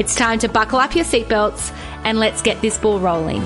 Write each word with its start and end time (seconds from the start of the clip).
It's 0.00 0.14
time 0.14 0.38
to 0.38 0.48
buckle 0.48 0.78
up 0.78 0.96
your 0.96 1.04
seatbelts 1.04 1.76
and 2.04 2.18
let's 2.18 2.40
get 2.40 2.62
this 2.62 2.78
ball 2.78 2.98
rolling. 3.00 3.44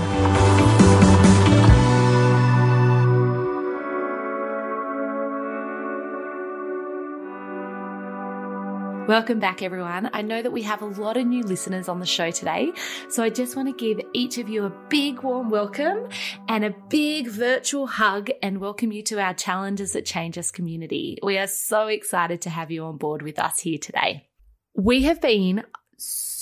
Welcome 9.09 9.41
back, 9.41 9.63
everyone. 9.63 10.09
I 10.13 10.23
know 10.23 10.43
that 10.43 10.53
we 10.53 10.63
have 10.63 10.81
a 10.81 10.87
lot 10.87 11.17
of 11.17 11.27
new 11.27 11.43
listeners 11.43 11.89
on 11.89 11.99
the 11.99 12.07
show 12.07 12.31
today, 12.31 12.71
so 13.09 13.25
I 13.25 13.31
just 13.31 13.57
want 13.57 13.67
to 13.67 13.75
give 13.75 14.07
each 14.13 14.39
of 14.39 14.49
you 14.49 14.65
a 14.65 14.73
big 14.89 15.25
warm 15.25 15.51
welcome 15.51 16.09
and 16.49 16.65
a 16.65 16.71
big 16.89 17.27
virtual 17.27 17.89
hug 17.89 18.31
and 18.45 18.61
welcome 18.61 18.93
you 18.93 19.03
to 19.03 19.21
our 19.21 19.35
Challenges 19.35 19.95
That 19.95 20.07
Change 20.07 20.39
Us 20.39 20.53
community. 20.53 21.19
We 21.21 21.37
are 21.37 21.49
so 21.49 21.89
excited 21.89 22.43
to 22.43 22.51
have 22.51 22.71
you 22.71 22.85
on 22.85 22.97
board 22.97 23.23
with 23.23 23.41
us 23.41 23.59
here 23.59 23.79
today. 23.79 24.29
We 24.77 25.03
have 25.03 25.21
been 25.21 25.65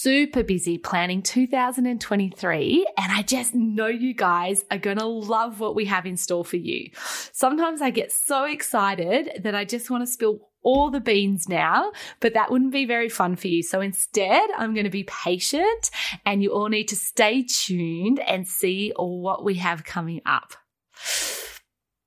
super 0.02 0.42
busy 0.42 0.78
planning 0.78 1.22
2023 1.22 2.86
and 2.98 3.12
I 3.12 3.22
just 3.22 3.54
know 3.54 3.86
you 3.86 4.14
guys 4.14 4.64
are 4.68 4.78
going 4.78 4.98
to 4.98 5.06
love 5.06 5.60
what 5.60 5.76
we 5.76 5.84
have 5.84 6.06
in 6.06 6.16
store 6.16 6.44
for 6.44 6.56
you. 6.56 6.90
Sometimes 7.30 7.80
I 7.80 7.90
get 7.90 8.10
so 8.10 8.42
excited 8.42 9.42
that 9.44 9.54
I 9.54 9.64
just 9.64 9.90
want 9.90 10.02
to 10.02 10.12
spill 10.12 10.40
all 10.64 10.90
the 10.90 10.98
beans 10.98 11.48
now, 11.48 11.92
but 12.18 12.34
that 12.34 12.50
wouldn't 12.50 12.72
be 12.72 12.84
very 12.84 13.08
fun 13.08 13.36
for 13.36 13.46
you. 13.46 13.62
So 13.62 13.80
instead, 13.80 14.50
I'm 14.56 14.74
going 14.74 14.86
to 14.86 14.90
be 14.90 15.04
patient 15.04 15.90
and 16.26 16.42
you 16.42 16.52
all 16.52 16.68
need 16.68 16.88
to 16.88 16.96
stay 16.96 17.44
tuned 17.44 18.18
and 18.18 18.48
see 18.48 18.92
what 18.96 19.44
we 19.44 19.54
have 19.54 19.84
coming 19.84 20.20
up. 20.26 20.54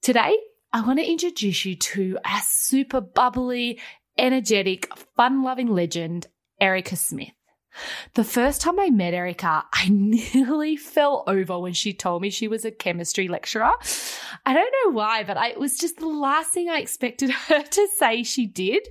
Today, 0.02 0.38
I 0.73 0.81
want 0.81 1.00
to 1.00 1.09
introduce 1.09 1.64
you 1.64 1.78
to 1.78 2.17
a 2.25 2.41
super 2.44 3.00
bubbly, 3.00 3.80
energetic, 4.17 4.94
fun 5.16 5.44
loving 5.44 5.69
legend, 5.69 6.28
Erica 6.59 6.97
Smith. 6.97 7.34
The 8.14 8.23
first 8.23 8.62
time 8.62 8.80
I 8.80 8.90
met 8.90 9.14
Erica, 9.14 9.66
I 9.72 9.88
nearly 9.92 10.76
fell 10.76 11.23
over 11.28 11.59
when 11.59 11.73
she 11.73 11.94
told 11.94 12.22
me 12.22 12.30
she 12.30 12.48
was 12.48 12.66
a 12.66 12.72
chemistry 12.72 13.28
lecturer. 13.28 13.72
I 14.45 14.54
don't 14.54 14.73
know 14.84 14.92
why, 14.92 15.23
but 15.23 15.38
I, 15.38 15.50
it 15.50 15.59
was 15.59 15.78
just 15.78 15.98
the 15.98 16.08
last 16.08 16.52
thing 16.52 16.70
I 16.70 16.80
expected 16.80 17.30
her 17.50 17.64
to 17.64 17.88
say 17.98 18.23
she 18.23 18.46
did. 18.48 18.88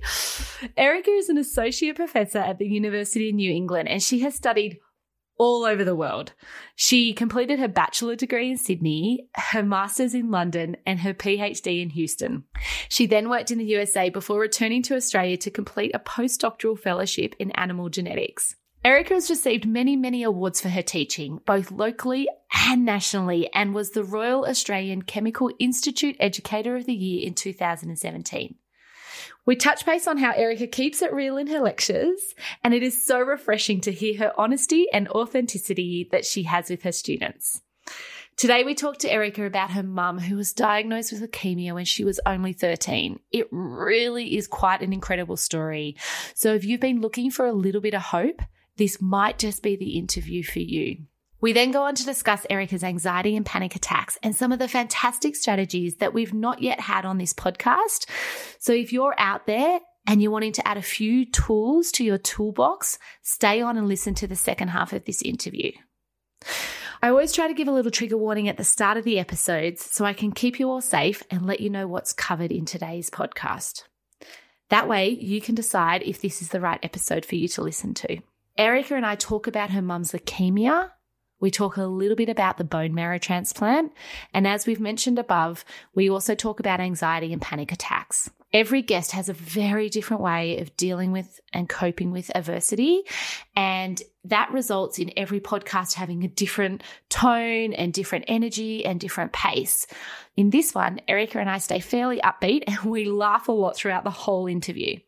Erica 0.77 1.11
is 1.11 1.29
an 1.29 1.37
associate 1.37 1.95
professor 1.95 2.39
at 2.39 2.59
the 2.59 2.67
University 2.67 3.29
of 3.29 3.35
New 3.35 3.51
England 3.51 3.89
and 3.89 4.01
she 4.01 4.19
has 4.19 4.35
studied 4.35 4.79
all 5.37 5.65
over 5.65 5.83
the 5.83 5.95
world. 5.95 6.33
She 6.75 7.13
completed 7.13 7.59
her 7.59 7.67
bachelor 7.67 8.15
degree 8.15 8.49
in 8.51 8.57
Sydney, 8.57 9.27
her 9.35 9.63
master's 9.63 10.13
in 10.13 10.31
London, 10.31 10.77
and 10.85 10.99
her 11.01 11.13
PhD 11.13 11.81
in 11.81 11.89
Houston. 11.89 12.45
She 12.89 13.05
then 13.05 13.29
worked 13.29 13.51
in 13.51 13.57
the 13.57 13.65
USA 13.65 14.09
before 14.09 14.39
returning 14.39 14.81
to 14.83 14.95
Australia 14.95 15.37
to 15.37 15.51
complete 15.51 15.91
a 15.93 15.99
postdoctoral 15.99 16.79
fellowship 16.79 17.35
in 17.39 17.51
animal 17.51 17.89
genetics. 17.89 18.55
Erica 18.85 19.15
has 19.15 19.31
received 19.31 19.65
many, 19.65 19.95
many 19.95 20.21
awards 20.21 20.61
for 20.61 20.69
her 20.69 20.83
teaching, 20.83 21.39
both 21.47 21.71
locally 21.71 22.29
and 22.67 22.85
nationally, 22.85 23.51
and 23.51 23.73
was 23.73 23.89
the 23.89 24.03
Royal 24.03 24.45
Australian 24.45 25.01
Chemical 25.01 25.49
Institute 25.57 26.15
Educator 26.19 26.75
of 26.75 26.85
the 26.85 26.93
Year 26.93 27.25
in 27.25 27.33
2017. 27.33 28.53
We 29.43 29.55
touch 29.55 29.87
base 29.87 30.05
on 30.05 30.19
how 30.19 30.33
Erica 30.33 30.67
keeps 30.67 31.01
it 31.01 31.11
real 31.11 31.35
in 31.37 31.47
her 31.47 31.61
lectures, 31.61 32.35
and 32.63 32.75
it 32.75 32.83
is 32.83 33.03
so 33.03 33.19
refreshing 33.19 33.81
to 33.81 33.91
hear 33.91 34.19
her 34.19 34.33
honesty 34.37 34.85
and 34.93 35.07
authenticity 35.07 36.07
that 36.11 36.23
she 36.23 36.43
has 36.43 36.69
with 36.69 36.83
her 36.83 36.91
students. 36.91 37.63
Today, 38.37 38.63
we 38.63 38.75
talk 38.75 38.99
to 38.99 39.11
Erica 39.11 39.47
about 39.47 39.71
her 39.71 39.81
mum 39.81 40.19
who 40.19 40.35
was 40.35 40.53
diagnosed 40.53 41.11
with 41.11 41.23
leukemia 41.23 41.73
when 41.73 41.85
she 41.85 42.03
was 42.03 42.19
only 42.27 42.53
13. 42.53 43.19
It 43.31 43.47
really 43.49 44.37
is 44.37 44.47
quite 44.47 44.83
an 44.83 44.93
incredible 44.93 45.37
story. 45.37 45.95
So, 46.35 46.53
if 46.53 46.63
you've 46.63 46.81
been 46.81 47.01
looking 47.01 47.31
for 47.31 47.47
a 47.47 47.53
little 47.53 47.81
bit 47.81 47.95
of 47.95 48.03
hope, 48.03 48.43
this 48.77 49.01
might 49.01 49.39
just 49.39 49.63
be 49.63 49.75
the 49.75 49.97
interview 49.97 50.43
for 50.43 50.59
you. 50.59 51.05
We 51.41 51.53
then 51.53 51.71
go 51.71 51.83
on 51.83 51.95
to 51.95 52.05
discuss 52.05 52.45
Erica's 52.49 52.83
anxiety 52.83 53.35
and 53.35 53.45
panic 53.45 53.75
attacks 53.75 54.17
and 54.23 54.35
some 54.35 54.51
of 54.51 54.59
the 54.59 54.67
fantastic 54.67 55.35
strategies 55.35 55.97
that 55.97 56.13
we've 56.13 56.33
not 56.33 56.61
yet 56.61 56.79
had 56.79 57.05
on 57.05 57.17
this 57.17 57.33
podcast. 57.33 58.09
So 58.57 58.73
if 58.73 58.91
you're 58.91 59.13
out 59.17 59.45
there 59.45 59.79
and 60.07 60.21
you're 60.21 60.31
wanting 60.31 60.53
to 60.53 60.67
add 60.67 60.77
a 60.77 60.81
few 60.81 61.25
tools 61.25 61.91
to 61.93 62.03
your 62.03 62.17
toolbox, 62.17 62.97
stay 63.21 63.61
on 63.61 63.77
and 63.77 63.87
listen 63.87 64.15
to 64.15 64.27
the 64.27 64.35
second 64.35 64.69
half 64.69 64.93
of 64.93 65.05
this 65.05 65.21
interview. 65.21 65.71
I 67.03 67.09
always 67.09 67.31
try 67.33 67.47
to 67.47 67.53
give 67.53 67.67
a 67.67 67.71
little 67.71 67.91
trigger 67.91 68.17
warning 68.17 68.47
at 68.47 68.57
the 68.57 68.63
start 68.63 68.97
of 68.97 69.03
the 69.03 69.19
episodes 69.19 69.85
so 69.85 70.05
I 70.05 70.13
can 70.13 70.31
keep 70.31 70.59
you 70.59 70.69
all 70.69 70.81
safe 70.81 71.21
and 71.29 71.45
let 71.45 71.59
you 71.59 71.69
know 71.69 71.87
what's 71.87 72.13
covered 72.13 72.51
in 72.51 72.65
today's 72.65 73.11
podcast. 73.11 73.83
That 74.69 74.87
way, 74.87 75.09
you 75.09 75.41
can 75.41 75.53
decide 75.53 76.01
if 76.01 76.21
this 76.21 76.41
is 76.41 76.49
the 76.49 76.61
right 76.61 76.79
episode 76.81 77.23
for 77.23 77.35
you 77.35 77.47
to 77.49 77.61
listen 77.61 77.93
to. 77.95 78.17
Erica 78.57 78.95
and 78.95 79.05
I 79.05 79.15
talk 79.15 79.47
about 79.47 79.71
her 79.71 79.81
mum's 79.81 80.13
leukemia. 80.13 80.91
We 81.41 81.51
talk 81.51 81.75
a 81.75 81.83
little 81.83 82.15
bit 82.15 82.29
about 82.29 82.57
the 82.57 82.63
bone 82.63 82.93
marrow 82.93 83.17
transplant. 83.17 83.91
And 84.33 84.47
as 84.47 84.65
we've 84.65 84.79
mentioned 84.79 85.19
above, 85.19 85.65
we 85.93 86.09
also 86.09 86.33
talk 86.33 86.61
about 86.61 86.79
anxiety 86.79 87.33
and 87.33 87.41
panic 87.41 87.73
attacks. 87.73 88.29
Every 88.53 88.81
guest 88.81 89.11
has 89.11 89.27
a 89.27 89.33
very 89.33 89.89
different 89.89 90.23
way 90.23 90.59
of 90.59 90.77
dealing 90.77 91.11
with 91.11 91.41
and 91.51 91.67
coping 91.67 92.11
with 92.11 92.31
adversity. 92.33 93.03
And 93.57 94.01
that 94.23 94.53
results 94.53 94.97
in 94.97 95.11
every 95.17 95.41
podcast 95.41 95.95
having 95.95 96.23
a 96.23 96.29
different 96.29 96.81
tone 97.09 97.73
and 97.73 97.91
different 97.91 98.25
energy 98.29 98.85
and 98.85 98.97
different 98.97 99.33
pace. 99.33 99.85
In 100.37 100.51
this 100.51 100.73
one, 100.73 101.01
Erica 101.09 101.39
and 101.39 101.49
I 101.49 101.57
stay 101.57 101.81
fairly 101.81 102.21
upbeat 102.21 102.63
and 102.67 102.89
we 102.89 103.03
laugh 103.03 103.49
a 103.49 103.51
lot 103.51 103.75
throughout 103.75 104.05
the 104.05 104.09
whole 104.09 104.47
interview. 104.47 104.99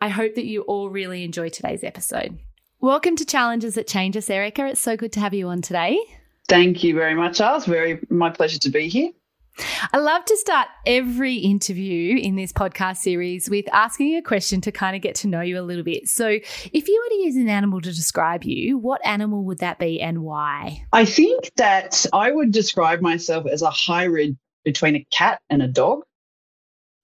I 0.00 0.08
hope 0.08 0.34
that 0.34 0.46
you 0.46 0.62
all 0.62 0.90
really 0.90 1.22
enjoy 1.22 1.50
today's 1.50 1.84
episode. 1.84 2.40
Welcome 2.82 3.14
to 3.14 3.24
Challenges 3.24 3.76
That 3.76 3.86
Change 3.86 4.16
Us, 4.16 4.28
Erica. 4.28 4.66
It's 4.66 4.80
so 4.80 4.96
good 4.96 5.12
to 5.12 5.20
have 5.20 5.32
you 5.32 5.46
on 5.46 5.62
today. 5.62 5.96
Thank 6.48 6.82
you 6.82 6.96
very 6.96 7.14
much, 7.14 7.38
Charles. 7.38 7.64
Very 7.64 8.00
my 8.10 8.28
pleasure 8.28 8.58
to 8.58 8.70
be 8.70 8.88
here. 8.88 9.12
I 9.92 9.98
love 9.98 10.24
to 10.24 10.36
start 10.36 10.66
every 10.84 11.36
interview 11.36 12.18
in 12.18 12.34
this 12.34 12.52
podcast 12.52 12.96
series 12.96 13.48
with 13.48 13.66
asking 13.72 14.16
a 14.16 14.20
question 14.20 14.60
to 14.62 14.72
kind 14.72 14.96
of 14.96 15.00
get 15.00 15.14
to 15.16 15.28
know 15.28 15.42
you 15.42 15.60
a 15.60 15.62
little 15.62 15.84
bit. 15.84 16.08
So, 16.08 16.26
if 16.26 16.88
you 16.88 17.04
were 17.04 17.08
to 17.10 17.22
use 17.22 17.36
an 17.36 17.48
animal 17.48 17.80
to 17.82 17.92
describe 17.92 18.42
you, 18.42 18.78
what 18.78 19.00
animal 19.06 19.44
would 19.44 19.58
that 19.58 19.78
be 19.78 20.00
and 20.00 20.24
why? 20.24 20.84
I 20.92 21.04
think 21.04 21.52
that 21.58 22.04
I 22.12 22.32
would 22.32 22.50
describe 22.50 23.00
myself 23.00 23.46
as 23.46 23.62
a 23.62 23.70
hybrid 23.70 24.36
between 24.64 24.96
a 24.96 25.06
cat 25.12 25.40
and 25.48 25.62
a 25.62 25.68
dog. 25.68 26.02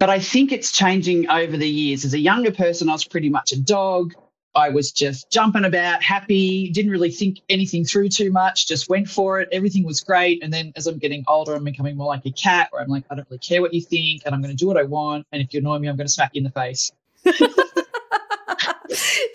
But 0.01 0.11
I 0.11 0.19
think 0.19 0.51
it's 0.51 0.73
changing 0.73 1.31
over 1.31 1.57
the 1.57 1.71
years. 1.71 2.05
As 2.05 2.15
a 2.15 2.19
younger 2.19 2.51
person, 2.51 2.89
I 2.89 2.95
was 2.95 3.05
pretty 3.05 3.29
much 3.29 3.53
a 3.53 3.61
dog. 3.61 4.15
I 4.59 4.71
was 4.71 4.91
just 4.91 5.31
jumping 5.31 5.65
about, 5.65 6.03
happy, 6.03 6.71
didn't 6.71 6.91
really 6.91 7.11
think 7.11 7.39
anything 7.49 7.85
through 7.85 8.09
too 8.09 8.33
much, 8.33 8.67
just 8.67 8.91
went 8.91 9.09
for 9.09 9.41
it. 9.41 9.49
Everything 9.53 9.85
was 9.85 10.01
great. 10.01 10.43
And 10.43 10.53
then 10.53 10.73
as 10.75 10.87
I'm 10.89 10.99
getting 10.99 11.25
older, 11.29 11.55
I'm 11.55 11.65
becoming 11.65 11.97
more 11.97 12.09
like 12.09 12.27
a 12.27 12.33
cat 12.33 12.69
where 12.71 12.83
I'm 12.83 12.89
like, 12.89 13.05
I 13.09 13.15
don't 13.15 13.27
really 13.31 13.39
care 13.39 13.63
what 13.63 13.73
you 13.73 13.81
think 13.81 14.23
and 14.27 14.35
I'm 14.35 14.43
going 14.43 14.51
to 14.51 14.57
do 14.57 14.67
what 14.67 14.77
I 14.77 14.83
want. 14.83 15.27
And 15.31 15.41
if 15.41 15.55
you 15.55 15.61
annoy 15.61 15.79
me, 15.79 15.89
I'm 15.89 15.97
going 15.97 16.09
to 16.09 16.13
smack 16.13 16.33
you 16.35 16.41
in 16.41 16.45
the 16.45 16.51
face. 16.51 16.91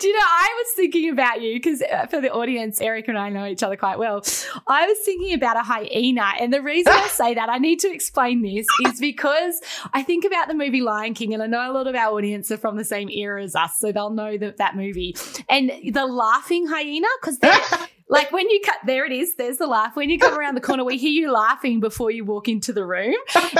Do 0.04 0.08
you 0.08 0.16
know, 0.16 0.26
I 0.26 0.62
was 0.62 0.74
thinking 0.76 1.08
about 1.08 1.40
you 1.40 1.54
because 1.54 1.80
uh, 1.80 2.04
for 2.08 2.20
the 2.20 2.30
audience, 2.30 2.78
Erica 2.82 3.08
and 3.08 3.18
I 3.18 3.30
know 3.30 3.46
each 3.46 3.62
other 3.62 3.78
quite 3.78 3.98
well. 3.98 4.22
I 4.66 4.86
was 4.86 4.98
thinking 4.98 5.32
about 5.32 5.56
a 5.56 5.62
hyena. 5.62 6.34
And 6.38 6.52
the 6.52 6.60
reason 6.60 6.92
I 6.92 7.08
say 7.10 7.32
that, 7.32 7.48
I 7.48 7.56
need 7.56 7.80
to 7.80 7.90
explain 7.90 8.42
this, 8.42 8.66
is 8.84 9.00
because 9.00 9.62
I 9.94 10.02
think 10.02 10.26
about 10.26 10.48
the 10.48 10.52
movie 10.52 10.82
Lion 10.82 11.14
King, 11.14 11.32
and 11.32 11.42
I 11.42 11.46
know 11.46 11.70
a 11.70 11.72
lot 11.72 11.86
of 11.86 11.94
our 11.94 12.14
audience 12.14 12.50
are 12.50 12.58
from 12.58 12.76
the 12.76 12.84
same 12.84 13.08
era 13.08 13.42
as 13.42 13.56
us, 13.56 13.78
so 13.78 13.92
they'll 13.92 14.10
know 14.10 14.36
that, 14.36 14.58
that 14.58 14.76
movie. 14.76 15.16
And 15.48 15.72
the 15.90 16.04
laughing 16.04 16.66
hyena, 16.66 17.08
because 17.22 17.38
they're. 17.38 17.58
Like 18.08 18.32
when 18.32 18.48
you 18.50 18.60
cut, 18.64 18.76
there 18.84 19.06
it 19.06 19.12
is. 19.12 19.36
There's 19.36 19.56
the 19.56 19.66
laugh. 19.66 19.96
When 19.96 20.10
you 20.10 20.18
come 20.18 20.38
around 20.38 20.56
the 20.56 20.60
corner, 20.60 20.84
we 20.84 20.98
hear 20.98 21.10
you 21.10 21.32
laughing 21.32 21.80
before 21.80 22.10
you 22.10 22.24
walk 22.24 22.48
into 22.48 22.72
the 22.72 22.84
room, 22.84 23.14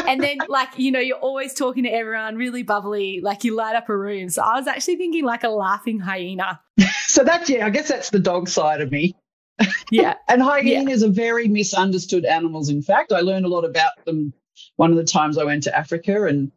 and 0.07 0.23
then 0.23 0.39
like 0.49 0.79
you 0.79 0.93
know 0.93 1.01
you're 1.01 1.17
always 1.17 1.55
talking 1.55 1.85
to 1.85 1.91
everyone, 1.91 2.37
really 2.37 2.63
bubbly, 2.63 3.21
like 3.23 3.43
you 3.43 3.57
light 3.57 3.75
up 3.75 3.89
a 3.89 3.97
room. 3.97 4.29
So 4.29 4.43
I 4.43 4.59
was 4.59 4.67
actually 4.67 4.97
thinking 4.97 5.25
like 5.25 5.45
a 5.45 5.49
laughing 5.49 5.99
hyena. 5.99 6.61
so 7.07 7.25
that's 7.25 7.49
yeah, 7.49 7.65
I 7.65 7.71
guess 7.71 7.89
that's 7.89 8.11
the 8.11 8.19
dog 8.19 8.49
side 8.49 8.81
of 8.81 8.91
me. 8.91 9.17
Yeah, 9.91 10.15
and 10.29 10.43
hyenas 10.43 11.03
yeah. 11.03 11.09
are 11.09 11.13
very 11.13 11.47
misunderstood 11.47 12.25
animals. 12.25 12.69
In 12.69 12.83
fact, 12.83 13.13
I 13.13 13.21
learned 13.21 13.45
a 13.45 13.49
lot 13.49 13.65
about 13.65 13.93
them. 14.07 14.33
One 14.77 14.91
of 14.91 14.97
the 14.97 15.05
times 15.05 15.39
I 15.39 15.45
went 15.45 15.63
to 15.65 15.77
Africa, 15.77 16.25
and 16.25 16.51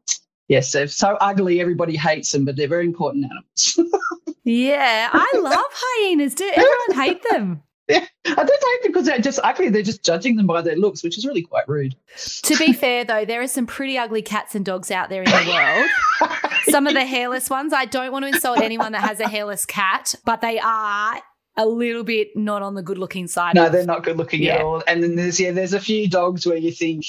yes, 0.48 0.72
they're 0.72 0.88
so 0.88 1.18
ugly, 1.22 1.62
everybody 1.62 1.96
hates 1.96 2.32
them, 2.32 2.46
but 2.46 2.56
they're 2.56 2.68
very 2.68 2.86
important 2.86 3.26
animals. 3.26 4.34
yeah, 4.44 5.10
I 5.12 5.32
love 5.38 5.66
hyenas. 5.70 6.34
Do 6.34 6.50
everyone 6.56 7.06
hate 7.06 7.22
them? 7.30 7.62
Yeah, 7.90 8.06
I 8.26 8.44
don't 8.44 8.48
think 8.48 8.84
because 8.84 9.06
they're 9.06 9.20
just 9.20 9.40
actually 9.44 9.70
they're 9.70 9.82
just 9.82 10.04
judging 10.04 10.36
them 10.36 10.46
by 10.48 10.62
their 10.62 10.76
looks, 10.76 11.04
which 11.04 11.18
is 11.18 11.26
really 11.26 11.42
quite 11.44 11.68
rude. 11.70 11.96
To 12.44 12.56
be 12.58 12.74
fair, 12.74 13.06
though, 13.06 13.24
there 13.24 13.42
are 13.42 13.48
some 13.48 13.66
pretty 13.66 13.98
ugly 13.98 14.22
cats 14.22 14.54
and 14.56 14.66
dogs 14.66 14.92
out 14.92 15.10
there 15.10 15.24
in 15.24 15.30
the 15.30 15.88
world. 16.20 16.32
some 16.66 16.86
of 16.88 16.94
the 16.94 17.06
hairless 17.06 17.50
ones. 17.50 17.72
I 17.72 17.86
don't 17.86 18.12
want 18.12 18.24
to 18.24 18.28
insult 18.30 18.60
anyone 18.60 18.92
that 18.92 19.02
has 19.08 19.22
a 19.22 19.28
hairless 19.30 19.66
cat, 19.66 20.14
but 20.26 20.42
they 20.42 20.60
are 20.60 21.22
a 21.56 21.66
little 21.66 22.04
bit 22.04 22.36
not 22.36 22.62
on 22.62 22.76
the 22.76 22.84
good 22.84 22.98
looking 22.98 23.26
side. 23.28 23.56
No, 23.56 23.70
they're 23.70 23.86
not 23.86 24.04
good 24.04 24.18
looking 24.18 24.44
Yeah. 24.44 24.56
at 24.56 24.62
all. 24.62 24.84
And 24.86 25.02
then 25.02 25.16
there's 25.16 25.40
yeah, 25.40 25.52
there's 25.52 25.74
a 25.74 25.80
few 25.80 26.10
dogs 26.10 26.46
where 26.46 26.58
you 26.58 26.72
think 26.74 27.06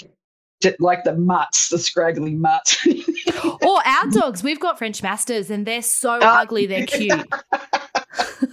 like 0.79 1.03
the 1.05 1.15
mutts, 1.17 1.69
the 1.71 1.79
scraggly 1.79 2.35
mutts. 2.35 2.87
or 3.63 3.85
our 3.87 4.07
dogs. 4.11 4.45
We've 4.45 4.61
got 4.61 4.79
French 4.79 5.03
Mastiffs 5.03 5.51
and 5.51 5.67
they're 5.67 5.83
so 5.83 6.19
Ah. 6.23 6.43
ugly, 6.43 6.67
they're 6.67 6.87
cute. 6.87 7.13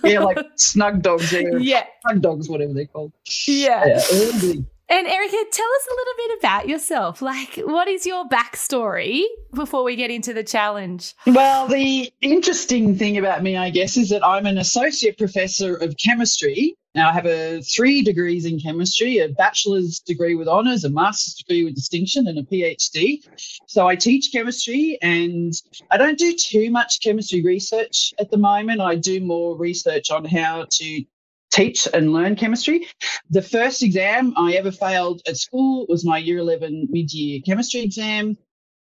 yeah, 0.03 0.19
like 0.19 0.37
snug 0.55 1.01
dogs, 1.01 1.31
yeah, 1.31 1.41
Yeah. 1.59 1.83
snug 2.07 2.21
dogs, 2.21 2.49
whatever 2.49 2.73
they're 2.73 2.85
called. 2.85 3.11
Yeah. 3.47 3.85
Yeah. 3.87 4.53
And 4.87 5.07
Erica, 5.07 5.37
tell 5.51 5.65
us 5.65 5.87
a 5.87 5.95
little 5.95 6.13
bit 6.17 6.39
about 6.39 6.69
yourself. 6.69 7.21
Like, 7.21 7.55
what 7.55 7.87
is 7.87 8.05
your 8.05 8.25
backstory 8.29 9.23
before 9.53 9.83
we 9.83 9.95
get 9.95 10.11
into 10.11 10.31
the 10.31 10.43
challenge? 10.43 11.15
Well, 11.25 11.67
the 11.67 12.13
interesting 12.21 12.95
thing 12.95 13.17
about 13.17 13.41
me, 13.41 13.57
I 13.57 13.71
guess, 13.71 13.97
is 13.97 14.09
that 14.09 14.23
I'm 14.23 14.45
an 14.45 14.59
associate 14.59 15.17
professor 15.17 15.75
of 15.75 15.95
chemistry. 15.97 16.75
Now, 16.95 17.09
I 17.09 17.11
have 17.11 17.25
a 17.25 17.61
three 17.61 18.01
degrees 18.01 18.45
in 18.45 18.57
chemistry, 18.57 19.17
a 19.17 19.27
bachelor's 19.27 19.99
degree 19.99 20.35
with 20.35 20.47
honours, 20.47 20.85
a 20.85 20.89
master's 20.89 21.33
degree 21.33 21.65
with 21.65 21.75
distinction, 21.75 22.25
and 22.25 22.39
a 22.39 22.43
PhD. 22.43 23.21
So 23.67 23.85
I 23.85 23.97
teach 23.97 24.31
chemistry, 24.31 24.97
and 25.01 25.53
I 25.91 25.97
don't 25.97 26.17
do 26.17 26.33
too 26.33 26.71
much 26.71 27.01
chemistry 27.03 27.43
research 27.43 28.13
at 28.17 28.31
the 28.31 28.37
moment. 28.37 28.79
I 28.79 28.95
do 28.95 29.19
more 29.19 29.57
research 29.57 30.09
on 30.09 30.23
how 30.23 30.67
to 30.69 31.03
teach 31.51 31.85
and 31.93 32.13
learn 32.13 32.37
chemistry. 32.37 32.87
The 33.29 33.41
first 33.41 33.83
exam 33.83 34.33
I 34.37 34.53
ever 34.53 34.71
failed 34.71 35.21
at 35.27 35.35
school 35.35 35.85
was 35.89 36.05
my 36.05 36.17
year 36.17 36.37
11 36.37 36.87
mid 36.89 37.11
year 37.13 37.41
chemistry 37.45 37.81
exam. 37.81 38.37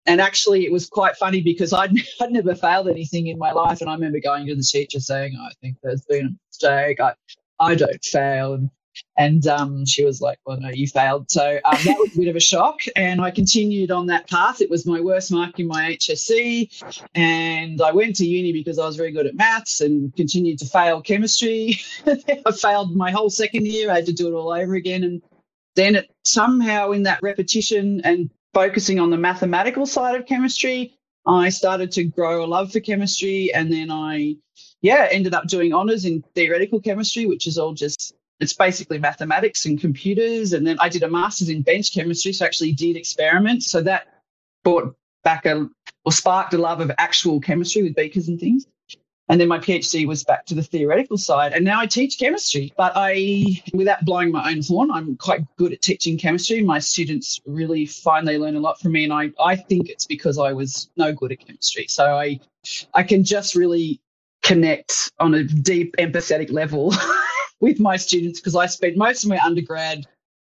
And 0.07 0.21
actually, 0.21 0.67
it 0.67 0.73
was 0.73 0.87
quite 0.87 1.17
funny 1.17 1.41
because 1.41 1.73
I'd, 1.73 1.91
I'd 2.21 2.31
never 2.31 2.55
failed 2.55 2.87
anything 2.89 3.27
in 3.27 3.39
my 3.39 3.51
life. 3.51 3.81
And 3.81 3.91
I 3.91 3.95
remember 3.95 4.21
going 4.21 4.47
to 4.47 4.55
the 4.55 4.63
teacher 4.63 5.01
saying, 5.01 5.37
oh, 5.37 5.47
I 5.47 5.53
think 5.61 5.79
there's 5.83 6.03
been 6.03 6.27
a 6.27 6.37
mistake. 6.49 7.01
I, 7.01 7.15
I 7.61 7.75
don't 7.75 8.03
fail. 8.05 8.55
And, 8.55 8.71
and 9.19 9.47
um, 9.47 9.87
she 9.87 10.05
was 10.05 10.21
like, 10.21 10.39
Well, 10.47 10.59
no, 10.61 10.71
you 10.71 10.87
failed. 10.87 11.31
So 11.31 11.61
um, 11.65 11.79
that 11.85 11.97
was 11.99 12.15
a 12.15 12.19
bit 12.19 12.29
of 12.29 12.37
a 12.37 12.41
shock. 12.41 12.81
And 12.97 13.21
I 13.21 13.31
continued 13.31 13.91
on 13.91 14.07
that 14.07 14.29
path. 14.29 14.61
It 14.61 14.71
was 14.71 14.87
my 14.87 15.01
worst 15.01 15.33
mark 15.33 15.59
in 15.59 15.67
my 15.67 15.93
HSC. 15.93 17.05
And 17.15 17.81
I 17.81 17.93
went 17.93 18.17
to 18.17 18.27
uni 18.27 18.53
because 18.53 18.79
I 18.79 18.87
was 18.87 18.97
very 18.97 19.13
good 19.13 19.27
at 19.27 19.35
maths 19.35 19.81
and 19.81 20.15
continued 20.17 20.59
to 20.61 20.67
fail 20.67 21.01
chemistry. 21.03 21.81
I 22.07 22.53
failed 22.53 22.95
my 22.95 23.11
whole 23.11 23.31
second 23.31 23.67
year. 23.67 23.91
I 23.91 23.97
had 23.97 24.07
to 24.07 24.13
do 24.13 24.29
it 24.29 24.37
all 24.37 24.53
over 24.53 24.75
again. 24.75 25.05
And 25.05 25.23
then 25.75 25.97
it 25.97 26.11
somehow 26.25 26.93
in 26.93 27.05
that 27.05 27.23
repetition 27.23 28.01
and 28.05 28.31
focusing 28.53 29.01
on 29.01 29.11
the 29.11 29.19
mathematical 29.19 29.87
side 29.87 30.15
of 30.15 30.27
chemistry, 30.27 30.95
I 31.27 31.49
started 31.49 31.91
to 31.93 32.05
grow 32.05 32.45
a 32.45 32.47
love 32.47 32.73
for 32.73 32.81
chemistry. 32.81 33.53
And 33.53 33.73
then 33.73 33.91
I, 33.91 34.37
yeah, 34.85 35.09
ended 35.11 35.33
up 35.33 35.47
doing 35.49 35.73
honors 35.73 36.05
in 36.05 36.23
theoretical 36.35 36.79
chemistry, 36.79 37.25
which 37.25 37.47
is 37.47 37.57
all 37.57 37.73
just, 37.73 38.13
it's 38.39 38.53
basically 38.53 38.99
mathematics 38.99 39.65
and 39.65 39.81
computers. 39.81 40.53
And 40.53 40.67
then 40.67 40.77
I 40.79 40.91
did 40.91 41.03
a 41.03 41.09
master's 41.09 41.49
in 41.49 41.63
bench 41.63 41.95
chemistry, 41.95 42.35
so 42.35 42.45
I 42.45 42.49
actually 42.49 42.73
did 42.73 42.95
experiments. 42.95 43.71
So 43.71 43.81
that 43.81 44.21
brought 44.63 44.95
back 45.23 45.47
a, 45.47 45.71
or 46.05 46.13
sparked 46.13 46.53
a 46.53 46.59
love 46.59 46.83
of 46.83 46.93
actual 46.99 47.41
chemistry 47.41 47.83
with 47.83 47.97
beakers 47.97 48.29
and 48.29 48.39
things. 48.39 48.67
And 49.31 49.41
then 49.41 49.49
my 49.49 49.59
PhD 49.59 50.07
was 50.07 50.23
back 50.23 50.45
to 50.47 50.55
the 50.55 50.63
theoretical 50.63 51.17
side. 51.17 51.55
And 51.55 51.65
now 51.65 51.81
I 51.81 51.87
teach 51.87 52.19
chemistry. 52.19 52.75
But 52.77 52.93
I, 52.95 53.63
without 53.73 54.05
blowing 54.05 54.33
my 54.33 54.51
own 54.51 54.61
horn, 54.61 54.91
I'm 54.91 55.17
quite 55.17 55.47
good 55.57 55.73
at 55.73 55.81
teaching 55.81 56.19
chemistry. 56.19 56.63
My 56.63 56.79
students 56.79 57.41
really 57.47 57.87
find 57.87 58.29
they 58.29 58.37
learn 58.37 58.55
a 58.55 58.61
lot 58.61 58.79
from 58.79 58.93
me. 58.93 59.05
And 59.05 59.15
I, 59.15 59.31
I 59.43 59.57
think 59.57 59.89
it's 59.89 60.05
because 60.05 60.39
I 60.39 60.53
was 60.53 60.91
no 60.99 61.15
good 61.15 61.33
at 61.33 61.39
chemistry. 61.39 61.87
So 61.89 62.05
I, 62.05 62.39
I 62.93 63.03
can 63.03 63.25
just 63.25 63.55
really 63.55 64.03
connect 64.45 65.11
on 65.19 65.35
a 65.35 65.43
deep 65.43 65.97
empathetic 65.97 66.53
level 66.53 66.95
with 67.61 67.81
my 67.81 67.97
students 67.97 68.41
because 68.41 68.55
I 68.55 68.67
spent 68.67 68.97
most 68.97 69.25
of 69.25 69.31
my 69.31 69.39
undergrad 69.39 70.05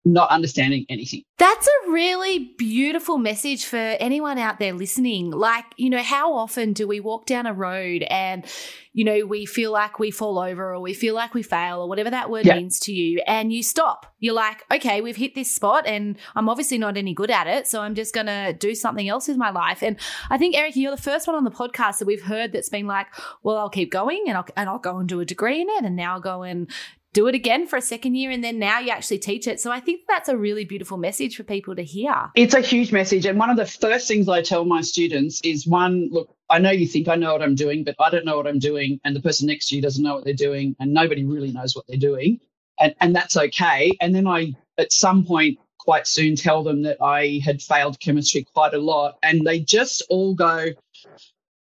not 0.07 0.31
understanding 0.31 0.87
anything. 0.89 1.23
That's 1.37 1.67
a 1.67 1.91
really 1.91 2.55
beautiful 2.57 3.19
message 3.19 3.65
for 3.65 3.77
anyone 3.77 4.39
out 4.39 4.59
there 4.61 4.73
listening. 4.73 5.33
Like, 5.33 5.65
you 5.77 5.91
know, 5.91 6.03
how 6.03 6.33
often 6.35 6.73
do 6.73 6.87
we 6.87 7.01
walk 7.01 7.27
down 7.27 7.45
a 7.45 7.53
road 7.53 8.05
and, 8.05 8.47
you 8.93 9.05
know, 9.05 9.27
we 9.27 9.45
feel 9.47 9.73
like 9.73 9.99
we 9.99 10.13
fall 10.13 10.39
over 10.39 10.73
or 10.73 10.81
we 10.81 10.95
feel 10.95 11.15
like 11.15 11.35
we 11.35 11.43
fail 11.43 11.81
or 11.81 11.89
whatever 11.89 12.09
that 12.09 12.31
word 12.31 12.47
Yeah. 12.47 12.55
means 12.57 12.79
to 12.81 12.93
you 12.93 13.21
and 13.27 13.53
you 13.53 13.65
stop. 13.65 14.15
You're 14.21 14.33
like, 14.33 14.65
okay, 14.73 15.01
we've 15.01 15.17
hit 15.17 15.35
this 15.35 15.53
spot 15.53 15.87
and 15.89 16.17
I'm 16.37 16.49
obviously 16.49 16.79
not 16.79 16.97
any 16.97 17.13
good 17.13 17.31
at 17.31 17.49
it. 17.49 17.67
So 17.67 17.81
I'm 17.83 17.97
just 17.97 18.15
going 18.15 18.27
to 18.27 18.55
do 18.59 18.77
something 18.77 19.09
else 19.09 19.27
with 19.27 19.37
my 19.37 19.51
life. 19.51 19.83
And 19.83 19.97
I 20.31 20.39
think, 20.39 20.57
Erica, 20.57 20.79
you're 20.79 20.95
the 20.95 21.03
first 21.03 21.27
one 21.27 21.35
on 21.37 21.43
the 21.45 21.51
podcast 21.51 21.99
that 21.99 22.07
we've 22.07 22.23
heard 22.23 22.53
that's 22.53 22.69
been 22.69 22.87
like, 22.87 23.09
well, 23.43 23.57
I'll 23.59 23.69
keep 23.71 23.91
going 23.91 24.25
and 24.29 24.39
I'll, 24.39 24.47
and 24.57 24.69
I'll 24.69 24.79
go 24.79 24.99
and 24.99 25.09
do 25.09 25.19
a 25.21 25.25
degree 25.25 25.61
in 25.61 25.69
it 25.69 25.85
and 25.85 25.97
now 25.97 26.15
I'll 26.15 26.21
go 26.21 26.43
and 26.45 26.71
do 27.17 27.27
it 27.29 27.35
again 27.35 27.67
for 27.67 27.79
a 27.79 27.81
second 27.81 28.15
year 28.15 28.31
and 28.31 28.45
then 28.45 28.59
now 28.59 28.79
you 28.79 28.91
actually 28.91 29.19
teach 29.19 29.47
it. 29.47 29.59
So 29.59 29.73
I 29.73 29.81
think 29.81 30.03
that's 30.07 30.29
a 30.29 30.37
really 30.37 30.67
beautiful 30.67 30.99
message 30.99 31.35
for 31.35 31.45
people 31.45 31.75
to 31.75 31.83
hear. 31.83 32.31
It's 32.35 32.53
a 32.53 32.61
huge 32.61 32.93
message. 32.93 33.25
And 33.25 33.39
one 33.39 33.49
of 33.49 33.57
the 33.57 33.65
first 33.65 34.07
things 34.07 34.29
I 34.29 34.43
tell 34.43 34.67
my 34.67 34.83
students 34.83 35.41
is 35.43 35.67
one, 35.67 36.11
look, 36.13 36.29
I 36.51 36.59
know 36.59 36.71
you 36.71 36.87
think 36.87 37.09
I 37.09 37.15
know 37.17 37.33
what 37.33 37.41
I'm 37.41 37.55
doing, 37.55 37.85
but 37.85 37.95
I 37.99 38.11
don't 38.11 38.27
know 38.27 38.37
what 38.37 38.47
I'm 38.47 38.59
doing. 38.59 39.01
And 39.03 39.17
the 39.17 39.23
person 39.23 39.47
next 39.47 39.71
to 39.71 39.77
you 39.77 39.81
doesn't 39.81 40.05
know 40.05 40.15
what 40.15 40.25
they're 40.25 40.35
doing. 40.35 40.77
And 40.79 40.93
nobody 40.93 41.25
really 41.25 41.53
knows 41.53 41.75
what 41.75 41.87
they're 41.89 41.97
doing. 41.97 42.39
And, 42.79 42.95
and 43.01 43.17
that's 43.17 43.39
okay. 43.39 43.93
And 44.03 44.15
then 44.15 44.27
I, 44.27 44.53
at 44.77 44.93
some 44.93 45.25
point, 45.25 45.59
quite 45.79 46.07
soon 46.07 46.37
tell 46.37 46.63
them 46.63 46.83
that 46.83 47.01
I 47.01 47.41
had 47.43 47.63
failed 47.63 47.99
chemistry 47.99 48.45
quite 48.53 48.75
a 48.75 48.79
lot. 48.79 49.17
And 49.23 49.47
they 49.47 49.61
just 49.61 50.03
all 50.11 50.35
go, 50.35 50.67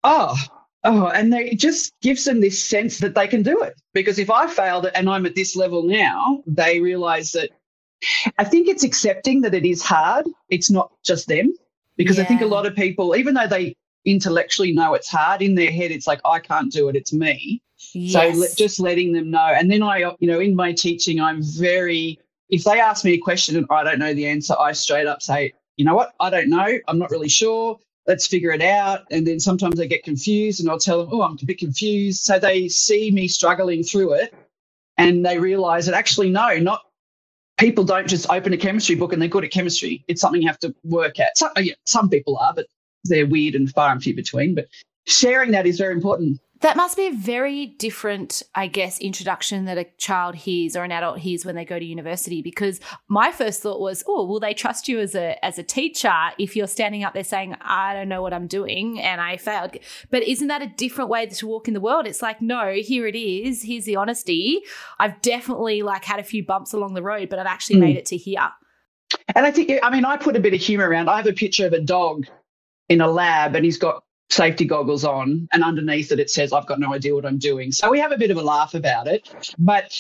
oh, 0.04 0.38
oh, 0.84 1.08
and 1.08 1.32
they, 1.34 1.50
it 1.52 1.60
just 1.60 1.94
gives 2.02 2.26
them 2.26 2.42
this 2.42 2.64
sense 2.64 3.00
that 3.00 3.16
they 3.16 3.28
can 3.28 3.44
do 3.44 3.62
it. 3.62 3.80
Because 3.94 4.20
if 4.20 4.30
I 4.30 4.48
failed 4.48 4.86
it 4.86 4.94
and 4.96 5.10
I'm 5.10 5.26
at 5.26 5.36
this 5.36 5.56
level 5.56 5.84
now, 5.84 6.44
they 6.48 6.80
realize 6.80 7.32
that 7.34 7.50
I 8.38 8.44
think 8.44 8.68
it's 8.68 8.84
accepting 8.84 9.42
that 9.42 9.54
it 9.54 9.66
is 9.66 9.82
hard. 9.84 10.26
It's 10.50 10.70
not 10.70 10.92
just 11.04 11.28
them. 11.28 11.54
Because 11.98 12.18
I 12.18 12.24
think 12.24 12.40
a 12.42 12.46
lot 12.46 12.66
of 12.66 12.76
people, 12.76 13.14
even 13.18 13.34
though 13.34 13.48
they 13.48 13.76
intellectually 14.06 14.72
know 14.72 14.94
it's 14.94 15.10
hard, 15.10 15.42
in 15.42 15.56
their 15.56 15.70
head, 15.70 15.92
it's 15.92 16.08
like, 16.08 16.22
I 16.24 16.40
can't 16.40 16.72
do 16.72 16.88
it, 16.88 16.96
it's 16.96 17.12
me. 17.12 17.62
So 17.78 18.30
le- 18.40 18.56
just 18.56 18.80
letting 18.80 19.12
them 19.12 19.30
know. 19.30 19.48
And 19.48 19.70
then 19.70 19.84
I, 19.84 19.98
you 20.20 20.28
know, 20.28 20.40
in 20.40 20.56
my 20.56 20.72
teaching, 20.72 21.20
I'm 21.20 21.44
very, 21.44 22.18
if 22.50 22.64
they 22.64 22.80
ask 22.80 23.04
me 23.04 23.14
a 23.14 23.18
question 23.18 23.58
and 23.58 23.66
I 23.70 23.84
don't 23.84 24.00
know 24.00 24.14
the 24.14 24.28
answer, 24.28 24.56
I 24.58 24.72
straight 24.72 25.08
up 25.08 25.22
say, 25.22 25.52
you 25.76 25.84
know 25.84 25.94
what, 25.94 26.14
I 26.22 26.30
don't 26.30 26.50
know, 26.50 26.80
I'm 26.88 27.00
not 27.00 27.12
really 27.12 27.28
sure. 27.30 27.78
Let's 28.10 28.26
figure 28.26 28.52
it 28.52 28.62
out. 28.64 29.06
And 29.12 29.26
then 29.26 29.40
sometimes 29.40 29.76
they 29.76 29.88
get 29.88 30.04
confused 30.04 30.60
and 30.60 30.70
I'll 30.70 30.80
tell 30.80 31.06
them, 31.06 31.10
oh, 31.14 31.22
I'm 31.22 31.38
a 31.40 31.46
bit 31.46 31.60
confused. 31.60 32.24
So 32.24 32.40
they 32.40 32.68
see 32.68 33.12
me 33.12 33.28
struggling 33.28 33.84
through 33.84 34.14
it 34.14 34.34
and 34.98 35.24
they 35.24 35.38
realize 35.38 35.86
that 35.86 35.94
actually, 35.94 36.32
no, 36.32 36.58
not 36.58 36.82
people 37.60 37.84
don't 37.84 38.08
just 38.08 38.28
open 38.32 38.52
a 38.52 38.58
chemistry 38.58 38.96
book 38.96 39.14
and 39.14 39.22
they're 39.22 39.30
good 39.30 39.44
at 39.44 39.52
chemistry. 39.52 40.04
It's 40.08 40.22
something 40.22 40.42
you 40.42 40.48
have 40.48 40.60
to 40.60 40.74
work 40.84 41.20
at. 41.20 41.38
Some, 41.38 41.52
yeah, 41.58 41.76
some 41.86 42.10
people 42.10 42.36
are, 42.38 42.54
but 42.54 42.66
they're 43.04 43.28
weird 43.28 43.54
and 43.54 43.70
far 43.72 43.92
and 43.92 44.02
few 44.02 44.16
between. 44.16 44.56
But 44.56 44.70
sharing 45.06 45.52
that 45.52 45.68
is 45.68 45.78
very 45.78 45.94
important. 45.94 46.40
That 46.62 46.76
must 46.76 46.98
be 46.98 47.08
a 47.08 47.12
very 47.12 47.68
different, 47.68 48.44
I 48.54 48.68
guess, 48.68 49.00
introduction 49.00 49.64
that 49.66 49.78
a 49.78 49.86
child 49.98 50.36
hears 50.36 50.76
or 50.76 50.84
an 50.84 50.92
adult 50.92 51.20
hears 51.20 51.46
when 51.46 51.56
they 51.56 51.64
go 51.64 51.80
to 51.80 51.86
university. 51.86 52.42
Because 52.42 52.82
my 53.08 53.32
first 53.32 53.62
thought 53.62 53.80
was, 53.80 54.04
oh, 54.08 54.26
will 54.26 54.42
they 54.42 54.54
trust 54.54 54.88
you 54.90 55.00
as 55.00 55.16
a 55.16 55.44
as 55.44 55.58
a 55.58 55.64
teacher 55.64 56.12
if 56.38 56.56
you're 56.56 56.68
standing 56.68 57.04
up 57.04 57.14
there 57.14 57.24
saying, 57.24 57.56
I 57.62 57.94
don't 57.94 58.10
know 58.10 58.22
what 58.22 58.34
I'm 58.34 58.48
doing 58.48 59.00
and 59.00 59.22
I 59.22 59.38
failed? 59.38 59.78
But 60.12 60.24
isn't 60.24 60.48
that 60.50 60.62
a 60.62 60.68
different 60.68 61.10
way 61.10 61.28
to 61.28 61.48
walk 61.48 61.68
in 61.70 61.74
the 61.74 61.80
world? 61.80 62.06
It's 62.06 62.22
like, 62.22 62.42
no, 62.42 62.74
here 62.74 63.08
it 63.08 63.16
is. 63.16 63.64
Here's 63.64 63.86
the 63.86 63.96
honesty. 63.96 64.62
I've 65.00 65.22
definitely 65.22 65.82
like 65.82 66.04
had 66.04 66.20
a 66.20 66.24
few 66.24 66.44
bumps 66.46 66.74
along 66.74 66.94
the 66.94 67.04
road, 67.04 67.30
but 67.30 67.40
I've 67.40 67.46
actually 67.48 67.78
Mm. 67.78 67.82
made 67.82 67.98
it 67.98 68.06
to 68.08 68.18
here. 68.18 68.50
And 69.36 69.46
I 69.46 69.52
think, 69.52 69.72
I 69.82 69.90
mean, 69.90 70.06
I 70.06 70.18
put 70.18 70.36
a 70.36 70.40
bit 70.40 70.54
of 70.54 70.60
humor 70.60 70.90
around. 70.90 71.10
I 71.10 71.18
have 71.18 71.26
a 71.28 71.34
picture 71.34 71.66
of 71.66 71.74
a 71.74 71.80
dog 71.80 72.28
in 72.90 73.00
a 73.02 73.08
lab 73.08 73.56
and 73.56 73.64
he's 73.64 73.78
got 73.78 74.04
safety 74.30 74.66
goggles 74.66 75.04
on, 75.04 75.48
and 75.52 75.64
underneath 75.64 76.12
it, 76.12 76.20
it 76.20 76.30
says, 76.30 76.54
I've 76.54 76.66
got 76.68 76.80
no 76.80 76.94
idea 76.94 77.16
what 77.16 77.26
I'm 77.26 77.38
doing. 77.40 77.72
So 77.72 77.90
we 77.90 78.00
have 78.00 78.12
a 78.12 78.18
bit 78.18 78.32
of 78.32 78.38
a 78.38 78.42
laugh 78.44 78.74
about 78.74 79.08
it. 79.08 79.30
But 79.58 79.98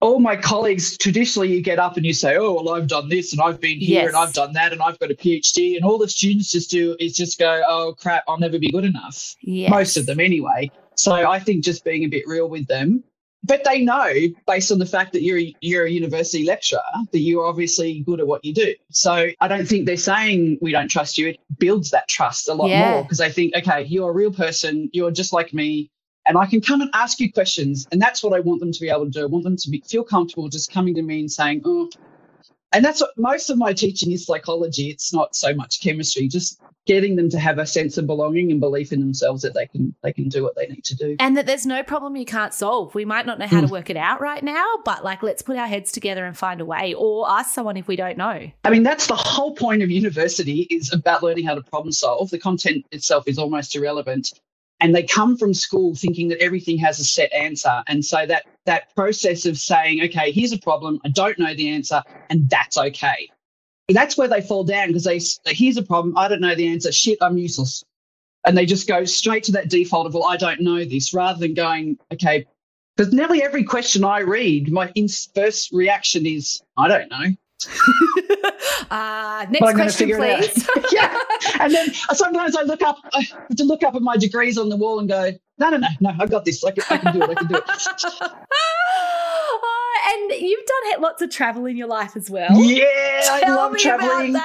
all 0.00 0.20
my 0.20 0.36
colleagues, 0.36 0.96
traditionally, 0.98 1.52
you 1.52 1.62
get 1.62 1.78
up 1.78 1.96
and 1.96 2.04
you 2.06 2.12
say, 2.12 2.36
Oh, 2.36 2.62
well, 2.62 2.74
I've 2.74 2.86
done 2.86 3.08
this 3.08 3.32
and 3.32 3.40
I've 3.40 3.60
been 3.60 3.78
here 3.78 4.02
Yes. 4.02 4.08
and 4.08 4.16
I've 4.16 4.32
done 4.34 4.52
that 4.52 4.72
and 4.72 4.82
I've 4.82 4.98
got 4.98 5.10
a 5.10 5.14
PhD. 5.14 5.74
And 5.76 5.84
all 5.84 5.98
the 5.98 6.08
students 6.08 6.52
just 6.52 6.70
do 6.70 6.96
is 7.00 7.16
just 7.16 7.38
go, 7.38 7.62
Oh, 7.66 7.94
crap, 7.98 8.22
I'll 8.28 8.38
never 8.38 8.58
be 8.58 8.70
good 8.70 8.84
enough. 8.84 9.34
Yes. 9.42 9.70
Most 9.70 9.96
of 9.96 10.06
them, 10.06 10.20
anyway. 10.20 10.70
So 10.96 11.12
I 11.12 11.38
think 11.38 11.64
just 11.64 11.84
being 11.84 12.04
a 12.04 12.08
bit 12.08 12.24
real 12.26 12.48
with 12.48 12.66
them. 12.66 13.04
But 13.44 13.62
they 13.64 13.82
know, 13.84 14.12
based 14.46 14.72
on 14.72 14.78
the 14.78 14.86
fact 14.86 15.12
that 15.14 15.22
you're 15.22 15.38
a, 15.38 15.56
you're 15.60 15.84
a 15.86 15.90
university 15.90 16.44
lecturer, 16.44 16.80
that 17.12 17.20
you're 17.20 17.46
obviously 17.46 18.00
good 18.00 18.20
at 18.20 18.26
what 18.26 18.44
you 18.44 18.52
do. 18.54 18.74
So 18.90 19.28
I 19.40 19.48
don't 19.48 19.66
think 19.66 19.86
they're 19.86 19.96
saying 19.96 20.58
we 20.60 20.72
don't 20.72 20.88
trust 20.88 21.16
you. 21.18 21.28
It 21.28 21.40
builds 21.58 21.90
that 21.90 22.08
trust 22.08 22.48
a 22.48 22.54
lot 22.54 22.68
Yeah. 22.70 22.78
more 22.78 23.04
because 23.04 23.18
they 23.18 23.30
think, 23.30 23.54
okay, 23.56 23.84
you're 23.84 24.10
a 24.10 24.12
real 24.12 24.32
person. 24.32 24.90
You're 24.92 25.10
just 25.12 25.32
like 25.32 25.54
me. 25.54 25.90
and 26.26 26.36
I 26.38 26.46
can 26.46 26.60
come 26.60 26.80
and 26.82 26.90
ask 26.94 27.20
you 27.20 27.32
questions. 27.32 27.86
And 27.92 28.02
that's 28.02 28.22
what 28.22 28.32
I 28.34 28.40
want 28.40 28.60
them 28.60 28.72
to 28.72 28.80
be 28.80 28.90
able 28.90 29.04
to 29.06 29.10
do. 29.10 29.22
I 29.22 29.26
want 29.26 29.44
them 29.44 29.56
to 29.56 29.70
be, 29.70 29.82
feel 29.88 30.04
comfortable 30.04 30.48
just 30.48 30.72
coming 30.72 30.94
to 30.96 31.02
me 31.02 31.20
and 31.20 31.30
saying, 31.30 31.62
oh, 31.64 31.88
and 32.72 32.84
that's 32.84 33.00
what 33.00 33.10
most 33.16 33.50
of 33.50 33.58
my 33.58 33.72
teaching 33.72 34.12
is 34.12 34.26
psychology. 34.26 34.90
It's 34.90 35.12
not 35.12 35.36
so 35.36 35.54
much 35.54 35.80
chemistry, 35.80 36.28
just 36.28 36.60
getting 36.86 37.16
them 37.16 37.28
to 37.30 37.38
have 37.38 37.58
a 37.58 37.66
sense 37.66 37.98
of 37.98 38.06
belonging 38.06 38.50
and 38.50 38.60
belief 38.60 38.92
in 38.92 39.00
themselves 39.00 39.42
that 39.42 39.54
they 39.54 39.66
can 39.66 39.94
they 40.02 40.12
can 40.12 40.28
do 40.28 40.42
what 40.42 40.56
they 40.56 40.66
need 40.66 40.84
to 40.84 40.96
do. 40.96 41.16
And 41.18 41.36
that 41.36 41.46
there's 41.46 41.66
no 41.66 41.82
problem 41.82 42.16
you 42.16 42.24
can't 42.24 42.54
solve. 42.54 42.94
We 42.94 43.04
might 43.04 43.26
not 43.26 43.38
know 43.38 43.46
how 43.46 43.60
mm. 43.60 43.66
to 43.66 43.72
work 43.72 43.90
it 43.90 43.96
out 43.96 44.20
right 44.20 44.42
now, 44.42 44.64
but 44.84 45.04
like 45.04 45.22
let's 45.22 45.42
put 45.42 45.56
our 45.56 45.66
heads 45.66 45.92
together 45.92 46.24
and 46.24 46.36
find 46.36 46.60
a 46.60 46.64
way 46.64 46.94
or 46.94 47.28
ask 47.30 47.54
someone 47.54 47.76
if 47.76 47.88
we 47.88 47.96
don't 47.96 48.18
know. 48.18 48.50
I 48.64 48.70
mean, 48.70 48.82
that's 48.82 49.06
the 49.06 49.16
whole 49.16 49.54
point 49.54 49.82
of 49.82 49.90
university 49.90 50.62
is 50.62 50.92
about 50.92 51.22
learning 51.22 51.46
how 51.46 51.54
to 51.54 51.62
problem 51.62 51.92
solve. 51.92 52.30
The 52.30 52.38
content 52.38 52.86
itself 52.90 53.24
is 53.26 53.38
almost 53.38 53.74
irrelevant 53.74 54.32
and 54.80 54.94
they 54.94 55.02
come 55.02 55.36
from 55.36 55.54
school 55.54 55.94
thinking 55.94 56.28
that 56.28 56.42
everything 56.42 56.78
has 56.78 56.98
a 56.98 57.04
set 57.04 57.32
answer. 57.32 57.82
And 57.86 58.04
so 58.04 58.26
that 58.26 58.44
that 58.66 58.94
process 58.94 59.46
of 59.46 59.58
saying 59.58 60.02
okay 60.02 60.32
here's 60.32 60.52
a 60.52 60.58
problem 60.58 61.00
i 61.04 61.08
don't 61.08 61.38
know 61.38 61.54
the 61.54 61.68
answer 61.68 62.02
and 62.30 62.48
that's 62.50 62.76
okay. 62.76 63.30
That's 63.88 64.18
where 64.18 64.26
they 64.26 64.40
fall 64.40 64.64
down 64.64 64.88
because 64.88 65.04
they 65.04 65.20
here's 65.52 65.76
a 65.76 65.82
problem 65.82 66.16
i 66.18 66.28
don't 66.28 66.40
know 66.40 66.54
the 66.54 66.68
answer 66.68 66.92
shit 66.92 67.18
i'm 67.20 67.38
useless. 67.38 67.84
And 68.44 68.56
they 68.56 68.66
just 68.66 68.86
go 68.86 69.04
straight 69.04 69.42
to 69.44 69.52
that 69.52 69.70
default 69.70 70.06
of 70.06 70.14
well 70.14 70.26
i 70.28 70.36
don't 70.36 70.60
know 70.60 70.84
this 70.84 71.14
rather 71.14 71.38
than 71.38 71.54
going 71.54 71.98
okay 72.12 72.46
because 72.96 73.12
nearly 73.12 73.42
every 73.42 73.64
question 73.64 74.04
i 74.04 74.20
read 74.20 74.72
my 74.72 74.92
first 75.34 75.72
reaction 75.72 76.26
is 76.26 76.60
i 76.76 76.88
don't 76.88 77.10
know 77.10 77.34
uh, 78.90 79.46
next 79.50 79.72
question, 79.74 80.10
please. 80.10 80.68
yeah, 80.92 81.18
and 81.60 81.72
then 81.72 81.92
sometimes 82.12 82.54
I 82.56 82.62
look 82.62 82.82
up, 82.82 82.98
I 83.14 83.22
have 83.22 83.56
to 83.56 83.64
look 83.64 83.82
up 83.82 83.94
at 83.94 84.02
my 84.02 84.16
degrees 84.16 84.58
on 84.58 84.68
the 84.68 84.76
wall 84.76 84.98
and 84.98 85.08
go, 85.08 85.32
no, 85.58 85.70
no, 85.70 85.78
no, 85.78 85.88
no, 86.00 86.12
I 86.18 86.26
got 86.26 86.44
this. 86.44 86.62
I 86.62 86.70
can, 86.72 86.84
I 86.90 86.98
can 86.98 87.14
do 87.14 87.22
it. 87.22 87.30
I 87.30 87.34
can 87.34 87.48
do 87.48 87.54
it. 87.56 87.64
and 90.06 90.30
you've 90.32 90.64
done 90.66 91.02
lots 91.02 91.22
of 91.22 91.30
travel 91.30 91.66
in 91.66 91.76
your 91.76 91.86
life 91.86 92.16
as 92.16 92.30
well. 92.30 92.48
Yeah, 92.56 93.38
Tell 93.40 93.58
I 93.58 93.62
love 93.62 93.78
traveling 93.78 94.36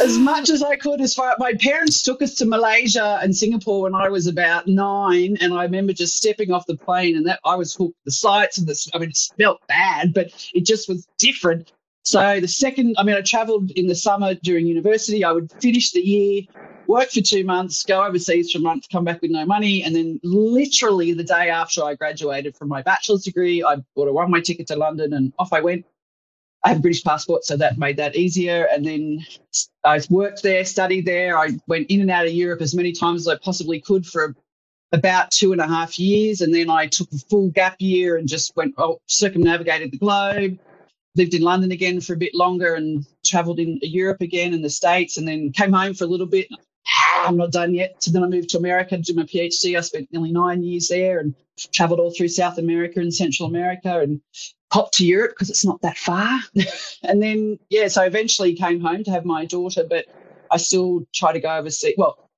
as 0.00 0.18
much 0.18 0.50
as 0.50 0.62
I 0.62 0.76
could. 0.76 1.00
As 1.00 1.14
far 1.14 1.34
my 1.38 1.54
parents 1.54 2.02
took 2.02 2.22
us 2.22 2.34
to 2.36 2.46
Malaysia 2.46 3.18
and 3.22 3.34
Singapore 3.34 3.82
when 3.82 3.94
I 3.94 4.08
was 4.08 4.26
about 4.26 4.66
nine, 4.66 5.36
and 5.40 5.54
I 5.54 5.64
remember 5.64 5.92
just 5.92 6.16
stepping 6.16 6.52
off 6.52 6.66
the 6.66 6.76
plane 6.76 7.16
and 7.16 7.26
that 7.26 7.40
I 7.44 7.56
was 7.56 7.74
hooked. 7.74 7.96
The 8.04 8.12
sights 8.12 8.58
and 8.58 8.66
the 8.66 8.90
I 8.94 8.98
mean, 8.98 9.10
it 9.10 9.18
felt 9.38 9.60
bad, 9.68 10.12
but 10.14 10.28
it 10.54 10.66
just 10.66 10.88
was 10.88 11.06
different. 11.18 11.72
So 12.04 12.40
the 12.40 12.48
second, 12.48 12.96
I 12.98 13.04
mean, 13.04 13.14
I 13.14 13.20
travelled 13.20 13.70
in 13.72 13.86
the 13.86 13.94
summer 13.94 14.34
during 14.34 14.66
university. 14.66 15.24
I 15.24 15.32
would 15.32 15.52
finish 15.60 15.92
the 15.92 16.00
year, 16.00 16.42
work 16.88 17.10
for 17.10 17.20
two 17.20 17.44
months, 17.44 17.84
go 17.84 18.04
overseas 18.04 18.50
for 18.50 18.58
a 18.58 18.60
month, 18.60 18.88
come 18.90 19.04
back 19.04 19.22
with 19.22 19.30
no 19.30 19.46
money, 19.46 19.84
and 19.84 19.94
then 19.94 20.18
literally 20.24 21.12
the 21.12 21.22
day 21.22 21.48
after 21.48 21.84
I 21.84 21.94
graduated 21.94 22.56
from 22.56 22.68
my 22.68 22.82
bachelor's 22.82 23.22
degree, 23.22 23.62
I 23.62 23.76
bought 23.94 24.08
a 24.08 24.12
one-way 24.12 24.40
ticket 24.40 24.66
to 24.68 24.76
London 24.76 25.12
and 25.12 25.32
off 25.38 25.52
I 25.52 25.60
went. 25.60 25.86
I 26.64 26.68
have 26.68 26.78
a 26.78 26.80
British 26.80 27.04
passport, 27.04 27.44
so 27.44 27.56
that 27.56 27.78
made 27.78 27.96
that 27.96 28.16
easier. 28.16 28.68
And 28.72 28.84
then 28.84 29.24
I 29.84 30.00
worked 30.10 30.42
there, 30.42 30.64
studied 30.64 31.06
there. 31.06 31.36
I 31.36 31.50
went 31.66 31.88
in 31.90 32.00
and 32.00 32.10
out 32.10 32.26
of 32.26 32.32
Europe 32.32 32.60
as 32.60 32.74
many 32.74 32.92
times 32.92 33.22
as 33.22 33.28
I 33.28 33.36
possibly 33.36 33.80
could 33.80 34.06
for 34.06 34.34
about 34.92 35.30
two 35.30 35.52
and 35.52 35.60
a 35.60 35.66
half 35.66 35.98
years. 35.98 36.40
And 36.40 36.54
then 36.54 36.70
I 36.70 36.86
took 36.86 37.10
a 37.12 37.18
full 37.18 37.48
gap 37.48 37.76
year 37.80 38.16
and 38.16 38.28
just 38.28 38.54
went, 38.54 38.74
oh, 38.78 39.00
circumnavigated 39.06 39.90
the 39.90 39.98
globe 39.98 40.58
lived 41.14 41.34
in 41.34 41.42
London 41.42 41.72
again 41.72 42.00
for 42.00 42.14
a 42.14 42.18
bit 42.18 42.34
longer 42.34 42.74
and 42.74 43.06
traveled 43.24 43.58
in 43.58 43.78
Europe 43.82 44.20
again 44.20 44.54
and 44.54 44.64
the 44.64 44.70
States 44.70 45.18
and 45.18 45.28
then 45.28 45.52
came 45.52 45.72
home 45.72 45.94
for 45.94 46.04
a 46.04 46.08
little 46.08 46.26
bit. 46.26 46.48
Ah, 46.86 47.28
I'm 47.28 47.36
not 47.36 47.52
done 47.52 47.74
yet. 47.74 48.02
So 48.02 48.10
then 48.10 48.24
I 48.24 48.28
moved 48.28 48.50
to 48.50 48.58
America 48.58 48.96
to 48.96 49.02
do 49.02 49.14
my 49.14 49.24
PhD. 49.24 49.76
I 49.76 49.80
spent 49.80 50.12
nearly 50.12 50.32
nine 50.32 50.62
years 50.62 50.88
there 50.88 51.20
and 51.20 51.34
traveled 51.72 52.00
all 52.00 52.12
through 52.12 52.28
South 52.28 52.58
America 52.58 53.00
and 53.00 53.14
Central 53.14 53.48
America 53.48 54.00
and 54.00 54.20
popped 54.70 54.94
to 54.94 55.06
Europe 55.06 55.32
because 55.32 55.50
it's 55.50 55.64
not 55.64 55.80
that 55.82 55.98
far. 55.98 56.40
and 57.02 57.22
then, 57.22 57.58
yeah, 57.68 57.88
so 57.88 58.02
eventually 58.02 58.54
came 58.54 58.80
home 58.80 59.04
to 59.04 59.10
have 59.10 59.24
my 59.24 59.44
daughter, 59.44 59.84
but 59.88 60.06
I 60.50 60.56
still 60.56 61.06
try 61.14 61.32
to 61.32 61.40
go 61.40 61.56
overseas. 61.56 61.94
Well, 61.96 62.28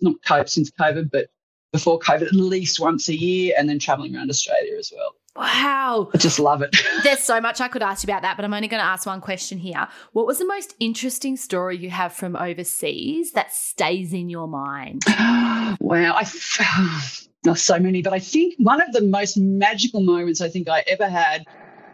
not 0.00 0.14
cope 0.26 0.48
since 0.48 0.70
COVID, 0.70 1.10
but 1.10 1.28
before 1.72 1.98
COVID, 1.98 2.26
at 2.26 2.32
least 2.32 2.80
once 2.80 3.08
a 3.08 3.14
year 3.14 3.54
and 3.56 3.68
then 3.68 3.78
traveling 3.78 4.16
around 4.16 4.30
Australia 4.30 4.76
as 4.78 4.92
well. 4.94 5.14
Wow. 5.34 6.10
I 6.12 6.18
just 6.18 6.38
love 6.38 6.62
it. 6.62 6.76
There's 7.04 7.20
so 7.20 7.40
much 7.40 7.60
I 7.60 7.68
could 7.68 7.82
ask 7.82 8.06
you 8.06 8.12
about 8.12 8.22
that, 8.22 8.36
but 8.36 8.44
I'm 8.44 8.52
only 8.52 8.68
going 8.68 8.82
to 8.82 8.86
ask 8.86 9.06
one 9.06 9.20
question 9.20 9.58
here. 9.58 9.88
What 10.12 10.26
was 10.26 10.38
the 10.38 10.46
most 10.46 10.74
interesting 10.78 11.36
story 11.36 11.76
you 11.76 11.90
have 11.90 12.12
from 12.12 12.36
overseas 12.36 13.32
that 13.32 13.52
stays 13.52 14.12
in 14.12 14.28
your 14.28 14.46
mind? 14.46 15.02
wow. 15.08 15.76
I, 15.80 16.26
not 17.44 17.58
so 17.58 17.78
many, 17.78 18.02
but 18.02 18.12
I 18.12 18.18
think 18.18 18.54
one 18.58 18.82
of 18.82 18.92
the 18.92 19.02
most 19.02 19.38
magical 19.38 20.02
moments 20.02 20.40
I 20.40 20.48
think 20.48 20.68
I 20.68 20.84
ever 20.86 21.08
had 21.08 21.46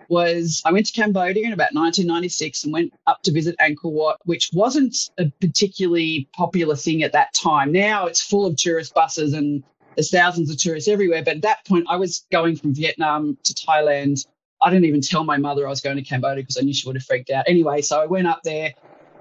was 0.09 0.63
I 0.65 0.73
went 0.73 0.87
to 0.87 0.93
Cambodia 0.93 1.47
in 1.47 1.53
about 1.53 1.75
1996 1.75 2.65
and 2.65 2.73
went 2.73 2.93
up 3.07 3.23
to 3.23 3.33
visit 3.33 3.55
Angkor 3.61 3.93
Wat, 3.93 4.19
which 4.25 4.51
wasn't 4.53 4.97
a 5.19 5.31
particularly 5.41 6.29
popular 6.35 6.75
thing 6.75 7.03
at 7.03 7.13
that 7.13 7.35
time. 7.35 7.73
Now 7.73 8.07
it's 8.07 8.21
full 8.21 8.47
of 8.47 8.57
tourist 8.57 8.95
buses 8.95 9.33
and 9.35 9.63
there's 9.99 10.13
thousands 10.13 10.49
of 10.49 10.57
tourists 10.57 10.89
everywhere. 10.89 11.25
But 11.25 11.39
at 11.39 11.43
that 11.43 11.67
point, 11.67 11.87
I 11.89 11.97
was 11.97 12.25
going 12.31 12.55
from 12.55 12.73
Vietnam 12.73 13.37
to 13.43 13.53
Thailand. 13.53 14.25
I 14.63 14.71
didn't 14.71 14.85
even 14.85 15.01
tell 15.01 15.25
my 15.25 15.39
mother 15.39 15.67
I 15.67 15.71
was 15.71 15.81
going 15.81 15.97
to 15.97 16.03
Cambodia 16.03 16.45
because 16.45 16.57
I 16.57 16.61
knew 16.61 16.73
she 16.73 16.87
would 16.87 16.95
have 16.95 17.05
freaked 17.05 17.31
out. 17.31 17.47
Anyway, 17.49 17.83
so 17.83 18.01
I 18.01 18.07
went 18.07 18.29
up 18.29 18.43
there 18.45 18.75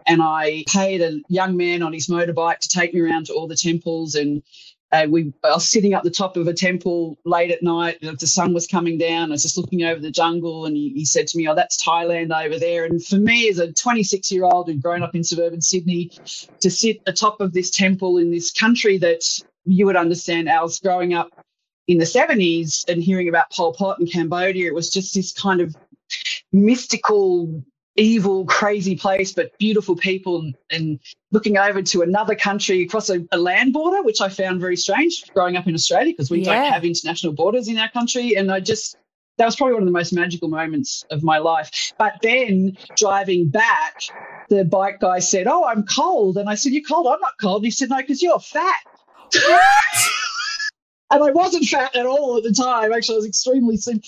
and 0.05 0.21
I 0.21 0.65
paid 0.67 1.01
a 1.01 1.19
young 1.29 1.57
man 1.57 1.81
on 1.81 1.93
his 1.93 2.05
motorbike 2.05 2.59
to 2.59 2.69
take 2.69 2.93
me 2.93 2.99
around 2.99 3.25
to 3.25 3.33
all 3.33 3.47
the 3.47 3.55
temples 3.55 4.13
and 4.13 4.43
uh, 4.91 5.05
we 5.09 5.33
I 5.43 5.49
was 5.49 5.67
sitting 5.67 5.93
up 5.95 6.03
the 6.03 6.11
top 6.11 6.37
of 6.37 6.47
a 6.47 6.53
temple 6.53 7.17
late 7.25 7.51
at 7.51 7.61
night. 7.61 7.97
The 8.01 8.27
sun 8.27 8.53
was 8.53 8.67
coming 8.67 8.97
down. 8.97 9.31
I 9.31 9.33
was 9.33 9.41
just 9.41 9.57
looking 9.57 9.83
over 9.83 9.99
the 9.99 10.11
jungle, 10.11 10.65
and 10.65 10.77
he, 10.77 10.93
he 10.95 11.03
said 11.03 11.27
to 11.27 11.37
me, 11.37 11.45
"Oh, 11.45 11.55
that's 11.55 11.83
Thailand 11.83 12.31
over 12.31 12.57
there." 12.57 12.85
And 12.85 13.03
for 13.03 13.17
me, 13.17 13.49
as 13.49 13.59
a 13.59 13.73
26 13.73 14.31
year 14.31 14.45
old 14.45 14.67
who'd 14.67 14.81
grown 14.81 15.03
up 15.03 15.13
in 15.13 15.25
suburban 15.25 15.61
Sydney, 15.61 16.11
to 16.61 16.71
sit 16.71 17.01
atop 17.05 17.41
of 17.41 17.51
this 17.51 17.69
temple 17.69 18.17
in 18.17 18.31
this 18.31 18.49
country 18.49 18.97
that 18.99 19.41
you 19.67 19.85
would 19.85 19.95
understand 19.95 20.49
Alice 20.49 20.79
growing 20.79 21.13
up 21.13 21.29
in 21.87 21.97
the 21.97 22.05
70s 22.05 22.87
and 22.89 23.01
hearing 23.01 23.29
about 23.29 23.49
Pol 23.51 23.73
Pot 23.73 23.99
in 23.99 24.07
Cambodia, 24.07 24.67
it 24.67 24.73
was 24.73 24.89
just 24.89 25.13
this 25.13 25.31
kind 25.31 25.61
of 25.61 25.75
mystical, 26.51 27.63
evil, 27.95 28.45
crazy 28.45 28.95
place, 28.95 29.31
but 29.31 29.57
beautiful 29.57 29.95
people 29.95 30.39
and, 30.39 30.55
and 30.69 30.99
looking 31.31 31.57
over 31.57 31.81
to 31.81 32.01
another 32.01 32.35
country 32.35 32.81
across 32.83 33.09
a, 33.09 33.25
a, 33.31 33.37
land 33.37 33.73
border, 33.73 34.03
which 34.03 34.21
I 34.21 34.29
found 34.29 34.59
very 34.59 34.75
strange 34.75 35.23
growing 35.33 35.55
up 35.55 35.67
in 35.67 35.73
Australia 35.73 36.13
because 36.13 36.29
we 36.29 36.41
yeah. 36.41 36.53
don't 36.53 36.73
have 36.73 36.85
international 36.85 37.33
borders 37.33 37.67
in 37.67 37.77
our 37.77 37.89
country. 37.89 38.35
And 38.35 38.51
I 38.51 38.59
just, 38.59 38.97
that 39.37 39.45
was 39.45 39.55
probably 39.55 39.73
one 39.73 39.83
of 39.83 39.87
the 39.87 39.93
most 39.93 40.13
magical 40.13 40.49
moments 40.49 41.05
of 41.09 41.23
my 41.23 41.37
life. 41.37 41.93
But 41.97 42.15
then 42.21 42.77
driving 42.97 43.47
back, 43.49 44.01
the 44.49 44.65
bike 44.65 44.99
guy 44.99 45.19
said, 45.19 45.47
Oh, 45.47 45.65
I'm 45.65 45.83
cold. 45.83 46.37
And 46.37 46.49
I 46.49 46.55
said, 46.55 46.71
You're 46.73 46.83
cold? 46.87 47.07
I'm 47.07 47.19
not 47.19 47.33
cold. 47.39 47.57
And 47.57 47.65
he 47.65 47.71
said, 47.71 47.89
No, 47.89 47.97
because 47.97 48.21
you're 48.21 48.39
fat. 48.39 48.79
And 51.09 51.23
I 51.23 51.31
wasn't 51.31 51.65
fat 51.65 51.95
at 51.95 52.05
all 52.05 52.37
at 52.37 52.43
the 52.43 52.51
time. 52.51 52.91
Actually, 52.91 53.15
I 53.15 53.17
was 53.17 53.25
extremely 53.27 53.77
thin. 53.77 54.01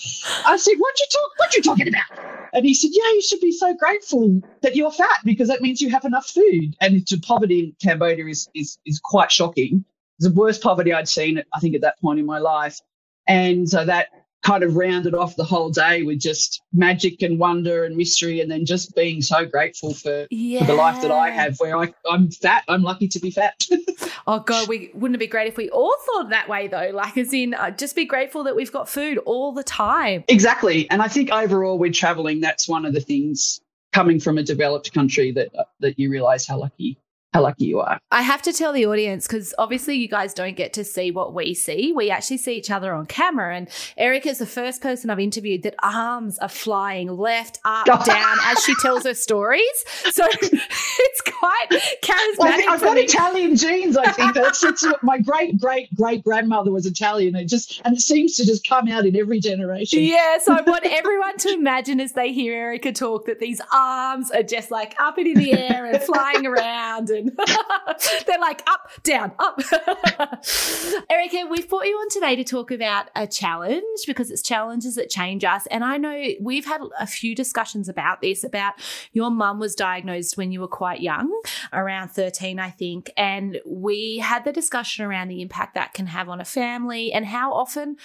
I 0.46 0.56
said, 0.56 0.74
"What 0.78 1.00
you 1.00 1.06
talk? 1.10 1.30
What 1.36 1.54
are 1.54 1.56
you 1.56 1.62
talking 1.62 1.88
about?" 1.88 2.50
And 2.52 2.66
he 2.66 2.74
said, 2.74 2.90
"Yeah, 2.92 3.10
you 3.12 3.22
should 3.22 3.40
be 3.40 3.52
so 3.52 3.74
grateful 3.74 4.40
that 4.62 4.76
you're 4.76 4.92
fat 4.92 5.20
because 5.24 5.48
that 5.48 5.62
means 5.62 5.80
you 5.80 5.90
have 5.90 6.04
enough 6.04 6.28
food." 6.28 6.76
And 6.80 7.06
the 7.06 7.20
poverty 7.20 7.60
in 7.60 7.76
Cambodia 7.82 8.26
is 8.26 8.48
is 8.54 8.78
is 8.86 9.00
quite 9.02 9.32
shocking. 9.32 9.84
It's 10.18 10.28
the 10.28 10.34
worst 10.34 10.62
poverty 10.62 10.92
I'd 10.92 11.08
seen, 11.08 11.42
I 11.54 11.60
think, 11.60 11.74
at 11.74 11.80
that 11.80 11.98
point 12.00 12.18
in 12.18 12.26
my 12.26 12.38
life. 12.38 12.78
And 13.26 13.68
so 13.68 13.84
that 13.84 14.08
kind 14.42 14.62
of 14.62 14.76
rounded 14.76 15.14
off 15.14 15.36
the 15.36 15.44
whole 15.44 15.70
day 15.70 16.02
with 16.02 16.18
just 16.18 16.62
magic 16.72 17.22
and 17.22 17.38
wonder 17.38 17.84
and 17.84 17.96
mystery 17.96 18.40
and 18.40 18.50
then 18.50 18.64
just 18.64 18.94
being 18.94 19.20
so 19.20 19.44
grateful 19.44 19.92
for, 19.92 20.26
yeah. 20.30 20.60
for 20.60 20.66
the 20.66 20.74
life 20.74 21.02
that 21.02 21.10
I 21.10 21.30
have 21.30 21.58
where 21.58 21.76
I, 21.76 21.92
I'm 22.10 22.30
fat. 22.30 22.64
I'm 22.68 22.82
lucky 22.82 23.08
to 23.08 23.20
be 23.20 23.30
fat. 23.30 23.66
oh 24.26 24.40
God, 24.40 24.68
we 24.68 24.90
wouldn't 24.94 25.16
it 25.16 25.18
be 25.18 25.26
great 25.26 25.48
if 25.48 25.56
we 25.56 25.68
all 25.70 25.94
thought 26.06 26.30
that 26.30 26.48
way 26.48 26.68
though? 26.68 26.90
Like 26.92 27.18
as 27.18 27.34
in 27.34 27.54
uh, 27.54 27.70
just 27.70 27.94
be 27.94 28.06
grateful 28.06 28.44
that 28.44 28.56
we've 28.56 28.72
got 28.72 28.88
food 28.88 29.18
all 29.18 29.52
the 29.52 29.64
time. 29.64 30.24
Exactly. 30.28 30.90
And 30.90 31.02
I 31.02 31.08
think 31.08 31.30
overall 31.30 31.78
we're 31.78 31.92
traveling, 31.92 32.40
that's 32.40 32.66
one 32.66 32.86
of 32.86 32.94
the 32.94 33.00
things 33.00 33.60
coming 33.92 34.20
from 34.20 34.38
a 34.38 34.42
developed 34.42 34.92
country 34.92 35.32
that 35.32 35.54
uh, 35.54 35.64
that 35.80 35.98
you 35.98 36.10
realize 36.10 36.46
how 36.46 36.58
lucky 36.58 36.96
how 37.32 37.42
lucky 37.42 37.66
you 37.66 37.80
are. 37.80 38.00
I 38.10 38.22
have 38.22 38.42
to 38.42 38.52
tell 38.52 38.72
the 38.72 38.86
audience 38.86 39.26
because 39.26 39.54
obviously 39.56 39.94
you 39.96 40.08
guys 40.08 40.34
don't 40.34 40.56
get 40.56 40.72
to 40.72 40.84
see 40.84 41.12
what 41.12 41.32
we 41.32 41.54
see. 41.54 41.92
We 41.92 42.10
actually 42.10 42.38
see 42.38 42.56
each 42.56 42.70
other 42.70 42.92
on 42.92 43.06
camera. 43.06 43.54
And 43.54 43.68
Erica 43.96 44.30
is 44.30 44.38
the 44.38 44.46
first 44.46 44.82
person 44.82 45.10
I've 45.10 45.20
interviewed 45.20 45.62
that 45.62 45.76
arms 45.80 46.38
are 46.38 46.48
flying 46.48 47.08
left, 47.08 47.60
up, 47.64 47.86
down 48.04 48.36
as 48.46 48.62
she 48.64 48.74
tells 48.82 49.04
her 49.04 49.14
stories. 49.14 49.62
So 50.10 50.26
it's 50.42 51.20
quite 51.20 51.68
charismatic. 52.02 52.38
Well, 52.38 52.70
I've 52.70 52.80
got 52.80 52.94
me. 52.96 53.02
Italian 53.02 53.56
genes, 53.56 53.96
I 53.96 54.10
think. 54.10 54.34
That's, 54.34 54.60
that's 54.60 54.84
my 55.02 55.18
great, 55.18 55.60
great, 55.60 55.94
great 55.94 56.24
grandmother 56.24 56.72
was 56.72 56.86
Italian. 56.86 57.36
It 57.36 57.46
just 57.46 57.80
and 57.84 57.96
it 57.96 58.00
seems 58.00 58.36
to 58.36 58.44
just 58.44 58.66
come 58.66 58.88
out 58.88 59.06
in 59.06 59.14
every 59.16 59.38
generation. 59.38 60.02
Yeah, 60.02 60.38
so 60.38 60.52
I 60.52 60.62
want 60.62 60.84
everyone 60.84 61.36
to 61.38 61.52
imagine 61.52 62.00
as 62.00 62.12
they 62.12 62.32
hear 62.32 62.54
Erica 62.54 62.92
talk 62.92 63.26
that 63.26 63.38
these 63.38 63.60
arms 63.72 64.30
are 64.32 64.42
just 64.42 64.70
like 64.70 64.94
up 64.98 65.18
and 65.18 65.28
in 65.28 65.34
the 65.34 65.52
air 65.52 65.86
and 65.86 66.02
flying 66.02 66.44
around. 66.46 67.10
And 67.10 67.19
They're 68.26 68.40
like 68.40 68.62
up, 68.68 68.90
down, 69.02 69.32
up. 69.38 69.60
Erica, 71.10 71.46
we've 71.50 71.68
brought 71.68 71.86
you 71.86 71.96
on 71.96 72.08
today 72.08 72.36
to 72.36 72.44
talk 72.44 72.70
about 72.70 73.06
a 73.14 73.26
challenge 73.26 74.00
because 74.06 74.30
it's 74.30 74.42
challenges 74.42 74.94
that 74.94 75.10
change 75.10 75.44
us. 75.44 75.66
And 75.66 75.84
I 75.84 75.96
know 75.96 76.22
we've 76.40 76.64
had 76.64 76.80
a 76.98 77.06
few 77.06 77.34
discussions 77.34 77.88
about 77.88 78.20
this, 78.20 78.44
about 78.44 78.74
your 79.12 79.30
mum 79.30 79.58
was 79.58 79.74
diagnosed 79.74 80.36
when 80.36 80.52
you 80.52 80.60
were 80.60 80.68
quite 80.68 81.00
young, 81.00 81.30
around 81.72 82.08
13, 82.08 82.58
I 82.58 82.70
think. 82.70 83.10
And 83.16 83.60
we 83.66 84.18
had 84.18 84.44
the 84.44 84.52
discussion 84.52 85.04
around 85.04 85.28
the 85.28 85.42
impact 85.42 85.74
that 85.74 85.94
can 85.94 86.06
have 86.06 86.28
on 86.28 86.40
a 86.40 86.44
family 86.44 87.12
and 87.12 87.26
how 87.26 87.52
often 87.52 87.96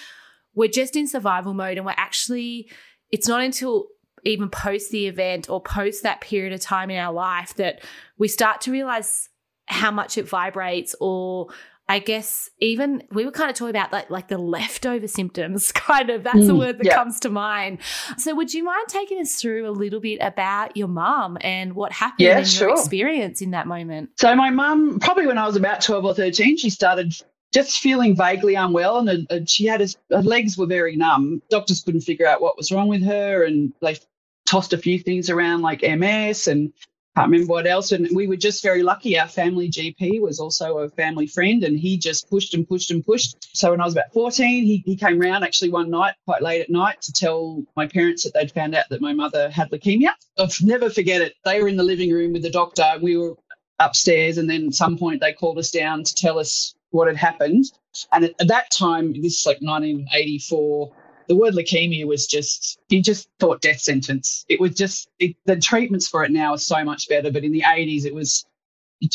we're 0.53 0.69
just 0.69 0.95
in 0.95 1.07
survival 1.07 1.53
mode 1.53 1.77
and 1.77 1.85
we're 1.85 1.93
actually, 1.97 2.69
it's 3.11 3.27
not 3.27 3.41
until 3.41 3.87
even 4.25 4.49
post 4.49 4.91
the 4.91 5.07
event 5.07 5.49
or 5.49 5.61
post 5.61 6.03
that 6.03 6.21
period 6.21 6.51
of 6.51 6.59
time 6.59 6.89
in 6.89 6.97
our 6.97 7.13
life 7.13 7.55
that 7.55 7.81
we 8.17 8.27
start 8.27 8.61
to 8.61 8.71
realize 8.71 9.29
how 9.67 9.91
much 9.91 10.17
it 10.17 10.27
vibrates 10.27 10.95
or 10.99 11.47
I 11.87 11.99
guess 11.99 12.49
even 12.59 13.03
we 13.11 13.25
were 13.25 13.31
kind 13.31 13.49
of 13.49 13.55
talking 13.55 13.69
about 13.69 13.91
like 13.91 14.09
like 14.09 14.27
the 14.27 14.39
leftover 14.39 15.07
symptoms, 15.07 15.71
kind 15.71 16.09
of. 16.09 16.23
That's 16.23 16.37
mm, 16.37 16.47
the 16.47 16.55
word 16.55 16.79
that 16.79 16.85
yeah. 16.85 16.95
comes 16.95 17.19
to 17.21 17.29
mind. 17.29 17.77
So, 18.17 18.33
would 18.35 18.53
you 18.53 18.63
mind 18.63 18.87
taking 18.87 19.19
us 19.19 19.35
through 19.35 19.69
a 19.69 19.71
little 19.71 19.99
bit 19.99 20.17
about 20.21 20.75
your 20.75 20.87
mum 20.87 21.37
and 21.41 21.73
what 21.73 21.91
happened 21.91 22.25
yeah, 22.25 22.39
in 22.39 22.45
sure. 22.45 22.69
your 22.69 22.77
experience 22.77 23.41
in 23.41 23.51
that 23.51 23.67
moment? 23.67 24.09
So, 24.17 24.35
my 24.35 24.49
mum, 24.49 24.99
probably 24.99 25.27
when 25.27 25.37
I 25.37 25.45
was 25.45 25.55
about 25.55 25.81
twelve 25.81 26.05
or 26.05 26.15
thirteen, 26.15 26.57
she 26.57 26.71
started 26.71 27.13
just 27.53 27.79
feeling 27.79 28.15
vaguely 28.15 28.55
unwell, 28.55 29.07
and, 29.07 29.27
and 29.29 29.47
she 29.47 29.65
had 29.65 29.81
her 29.81 30.21
legs 30.23 30.57
were 30.57 30.65
very 30.65 30.95
numb. 30.95 31.43
Doctors 31.51 31.83
couldn't 31.83 32.01
figure 32.01 32.25
out 32.25 32.41
what 32.41 32.57
was 32.57 32.71
wrong 32.71 32.87
with 32.87 33.03
her, 33.03 33.43
and 33.43 33.71
they 33.81 33.99
tossed 34.45 34.73
a 34.73 34.77
few 34.77 34.99
things 34.99 35.29
around 35.29 35.61
like 35.61 35.81
MS 35.81 36.47
and 36.47 36.71
can't 37.15 37.31
remember 37.31 37.51
what 37.51 37.67
else. 37.67 37.91
And 37.93 38.09
we 38.13 38.27
were 38.27 38.35
just 38.35 38.61
very 38.61 38.83
lucky. 38.83 39.17
Our 39.17 39.27
family 39.27 39.69
GP 39.69 40.21
was 40.21 40.39
also 40.39 40.79
a 40.79 40.89
family 40.89 41.27
friend 41.27 41.63
and 41.63 41.79
he 41.79 41.97
just 41.97 42.29
pushed 42.29 42.53
and 42.53 42.67
pushed 42.67 42.91
and 42.91 43.05
pushed. 43.05 43.55
So 43.55 43.71
when 43.71 43.79
I 43.79 43.85
was 43.85 43.93
about 43.93 44.11
14, 44.13 44.65
he, 44.65 44.83
he 44.85 44.97
came 44.97 45.19
round 45.19 45.43
actually 45.43 45.71
one 45.71 45.89
night, 45.89 46.15
quite 46.25 46.41
late 46.41 46.61
at 46.61 46.69
night, 46.69 47.01
to 47.03 47.13
tell 47.13 47.63
my 47.77 47.87
parents 47.87 48.23
that 48.23 48.33
they'd 48.33 48.51
found 48.51 48.75
out 48.75 48.85
that 48.89 49.01
my 49.01 49.13
mother 49.13 49.49
had 49.49 49.71
leukemia. 49.71 50.09
I'll 50.37 50.49
never 50.61 50.89
forget 50.89 51.21
it. 51.21 51.35
They 51.45 51.61
were 51.61 51.69
in 51.69 51.77
the 51.77 51.83
living 51.83 52.11
room 52.11 52.33
with 52.33 52.41
the 52.41 52.49
doctor. 52.49 52.85
We 53.01 53.15
were 53.17 53.35
upstairs 53.79 54.37
and 54.37 54.49
then 54.49 54.67
at 54.67 54.73
some 54.73 54.97
point 54.97 55.21
they 55.21 55.33
called 55.33 55.57
us 55.57 55.71
down 55.71 56.03
to 56.03 56.15
tell 56.15 56.37
us 56.37 56.75
what 56.89 57.07
had 57.07 57.17
happened. 57.17 57.65
And 58.11 58.25
at, 58.25 58.33
at 58.41 58.47
that 58.49 58.71
time, 58.71 59.13
this 59.21 59.39
is 59.39 59.45
like 59.45 59.59
1984, 59.61 60.91
the 61.27 61.35
word 61.35 61.53
leukemia 61.53 62.05
was 62.05 62.27
just 62.27 62.79
you 62.89 63.01
just 63.01 63.29
thought 63.39 63.61
death 63.61 63.79
sentence. 63.81 64.45
It 64.49 64.59
was 64.59 64.73
just 64.75 65.09
it, 65.19 65.35
the 65.45 65.57
treatments 65.57 66.07
for 66.07 66.23
it 66.23 66.31
now 66.31 66.53
are 66.53 66.57
so 66.57 66.83
much 66.83 67.09
better, 67.09 67.31
but 67.31 67.43
in 67.43 67.51
the 67.51 67.61
80s 67.61 68.05
it 68.05 68.13
was 68.13 68.45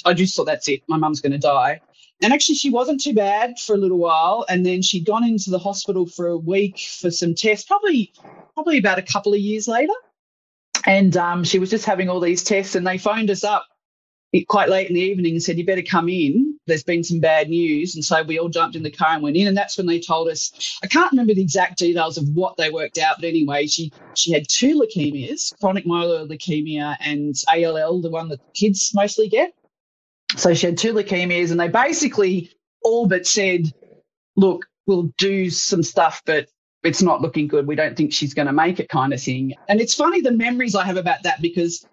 I 0.04 0.14
just 0.14 0.36
thought 0.36 0.46
that's 0.46 0.68
it. 0.68 0.82
My 0.88 0.96
mum's 0.96 1.20
going 1.20 1.32
to 1.32 1.38
die. 1.38 1.80
And 2.22 2.32
actually, 2.34 2.56
she 2.56 2.70
wasn't 2.70 3.00
too 3.00 3.14
bad 3.14 3.58
for 3.58 3.74
a 3.74 3.78
little 3.78 3.98
while. 3.98 4.44
And 4.48 4.64
then 4.64 4.82
she'd 4.82 5.06
gone 5.06 5.24
into 5.24 5.50
the 5.50 5.58
hospital 5.58 6.06
for 6.06 6.28
a 6.28 6.36
week 6.36 6.78
for 6.78 7.10
some 7.10 7.34
tests, 7.34 7.66
probably 7.66 8.12
probably 8.54 8.78
about 8.78 8.98
a 8.98 9.02
couple 9.02 9.32
of 9.32 9.40
years 9.40 9.66
later. 9.66 9.94
And 10.86 11.16
um, 11.16 11.44
she 11.44 11.58
was 11.58 11.70
just 11.70 11.86
having 11.86 12.08
all 12.08 12.20
these 12.20 12.42
tests, 12.44 12.74
and 12.74 12.86
they 12.86 12.98
phoned 12.98 13.30
us 13.30 13.44
up 13.44 13.66
quite 14.48 14.68
late 14.68 14.88
in 14.88 14.94
the 14.94 15.00
evening 15.00 15.32
and 15.34 15.42
said, 15.42 15.58
You 15.58 15.66
better 15.66 15.82
come 15.82 16.08
in. 16.08 16.49
There's 16.70 16.82
been 16.82 17.04
some 17.04 17.20
bad 17.20 17.50
news. 17.50 17.94
And 17.94 18.04
so 18.04 18.22
we 18.22 18.38
all 18.38 18.48
jumped 18.48 18.76
in 18.76 18.82
the 18.82 18.90
car 18.90 19.10
and 19.14 19.22
went 19.22 19.36
in. 19.36 19.46
And 19.46 19.56
that's 19.56 19.76
when 19.76 19.86
they 19.86 20.00
told 20.00 20.28
us, 20.28 20.78
I 20.82 20.86
can't 20.86 21.12
remember 21.12 21.34
the 21.34 21.42
exact 21.42 21.78
details 21.78 22.16
of 22.16 22.28
what 22.30 22.56
they 22.56 22.70
worked 22.70 22.98
out, 22.98 23.16
but 23.16 23.26
anyway, 23.26 23.66
she 23.66 23.92
she 24.14 24.32
had 24.32 24.48
two 24.48 24.80
leukemias, 24.80 25.52
chronic 25.60 25.84
myeloid 25.84 26.30
leukemia 26.30 26.96
and 27.00 27.34
ALL, 27.52 28.00
the 28.00 28.10
one 28.10 28.28
that 28.28 28.40
kids 28.54 28.92
mostly 28.94 29.28
get. 29.28 29.52
So 30.36 30.54
she 30.54 30.66
had 30.66 30.78
two 30.78 30.92
leukemias, 30.94 31.50
and 31.50 31.58
they 31.58 31.68
basically 31.68 32.50
all 32.82 33.06
but 33.06 33.26
said, 33.26 33.72
Look, 34.36 34.64
we'll 34.86 35.12
do 35.18 35.50
some 35.50 35.82
stuff, 35.82 36.22
but 36.24 36.48
it's 36.82 37.02
not 37.02 37.20
looking 37.20 37.46
good. 37.46 37.66
We 37.66 37.74
don't 37.74 37.96
think 37.96 38.12
she's 38.12 38.32
going 38.32 38.46
to 38.46 38.52
make 38.52 38.80
it, 38.80 38.88
kind 38.88 39.12
of 39.12 39.20
thing. 39.20 39.54
And 39.68 39.80
it's 39.80 39.94
funny 39.94 40.20
the 40.20 40.30
memories 40.30 40.74
I 40.74 40.84
have 40.84 40.96
about 40.96 41.24
that 41.24 41.42
because 41.42 41.84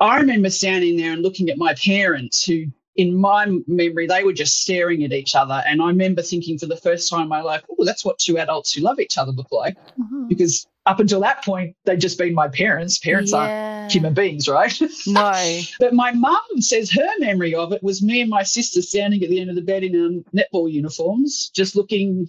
I 0.00 0.18
remember 0.18 0.50
standing 0.50 0.96
there 0.96 1.12
and 1.12 1.22
looking 1.22 1.48
at 1.48 1.56
my 1.56 1.74
parents 1.74 2.44
who 2.44 2.66
in 2.96 3.14
my 3.14 3.46
memory, 3.66 4.06
they 4.06 4.24
were 4.24 4.32
just 4.32 4.60
staring 4.62 5.04
at 5.04 5.12
each 5.12 5.34
other. 5.34 5.62
And 5.66 5.82
I 5.82 5.88
remember 5.88 6.22
thinking 6.22 6.58
for 6.58 6.66
the 6.66 6.76
first 6.76 7.10
time 7.10 7.22
in 7.22 7.28
my 7.28 7.42
life, 7.42 7.62
oh, 7.70 7.84
that's 7.84 8.04
what 8.04 8.18
two 8.18 8.38
adults 8.38 8.72
who 8.72 8.80
love 8.80 8.98
each 8.98 9.18
other 9.18 9.32
look 9.32 9.52
like. 9.52 9.76
Mm-hmm. 9.98 10.28
Because 10.28 10.66
up 10.86 11.00
until 11.00 11.20
that 11.20 11.44
point, 11.44 11.76
they'd 11.84 12.00
just 12.00 12.16
been 12.16 12.34
my 12.34 12.48
parents. 12.48 12.98
Parents 12.98 13.32
yeah. 13.32 13.80
aren't 13.80 13.92
human 13.92 14.14
beings, 14.14 14.48
right? 14.48 14.78
No. 15.06 15.60
but 15.78 15.94
my 15.94 16.12
mum 16.12 16.40
says 16.58 16.90
her 16.92 17.08
memory 17.18 17.54
of 17.54 17.72
it 17.72 17.82
was 17.82 18.02
me 18.02 18.20
and 18.20 18.30
my 18.30 18.42
sister 18.42 18.82
standing 18.82 19.22
at 19.22 19.30
the 19.30 19.40
end 19.40 19.50
of 19.50 19.56
the 19.56 19.62
bed 19.62 19.82
in 19.84 19.94
our 19.94 20.42
netball 20.42 20.70
uniforms, 20.70 21.50
just 21.54 21.76
looking 21.76 22.28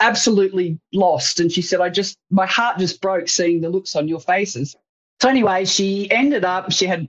absolutely 0.00 0.78
lost. 0.92 1.40
And 1.40 1.50
she 1.50 1.62
said, 1.62 1.80
I 1.80 1.88
just, 1.88 2.16
my 2.30 2.46
heart 2.46 2.78
just 2.78 3.00
broke 3.00 3.28
seeing 3.28 3.60
the 3.60 3.68
looks 3.68 3.96
on 3.96 4.08
your 4.08 4.20
faces. 4.20 4.76
So 5.20 5.28
anyway, 5.28 5.64
she 5.64 6.10
ended 6.10 6.44
up, 6.44 6.70
she 6.70 6.86
had 6.86 7.08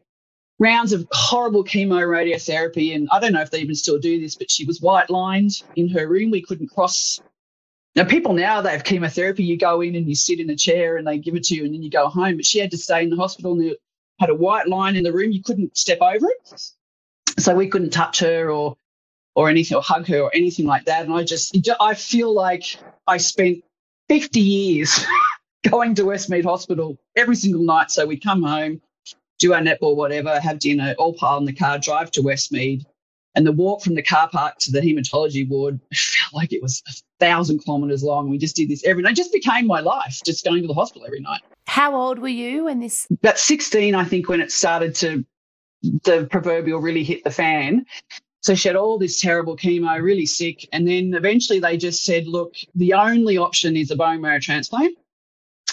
rounds 0.60 0.94
of 0.94 1.08
horrible 1.12 1.64
chemo 1.64 2.02
radiotherapy. 2.02 2.96
And 2.96 3.08
I 3.12 3.20
don't 3.20 3.34
know 3.34 3.42
if 3.42 3.52
they 3.52 3.60
even 3.62 3.76
still 3.76 4.00
do 4.00 4.20
this, 4.20 4.36
but 4.36 4.52
she 4.52 4.66
was 4.66 4.82
white 4.82 5.10
lined 5.10 5.64
in 5.76 5.90
her 5.90 6.08
room. 6.08 6.32
We 6.32 6.42
couldn't 6.42 6.70
cross. 6.70 7.22
Now, 7.96 8.06
people 8.06 8.34
now, 8.34 8.62
they 8.62 8.72
have 8.72 8.84
chemotherapy. 8.84 9.44
You 9.44 9.58
go 9.58 9.82
in 9.82 9.96
and 9.96 10.08
you 10.08 10.16
sit 10.16 10.40
in 10.40 10.50
a 10.50 10.56
chair 10.56 10.98
and 10.98 11.08
they 11.08 11.18
give 11.18 11.36
it 11.36 11.44
to 11.46 11.56
you 11.56 11.66
and 11.66 11.74
then 11.74 11.84
you 11.84 11.90
go 11.90 12.08
home. 12.08 12.38
But 12.38 12.46
she 12.46 12.60
had 12.60 12.72
to 12.72 12.78
stay 12.78 13.04
in 13.04 13.10
the 13.10 13.18
hospital 13.18 13.54
and 13.54 13.76
had 14.20 14.30
a 14.30 14.36
white 14.36 14.68
line 14.68 14.96
in 14.96 15.04
the 15.04 15.14
room. 15.14 15.32
You 15.32 15.44
couldn't 15.44 15.78
step 15.78 16.00
over 16.02 16.28
it. 16.28 16.72
So 17.40 17.56
we 17.56 17.70
couldn't 17.70 17.92
touch 17.92 18.20
her 18.20 18.52
or 18.52 18.78
or 19.36 19.50
anything 19.50 19.78
or 19.78 19.82
hug 19.82 20.08
her 20.08 20.20
or 20.22 20.32
anything 20.36 20.66
like 20.66 20.86
that. 20.86 21.06
And 21.06 21.14
I 21.14 21.24
just, 21.24 21.58
I 21.80 21.94
feel 21.94 22.34
like 22.34 22.78
I 23.08 23.18
spent 23.18 23.64
50 24.10 24.40
years 24.40 25.06
going 25.70 25.96
to 25.96 26.04
Westmead 26.04 26.44
Hospital 26.44 26.98
every 27.16 27.36
single 27.36 27.64
night. 27.64 27.92
So 27.92 28.06
we'd 28.06 28.24
come 28.24 28.44
home, 28.44 28.82
do 29.40 29.54
our 29.54 29.62
netball, 29.62 29.96
whatever, 29.96 30.40
have 30.40 30.60
dinner, 30.60 30.94
all 31.00 31.14
pile 31.14 31.38
in 31.38 31.46
the 31.46 31.54
car, 31.54 31.80
drive 31.80 32.12
to 32.12 32.22
Westmead. 32.22 32.86
And 33.36 33.48
the 33.48 33.52
walk 33.52 33.82
from 33.82 33.96
the 33.96 34.04
car 34.04 34.28
park 34.30 34.58
to 34.60 34.72
the 34.72 34.82
hematology 34.82 35.48
ward 35.48 35.80
felt 35.94 36.34
like 36.34 36.52
it 36.52 36.62
was 36.62 36.84
a 36.88 36.92
thousand 37.20 37.60
kilometres 37.60 38.04
long. 38.04 38.30
We 38.30 38.38
just 38.38 38.56
did 38.56 38.70
this 38.70 38.84
every 38.86 39.02
night. 39.02 39.14
It 39.14 39.18
just 39.18 39.34
became 39.34 39.66
my 39.66 39.80
life, 39.80 40.20
just 40.26 40.44
going 40.44 40.62
to 40.62 40.68
the 40.68 40.74
hospital 40.74 41.06
every 41.06 41.22
night. 41.22 41.42
How 41.68 41.96
old 41.96 42.20
were 42.20 42.28
you 42.28 42.66
when 42.66 42.80
this? 42.80 43.08
About 43.12 43.38
16, 43.38 43.96
I 43.96 44.04
think, 44.04 44.28
when 44.28 44.42
it 44.42 44.52
started 44.52 44.96
to, 44.96 45.26
the 46.04 46.28
proverbial 46.30 46.80
really 46.80 47.04
hit 47.04 47.24
the 47.24 47.32
fan. 47.32 47.86
So 48.42 48.56
she 48.56 48.68
had 48.68 48.76
all 48.76 48.98
this 48.98 49.22
terrible 49.22 49.56
chemo, 49.56 50.02
really 50.02 50.26
sick. 50.26 50.68
And 50.74 50.88
then 50.88 51.14
eventually 51.14 51.60
they 51.60 51.78
just 51.78 52.04
said, 52.04 52.28
look, 52.28 52.56
the 52.76 52.94
only 52.94 53.38
option 53.38 53.78
is 53.78 53.92
a 53.92 53.96
bone 53.96 54.22
marrow 54.22 54.40
transplant 54.40 54.98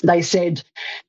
they 0.02 0.22
said, 0.22 0.62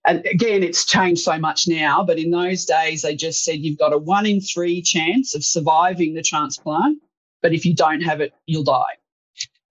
and 0.06 0.26
again, 0.26 0.64
it's 0.64 0.86
changed 0.86 1.22
so 1.22 1.38
much 1.38 1.68
now, 1.68 2.04
but 2.04 2.20
in 2.20 2.32
those 2.32 2.66
days, 2.66 3.02
they 3.02 3.16
just 3.16 3.44
said 3.44 3.60
you've 3.60 3.80
got 3.80 3.94
a 3.94 3.98
one 3.98 4.26
in 4.26 4.42
three 4.42 4.82
chance 4.82 5.36
of 5.36 5.44
surviving 5.44 6.14
the 6.14 6.22
transplant, 6.22 7.02
but 7.42 7.54
if 7.54 7.66
you 7.66 7.74
don't 7.74 8.02
have 8.02 8.22
it, 8.22 8.34
you'll 8.46 8.64
die. 8.64 8.96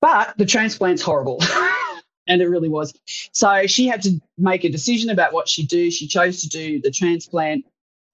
But 0.01 0.37
the 0.39 0.47
transplant's 0.47 1.03
horrible. 1.03 1.41
and 2.27 2.43
it 2.43 2.49
really 2.49 2.69
was. 2.69 2.93
So 3.33 3.67
she 3.67 3.87
had 3.87 4.03
to 4.03 4.21
make 4.39 4.65
a 4.65 4.69
decision 4.69 5.11
about 5.11 5.33
what 5.33 5.49
she'd 5.49 5.69
do. 5.69 5.91
She 5.91 6.07
chose 6.07 6.41
to 6.43 6.49
do 6.49 6.81
the 6.81 6.91
transplant. 6.91 7.65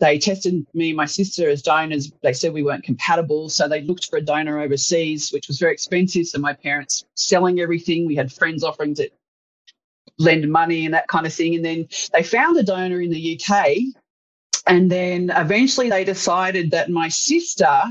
They 0.01 0.19
tested 0.19 0.67
me 0.75 0.91
and 0.91 0.97
my 0.97 1.07
sister 1.07 1.49
as 1.49 1.63
donors. 1.63 2.11
They 2.23 2.33
said 2.33 2.53
we 2.53 2.63
weren't 2.63 2.85
compatible. 2.85 3.49
So 3.49 3.69
they 3.69 3.83
looked 3.83 4.07
for 4.07 4.17
a 4.17 4.23
donor 4.23 4.61
overseas, 4.61 5.31
which 5.33 5.49
was 5.49 5.59
very 5.59 5.73
expensive. 5.73 6.27
So 6.27 6.39
my 6.39 6.55
parents 6.55 7.05
selling 7.15 7.61
everything. 7.61 8.07
We 8.07 8.17
had 8.17 8.33
friends 8.33 8.65
offering 8.65 8.95
to 8.97 9.09
lend 10.23 10.51
money 10.51 10.85
and 10.85 10.95
that 10.95 11.09
kind 11.09 11.27
of 11.27 11.35
thing. 11.35 11.55
And 11.55 11.65
then 11.65 11.89
they 12.13 12.23
found 12.23 12.57
a 12.57 12.63
donor 12.63 13.01
in 13.01 13.11
the 13.11 13.41
UK. 13.41 13.77
And 14.67 14.91
then 14.91 15.31
eventually 15.35 15.91
they 15.91 16.05
decided 16.05 16.71
that 16.71 16.89
my 16.91 17.09
sister, 17.09 17.83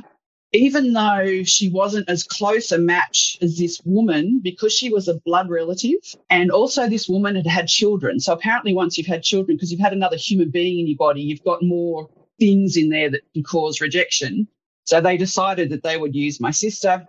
even 0.54 0.94
though 0.94 1.44
she 1.44 1.70
wasn't 1.70 2.10
as 2.10 2.24
close 2.24 2.72
a 2.72 2.78
match 2.78 3.38
as 3.42 3.58
this 3.58 3.82
woman, 3.84 4.40
because 4.42 4.74
she 4.74 4.90
was 4.90 5.08
a 5.08 5.20
blood 5.26 5.50
relative, 5.50 6.00
and 6.30 6.50
also 6.52 6.88
this 6.88 7.10
woman 7.10 7.36
had 7.36 7.48
had 7.48 7.68
children. 7.68 8.20
So 8.20 8.34
apparently, 8.34 8.74
once 8.74 8.98
you've 8.98 9.08
had 9.08 9.24
children, 9.24 9.58
because 9.58 9.72
you've 9.72 9.82
had 9.82 9.94
another 9.94 10.18
human 10.18 10.50
being 10.50 10.80
in 10.80 10.88
your 10.88 10.98
body, 10.98 11.22
you've 11.22 11.44
got 11.44 11.62
more 11.62 12.10
things 12.40 12.78
in 12.78 12.90
there 12.90 13.10
that 13.10 13.22
can 13.34 13.44
cause 13.44 13.82
rejection. 13.82 14.48
So 14.86 15.00
they 15.00 15.18
decided 15.18 15.70
that 15.70 15.84
they 15.84 15.98
would 15.98 16.16
use 16.16 16.40
my 16.40 16.52
sister, 16.52 17.08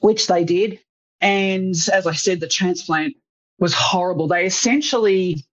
which 0.00 0.26
they 0.28 0.44
did. 0.44 0.80
And 1.20 1.74
as 1.92 2.06
I 2.06 2.14
said, 2.14 2.40
the 2.40 2.48
transplant 2.48 3.14
was 3.58 3.74
horrible. 3.74 4.28
They 4.28 4.44
essentially 4.44 5.44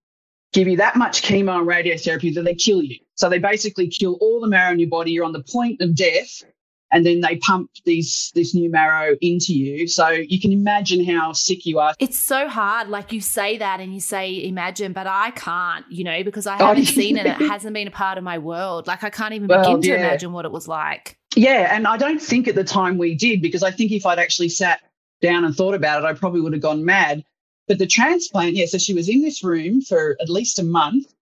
give 0.54 0.68
you 0.68 0.78
that 0.78 0.96
much 0.96 1.22
chemo 1.22 1.58
and 1.58 1.68
radiotherapy 1.68 2.34
that 2.34 2.44
they 2.44 2.56
kill 2.56 2.82
you. 2.82 2.98
So 3.16 3.30
they 3.30 3.40
basically 3.40 3.88
kill 3.88 4.18
all 4.22 4.40
the 4.40 4.48
marrow 4.48 4.72
in 4.72 4.80
your 4.80 4.90
body. 4.90 5.12
You're 5.12 5.26
on 5.26 5.34
the 5.34 5.44
point 5.44 5.82
of 5.82 5.96
death, 5.96 6.44
and 6.92 7.06
then 7.06 7.22
they 7.22 7.38
pump 7.38 7.70
these 7.86 8.32
this 8.34 8.56
new 8.56 8.72
marrow 8.72 9.16
into 9.22 9.54
you. 9.54 9.88
So 9.88 10.10
you 10.10 10.40
can 10.40 10.52
imagine 10.52 11.06
how 11.06 11.34
sick 11.34 11.66
you 11.66 11.80
are. 11.80 11.94
It's 12.00 12.18
so 12.18 12.48
hard. 12.48 12.90
Like 12.90 13.12
you 13.12 13.22
say 13.22 13.58
that 13.58 13.80
and 13.80 13.94
you 13.94 14.00
say 14.00 14.44
imagine, 14.44 14.94
but 14.94 15.06
I 15.06 15.32
can't, 15.32 15.86
you 15.90 16.04
know, 16.04 16.24
because 16.24 16.48
I 16.48 16.58
oh, 16.60 16.68
haven't 16.68 16.86
seen 16.86 17.18
it. 17.18 17.26
It 17.26 17.34
hasn't 17.50 17.74
been 17.74 17.88
a 17.88 17.92
part 17.92 18.18
of 18.18 18.24
my 18.24 18.38
world. 18.38 18.88
Like 18.88 19.04
I 19.04 19.10
can't 19.10 19.34
even 19.34 19.48
well, 19.48 19.64
begin 19.64 19.82
to 19.82 19.96
imagine 19.96 20.32
what 20.32 20.46
it 20.46 20.52
was 20.52 20.68
like. 20.68 21.18
Yeah, 21.36 21.76
and 21.76 21.88
I 21.88 21.98
don't 21.98 22.22
think 22.22 22.48
at 22.48 22.56
the 22.56 22.64
time 22.64 22.98
we 22.98 23.14
did 23.16 23.42
because 23.42 23.62
I 23.62 23.72
think 23.72 23.92
if 23.92 24.06
I'd 24.06 24.18
actually 24.18 24.50
sat 24.50 24.82
down 25.22 25.44
and 25.44 25.56
thought 25.56 25.76
about 25.76 26.04
it, 26.04 26.08
I 26.08 26.14
probably 26.14 26.42
would 26.42 26.54
have 26.54 26.62
gone 26.62 26.86
mad. 26.86 27.24
But 27.70 27.78
the 27.78 27.86
transplant, 27.86 28.56
yeah, 28.56 28.66
so 28.66 28.80
she 28.80 28.96
was 28.96 29.08
in 29.08 29.22
this 29.22 29.44
room 29.44 29.80
for 29.80 30.18
at 30.20 30.28
least 30.28 30.58
a 30.58 30.64
month. 30.64 31.14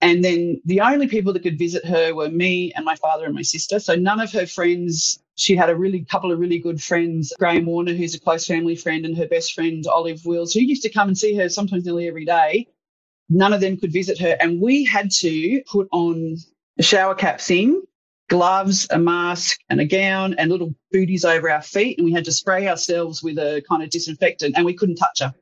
And 0.00 0.24
then 0.24 0.58
the 0.64 0.80
only 0.80 1.06
people 1.06 1.34
that 1.34 1.42
could 1.42 1.58
visit 1.58 1.84
her 1.84 2.14
were 2.14 2.30
me 2.30 2.72
and 2.74 2.86
my 2.86 2.96
father 2.96 3.26
and 3.26 3.34
my 3.34 3.42
sister. 3.42 3.78
So 3.78 3.96
none 3.96 4.18
of 4.18 4.32
her 4.32 4.46
friends, 4.46 5.22
she 5.34 5.54
had 5.54 5.68
a 5.68 5.76
really 5.76 6.02
couple 6.06 6.32
of 6.32 6.38
really 6.38 6.58
good 6.58 6.82
friends, 6.82 7.34
Graham 7.38 7.66
Warner, 7.66 7.92
who's 7.92 8.14
a 8.14 8.20
close 8.20 8.46
family 8.46 8.76
friend, 8.76 9.04
and 9.04 9.14
her 9.18 9.28
best 9.28 9.52
friend, 9.52 9.86
Olive 9.86 10.24
Wills, 10.24 10.54
who 10.54 10.60
used 10.60 10.82
to 10.84 10.88
come 10.88 11.08
and 11.08 11.18
see 11.18 11.34
her 11.36 11.50
sometimes 11.50 11.84
nearly 11.84 12.08
every 12.08 12.24
day. 12.24 12.66
None 13.28 13.52
of 13.52 13.60
them 13.60 13.76
could 13.76 13.92
visit 13.92 14.18
her. 14.20 14.38
And 14.40 14.58
we 14.58 14.86
had 14.86 15.10
to 15.18 15.62
put 15.70 15.86
on 15.92 16.38
shower 16.80 17.14
caps 17.14 17.50
in 17.50 17.82
gloves, 18.30 18.86
a 18.90 18.98
mask, 18.98 19.58
and 19.68 19.82
a 19.82 19.84
gown, 19.84 20.34
and 20.38 20.50
little 20.50 20.74
booties 20.92 21.26
over 21.26 21.50
our 21.50 21.60
feet. 21.60 21.98
And 21.98 22.06
we 22.06 22.12
had 22.12 22.24
to 22.24 22.32
spray 22.32 22.68
ourselves 22.68 23.22
with 23.22 23.36
a 23.38 23.62
kind 23.68 23.82
of 23.82 23.90
disinfectant, 23.90 24.54
and 24.56 24.64
we 24.64 24.72
couldn't 24.72 24.96
touch 24.96 25.20
her 25.20 25.34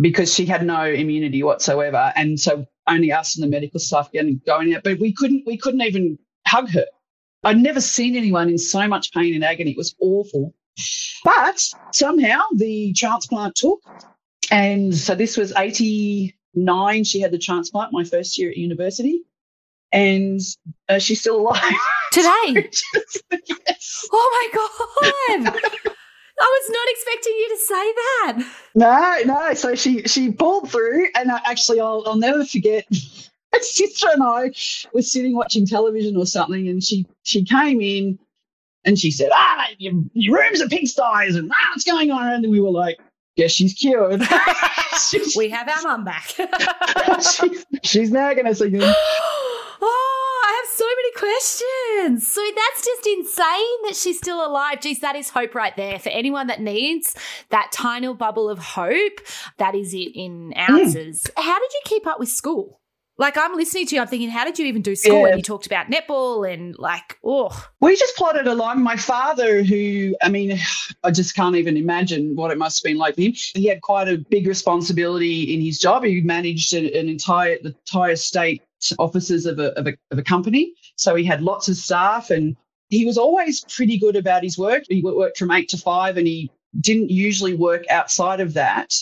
because 0.00 0.32
she 0.32 0.46
had 0.46 0.64
no 0.64 0.84
immunity 0.84 1.42
whatsoever. 1.42 2.12
And 2.16 2.38
so 2.38 2.66
only 2.86 3.12
us 3.12 3.36
and 3.36 3.44
the 3.44 3.48
medical 3.48 3.80
staff 3.80 4.12
getting 4.12 4.40
going 4.46 4.74
out, 4.74 4.84
but 4.84 4.98
we 4.98 5.12
couldn't 5.12 5.44
we 5.46 5.56
couldn't 5.56 5.82
even 5.82 6.18
hug 6.46 6.68
her. 6.70 6.86
I'd 7.44 7.58
never 7.58 7.80
seen 7.80 8.16
anyone 8.16 8.48
in 8.48 8.58
so 8.58 8.86
much 8.88 9.12
pain 9.12 9.34
and 9.34 9.44
agony. 9.44 9.72
It 9.72 9.76
was 9.76 9.94
awful. 10.00 10.54
But 11.24 11.60
somehow 11.92 12.42
the 12.54 12.92
transplant 12.94 13.54
took. 13.54 13.80
And 14.50 14.94
so 14.94 15.14
this 15.14 15.36
was 15.36 15.52
89. 15.56 17.04
She 17.04 17.20
had 17.20 17.30
the 17.30 17.38
transplant 17.38 17.92
my 17.92 18.04
first 18.04 18.36
year 18.38 18.50
at 18.50 18.56
university. 18.56 19.22
And 19.92 20.40
uh, 20.88 20.98
she's 20.98 21.20
still 21.20 21.40
alive. 21.40 21.62
Today? 22.12 22.68
yes. 23.32 24.08
Oh 24.12 24.50
my 24.52 25.50
God. 25.52 25.60
I 26.38 26.60
was 26.60 26.70
not 26.70 26.86
expecting 26.90 27.32
you 27.34 27.48
to 27.48 27.56
say 27.64 27.92
that. 27.92 29.24
No, 29.26 29.34
no. 29.34 29.54
So 29.54 29.74
she 29.74 30.02
she 30.02 30.30
pulled 30.32 30.70
through, 30.70 31.08
and 31.14 31.30
I, 31.32 31.40
actually, 31.46 31.80
I'll 31.80 32.02
I'll 32.06 32.16
never 32.16 32.44
forget. 32.44 32.84
My 33.52 33.58
sister 33.60 34.08
and 34.12 34.22
I 34.22 34.52
were 34.92 35.02
sitting 35.02 35.34
watching 35.34 35.66
television 35.66 36.16
or 36.16 36.26
something, 36.26 36.68
and 36.68 36.82
she 36.84 37.06
she 37.22 37.42
came 37.44 37.80
in, 37.80 38.18
and 38.84 38.98
she 38.98 39.10
said, 39.10 39.30
"Ah, 39.32 39.66
your, 39.78 39.94
your 40.12 40.38
room's 40.38 40.60
a 40.60 40.66
pigsties, 40.66 41.36
and 41.36 41.50
ah, 41.52 41.68
what's 41.72 41.84
going 41.84 42.10
on?" 42.10 42.44
And 42.44 42.50
we 42.50 42.60
were 42.60 42.70
like, 42.70 42.98
"Yes, 43.36 43.52
she's 43.52 43.72
cured. 43.72 44.22
she's, 45.10 45.34
We 45.36 45.48
have 45.48 45.68
our 45.68 45.82
mum 45.82 46.04
back. 46.04 46.34
she's, 47.22 47.64
she's 47.82 48.10
now 48.10 48.34
going 48.34 48.46
to 48.46 48.54
see 48.54 48.68
him." 48.76 48.82
Oh, 48.82 50.42
I 50.44 50.52
have 50.60 50.68
so 50.76 50.84
many 50.84 51.05
questions. 51.16 52.30
So 52.30 52.40
that's 52.54 52.84
just 52.84 53.06
insane 53.06 53.82
that 53.84 53.96
she's 53.96 54.18
still 54.18 54.46
alive. 54.46 54.80
Geez, 54.80 55.00
that 55.00 55.16
is 55.16 55.30
hope 55.30 55.54
right 55.54 55.76
there. 55.76 55.98
For 55.98 56.10
anyone 56.10 56.46
that 56.48 56.60
needs 56.60 57.14
that 57.50 57.70
tiny 57.72 58.12
bubble 58.14 58.48
of 58.48 58.58
hope, 58.58 59.20
that 59.58 59.74
is 59.74 59.94
it 59.94 60.12
in 60.14 60.52
ounces. 60.56 61.22
Mm. 61.22 61.42
How 61.42 61.58
did 61.58 61.72
you 61.72 61.80
keep 61.84 62.06
up 62.06 62.18
with 62.18 62.28
school? 62.28 62.80
Like 63.18 63.38
I'm 63.38 63.56
listening 63.56 63.86
to 63.86 63.94
you, 63.94 64.02
I'm 64.02 64.08
thinking, 64.08 64.28
how 64.28 64.44
did 64.44 64.58
you 64.58 64.66
even 64.66 64.82
do 64.82 64.94
school? 64.94 65.22
Yeah. 65.22 65.28
And 65.28 65.36
you 65.38 65.42
talked 65.42 65.66
about 65.66 65.86
netball 65.86 66.52
and 66.52 66.78
like, 66.78 67.16
oh, 67.24 67.66
We 67.80 67.96
just 67.96 68.14
plodded 68.16 68.46
along. 68.46 68.82
My 68.82 68.96
father, 68.96 69.62
who, 69.62 70.14
I 70.22 70.28
mean, 70.28 70.58
I 71.02 71.10
just 71.10 71.34
can't 71.34 71.56
even 71.56 71.78
imagine 71.78 72.36
what 72.36 72.50
it 72.50 72.58
must 72.58 72.82
have 72.82 72.90
been 72.90 72.98
like 72.98 73.14
for 73.14 73.22
him. 73.22 73.32
He 73.54 73.66
had 73.66 73.80
quite 73.80 74.08
a 74.08 74.18
big 74.18 74.46
responsibility 74.46 75.54
in 75.54 75.62
his 75.62 75.78
job. 75.78 76.04
He 76.04 76.20
managed 76.20 76.74
an, 76.74 76.86
an 76.86 77.08
entire, 77.08 77.56
the 77.62 77.74
entire 77.86 78.16
state 78.16 78.62
offices 78.98 79.46
of 79.46 79.58
a, 79.58 79.72
of, 79.78 79.86
a, 79.86 79.94
of 80.10 80.18
a 80.18 80.22
company. 80.22 80.74
So 80.96 81.14
he 81.14 81.24
had 81.24 81.42
lots 81.42 81.68
of 81.68 81.76
staff 81.76 82.30
and 82.30 82.56
he 82.88 83.04
was 83.04 83.18
always 83.18 83.64
pretty 83.64 83.98
good 83.98 84.16
about 84.16 84.42
his 84.42 84.58
work. 84.58 84.84
He 84.88 85.02
worked 85.02 85.38
from 85.38 85.50
eight 85.50 85.68
to 85.70 85.78
five 85.78 86.16
and 86.16 86.26
he 86.26 86.50
didn't 86.80 87.10
usually 87.10 87.54
work 87.54 87.84
outside 87.90 88.40
of 88.40 88.54
that. 88.54 88.94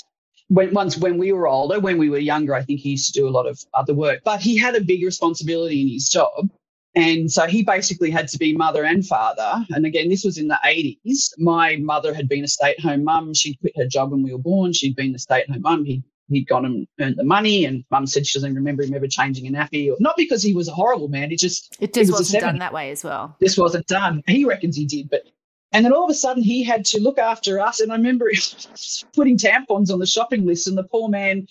When, 0.49 0.75
once 0.75 0.99
when 0.99 1.19
we 1.19 1.33
were 1.33 1.49
older, 1.49 1.81
when 1.81 1.99
we 1.99 2.11
were 2.11 2.19
younger, 2.19 2.55
I 2.55 2.63
think 2.63 2.81
he 2.81 2.91
used 2.91 3.13
to 3.13 3.19
do 3.19 3.27
a 3.27 3.31
lot 3.31 3.47
of 3.47 3.65
other 3.73 3.95
work, 3.95 4.21
but 4.25 4.41
he 4.41 4.57
had 4.57 4.75
a 4.75 4.81
big 4.81 5.03
responsibility 5.03 5.81
in 5.83 5.89
his 5.89 6.09
job. 6.09 6.51
And 6.95 7.31
so 7.31 7.47
he 7.47 7.65
basically 7.65 8.11
had 8.11 8.29
to 8.29 8.39
be 8.39 8.57
mother 8.57 8.85
and 8.85 9.05
father. 9.05 9.67
And 9.71 9.85
again, 9.85 10.09
this 10.09 10.25
was 10.25 10.39
in 10.39 10.49
the 10.49 10.59
80s. 10.65 11.33
My 11.39 11.77
mother 11.77 12.15
had 12.15 12.29
been 12.29 12.45
a 12.45 12.49
stay 12.49 12.71
at 12.71 12.81
home 12.81 13.05
mum. 13.05 13.35
She'd 13.35 13.59
quit 13.61 13.77
her 13.77 13.87
job 13.87 14.13
when 14.13 14.23
we 14.23 14.33
were 14.33 14.39
born. 14.39 14.73
She'd 14.73 14.95
been 14.95 15.15
a 15.15 15.19
stay 15.19 15.41
at 15.41 15.51
home 15.51 15.63
mum. 15.63 15.85
He, 15.85 16.05
he'd 16.29 16.47
gone 16.49 16.65
and 16.65 16.87
earned 17.01 17.17
the 17.17 17.25
money. 17.25 17.65
And 17.65 17.85
mum 17.91 18.07
said 18.07 18.27
she 18.27 18.39
doesn't 18.39 18.55
remember 18.55 18.83
him 18.83 18.95
ever 18.95 19.07
changing 19.07 19.47
a 19.47 19.51
nappy. 19.57 19.91
Or, 19.91 19.97
not 20.01 20.17
because 20.17 20.43
he 20.43 20.55
was 20.55 20.69
a 20.69 20.73
horrible 20.73 21.09
man. 21.09 21.33
It 21.33 21.39
just, 21.39 21.77
it 21.81 21.93
just 21.95 22.11
was 22.11 22.21
wasn't 22.21 22.43
done 22.43 22.59
that 22.59 22.73
way 22.73 22.91
as 22.91 23.05
well. 23.05 23.37
this 23.41 23.57
wasn't 23.59 23.87
done. 23.87 24.23
He 24.27 24.45
reckons 24.45 24.77
he 24.77 24.87
did, 24.87 25.11
but 25.11 25.25
and 25.73 25.85
then 25.85 25.93
all 25.93 26.05
of 26.05 26.11
a 26.11 26.15
sudden 26.15 26.43
he 26.43 26.63
had 26.63 26.85
to 26.87 27.01
look 27.01 27.19
after 27.19 27.61
us. 27.61 27.81
And 27.81 27.93
I 27.93 27.97
remember 27.97 28.31
putting 29.15 29.37
tampons 29.37 29.93
on 29.93 29.99
the 29.99 30.07
shopping 30.07 30.47
list, 30.47 30.69
and 30.69 30.79
the 30.79 30.85
poor 30.85 31.09
man 31.09 31.47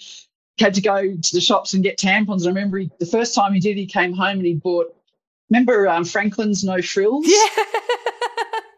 had 0.60 0.74
to 0.76 0.82
go 0.82 1.02
to 1.02 1.36
the 1.36 1.42
shops 1.42 1.74
and 1.74 1.84
get 1.84 1.98
tampons. 1.98 2.42
And 2.42 2.48
I 2.48 2.50
remember 2.50 2.78
he, 2.78 2.90
the 3.00 3.06
first 3.06 3.36
time 3.36 3.54
he 3.54 3.60
did, 3.60 3.76
he 3.78 3.86
came 3.86 4.14
home 4.14 4.38
and 4.38 4.46
he 4.46 4.56
bought. 4.56 4.96
Remember 5.50 5.88
um, 5.88 6.04
Franklin's 6.06 6.64
no 6.64 6.82
frills, 6.82 7.26
Yeah. 7.30 7.64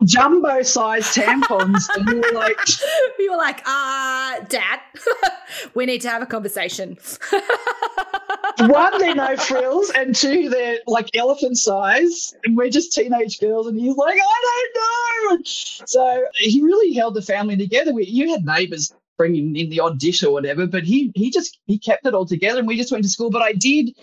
Jumbo 0.03 0.62
sized 0.62 1.15
tampons, 1.15 1.84
and 1.95 2.08
we 2.08 2.19
were 2.19 2.31
like, 2.34 2.60
we 3.17 3.29
were 3.29 3.38
like, 3.38 3.62
uh, 3.65 4.39
Dad, 4.47 4.79
we 5.73 5.86
need 5.86 6.01
to 6.01 6.10
have 6.10 6.21
a 6.21 6.25
conversation. 6.25 6.97
one, 8.60 8.97
they're 8.99 9.15
no 9.15 9.38
frills, 9.38 9.89
and 9.91 10.15
two, 10.15 10.49
they're 10.49 10.79
like 10.88 11.15
elephant 11.15 11.58
size, 11.58 12.36
and 12.43 12.58
we're 12.58 12.69
just 12.69 12.93
teenage 12.93 13.39
girls. 13.39 13.67
And 13.67 13.79
he's 13.79 13.95
like, 13.95 14.17
I 14.21 14.69
don't 14.73 15.39
know. 15.39 15.41
So 15.43 16.25
he 16.36 16.62
really 16.62 16.93
held 16.93 17.13
the 17.13 17.21
family 17.21 17.58
together. 17.58 17.93
We, 17.93 18.05
you 18.05 18.29
had 18.31 18.45
neighbours 18.45 18.93
bringing 19.17 19.56
in 19.56 19.69
the 19.69 19.80
odd 19.80 19.99
dish 19.99 20.23
or 20.23 20.32
whatever, 20.32 20.67
but 20.67 20.84
he 20.84 21.12
he 21.15 21.30
just 21.30 21.60
he 21.65 21.78
kept 21.78 22.06
it 22.06 22.13
all 22.13 22.25
together, 22.25 22.60
and 22.60 22.67
we 22.67 22.78
just 22.78 22.91
went 22.91 23.04
to 23.04 23.10
school. 23.10 23.30
But 23.30 23.41
I 23.41 23.54
did 23.54 23.95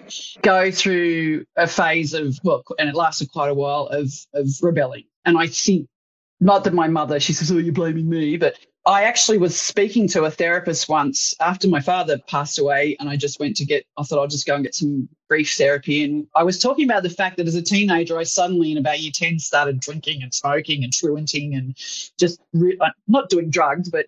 go 0.42 0.70
through 0.70 1.44
a 1.56 1.66
phase 1.66 2.14
of 2.14 2.38
well, 2.42 2.64
and 2.78 2.88
it 2.88 2.94
lasted 2.94 3.30
quite 3.30 3.50
a 3.50 3.54
while 3.54 3.86
of 3.86 4.12
of 4.34 4.48
rebelling, 4.62 5.04
and 5.24 5.38
I 5.38 5.46
think 5.46 5.88
not 6.40 6.64
that 6.64 6.74
my 6.74 6.88
mother 6.88 7.20
she 7.20 7.32
says, 7.32 7.50
"Oh, 7.50 7.58
you're 7.58 7.72
blaming 7.72 8.08
me," 8.08 8.36
but 8.36 8.56
I 8.84 9.04
actually 9.04 9.38
was 9.38 9.58
speaking 9.58 10.08
to 10.08 10.24
a 10.24 10.30
therapist 10.30 10.88
once 10.88 11.34
after 11.38 11.68
my 11.68 11.78
father 11.78 12.18
passed 12.26 12.58
away, 12.58 12.96
and 12.98 13.08
I 13.08 13.16
just 13.16 13.38
went 13.38 13.56
to 13.58 13.64
get, 13.64 13.86
I 13.96 14.02
thought 14.02 14.18
I'll 14.18 14.26
just 14.26 14.46
go 14.46 14.56
and 14.56 14.64
get 14.64 14.74
some 14.74 15.08
brief 15.28 15.54
therapy. 15.54 16.02
And 16.02 16.26
I 16.34 16.42
was 16.42 16.58
talking 16.58 16.84
about 16.84 17.04
the 17.04 17.10
fact 17.10 17.36
that 17.36 17.46
as 17.46 17.54
a 17.54 17.62
teenager, 17.62 18.18
I 18.18 18.24
suddenly, 18.24 18.72
in 18.72 18.78
about 18.78 19.00
year 19.00 19.12
10, 19.14 19.38
started 19.38 19.78
drinking 19.78 20.24
and 20.24 20.34
smoking 20.34 20.82
and 20.82 20.92
truanting 20.92 21.54
and 21.54 21.76
just 22.18 22.40
re- 22.52 22.76
uh, 22.80 22.90
not 23.06 23.28
doing 23.28 23.50
drugs, 23.50 23.88
but, 23.88 24.06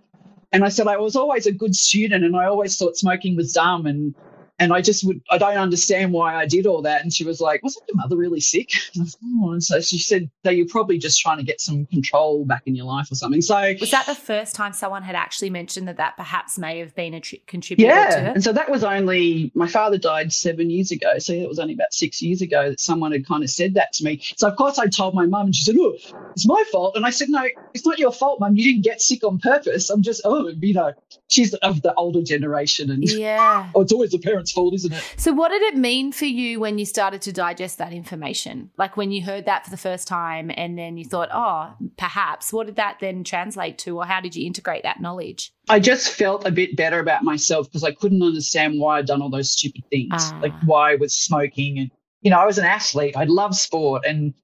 and 0.55 0.65
I 0.65 0.69
said, 0.69 0.87
I 0.87 0.99
was 0.99 1.17
always 1.17 1.47
a 1.47 1.53
good 1.53 1.75
student 1.75 2.25
and 2.25 2.37
I 2.37 2.45
always 2.45 2.77
thought 2.77 2.97
smoking 2.97 3.35
was 3.35 3.53
dumb. 3.53 3.87
And, 3.87 4.15
and 4.59 4.73
I 4.73 4.81
just 4.81 5.05
would, 5.05 5.21
I 5.31 5.39
don't 5.39 5.57
understand 5.57 6.13
why 6.13 6.35
I 6.35 6.47
did 6.47 6.67
all 6.67 6.83
that. 6.83 7.03
And 7.03 7.13
she 7.13 7.25
was 7.25 7.41
like, 7.41 7.63
Wasn't 7.63 7.85
your 7.89 7.97
mother 7.97 8.17
really 8.17 8.41
sick? 8.41 8.71
And, 8.95 9.03
I 9.03 9.05
was, 9.05 9.17
oh. 9.25 9.53
and 9.53 9.65
so 9.65 9.81
she 9.81 9.99
said, 9.99 10.31
that 10.45 10.57
you're 10.57 10.69
probably 10.69 10.99
just 10.99 11.21
trying 11.21 11.39
to 11.39 11.43
get 11.43 11.61
some 11.61 11.87
control 11.87 12.45
back 12.45 12.63
in 12.67 12.77
your 12.77 12.85
life 12.85 13.11
or 13.11 13.17
something. 13.17 13.43
So, 13.43 13.75
Was 13.81 13.91
that 13.91 14.07
the 14.07 14.15
first 14.15 14.55
time 14.55 14.73
someone 14.73 15.03
had 15.03 15.17
actually 15.17 15.51
mentioned 15.51 15.89
that 15.89 15.97
that 15.97 16.17
perhaps 16.17 16.59
may 16.59 16.79
have 16.79 16.95
been 16.95 17.15
a 17.15 17.21
tri- 17.21 17.41
contributor 17.47 17.91
to 17.91 17.97
Yeah. 17.97 18.33
And 18.35 18.45
so 18.45 18.53
that 18.53 18.71
was 18.71 18.85
only, 18.85 19.51
my 19.55 19.67
father 19.67 19.99
died 19.99 20.33
seven 20.33 20.71
years 20.71 20.91
ago. 20.93 21.19
So 21.19 21.33
it 21.33 21.49
was 21.49 21.59
only 21.59 21.75
about 21.75 21.93
six 21.93 22.23
years 22.23 22.41
ago 22.43 22.71
that 22.71 22.81
someone 22.81 23.13
had 23.13 23.27
kind 23.27 23.43
of 23.43 23.51
said 23.51 23.75
that 23.75 23.93
to 23.95 24.05
me. 24.05 24.23
So, 24.37 24.49
of 24.49 24.57
course, 24.57 24.79
I 24.79 24.87
told 24.87 25.15
my 25.15 25.27
mum, 25.27 25.47
and 25.47 25.57
she 25.57 25.65
said, 25.65 25.77
Oh, 25.79 25.97
it's 26.35 26.47
my 26.47 26.63
fault. 26.71 26.97
And 26.97 27.07
I 27.07 27.11
said, 27.11 27.29
No, 27.31 27.47
it's 27.73 27.87
not 27.87 27.99
your 27.99 28.13
fault, 28.13 28.39
mum. 28.41 28.57
You 28.57 28.65
didn't 28.65 28.85
get 28.85 29.01
sick 29.01 29.25
on 29.25 29.39
purpose. 29.39 29.91
I'm 29.91 30.03
just, 30.03 30.21
oh, 30.25 30.49
you 30.61 30.75
know, 30.75 30.93
she's 31.29 31.55
of 31.55 31.83
the 31.83 31.95
older 31.95 32.23
generation. 32.23 32.91
And, 32.91 33.03
Yeah. 33.05 33.71
oh, 33.75 33.81
it's 33.83 33.93
always 33.93 34.11
the 34.11 34.19
parents' 34.19 34.44
fault, 34.53 34.75
isn't 34.75 34.93
it? 34.93 35.15
So, 35.17 35.33
what 35.33 35.51
did 35.51 35.63
it 35.63 35.77
mean 35.77 36.13
for 36.13 36.25
you 36.27 36.61
when 36.61 36.79
you 36.79 36.85
started 36.85 37.23
to 37.23 37.33
digest 37.33 37.79
that 37.79 37.93
information? 37.93 38.71
Like 38.79 38.97
when 38.97 39.11
you 39.11 39.23
heard 39.23 39.47
that 39.47 39.65
for 39.65 39.71
the 39.71 39.77
first 39.77 40.07
time 40.09 40.51
and 40.57 40.79
then 40.79 40.97
you 40.97 41.05
thought, 41.05 41.29
oh, 41.33 41.75
perhaps, 41.97 42.53
what 42.53 42.67
did 42.67 42.77
that 42.77 42.99
then 43.01 43.25
translate 43.25 43.79
to, 43.79 43.99
or 43.99 44.05
how 44.05 44.21
did 44.21 44.35
you 44.37 44.47
integrate 44.47 44.83
that 44.83 45.01
knowledge? 45.01 45.53
I 45.69 45.81
just 45.81 46.09
felt 46.09 46.47
a 46.47 46.51
bit 46.51 46.77
better 46.77 46.99
about 46.99 47.23
myself 47.25 47.67
because 47.69 47.85
I 47.85 47.93
couldn't 47.93 48.23
understand 48.23 48.79
why 48.81 48.99
I'd 48.99 49.07
done 49.07 49.23
all 49.23 49.31
those 49.31 49.51
stupid 49.51 49.83
things, 49.91 50.11
Ah. 50.13 50.39
like 50.43 50.53
why 50.65 50.93
I 50.93 50.97
was 50.97 51.15
smoking. 51.15 51.79
And, 51.79 51.91
you 52.23 52.31
know, 52.31 52.39
I 52.39 52.47
was 52.47 52.59
an 52.59 52.65
athlete. 52.65 53.17
I 53.17 53.25
loved 53.25 53.55
sport. 53.55 54.05
And, 54.07 54.35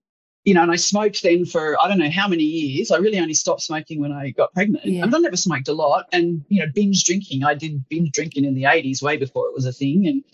you 0.44 0.54
know, 0.54 0.62
and 0.62 0.72
I 0.72 0.76
smoked 0.76 1.22
then 1.22 1.44
for 1.44 1.80
I 1.80 1.88
don't 1.88 1.98
know 1.98 2.10
how 2.10 2.26
many 2.26 2.44
years. 2.44 2.90
I 2.90 2.96
really 2.96 3.18
only 3.18 3.34
stopped 3.34 3.60
smoking 3.60 4.00
when 4.00 4.12
I 4.12 4.30
got 4.30 4.54
pregnant. 4.54 4.86
Yeah. 4.86 5.02
And 5.02 5.14
I 5.14 5.18
never 5.18 5.36
smoked 5.36 5.68
a 5.68 5.74
lot. 5.74 6.06
And, 6.12 6.44
you 6.48 6.60
know, 6.60 6.66
binge 6.74 7.04
drinking. 7.04 7.44
I 7.44 7.54
did 7.54 7.86
binge 7.88 8.12
drinking 8.12 8.44
in 8.44 8.54
the 8.54 8.62
80s, 8.62 9.02
way 9.02 9.18
before 9.18 9.48
it 9.48 9.54
was 9.54 9.66
a 9.66 9.72
thing. 9.72 10.06
And 10.06 10.24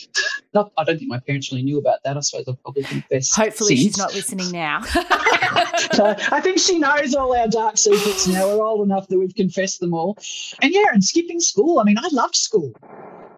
not, 0.54 0.70
I 0.78 0.84
don't 0.84 0.98
think 0.98 1.10
my 1.10 1.18
parents 1.18 1.50
really 1.50 1.64
knew 1.64 1.78
about 1.78 2.04
that. 2.04 2.16
I 2.16 2.20
suppose 2.20 2.46
I've 2.48 2.62
probably 2.62 2.84
confessed. 2.84 3.34
Hopefully, 3.34 3.76
she's 3.76 3.98
not 3.98 4.14
listening 4.14 4.50
now. 4.52 4.82
So 5.92 6.14
I 6.30 6.40
think 6.40 6.58
she 6.58 6.78
knows 6.78 7.14
all 7.14 7.34
our 7.34 7.48
dark 7.48 7.78
secrets 7.78 8.26
now. 8.26 8.46
We're 8.46 8.64
old 8.64 8.84
enough 8.84 9.08
that 9.08 9.18
we've 9.18 9.34
confessed 9.34 9.80
them 9.80 9.94
all. 9.94 10.18
And 10.60 10.72
yeah, 10.72 10.86
and 10.92 11.02
skipping 11.02 11.40
school. 11.40 11.78
I 11.78 11.84
mean, 11.84 11.96
I 11.98 12.08
loved 12.12 12.36
school. 12.36 12.72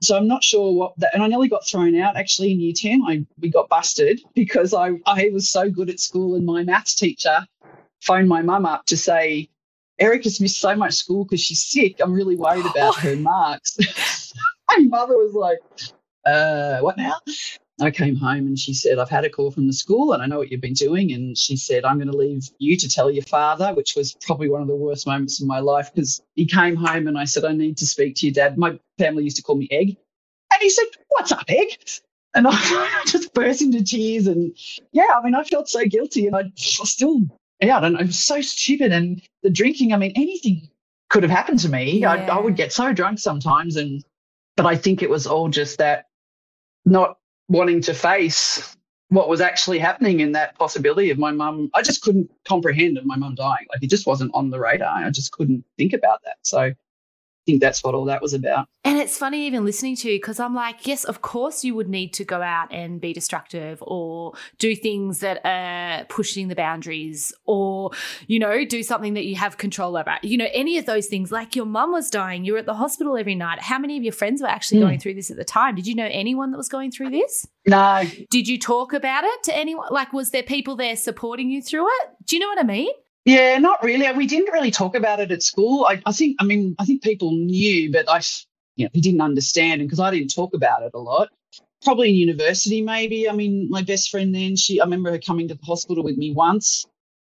So 0.02 0.16
I'm 0.16 0.28
not 0.28 0.44
sure 0.44 0.72
what 0.72 0.92
that, 0.98 1.14
and 1.14 1.22
I 1.22 1.26
nearly 1.26 1.48
got 1.48 1.66
thrown 1.66 1.96
out 1.96 2.16
actually 2.16 2.52
in 2.52 2.60
year 2.60 2.72
10. 2.74 3.02
I, 3.06 3.26
we 3.40 3.50
got 3.50 3.68
busted 3.68 4.20
because 4.34 4.72
I, 4.74 4.92
I 5.06 5.30
was 5.32 5.48
so 5.48 5.70
good 5.70 5.90
at 5.90 6.00
school 6.00 6.34
and 6.34 6.46
my 6.46 6.62
maths 6.62 6.94
teacher 6.94 7.46
phoned 8.00 8.28
my 8.28 8.42
mum 8.42 8.64
up 8.64 8.86
to 8.86 8.96
say, 8.96 9.48
Erica's 9.98 10.40
missed 10.40 10.60
so 10.60 10.76
much 10.76 10.94
school 10.94 11.24
because 11.24 11.40
she's 11.40 11.62
sick. 11.62 11.96
I'm 12.00 12.12
really 12.12 12.36
worried 12.36 12.66
about 12.66 12.94
her 12.96 13.16
marks. 13.16 13.76
my 14.70 14.78
mother 14.78 15.16
was 15.16 15.34
like, 15.34 15.58
uh, 16.24 16.78
what 16.80 16.96
now? 16.96 17.16
I 17.80 17.90
came 17.90 18.16
home 18.16 18.46
and 18.46 18.58
she 18.58 18.74
said, 18.74 18.98
I've 18.98 19.08
had 19.08 19.24
a 19.24 19.30
call 19.30 19.52
from 19.52 19.68
the 19.68 19.72
school 19.72 20.12
and 20.12 20.22
I 20.22 20.26
know 20.26 20.38
what 20.38 20.50
you've 20.50 20.60
been 20.60 20.72
doing. 20.72 21.12
And 21.12 21.38
she 21.38 21.56
said, 21.56 21.84
I'm 21.84 21.98
going 21.98 22.10
to 22.10 22.16
leave 22.16 22.48
you 22.58 22.76
to 22.76 22.88
tell 22.88 23.10
your 23.10 23.22
father, 23.24 23.72
which 23.74 23.94
was 23.94 24.16
probably 24.22 24.48
one 24.48 24.62
of 24.62 24.68
the 24.68 24.74
worst 24.74 25.06
moments 25.06 25.40
of 25.40 25.46
my 25.46 25.60
life 25.60 25.92
because 25.94 26.20
he 26.34 26.44
came 26.44 26.74
home 26.74 27.06
and 27.06 27.16
I 27.16 27.24
said, 27.24 27.44
I 27.44 27.52
need 27.52 27.76
to 27.78 27.86
speak 27.86 28.16
to 28.16 28.26
your 28.26 28.32
dad. 28.32 28.58
My 28.58 28.78
family 28.98 29.24
used 29.24 29.36
to 29.36 29.42
call 29.42 29.56
me 29.56 29.68
Egg. 29.70 29.96
And 30.52 30.60
he 30.60 30.70
said, 30.70 30.86
What's 31.08 31.30
up, 31.30 31.44
Egg? 31.48 31.78
And 32.34 32.46
I 32.50 33.02
just 33.06 33.32
burst 33.32 33.62
into 33.62 33.84
tears. 33.84 34.26
And 34.26 34.56
yeah, 34.92 35.06
I 35.16 35.22
mean, 35.22 35.36
I 35.36 35.44
felt 35.44 35.68
so 35.68 35.84
guilty 35.84 36.26
and 36.26 36.34
I 36.34 36.50
still, 36.56 37.20
yeah, 37.60 37.76
I 37.76 37.80
don't 37.80 37.92
know, 37.92 38.00
it 38.00 38.06
was 38.06 38.18
so 38.18 38.40
stupid. 38.40 38.90
And 38.90 39.22
the 39.44 39.50
drinking, 39.50 39.92
I 39.92 39.98
mean, 39.98 40.12
anything 40.16 40.68
could 41.10 41.22
have 41.22 41.30
happened 41.30 41.60
to 41.60 41.68
me. 41.68 42.00
Yeah. 42.00 42.12
I, 42.12 42.16
I 42.26 42.40
would 42.40 42.56
get 42.56 42.72
so 42.72 42.92
drunk 42.92 43.20
sometimes. 43.20 43.76
And, 43.76 44.04
but 44.56 44.66
I 44.66 44.74
think 44.74 45.02
it 45.02 45.10
was 45.10 45.28
all 45.28 45.48
just 45.48 45.78
that 45.78 46.06
not 46.84 47.17
wanting 47.48 47.80
to 47.82 47.94
face 47.94 48.76
what 49.08 49.28
was 49.28 49.40
actually 49.40 49.78
happening 49.78 50.20
in 50.20 50.32
that 50.32 50.58
possibility 50.58 51.10
of 51.10 51.18
my 51.18 51.32
mum. 51.32 51.70
I 51.74 51.82
just 51.82 52.02
couldn't 52.02 52.30
comprehend 52.46 52.98
of 52.98 53.06
my 53.06 53.16
mum 53.16 53.34
dying. 53.34 53.66
Like 53.72 53.82
it 53.82 53.90
just 53.90 54.06
wasn't 54.06 54.30
on 54.34 54.50
the 54.50 54.60
radar. 54.60 54.98
I 54.98 55.10
just 55.10 55.32
couldn't 55.32 55.64
think 55.78 55.94
about 55.94 56.20
that. 56.24 56.36
So 56.42 56.72
think 57.48 57.62
that's 57.62 57.82
what 57.82 57.94
all 57.94 58.04
that 58.04 58.20
was 58.20 58.34
about. 58.34 58.68
And 58.84 58.98
it's 58.98 59.16
funny 59.16 59.46
even 59.46 59.64
listening 59.64 59.96
to 59.96 60.10
you 60.10 60.18
because 60.18 60.38
I'm 60.38 60.54
like, 60.54 60.86
yes, 60.86 61.04
of 61.04 61.22
course 61.22 61.64
you 61.64 61.74
would 61.74 61.88
need 61.88 62.12
to 62.14 62.24
go 62.24 62.42
out 62.42 62.72
and 62.72 63.00
be 63.00 63.12
destructive 63.12 63.82
or 63.82 64.34
do 64.58 64.76
things 64.76 65.20
that 65.20 65.40
are 65.44 66.04
pushing 66.04 66.48
the 66.48 66.54
boundaries 66.54 67.32
or, 67.46 67.90
you 68.26 68.38
know, 68.38 68.64
do 68.64 68.82
something 68.82 69.14
that 69.14 69.24
you 69.24 69.36
have 69.36 69.56
control 69.56 69.96
over. 69.96 70.16
You 70.22 70.36
know, 70.36 70.48
any 70.52 70.76
of 70.78 70.86
those 70.86 71.06
things. 71.06 71.32
Like 71.32 71.56
your 71.56 71.66
mum 71.66 71.92
was 71.92 72.10
dying, 72.10 72.44
you 72.44 72.52
were 72.52 72.58
at 72.58 72.66
the 72.66 72.74
hospital 72.74 73.16
every 73.16 73.34
night. 73.34 73.60
How 73.60 73.78
many 73.78 73.96
of 73.96 74.02
your 74.02 74.12
friends 74.12 74.42
were 74.42 74.48
actually 74.48 74.80
mm. 74.80 74.84
going 74.84 74.98
through 74.98 75.14
this 75.14 75.30
at 75.30 75.36
the 75.36 75.44
time? 75.44 75.74
Did 75.74 75.86
you 75.86 75.94
know 75.94 76.08
anyone 76.10 76.50
that 76.50 76.58
was 76.58 76.68
going 76.68 76.90
through 76.90 77.10
this? 77.10 77.46
No. 77.66 78.02
Did 78.30 78.46
you 78.46 78.58
talk 78.58 78.92
about 78.92 79.24
it 79.24 79.42
to 79.44 79.56
anyone? 79.56 79.88
Like, 79.90 80.12
was 80.12 80.30
there 80.30 80.42
people 80.42 80.76
there 80.76 80.96
supporting 80.96 81.50
you 81.50 81.62
through 81.62 81.86
it? 81.86 82.08
Do 82.24 82.36
you 82.36 82.40
know 82.40 82.48
what 82.48 82.60
I 82.60 82.64
mean? 82.64 82.92
Yeah, 83.28 83.58
not 83.58 83.82
really. 83.82 84.10
We 84.12 84.26
didn't 84.26 84.54
really 84.54 84.70
talk 84.70 84.94
about 84.94 85.20
it 85.20 85.30
at 85.30 85.42
school. 85.42 85.84
I, 85.84 86.00
I 86.06 86.12
think, 86.12 86.38
I 86.40 86.44
mean, 86.44 86.74
I 86.78 86.86
think 86.86 87.02
people 87.02 87.32
knew, 87.32 87.92
but 87.92 88.08
I, 88.08 88.22
you 88.76 88.86
know, 88.86 88.90
didn't 88.94 89.20
understand, 89.20 89.82
and 89.82 89.88
because 89.88 90.00
I 90.00 90.10
didn't 90.10 90.34
talk 90.34 90.54
about 90.54 90.82
it 90.82 90.92
a 90.94 90.98
lot. 90.98 91.28
Probably 91.84 92.08
in 92.08 92.14
university, 92.14 92.80
maybe. 92.80 93.28
I 93.28 93.34
mean, 93.34 93.68
my 93.68 93.82
best 93.82 94.08
friend 94.08 94.34
then, 94.34 94.56
she, 94.56 94.80
I 94.80 94.84
remember 94.84 95.10
her 95.10 95.18
coming 95.18 95.46
to 95.48 95.54
the 95.56 95.66
hospital 95.66 96.02
with 96.02 96.16
me 96.16 96.32
once. 96.32 96.86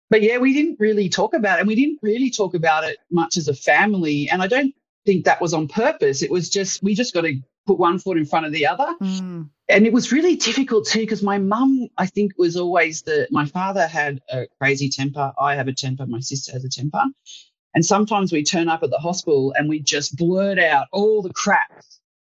But 0.08 0.22
yeah, 0.22 0.38
we 0.38 0.54
didn't 0.54 0.80
really 0.80 1.10
talk 1.10 1.34
about 1.34 1.58
it, 1.58 1.60
and 1.60 1.68
we 1.68 1.74
didn't 1.74 1.98
really 2.00 2.30
talk 2.30 2.54
about 2.54 2.84
it 2.84 2.96
much 3.10 3.36
as 3.36 3.48
a 3.48 3.54
family. 3.54 4.30
And 4.30 4.40
I 4.40 4.46
don't 4.46 4.74
think 5.04 5.26
that 5.26 5.42
was 5.42 5.52
on 5.52 5.68
purpose. 5.68 6.22
It 6.22 6.30
was 6.30 6.48
just 6.48 6.82
we 6.82 6.94
just 6.94 7.12
got 7.12 7.22
to 7.26 7.38
put 7.66 7.78
one 7.78 7.98
foot 7.98 8.16
in 8.16 8.24
front 8.24 8.46
of 8.46 8.52
the 8.52 8.66
other. 8.66 8.94
Mm. 9.00 9.50
And 9.68 9.86
it 9.86 9.92
was 9.92 10.12
really 10.12 10.36
difficult 10.36 10.86
too 10.86 11.00
because 11.00 11.22
my 11.22 11.38
mum, 11.38 11.88
I 11.96 12.06
think, 12.06 12.32
was 12.36 12.56
always 12.56 13.02
the. 13.02 13.28
My 13.30 13.46
father 13.46 13.86
had 13.86 14.20
a 14.30 14.46
crazy 14.58 14.88
temper. 14.88 15.32
I 15.38 15.54
have 15.54 15.68
a 15.68 15.72
temper. 15.72 16.06
My 16.06 16.20
sister 16.20 16.52
has 16.52 16.64
a 16.64 16.68
temper. 16.68 17.04
And 17.74 17.86
sometimes 17.86 18.32
we 18.32 18.42
turn 18.42 18.68
up 18.68 18.82
at 18.82 18.90
the 18.90 18.98
hospital 18.98 19.54
and 19.56 19.68
we 19.68 19.78
just 19.80 20.16
blurt 20.16 20.58
out 20.58 20.86
all 20.92 21.22
the 21.22 21.32
crap. 21.32 21.84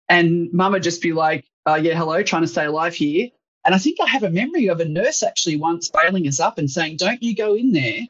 And 0.08 0.52
mum 0.52 0.72
would 0.72 0.82
just 0.82 1.02
be 1.02 1.12
like, 1.12 1.44
uh, 1.66 1.80
yeah, 1.82 1.96
hello, 1.96 2.22
trying 2.22 2.42
to 2.42 2.48
stay 2.48 2.64
alive 2.64 2.94
here. 2.94 3.28
And 3.64 3.74
I 3.74 3.78
think 3.78 3.98
I 4.00 4.06
have 4.06 4.22
a 4.22 4.30
memory 4.30 4.68
of 4.68 4.80
a 4.80 4.84
nurse 4.84 5.22
actually 5.22 5.56
once 5.56 5.88
bailing 5.88 6.26
us 6.26 6.40
up 6.40 6.58
and 6.58 6.70
saying, 6.70 6.96
don't 6.96 7.22
you 7.22 7.34
go 7.34 7.54
in 7.54 7.72
there 7.72 8.00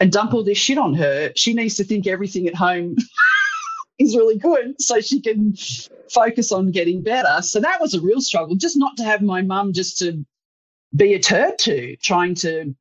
and 0.00 0.12
dump 0.12 0.32
all 0.32 0.44
this 0.44 0.58
shit 0.58 0.78
on 0.78 0.94
her. 0.94 1.32
She 1.36 1.54
needs 1.54 1.76
to 1.76 1.84
think 1.84 2.06
everything 2.06 2.46
at 2.48 2.54
home 2.54 2.96
is 3.98 4.16
really 4.16 4.38
good 4.38 4.80
so 4.80 5.00
she 5.00 5.20
can 5.20 5.54
focus 6.10 6.52
on 6.52 6.70
getting 6.70 7.02
better. 7.02 7.42
So 7.42 7.60
that 7.60 7.80
was 7.80 7.94
a 7.94 8.00
real 8.00 8.20
struggle, 8.20 8.56
just 8.56 8.76
not 8.76 8.96
to 8.98 9.04
have 9.04 9.22
my 9.22 9.42
mum 9.42 9.72
just 9.72 9.98
to 9.98 10.24
be 10.94 11.14
a 11.14 11.18
turd 11.18 11.58
to, 11.60 11.96
trying 11.96 12.34
to 12.36 12.74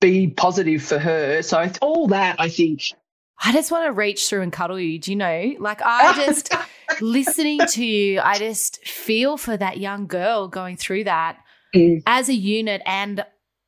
be 0.00 0.28
positive 0.28 0.82
for 0.82 0.98
her. 0.98 1.42
So 1.42 1.70
all 1.80 2.08
that, 2.08 2.36
I 2.38 2.48
think. 2.48 2.82
I 3.44 3.52
just 3.52 3.70
want 3.70 3.86
to 3.86 3.92
reach 3.92 4.28
through 4.28 4.42
and 4.42 4.52
cuddle 4.52 4.78
you. 4.78 4.98
Do 4.98 5.10
you 5.12 5.16
know? 5.16 5.54
Like, 5.58 5.80
I 5.84 6.14
just, 6.14 6.52
listening 7.00 7.60
to 7.70 7.84
you, 7.84 8.20
I 8.20 8.38
just 8.38 8.86
feel 8.86 9.36
for 9.36 9.56
that 9.56 9.78
young 9.78 10.06
girl 10.06 10.48
going 10.48 10.76
through 10.76 11.04
that 11.04 11.38
mm. 11.74 12.02
as 12.06 12.28
a 12.28 12.34
unit 12.34 12.82
and 12.84 13.24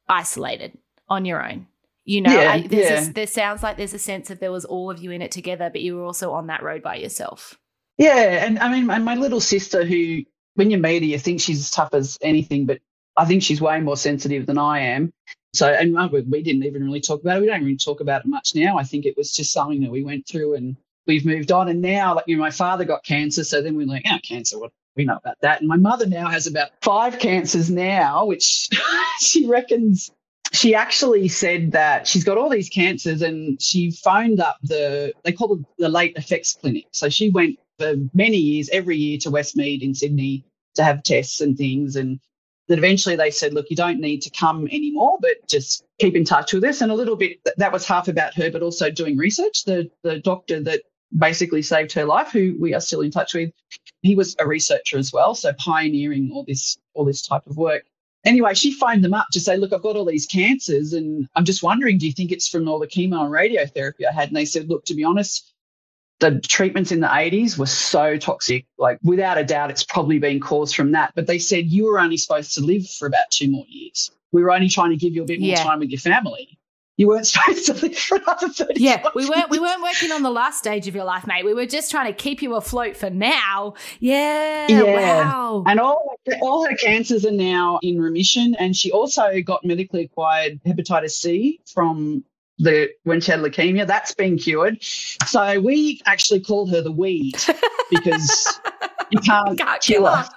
isolated 0.09 0.77
on 1.09 1.25
your 1.25 1.45
own. 1.45 1.67
You 2.05 2.21
know, 2.21 2.33
yeah, 2.33 2.53
I, 2.53 2.57
yeah. 2.57 3.09
A, 3.09 3.13
there 3.13 3.27
sounds 3.27 3.63
like 3.63 3.77
there's 3.77 3.95
a 3.95 3.99
sense 3.99 4.31
of 4.31 4.39
there 4.39 4.53
was 4.53 4.65
all 4.65 4.91
of 4.91 5.03
you 5.03 5.11
in 5.11 5.23
it 5.23 5.31
together, 5.31 5.71
but 5.71 5.81
you 5.81 5.97
were 5.97 6.05
also 6.05 6.33
on 6.33 6.49
that 6.49 6.63
road 6.63 6.83
by 6.83 6.97
yourself. 6.97 7.59
Yeah, 7.97 8.45
and 8.45 8.59
I 8.59 8.71
mean, 8.71 8.91
and 8.91 9.05
my 9.05 9.15
little 9.15 9.41
sister, 9.41 9.85
who 9.85 10.23
when 10.55 10.71
you 10.71 10.79
meet 10.79 11.03
her, 11.03 11.07
you 11.07 11.19
think 11.19 11.41
she's 11.41 11.61
as 11.61 11.71
tough 11.71 11.95
as 11.95 12.19
anything, 12.21 12.67
but 12.67 12.79
I 13.17 13.25
think 13.25 13.43
she's 13.43 13.61
way 13.61 13.81
more 13.81 13.97
sensitive 13.97 14.47
than 14.47 14.59
I 14.59 14.81
am. 14.81 15.13
So, 15.55 15.69
and 15.69 15.97
uh, 15.97 16.09
we 16.11 16.43
didn't 16.43 16.65
even 16.65 16.85
really 16.85 17.01
talk 17.01 17.21
about 17.21 17.39
it. 17.39 17.41
We 17.41 17.47
don't 17.47 17.63
really 17.63 17.77
talk 17.77 18.01
about 18.01 18.23
it 18.25 18.29
much 18.29 18.55
now. 18.55 18.77
I 18.77 18.83
think 18.83 19.07
it 19.07 19.17
was 19.17 19.35
just 19.35 19.53
something 19.53 19.81
that 19.83 19.91
we 19.91 20.03
went 20.03 20.27
through 20.27 20.55
and 20.55 20.77
we've 21.07 21.25
moved 21.25 21.53
on. 21.53 21.69
And 21.69 21.81
now, 21.81 22.17
like, 22.17 22.25
you 22.27 22.37
know, 22.37 22.43
my 22.43 22.51
father 22.51 22.85
got 22.85 23.05
cancer. 23.05 23.45
So 23.45 23.63
then 23.63 23.77
we're 23.77 23.87
like, 23.87 24.05
oh, 24.11 24.19
cancer, 24.23 24.59
what? 24.59 24.73
We 24.97 25.05
know 25.05 25.17
about 25.17 25.41
that. 25.41 25.61
And 25.61 25.69
my 25.69 25.77
mother 25.77 26.07
now 26.07 26.29
has 26.29 26.47
about 26.47 26.71
five 26.83 27.19
cancers 27.19 27.69
now, 27.69 28.27
which 28.27 28.69
she 29.21 29.47
reckons 29.47 30.11
she 30.55 30.75
actually 30.75 31.27
said 31.27 31.73
that 31.73 32.07
she's 32.07 32.23
got 32.23 32.39
all 32.39 32.49
these 32.49 32.69
cancers 32.69 33.23
and 33.23 33.61
she 33.61 33.91
phoned 33.91 34.41
up 34.41 34.57
the 34.63 35.13
they 35.25 35.33
call 35.33 35.55
it 35.55 35.61
the 35.79 35.89
late 35.89 36.17
effects 36.17 36.55
clinic. 36.55 36.87
So 36.93 37.09
she 37.09 37.31
went 37.31 37.59
for 37.79 37.95
many 38.15 38.37
years 38.37 38.71
every 38.73 38.97
year 38.97 39.19
to 39.19 39.31
westmead 39.31 39.83
in 39.83 39.95
sydney 39.95 40.45
to 40.77 40.85
have 40.85 41.03
tests 41.03 41.41
and 41.41 41.59
things. 41.59 41.97
And 41.97 42.21
that 42.69 42.79
eventually 42.79 43.17
they 43.17 43.33
said 43.33 43.53
look 43.53 43.67
you 43.69 43.77
don't 43.77 44.01
need 44.01 44.23
to 44.23 44.31
come 44.31 44.69
anymore 44.71 45.19
but 45.21 45.49
just 45.49 45.85
keep 45.99 46.15
in 46.15 46.25
touch 46.25 46.53
with 46.53 46.63
us. 46.63 46.81
And 46.81 46.93
a 46.93 46.95
little 46.95 47.17
bit 47.17 47.39
that 47.57 47.73
was 47.73 47.85
half 47.85 48.07
about 48.07 48.35
her 48.35 48.51
but 48.51 48.63
also 48.63 48.91
doing 48.91 49.17
research. 49.17 49.65
The 49.65 49.91
the 50.05 50.21
doctor 50.21 50.61
that 50.61 50.83
basically 51.19 51.63
saved 51.63 51.93
her 51.93 52.05
life 52.05 52.31
who 52.31 52.57
we 52.61 52.75
are 52.75 52.81
still 52.81 53.01
in 53.01 53.11
touch 53.11 53.35
with 53.35 53.51
he 54.03 54.15
was 54.15 54.37
a 54.39 54.47
researcher 54.47 54.99
as 54.99 55.13
well. 55.13 55.35
So 55.35 55.53
pioneering 55.55 56.31
all 56.33 56.45
this 56.47 56.79
all 56.95 57.05
this 57.05 57.23
type 57.23 57.47
of 57.49 57.57
work 57.57 57.83
anyway, 58.25 58.55
she 58.55 58.73
phoned 58.73 59.05
them 59.05 59.15
up 59.15 59.27
to 59.33 59.41
say, 59.41 59.57
look, 59.57 59.73
I've 59.73 59.83
got 59.83 59.97
all 59.97 60.05
these 60.05 60.27
cancers 60.27 60.93
and 60.93 61.29
I'm 61.35 61.45
just 61.45 61.63
wondering, 61.63 61.99
do 61.99 62.07
you 62.07 62.13
think 62.13 62.33
it's 62.33 62.49
from 62.49 62.69
all 62.69 62.79
the 62.79 62.87
chemo 62.87 63.23
and 63.23 63.33
radiotherapy 63.33 64.07
I 64.09 64.13
had? 64.13 64.29
And 64.29 64.37
they 64.37 64.45
said, 64.45 64.69
look, 64.69 64.85
to 64.87 64.95
be 64.95 65.05
honest, 65.05 65.53
the 66.21 66.41
treatments 66.41 66.93
in 66.93 67.01
the 67.01 67.07
80s 67.07 67.59
were 67.59 67.67
so 67.67 68.17
toxic. 68.17 68.67
Like, 68.79 68.99
without 69.03 69.39
a 69.39 69.45
doubt, 69.45 69.71
it's 69.71 69.85
probably 69.85 70.19
been 70.19 70.41
caused 70.41 70.75
from 70.75 70.93
that. 70.93 71.13
But 71.15 71.27
they 71.27 71.39
said 71.39 71.67
you 71.67 71.85
were 71.85 71.99
only 71.99 72.17
supposed 72.17 72.55
to 72.55 72.61
live 72.61 72.89
for 72.89 73.07
about 73.07 73.31
two 73.31 73.51
more 73.51 73.67
years. 73.69 74.11
We 74.33 74.43
were 74.43 74.53
only 74.53 74.69
trying 74.69 74.91
to 74.91 74.97
give 74.97 75.15
you 75.15 75.23
a 75.23 75.27
bit 75.27 75.41
more 75.41 75.51
yeah. 75.51 75.63
time 75.63 75.81
with 75.81 75.91
your 75.91 76.01
family 76.01 76.59
you 76.97 77.09
weren't 77.09 77.27
supposed 77.27 77.67
to 77.67 77.75
live 77.75 77.97
for 77.97 78.17
another 78.19 78.49
30 78.49 78.81
yeah 78.81 79.03
we 79.15 79.29
weren't 79.29 79.51
we 79.51 79.59
weren't 79.59 79.83
working 79.83 80.13
on 80.13 80.23
the 80.23 80.31
last 80.31 80.59
stage 80.59 80.89
of 80.89 80.95
your 80.95 81.05
life 81.05 81.25
mate. 81.27 81.45
We 81.45 81.55
were 81.55 81.67
just 81.67 81.91
trying 81.91 82.07
to 82.07 82.13
keep 82.13 82.43
you 82.43 82.55
afloat 82.55 82.97
for 82.97 83.11
now. 83.11 83.75
Yeah, 84.01 84.67
yeah. 84.69 84.83
wow. 84.83 85.65
And 85.67 85.81
all 85.81 86.19
all 86.41 86.69
her 86.69 86.77
cancers 86.77 87.25
are 87.25 87.33
now 87.33 87.79
in 87.83 88.01
remission. 88.01 88.55
And 88.59 88.77
she 88.77 88.91
also 88.91 89.41
got 89.43 89.65
medically 89.65 90.05
acquired 90.05 90.61
hepatitis 90.65 91.13
c 91.13 91.61
from 91.73 92.25
the 92.59 92.91
when 93.05 93.21
she 93.21 93.31
had 93.31 93.41
leukemia. 93.41 93.87
That's 93.87 94.15
been 94.15 94.39
cured. 94.39 94.83
So 94.83 95.61
we 95.61 96.01
actually 96.07 96.41
call 96.41 96.67
her 96.69 96.81
the 96.81 96.93
weed 96.93 97.37
because 97.91 98.61
you 99.11 99.21
can't, 99.21 99.59
can't 99.59 99.83
kill 99.83 100.07
her, 100.07 100.17
her. 100.17 100.29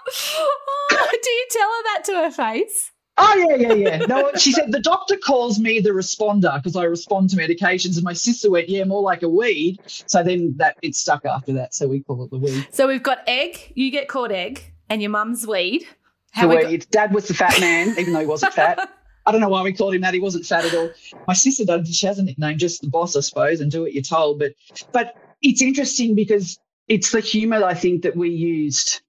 Oh, 0.91 1.09
do 1.11 1.29
you 1.29 1.47
tell 1.51 1.69
her 1.69 1.83
that 1.83 2.01
to 2.05 2.13
her 2.13 2.31
face 2.31 2.91
Oh 3.19 3.47
yeah, 3.49 3.55
yeah, 3.55 3.73
yeah. 3.73 3.97
No, 4.05 4.31
she 4.35 4.51
said 4.51 4.71
the 4.71 4.79
doctor 4.79 5.17
calls 5.17 5.59
me 5.59 5.79
the 5.79 5.89
responder 5.89 6.55
because 6.55 6.75
I 6.75 6.83
respond 6.83 7.29
to 7.31 7.35
medications, 7.37 7.95
and 7.95 8.03
my 8.03 8.13
sister 8.13 8.51
went, 8.51 8.69
yeah, 8.69 8.83
more 8.83 9.01
like 9.01 9.23
a 9.23 9.29
weed. 9.29 9.79
So 9.85 10.23
then 10.23 10.53
that 10.57 10.77
it 10.81 10.95
stuck 10.95 11.25
after 11.25 11.53
that, 11.53 11.73
so 11.73 11.87
we 11.87 12.01
call 12.01 12.23
it 12.23 12.31
the 12.31 12.37
weed. 12.37 12.67
So 12.71 12.87
we've 12.87 13.03
got 13.03 13.19
egg. 13.27 13.71
You 13.75 13.89
get 13.91 14.07
called 14.07 14.31
egg, 14.31 14.71
and 14.89 15.01
your 15.01 15.11
mum's 15.11 15.47
weed. 15.47 15.85
How 16.31 16.47
the 16.47 16.55
weed. 16.55 16.79
Got- 16.81 16.91
Dad 16.91 17.13
was 17.13 17.27
the 17.27 17.33
fat 17.33 17.59
man, 17.59 17.95
even 17.97 18.13
though 18.13 18.19
he 18.19 18.25
wasn't 18.27 18.53
fat. 18.53 18.89
I 19.25 19.31
don't 19.31 19.41
know 19.41 19.49
why 19.49 19.61
we 19.61 19.73
called 19.73 19.93
him 19.93 20.01
that. 20.01 20.13
He 20.13 20.21
wasn't 20.21 20.45
fat 20.45 20.63
at 20.63 20.73
all. 20.73 20.89
My 21.27 21.33
sister 21.33 21.65
does. 21.65 21.93
She 21.93 22.07
has 22.07 22.17
a 22.17 22.23
nickname, 22.23 22.57
just 22.57 22.81
the 22.81 22.87
boss, 22.89 23.15
I 23.15 23.19
suppose, 23.19 23.59
and 23.59 23.69
do 23.69 23.81
what 23.81 23.93
you're 23.93 24.03
told. 24.03 24.39
But 24.39 24.53
but 24.93 25.15
it's 25.41 25.61
interesting 25.61 26.15
because 26.15 26.57
it's 26.87 27.11
the 27.11 27.19
humour 27.19 27.63
I 27.63 27.73
think 27.73 28.03
that 28.03 28.15
we 28.15 28.29
used 28.29 29.01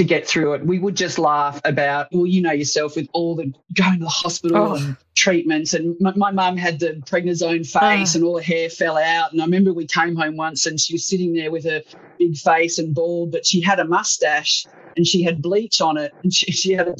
to 0.00 0.04
get 0.04 0.26
through 0.26 0.54
it. 0.54 0.64
We 0.64 0.78
would 0.78 0.96
just 0.96 1.18
laugh 1.18 1.60
about, 1.62 2.08
well, 2.10 2.24
you 2.24 2.40
know 2.40 2.52
yourself 2.52 2.96
with 2.96 3.06
all 3.12 3.36
the 3.36 3.52
going 3.74 3.98
to 3.98 4.04
the 4.04 4.08
hospital 4.08 4.56
oh. 4.56 4.74
and 4.74 4.96
treatments. 5.14 5.74
And 5.74 5.94
my 6.00 6.30
mum 6.30 6.56
had 6.56 6.80
the 6.80 7.02
prednisone 7.04 7.66
face 7.66 8.14
oh. 8.14 8.18
and 8.18 8.24
all 8.24 8.38
her 8.38 8.42
hair 8.42 8.70
fell 8.70 8.96
out. 8.96 9.30
And 9.30 9.42
I 9.42 9.44
remember 9.44 9.74
we 9.74 9.86
came 9.86 10.16
home 10.16 10.38
once 10.38 10.64
and 10.64 10.80
she 10.80 10.94
was 10.94 11.06
sitting 11.06 11.34
there 11.34 11.50
with 11.50 11.66
a 11.66 11.84
big 12.18 12.34
face 12.38 12.78
and 12.78 12.94
bald, 12.94 13.30
but 13.30 13.44
she 13.44 13.60
had 13.60 13.78
a 13.78 13.84
mustache 13.84 14.64
and 14.96 15.06
she 15.06 15.22
had 15.22 15.42
bleach 15.42 15.82
on 15.82 15.98
it 15.98 16.14
and 16.22 16.32
she, 16.32 16.50
she 16.50 16.72
had 16.72 16.88
a 16.88 16.94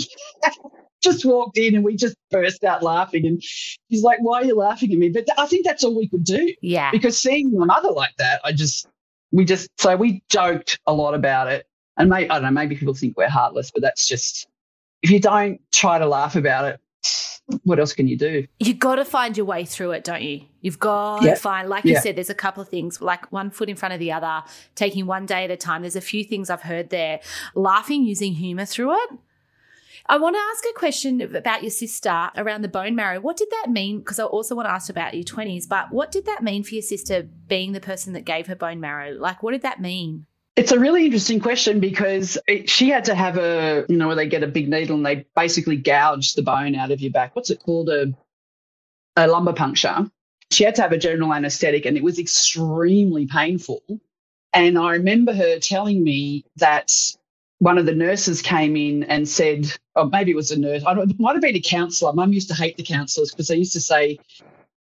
just 1.02 1.24
walked 1.24 1.56
in 1.56 1.74
and 1.74 1.82
we 1.82 1.96
just 1.96 2.16
burst 2.30 2.62
out 2.64 2.82
laughing. 2.82 3.24
And 3.24 3.42
he's 3.88 4.02
like, 4.02 4.18
Why 4.20 4.42
are 4.42 4.44
you 4.44 4.56
laughing 4.56 4.92
at 4.92 4.98
me? 4.98 5.08
But 5.08 5.24
th- 5.24 5.38
I 5.38 5.46
think 5.46 5.64
that's 5.64 5.84
all 5.84 5.96
we 5.96 6.06
could 6.06 6.24
do. 6.24 6.52
Yeah. 6.60 6.90
Because 6.90 7.18
seeing 7.18 7.50
my 7.56 7.64
mother 7.64 7.92
like 7.92 8.14
that, 8.18 8.42
I 8.44 8.52
just, 8.52 8.86
we 9.32 9.46
just, 9.46 9.70
so 9.78 9.96
we 9.96 10.22
joked 10.28 10.78
a 10.86 10.92
lot 10.92 11.14
about 11.14 11.50
it. 11.50 11.66
And 12.00 12.10
maybe, 12.10 12.30
I 12.30 12.34
don't 12.34 12.44
know, 12.44 12.50
maybe 12.50 12.76
people 12.76 12.94
think 12.94 13.16
we're 13.16 13.28
heartless, 13.28 13.70
but 13.70 13.82
that's 13.82 14.06
just, 14.06 14.46
if 15.02 15.10
you 15.10 15.20
don't 15.20 15.60
try 15.72 15.98
to 15.98 16.06
laugh 16.06 16.36
about 16.36 16.64
it, 16.66 16.80
what 17.64 17.80
else 17.80 17.92
can 17.92 18.06
you 18.06 18.16
do? 18.16 18.46
You 18.60 18.74
got 18.74 18.96
to 18.96 19.04
find 19.04 19.36
your 19.36 19.46
way 19.46 19.64
through 19.64 19.90
it, 19.92 20.04
don't 20.04 20.22
you? 20.22 20.42
You've 20.60 20.78
got 20.78 21.22
Yeah. 21.22 21.34
to 21.34 21.40
find, 21.40 21.68
like 21.68 21.84
Yeah. 21.84 21.94
you 21.96 22.00
said, 22.00 22.16
there's 22.16 22.30
a 22.30 22.34
couple 22.34 22.62
of 22.62 22.68
things, 22.68 23.00
like 23.00 23.30
one 23.32 23.50
foot 23.50 23.68
in 23.68 23.76
front 23.76 23.92
of 23.94 23.98
the 24.00 24.12
other, 24.12 24.44
taking 24.76 25.06
one 25.06 25.26
day 25.26 25.44
at 25.44 25.50
a 25.50 25.56
time. 25.56 25.82
There's 25.82 25.96
a 25.96 26.00
few 26.00 26.22
things 26.22 26.48
I've 26.48 26.62
heard 26.62 26.90
there. 26.90 27.20
Laughing, 27.54 28.04
using 28.04 28.34
humor 28.34 28.66
through 28.66 28.94
it. 28.94 29.10
I 30.06 30.18
want 30.18 30.34
to 30.36 30.40
ask 30.52 30.64
a 30.68 30.78
question 30.78 31.20
about 31.20 31.62
your 31.62 31.70
sister 31.70 32.30
around 32.36 32.62
the 32.62 32.68
bone 32.68 32.94
marrow. 32.94 33.20
What 33.20 33.36
did 33.36 33.48
that 33.50 33.70
mean? 33.70 33.98
Because 33.98 34.18
I 34.18 34.24
also 34.24 34.54
want 34.54 34.66
to 34.66 34.72
ask 34.72 34.88
about 34.90 35.14
your 35.14 35.24
20s, 35.24 35.68
but 35.68 35.92
what 35.92 36.10
did 36.10 36.26
that 36.26 36.42
mean 36.42 36.62
for 36.62 36.74
your 36.74 36.82
sister 36.82 37.22
being 37.48 37.72
the 37.72 37.80
person 37.80 38.12
that 38.14 38.24
gave 38.24 38.46
her 38.46 38.56
bone 38.56 38.80
marrow? 38.80 39.12
Like, 39.12 39.42
what 39.42 39.52
did 39.52 39.62
that 39.62 39.80
mean? 39.80 40.26
It's 40.60 40.72
a 40.72 40.78
really 40.78 41.06
interesting 41.06 41.40
question 41.40 41.80
because 41.80 42.36
it, 42.46 42.68
she 42.68 42.90
had 42.90 43.06
to 43.06 43.14
have 43.14 43.38
a, 43.38 43.86
you 43.88 43.96
know, 43.96 44.08
where 44.08 44.16
they 44.16 44.28
get 44.28 44.42
a 44.42 44.46
big 44.46 44.68
needle 44.68 44.94
and 44.94 45.06
they 45.06 45.24
basically 45.34 45.78
gouge 45.78 46.34
the 46.34 46.42
bone 46.42 46.74
out 46.74 46.90
of 46.90 47.00
your 47.00 47.12
back. 47.12 47.34
What's 47.34 47.48
it 47.48 47.62
called? 47.62 47.88
A, 47.88 48.12
a 49.16 49.26
lumbar 49.26 49.54
puncture. 49.54 50.10
She 50.50 50.64
had 50.64 50.74
to 50.74 50.82
have 50.82 50.92
a 50.92 50.98
general 50.98 51.32
anesthetic 51.32 51.86
and 51.86 51.96
it 51.96 52.02
was 52.02 52.18
extremely 52.18 53.26
painful. 53.26 53.82
And 54.52 54.76
I 54.76 54.96
remember 54.96 55.32
her 55.32 55.58
telling 55.60 56.04
me 56.04 56.44
that 56.56 56.92
one 57.60 57.78
of 57.78 57.86
the 57.86 57.94
nurses 57.94 58.42
came 58.42 58.76
in 58.76 59.04
and 59.04 59.26
said, 59.26 59.64
or 59.94 60.10
maybe 60.10 60.32
it 60.32 60.36
was 60.36 60.50
a 60.50 60.60
nurse, 60.60 60.84
I 60.84 60.92
it 60.92 61.18
might 61.18 61.36
have 61.36 61.40
been 61.40 61.56
a 61.56 61.60
counsellor. 61.60 62.12
Mum 62.12 62.34
used 62.34 62.48
to 62.48 62.54
hate 62.54 62.76
the 62.76 62.82
counsellors 62.82 63.30
because 63.30 63.48
they 63.48 63.56
used 63.56 63.72
to 63.72 63.80
say, 63.80 64.18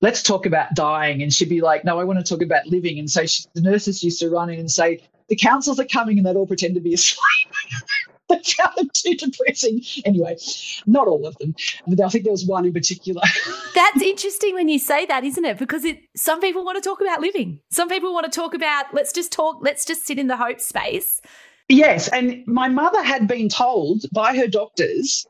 let's 0.02 0.24
talk 0.24 0.46
about 0.46 0.76
dying. 0.76 1.24
And 1.24 1.34
she'd 1.34 1.48
be 1.48 1.62
like, 1.62 1.86
no, 1.86 2.02
I 2.02 2.04
want 2.04 2.20
to 2.20 2.26
talk 2.26 2.44
about 2.44 2.68
living. 2.68 3.00
And 3.00 3.10
so 3.10 3.26
she, 3.26 3.46
the 3.54 3.62
nurses 3.62 4.04
used 4.04 4.20
to 4.20 4.30
run 4.30 4.50
in 4.50 4.60
and 4.60 4.70
say, 4.70 5.00
the 5.34 5.40
councils 5.40 5.80
are 5.80 5.86
coming 5.86 6.20
and 6.20 6.28
they'd 6.28 6.36
all 6.36 6.46
pretend 6.46 6.76
to 6.76 6.80
be 6.80 6.94
asleep. 6.94 7.20
they 8.30 8.36
found 8.36 8.74
it 8.78 8.94
too 8.94 9.16
depressing. 9.16 9.82
Anyway, 10.06 10.38
not 10.86 11.08
all 11.08 11.26
of 11.26 11.36
them. 11.40 11.56
But 11.88 12.00
I 12.02 12.10
think 12.10 12.24
there 12.24 12.32
was 12.32 12.46
one 12.46 12.66
in 12.66 12.72
particular. 12.72 13.24
That's 13.76 14.04
interesting 14.04 14.54
when 14.54 14.70
you 14.70 14.78
say 14.78 15.08
that, 15.08 15.24
isn't 15.24 15.44
it? 15.44 15.58
Because 15.58 15.86
it, 15.86 16.02
some 16.16 16.40
people 16.40 16.64
want 16.64 16.82
to 16.82 16.88
talk 16.88 17.02
about 17.02 17.20
living. 17.20 17.60
Some 17.72 17.90
people 17.90 18.14
want 18.14 18.32
to 18.32 18.40
talk 18.40 18.54
about 18.54 18.94
let's 18.94 19.12
just 19.12 19.32
talk, 19.32 19.58
let's 19.62 19.86
just 19.86 20.06
sit 20.06 20.20
in 20.20 20.28
the 20.28 20.38
hope 20.38 20.60
space. 20.60 21.20
yes. 21.68 22.10
And 22.10 22.44
my 22.46 22.68
mother 22.68 23.02
had 23.02 23.28
been 23.28 23.50
told 23.50 24.04
by 24.12 24.38
her 24.38 24.48
doctors 24.48 25.26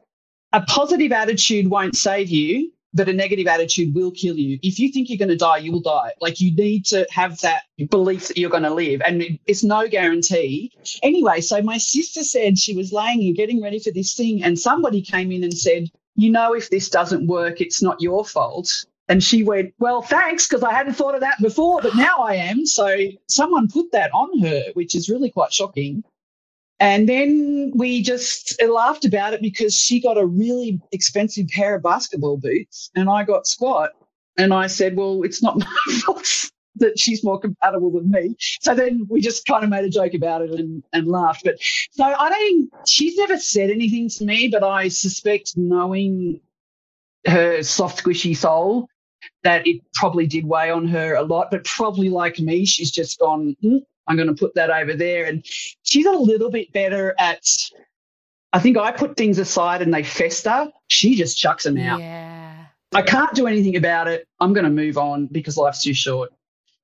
a 0.52 0.60
positive 0.64 1.14
attitude 1.14 1.70
won't 1.70 1.96
save 1.96 2.28
you, 2.28 2.74
but 2.94 3.10
a 3.10 3.14
negative 3.14 3.48
attitude 3.48 3.94
will 3.94 4.12
kill 4.12 4.38
you. 4.38 4.60
If 4.62 4.80
you 4.80 4.92
think 4.92 5.10
you're 5.10 5.18
going 5.18 5.30
to 5.30 5.36
die, 5.36 5.58
you 5.58 5.72
will 5.72 5.82
die. 5.82 6.12
Like 6.22 6.40
you 6.40 6.54
need 6.56 6.86
to 6.88 7.06
have 7.10 7.40
that 7.42 7.64
belief 7.90 8.28
that 8.28 8.38
you're 8.38 8.50
going 8.50 8.64
to 8.64 8.74
live, 8.74 9.02
and 9.06 9.40
it's 9.48 9.64
no 9.64 9.88
guarantee. 9.88 10.72
Anyway, 11.02 11.42
so 11.42 11.62
my 11.62 11.78
sister 11.78 12.24
said 12.24 12.58
she 12.58 12.76
was 12.76 12.94
laying 12.94 13.22
and 13.24 13.36
getting 13.36 13.62
ready 13.62 13.80
for 13.80 13.92
this 13.92 14.14
thing, 14.14 14.44
and 14.44 14.58
somebody 14.58 15.02
came 15.02 15.32
in 15.32 15.44
and 15.44 15.58
said, 15.58 15.90
You 16.16 16.32
know, 16.32 16.54
if 16.54 16.70
this 16.70 16.90
doesn't 16.90 17.28
work, 17.28 17.62
it's 17.62 17.82
not 17.82 18.02
your 18.02 18.26
fault. 18.26 18.86
And 19.10 19.22
she 19.24 19.44
went, 19.44 19.74
Well, 19.80 20.02
thanks, 20.02 20.48
because 20.48 20.64
I 20.64 20.74
hadn't 20.74 20.94
thought 20.94 21.16
of 21.16 21.22
that 21.22 21.42
before, 21.42 21.82
but 21.82 21.96
now 21.96 22.18
I 22.20 22.36
am. 22.36 22.66
So 22.66 22.98
someone 23.28 23.68
put 23.68 23.92
that 23.92 24.12
on 24.14 24.40
her, 24.40 24.64
which 24.74 24.96
is 24.96 25.10
really 25.10 25.30
quite 25.30 25.52
shocking. 25.54 26.04
And 26.80 27.08
then 27.08 27.72
we 27.76 28.02
just 28.02 28.62
laughed 28.62 29.06
about 29.06 29.34
it 29.34 29.42
because 29.42 29.76
she 29.76 30.02
got 30.02 30.18
a 30.18 30.26
really 30.26 30.82
expensive 30.92 31.48
pair 31.48 31.76
of 31.76 31.84
basketball 31.84 32.38
boots 32.38 32.90
and 32.96 33.10
I 33.10 33.24
got 33.24 33.48
squat. 33.48 33.92
And 34.38 34.54
I 34.54 34.68
said, 34.68 34.96
Well, 34.96 35.22
it's 35.24 35.44
not 35.44 35.60
my 35.60 35.94
fault 36.04 36.52
that 36.78 36.98
she's 36.98 37.24
more 37.24 37.40
compatible 37.40 37.92
with 37.92 38.06
me. 38.06 38.36
So 38.62 38.74
then 38.74 39.06
we 39.10 39.22
just 39.22 39.46
kind 39.46 39.64
of 39.64 39.70
made 39.70 39.86
a 39.86 39.90
joke 39.90 40.14
about 40.14 40.42
it 40.42 40.52
and, 40.52 40.84
and 40.92 41.08
laughed. 41.08 41.44
But 41.44 41.56
so 41.92 42.04
I 42.04 42.30
don't, 42.30 42.70
she's 42.88 43.16
never 43.18 43.38
said 43.38 43.70
anything 43.70 44.10
to 44.10 44.26
me, 44.26 44.50
but 44.50 44.64
I 44.64 44.88
suspect 44.88 45.54
knowing 45.56 46.40
her 47.28 47.62
soft, 47.64 48.04
squishy 48.04 48.36
soul, 48.36 48.88
that 49.44 49.68
it 49.68 49.82
probably 49.94 50.26
did 50.26 50.46
weigh 50.46 50.72
on 50.72 50.88
her 50.88 51.16
a 51.16 51.22
lot. 51.24 51.52
But 51.52 51.64
probably 51.64 52.10
like 52.10 52.40
me, 52.40 52.66
she's 52.66 52.92
just 52.92 53.20
gone, 53.20 53.56
"Mm, 53.64 53.82
I'm 54.08 54.16
going 54.16 54.28
to 54.28 54.34
put 54.34 54.56
that 54.56 54.70
over 54.70 54.94
there. 54.94 55.26
And 55.26 55.46
she's 55.84 56.06
a 56.06 56.12
little 56.12 56.50
bit 56.50 56.72
better 56.74 57.16
at, 57.18 57.46
I 58.52 58.60
think 58.60 58.78
I 58.78 58.92
put 58.92 59.16
things 59.18 59.40
aside 59.40 59.82
and 59.82 59.94
they 59.94 60.04
fester. 60.04 60.68
She 60.88 61.16
just 61.16 61.38
chucks 61.38 61.64
them 61.64 61.78
out. 61.78 62.00
Yeah. 62.00 62.66
I 62.94 63.02
can't 63.02 63.34
do 63.34 63.48
anything 63.48 63.76
about 63.76 64.08
it. 64.08 64.28
I'm 64.40 64.54
going 64.54 64.66
to 64.66 64.70
move 64.70 64.98
on 64.98 65.28
because 65.28 65.58
life's 65.58 65.82
too 65.82 65.94
short. 65.94 66.32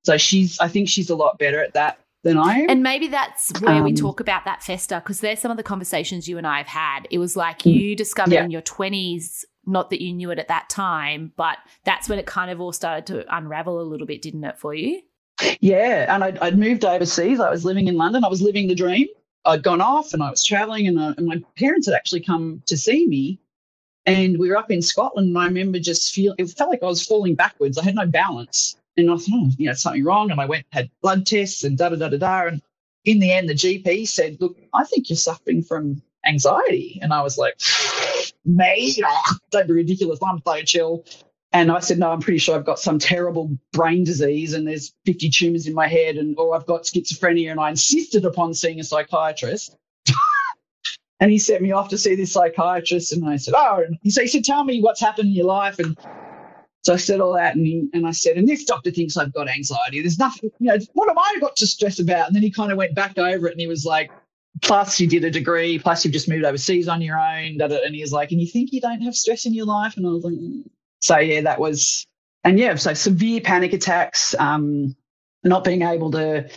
So 0.04 0.18
she's, 0.18 0.60
I 0.60 0.68
think 0.68 0.90
she's 0.90 1.10
a 1.10 1.16
lot 1.16 1.38
better 1.38 1.62
at 1.64 1.74
that 1.74 2.00
than 2.24 2.38
I 2.38 2.60
am. 2.62 2.70
And 2.70 2.84
maybe 2.84 3.08
that's 3.08 3.52
where 3.62 3.84
we 3.84 3.92
Um, 3.92 3.96
talk 3.96 4.20
about 4.20 4.46
that 4.46 4.64
fester 4.64 5.00
because 5.00 5.20
there's 5.20 5.40
some 5.40 5.52
of 5.52 5.58
the 5.58 5.64
conversations 5.64 6.28
you 6.28 6.38
and 6.38 6.48
I 6.48 6.58
have 6.58 6.68
had. 6.68 7.08
It 7.12 7.20
was 7.20 7.36
like 7.36 7.66
you 7.66 7.96
discovered. 7.96 8.34
Yeah. 8.34 8.46
in 8.46 8.52
your 8.52 8.62
20s, 8.64 9.44
not 9.66 9.90
that 9.92 10.02
you 10.02 10.12
knew 10.14 10.32
it 10.32 10.40
at 10.40 10.48
that 10.48 10.68
time, 10.70 11.32
but 11.38 11.58
that's 11.86 12.10
when 12.10 12.18
it 12.18 12.26
kind 12.26 12.50
of 12.50 12.60
all 12.60 12.72
started 12.74 13.06
to 13.08 13.36
unravel 13.36 13.80
a 13.80 13.84
little 13.84 14.08
bit, 14.08 14.22
didn't 14.22 14.44
it, 14.44 14.58
for 14.58 14.74
you? 14.74 15.02
Yeah, 15.62 16.14
and 16.14 16.24
I'd, 16.24 16.38
I'd 16.40 16.58
moved 16.58 16.86
overseas. 16.86 17.40
I 17.40 17.50
was 17.50 17.66
living 17.66 17.88
in 17.88 17.96
London. 17.96 18.24
I 18.24 18.30
was 18.30 18.42
living 18.42 18.68
the 18.68 18.76
dream. 18.76 19.08
I'd 19.46 19.64
gone 19.64 19.82
off 19.82 20.14
and 20.14 20.22
I 20.22 20.30
was 20.30 20.44
traveling, 20.44 20.88
and, 20.88 21.00
I, 21.00 21.14
and 21.18 21.28
my 21.28 21.42
parents 21.58 21.88
had 21.88 21.96
actually 21.96 22.22
come 22.22 22.62
to 22.68 22.78
see 22.78 23.08
me. 23.08 23.40
And 24.06 24.40
we 24.40 24.50
were 24.50 24.58
up 24.58 24.72
in 24.72 24.82
Scotland, 24.82 25.30
and 25.30 25.38
I 25.38 25.46
remember 25.46 25.80
just 25.80 26.14
feeling 26.14 26.36
it 26.40 26.50
felt 26.50 26.72
like 26.72 26.84
I 26.84 26.88
was 26.88 27.06
falling 27.06 27.36
backwards. 27.36 27.78
I 27.78 27.84
had 27.84 27.96
no 27.96 28.08
balance, 28.08 28.78
and 28.98 29.10
I 29.12 29.16
thought, 29.18 29.30
oh, 29.34 29.50
you 29.58 29.68
know, 29.68 29.74
something 29.74 30.04
wrong. 30.04 30.32
And 30.32 30.42
I 30.42 30.46
went 30.46 30.66
had 30.72 30.90
blood 31.02 31.26
tests 31.28 31.64
and 31.64 31.78
da 31.78 31.90
da 31.90 31.98
da 31.98 32.10
da 32.10 32.18
da. 32.18 32.48
And 32.48 32.62
in 33.06 33.20
the 33.20 33.32
end, 33.32 33.50
the 33.50 33.54
GP 33.54 34.08
said, 34.08 34.38
"Look, 34.42 34.58
I 34.74 34.84
think 34.86 35.10
you're 35.10 35.18
suffering 35.18 35.64
from 35.64 36.02
anxiety." 36.26 37.00
And 37.02 37.14
I 37.14 37.22
was 37.22 37.38
like, 37.38 37.60
"Me? 38.46 38.98
Don't 39.52 39.68
be 39.68 39.74
ridiculous. 39.74 40.20
I'm 40.24 40.42
so 40.46 40.62
chill." 40.64 41.06
And 41.52 41.72
I 41.72 41.80
said, 41.80 41.98
no, 41.98 42.12
I'm 42.12 42.22
pretty 42.22 42.38
sure 42.38 42.56
I've 42.56 42.66
got 42.66 42.80
some 42.80 43.00
terrible 43.00 43.58
brain 43.74 44.04
disease 44.04 44.54
and 44.54 44.68
there's 44.68 44.94
50 45.06 45.30
tumors 45.30 45.66
in 45.66 45.74
my 45.74 45.88
head 45.88 46.16
and 46.18 46.38
or 46.38 46.56
I've 46.56 46.68
got 46.68 46.84
schizophrenia. 46.84 47.50
And 47.50 47.60
I 47.60 47.70
insisted 47.72 48.24
upon 48.24 48.54
seeing 48.54 48.80
a 48.80 48.84
psychiatrist. 48.84 49.76
and 51.20 51.32
he 51.32 51.40
sent 51.40 51.64
me 51.64 51.72
off 51.72 51.90
to 51.90 51.98
see 51.98 52.14
this 52.14 52.32
psychiatrist. 52.34 53.14
And 53.14 53.28
I 53.28 53.38
said, 53.38 53.56
oh, 53.58 53.84
and 53.86 53.98
he 54.04 54.12
said, 54.12 54.22
he 54.22 54.28
said, 54.28 54.44
tell 54.44 54.64
me 54.64 54.82
what's 54.82 55.02
happened 55.02 55.30
in 55.30 55.36
your 55.36 55.48
life. 55.48 55.80
And 55.80 55.98
so 56.84 56.94
I 56.94 56.98
said 56.98 57.20
all 57.20 57.34
that. 57.34 57.56
And, 57.56 57.66
he, 57.66 57.90
and 57.94 58.06
I 58.06 58.12
said, 58.12 58.38
and 58.38 58.48
this 58.48 58.64
doctor 58.64 58.92
thinks 58.92 59.18
I've 59.18 59.34
got 59.34 59.50
anxiety. 59.50 60.02
There's 60.02 60.20
nothing, 60.20 60.52
you 60.60 60.72
know, 60.72 60.78
what 60.94 61.10
have 61.10 61.18
I 61.18 61.40
got 61.40 61.56
to 61.58 61.68
stress 61.68 61.98
about? 62.00 62.28
And 62.28 62.36
then 62.36 62.44
he 62.44 62.52
kind 62.52 62.72
of 62.72 62.78
went 62.78 62.94
back 62.94 63.18
over 63.18 63.48
it 63.48 63.54
and 63.54 63.60
he 63.60 63.68
was 63.68 63.86
like, 63.86 64.12
plus 64.62 65.00
you 65.00 65.08
did 65.08 65.24
a 65.24 65.32
degree, 65.32 65.80
plus 65.80 66.06
you've 66.06 66.14
just 66.14 66.30
moved 66.30 66.46
overseas 66.46 66.88
on 66.88 67.02
your 67.02 67.18
own. 67.18 67.60
And 67.60 67.96
he 67.96 68.02
was 68.02 68.14
like, 68.14 68.32
and 68.32 68.40
you 68.40 68.48
think 68.48 68.72
you 68.72 68.82
don't 68.82 69.02
have 69.02 69.16
stress 69.16 69.48
in 69.48 69.54
your 69.56 69.66
life? 69.66 69.98
And 69.98 70.06
I 70.06 70.10
was 70.12 70.24
like, 70.24 70.34
"Mm." 70.36 70.64
So 71.00 71.18
yeah, 71.18 71.42
that 71.42 71.60
was, 71.60 72.06
and 72.44 72.60
yeah, 72.60 72.76
so 72.76 72.94
severe 72.94 73.42
panic 73.42 73.74
attacks, 73.74 74.36
um, 74.40 74.96
not 75.44 75.64
being 75.64 75.82
able 75.82 76.12
to 76.12 76.50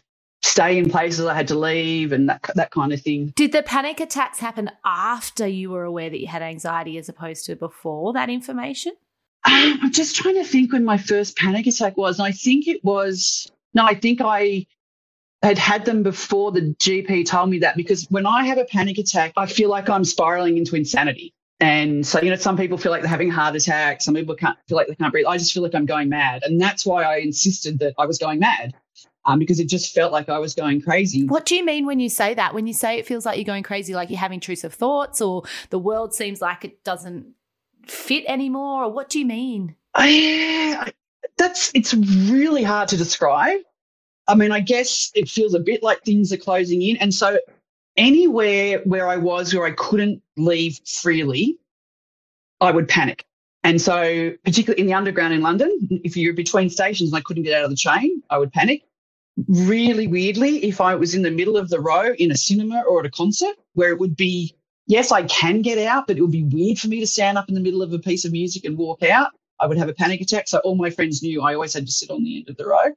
stay 0.42 0.76
in 0.76 0.90
places 0.90 1.24
I 1.24 1.34
had 1.34 1.48
to 1.48 1.58
leave 1.58 2.12
and 2.12 2.28
that, 2.28 2.50
that 2.56 2.70
kind 2.70 2.92
of 2.92 3.00
thing. 3.00 3.32
Did 3.36 3.52
the 3.52 3.62
panic 3.62 4.00
attacks 4.00 4.40
happen 4.40 4.70
after 4.84 5.46
you 5.46 5.70
were 5.70 5.84
aware 5.84 6.10
that 6.10 6.20
you 6.20 6.26
had 6.26 6.42
anxiety 6.42 6.98
as 6.98 7.08
opposed 7.08 7.46
to 7.46 7.56
before 7.56 8.12
that 8.14 8.28
information? 8.28 8.92
Um, 9.44 9.78
I'm 9.82 9.92
just 9.92 10.16
trying 10.16 10.36
to 10.36 10.44
think 10.44 10.72
when 10.72 10.84
my 10.84 10.98
first 10.98 11.36
panic 11.36 11.66
attack 11.66 11.96
was. 11.96 12.18
And 12.18 12.26
I 12.26 12.32
think 12.32 12.66
it 12.66 12.84
was, 12.84 13.50
no, 13.74 13.84
I 13.84 13.94
think 13.94 14.20
I 14.20 14.66
had 15.42 15.58
had 15.58 15.84
them 15.84 16.02
before 16.02 16.52
the 16.52 16.74
GP 16.78 17.26
told 17.26 17.50
me 17.50 17.60
that 17.60 17.76
because 17.76 18.06
when 18.10 18.26
I 18.26 18.44
have 18.44 18.58
a 18.58 18.64
panic 18.64 18.98
attack, 18.98 19.32
I 19.36 19.46
feel 19.46 19.68
like 19.68 19.88
I'm 19.88 20.04
spiraling 20.04 20.58
into 20.58 20.76
insanity. 20.76 21.34
And 21.60 22.04
so, 22.04 22.20
you 22.20 22.30
know, 22.30 22.36
some 22.36 22.56
people 22.56 22.76
feel 22.76 22.90
like 22.90 23.02
they're 23.02 23.10
having 23.10 23.30
a 23.30 23.34
heart 23.34 23.54
attack. 23.54 24.02
Some 24.02 24.14
people 24.14 24.34
can't 24.34 24.58
feel 24.66 24.76
like 24.76 24.88
they 24.88 24.96
can't 24.96 25.12
breathe. 25.12 25.26
I 25.28 25.38
just 25.38 25.52
feel 25.52 25.62
like 25.62 25.74
I'm 25.74 25.86
going 25.86 26.08
mad. 26.08 26.42
And 26.44 26.60
that's 26.60 26.84
why 26.84 27.04
I 27.04 27.18
insisted 27.18 27.78
that 27.78 27.94
I 27.98 28.06
was 28.06 28.18
going 28.18 28.40
mad 28.40 28.74
um, 29.24 29.38
because 29.38 29.60
it 29.60 29.68
just 29.68 29.94
felt 29.94 30.12
like 30.12 30.28
I 30.28 30.38
was 30.38 30.54
going 30.54 30.82
crazy. 30.82 31.26
What 31.26 31.46
do 31.46 31.54
you 31.54 31.64
mean 31.64 31.86
when 31.86 32.00
you 32.00 32.08
say 32.08 32.34
that? 32.34 32.54
When 32.54 32.66
you 32.66 32.72
say 32.72 32.98
it 32.98 33.06
feels 33.06 33.24
like 33.24 33.36
you're 33.36 33.44
going 33.44 33.62
crazy, 33.62 33.94
like 33.94 34.10
you're 34.10 34.18
having 34.18 34.36
intrusive 34.36 34.74
thoughts 34.74 35.20
or 35.20 35.44
the 35.70 35.78
world 35.78 36.14
seems 36.14 36.40
like 36.40 36.64
it 36.64 36.82
doesn't 36.84 37.26
fit 37.86 38.24
anymore? 38.26 38.84
Or 38.84 38.92
what 38.92 39.08
do 39.08 39.18
you 39.18 39.26
mean? 39.26 39.76
I, 39.94 40.90
that's 41.36 41.70
it's 41.74 41.94
really 41.94 42.62
hard 42.62 42.88
to 42.88 42.96
describe. 42.96 43.60
I 44.26 44.34
mean, 44.34 44.52
I 44.52 44.60
guess 44.60 45.10
it 45.14 45.28
feels 45.28 45.54
a 45.54 45.60
bit 45.60 45.82
like 45.82 46.02
things 46.02 46.32
are 46.32 46.36
closing 46.36 46.80
in, 46.82 46.96
and 46.98 47.12
so 47.12 47.38
anywhere 47.96 48.80
where 48.84 49.08
I 49.08 49.16
was 49.16 49.54
where 49.54 49.66
I 49.66 49.72
couldn't 49.72 50.22
leave 50.36 50.80
freely, 50.86 51.58
I 52.60 52.70
would 52.70 52.88
panic. 52.88 53.24
And 53.64 53.80
so, 53.80 54.32
particularly 54.44 54.80
in 54.80 54.86
the 54.86 54.94
underground 54.94 55.34
in 55.34 55.40
London, 55.40 55.70
if 56.04 56.16
you're 56.16 56.34
between 56.34 56.68
stations 56.68 57.10
and 57.10 57.16
I 57.16 57.22
couldn't 57.22 57.44
get 57.44 57.54
out 57.54 57.64
of 57.64 57.70
the 57.70 57.76
train, 57.76 58.22
I 58.28 58.38
would 58.38 58.52
panic. 58.52 58.82
Really 59.48 60.06
weirdly, 60.06 60.64
if 60.64 60.80
I 60.80 60.94
was 60.94 61.14
in 61.14 61.22
the 61.22 61.30
middle 61.30 61.56
of 61.56 61.68
the 61.70 61.80
row 61.80 62.12
in 62.18 62.32
a 62.32 62.36
cinema 62.36 62.82
or 62.88 63.00
at 63.00 63.06
a 63.06 63.10
concert 63.10 63.56
where 63.74 63.90
it 63.90 63.98
would 63.98 64.16
be 64.16 64.54
yes, 64.86 65.12
I 65.12 65.22
can 65.24 65.62
get 65.62 65.78
out, 65.78 66.06
but 66.06 66.16
it 66.16 66.20
would 66.20 66.32
be 66.32 66.44
weird 66.44 66.78
for 66.78 66.88
me 66.88 67.00
to 67.00 67.06
stand 67.06 67.38
up 67.38 67.48
in 67.48 67.54
the 67.54 67.60
middle 67.60 67.82
of 67.82 67.92
a 67.92 67.98
piece 67.98 68.24
of 68.24 68.32
music 68.32 68.64
and 68.64 68.76
walk 68.76 69.02
out. 69.02 69.30
I 69.60 69.66
would 69.66 69.78
have 69.78 69.88
a 69.88 69.94
panic 69.94 70.20
attack. 70.20 70.48
So 70.48 70.58
all 70.58 70.74
my 70.74 70.90
friends 70.90 71.22
knew 71.22 71.40
I 71.40 71.54
always 71.54 71.72
had 71.72 71.86
to 71.86 71.92
sit 71.92 72.10
on 72.10 72.24
the 72.24 72.38
end 72.38 72.48
of 72.48 72.56
the 72.56 72.66
row. 72.66 72.92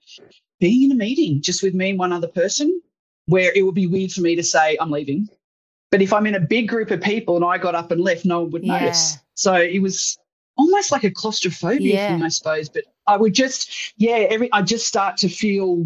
Being 0.59 0.83
in 0.83 0.91
a 0.91 0.95
meeting 0.95 1.41
just 1.41 1.61
with 1.61 1.73
me 1.73 1.91
and 1.91 1.99
one 1.99 2.11
other 2.11 2.27
person, 2.27 2.81
where 3.27 3.51
it 3.55 3.63
would 3.63 3.75
be 3.75 3.87
weird 3.87 4.11
for 4.11 4.21
me 4.21 4.35
to 4.35 4.43
say, 4.43 4.77
I'm 4.79 4.91
leaving. 4.91 5.27
But 5.91 6.01
if 6.01 6.13
I'm 6.13 6.27
in 6.27 6.35
a 6.35 6.39
big 6.39 6.67
group 6.67 6.91
of 6.91 7.01
people 7.01 7.35
and 7.35 7.45
I 7.45 7.57
got 7.57 7.75
up 7.75 7.91
and 7.91 8.01
left, 8.01 8.25
no 8.25 8.41
one 8.41 8.51
would 8.51 8.63
Yeah. 8.63 8.79
notice. 8.79 9.17
So 9.35 9.53
it 9.53 9.79
was 9.81 10.17
almost 10.57 10.91
like 10.91 11.03
a 11.03 11.11
claustrophobia 11.11 11.95
Yeah. 11.95 12.07
thing, 12.07 12.23
I 12.23 12.29
suppose. 12.29 12.69
But 12.69 12.83
I 13.07 13.17
would 13.17 13.33
just, 13.33 13.93
yeah, 13.97 14.25
every 14.29 14.51
I 14.51 14.61
just 14.61 14.87
start 14.87 15.17
to 15.17 15.29
feel 15.29 15.85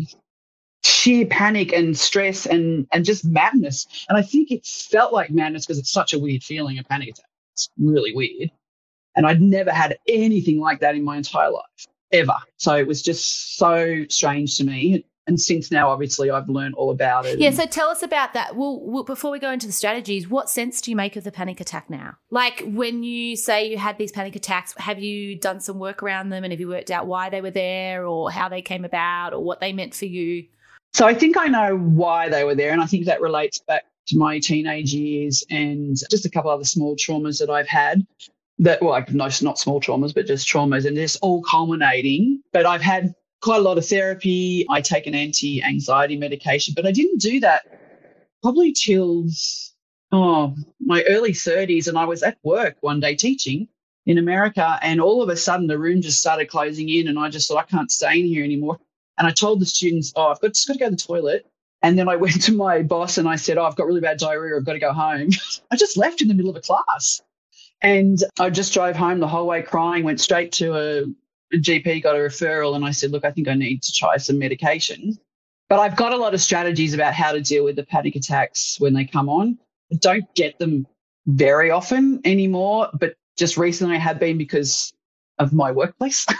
sheer 0.84 1.26
panic 1.26 1.74
and 1.74 1.98
stress 1.98 2.46
and 2.46 2.88
and 2.94 3.04
just 3.04 3.26
madness. 3.26 3.86
And 4.08 4.18
I 4.18 4.22
think 4.22 4.52
it 4.52 4.66
felt 4.66 5.14
like 5.14 5.30
madness 5.30 5.66
because 5.66 5.78
it's 5.80 5.92
such 5.92 6.14
a 6.14 6.20
weird 6.20 6.44
feeling, 6.44 6.80
a 6.80 6.84
panic 6.84 7.10
attack. 7.10 7.26
It's 7.54 7.70
really 7.78 8.14
weird. 8.16 8.52
And 9.16 9.26
I'd 9.28 9.42
never 9.42 9.72
had 9.72 9.98
anything 10.08 10.60
like 10.60 10.80
that 10.80 10.96
in 10.96 11.04
my 11.04 11.18
entire 11.18 11.52
life, 11.52 11.88
ever. 12.12 12.36
So 12.58 12.76
it 12.76 12.88
was 12.88 13.02
just 13.02 13.58
so 13.58 14.06
strange 14.08 14.56
to 14.58 14.64
me. 14.64 15.04
And 15.30 15.40
since 15.40 15.70
now, 15.70 15.90
obviously, 15.90 16.32
I've 16.32 16.50
learned 16.50 16.74
all 16.74 16.90
about 16.90 17.28
it. 17.28 17.38
Yeah, 17.38 17.52
so 17.52 17.68
tell 17.68 17.90
us 17.90 18.02
about 18.02 18.34
that. 18.34 18.56
Well, 18.56 18.82
well, 18.82 19.04
before 19.04 19.30
we 19.30 19.38
go 19.38 19.52
into 19.52 19.68
the 19.68 19.72
strategies, 19.72 20.28
what 20.28 20.50
sense 20.50 20.82
do 20.82 20.90
you 20.90 20.98
make 20.98 21.16
of 21.16 21.24
the 21.24 21.32
panic 21.32 21.62
attack 21.62 21.88
now? 21.88 22.18
Like 22.32 22.64
when 22.66 23.04
you 23.04 23.36
say 23.36 23.70
you 23.70 23.78
had 23.78 24.00
these 24.00 24.12
panic 24.12 24.36
attacks, 24.36 24.74
have 24.78 24.98
you 24.98 25.36
done 25.36 25.60
some 25.60 25.78
work 25.78 26.02
around 26.02 26.30
them 26.30 26.44
and 26.44 26.52
have 26.52 26.60
you 26.60 26.68
worked 26.68 26.90
out 26.90 27.06
why 27.06 27.30
they 27.30 27.42
were 27.42 27.52
there 27.52 28.08
or 28.08 28.32
how 28.32 28.50
they 28.50 28.64
came 28.64 28.86
about 28.86 29.34
or 29.34 29.44
what 29.44 29.60
they 29.60 29.72
meant 29.72 29.94
for 29.94 30.06
you? 30.06 30.48
So 30.94 31.06
I 31.06 31.14
think 31.14 31.38
I 31.38 31.46
know 31.46 31.78
why 31.78 32.28
they 32.30 32.44
were 32.44 32.56
there, 32.56 32.72
and 32.72 32.82
I 32.82 32.88
think 32.88 33.06
that 33.06 33.22
relates 33.22 33.60
back 33.60 33.84
to 34.08 34.18
my 34.18 34.40
teenage 34.40 34.92
years 34.92 35.44
and 35.52 35.96
just 36.10 36.26
a 36.26 36.30
couple 36.32 36.50
other 36.50 36.64
small 36.64 36.96
traumas 36.96 37.40
that 37.40 37.52
I've 37.52 37.68
had. 37.68 38.06
That 38.58 38.82
well, 38.82 38.92
like, 38.92 39.12
no, 39.12 39.30
not 39.42 39.60
small 39.60 39.80
traumas, 39.80 40.14
but 40.14 40.26
just 40.26 40.48
traumas, 40.48 40.88
and 40.88 40.98
just 40.98 41.20
all 41.22 41.44
culminating. 41.44 42.42
But 42.52 42.66
I've 42.66 42.82
had 42.82 43.14
quite 43.42 43.60
a 43.60 43.64
lot 43.64 43.78
of 43.78 43.86
therapy. 43.86 44.66
I 44.70 44.82
take 44.82 45.08
an 45.08 45.16
anti-anxiety 45.16 46.18
medication, 46.18 46.74
but 46.76 46.86
I 46.86 46.92
didn't 46.92 47.22
do 47.22 47.40
that 47.42 47.64
probably 48.42 48.72
till 48.72 49.26
oh 50.12 50.56
my 50.80 51.04
early 51.10 51.32
30s, 51.32 51.88
and 51.88 51.98
I 51.98 52.06
was 52.06 52.24
at 52.24 52.38
work 52.44 52.78
one 52.82 53.00
day 53.00 53.16
teaching 53.16 53.68
in 54.06 54.18
America, 54.18 54.80
and 54.82 55.00
all 55.00 55.22
of 55.22 55.30
a 55.30 55.36
sudden 55.36 55.68
the 55.68 55.78
room 55.78 56.02
just 56.02 56.20
started 56.20 56.50
closing 56.50 56.90
in, 56.90 57.08
and 57.08 57.20
I 57.20 57.30
just 57.30 57.48
thought 57.48 57.58
I 57.58 57.64
can't 57.64 57.92
stay 57.92 58.20
in 58.20 58.26
here 58.26 58.44
anymore. 58.44 58.80
And 59.18 59.28
I 59.28 59.32
told 59.32 59.60
the 59.60 59.66
students, 59.66 60.14
oh, 60.16 60.28
I've 60.28 60.40
got, 60.40 60.54
just 60.54 60.68
got 60.68 60.74
to 60.74 60.80
go 60.80 60.86
to 60.86 60.92
the 60.92 60.98
toilet. 60.98 61.46
And 61.82 62.00
then 62.00 62.08
I 62.08 62.16
went 62.16 62.42
to 62.44 62.54
my 62.54 62.82
boss 62.82 63.18
and 63.18 63.28
I 63.28 63.36
said, 63.36 63.58
oh, 63.58 63.66
I've 63.66 63.76
got 63.76 63.86
really 63.86 64.02
bad 64.02 64.18
diarrhea. 64.18 64.56
I've 64.56 64.66
got 64.66 64.74
to 64.74 64.80
go 64.80 64.94
home. 64.94 65.30
I 65.72 65.76
just 65.76 65.98
left 65.98 66.22
in 66.22 66.30
the 66.30 66.34
middle 66.34 66.50
of 66.50 66.56
a 66.56 66.62
class. 66.62 67.22
And 67.82 68.22
I 68.40 68.50
just 68.50 68.74
drove 68.74 68.96
home 68.96 69.20
the 69.20 69.28
whole 69.28 69.48
way 69.48 69.62
crying, 69.62 70.04
went 70.04 70.20
straight 70.20 70.54
to 70.54 70.76
a, 70.76 71.04
GP, 71.54 72.04
got 72.04 72.16
a 72.16 72.20
referral. 72.20 72.76
And 72.76 72.86
I 72.86 72.92
said, 72.92 73.12
look, 73.12 73.26
I 73.26 73.32
think 73.32 73.48
I 73.48 73.54
need 73.54 73.84
to 73.84 73.94
try 73.94 74.18
some 74.18 74.40
medication. 74.40 75.18
But 75.68 75.80
I've 75.80 75.96
got 75.96 76.14
a 76.14 76.18
lot 76.18 76.34
of 76.34 76.42
strategies 76.42 76.94
about 76.94 77.14
how 77.14 77.32
to 77.32 77.42
deal 77.42 77.64
with 77.64 77.76
the 77.76 77.84
panic 77.84 78.16
attacks 78.16 78.80
when 78.80 78.94
they 78.94 79.06
come 79.06 79.30
on. 79.30 79.58
I 79.92 79.96
don't 79.96 80.26
get 80.36 80.58
them 80.60 80.88
very 81.28 81.70
often 81.70 82.22
anymore, 82.26 82.90
but 83.00 83.16
just 83.38 83.58
recently 83.58 83.96
I 83.96 84.00
have 84.00 84.20
been 84.20 84.38
because 84.38 84.92
of 85.38 85.54
my 85.54 85.72
workplace. 85.72 86.26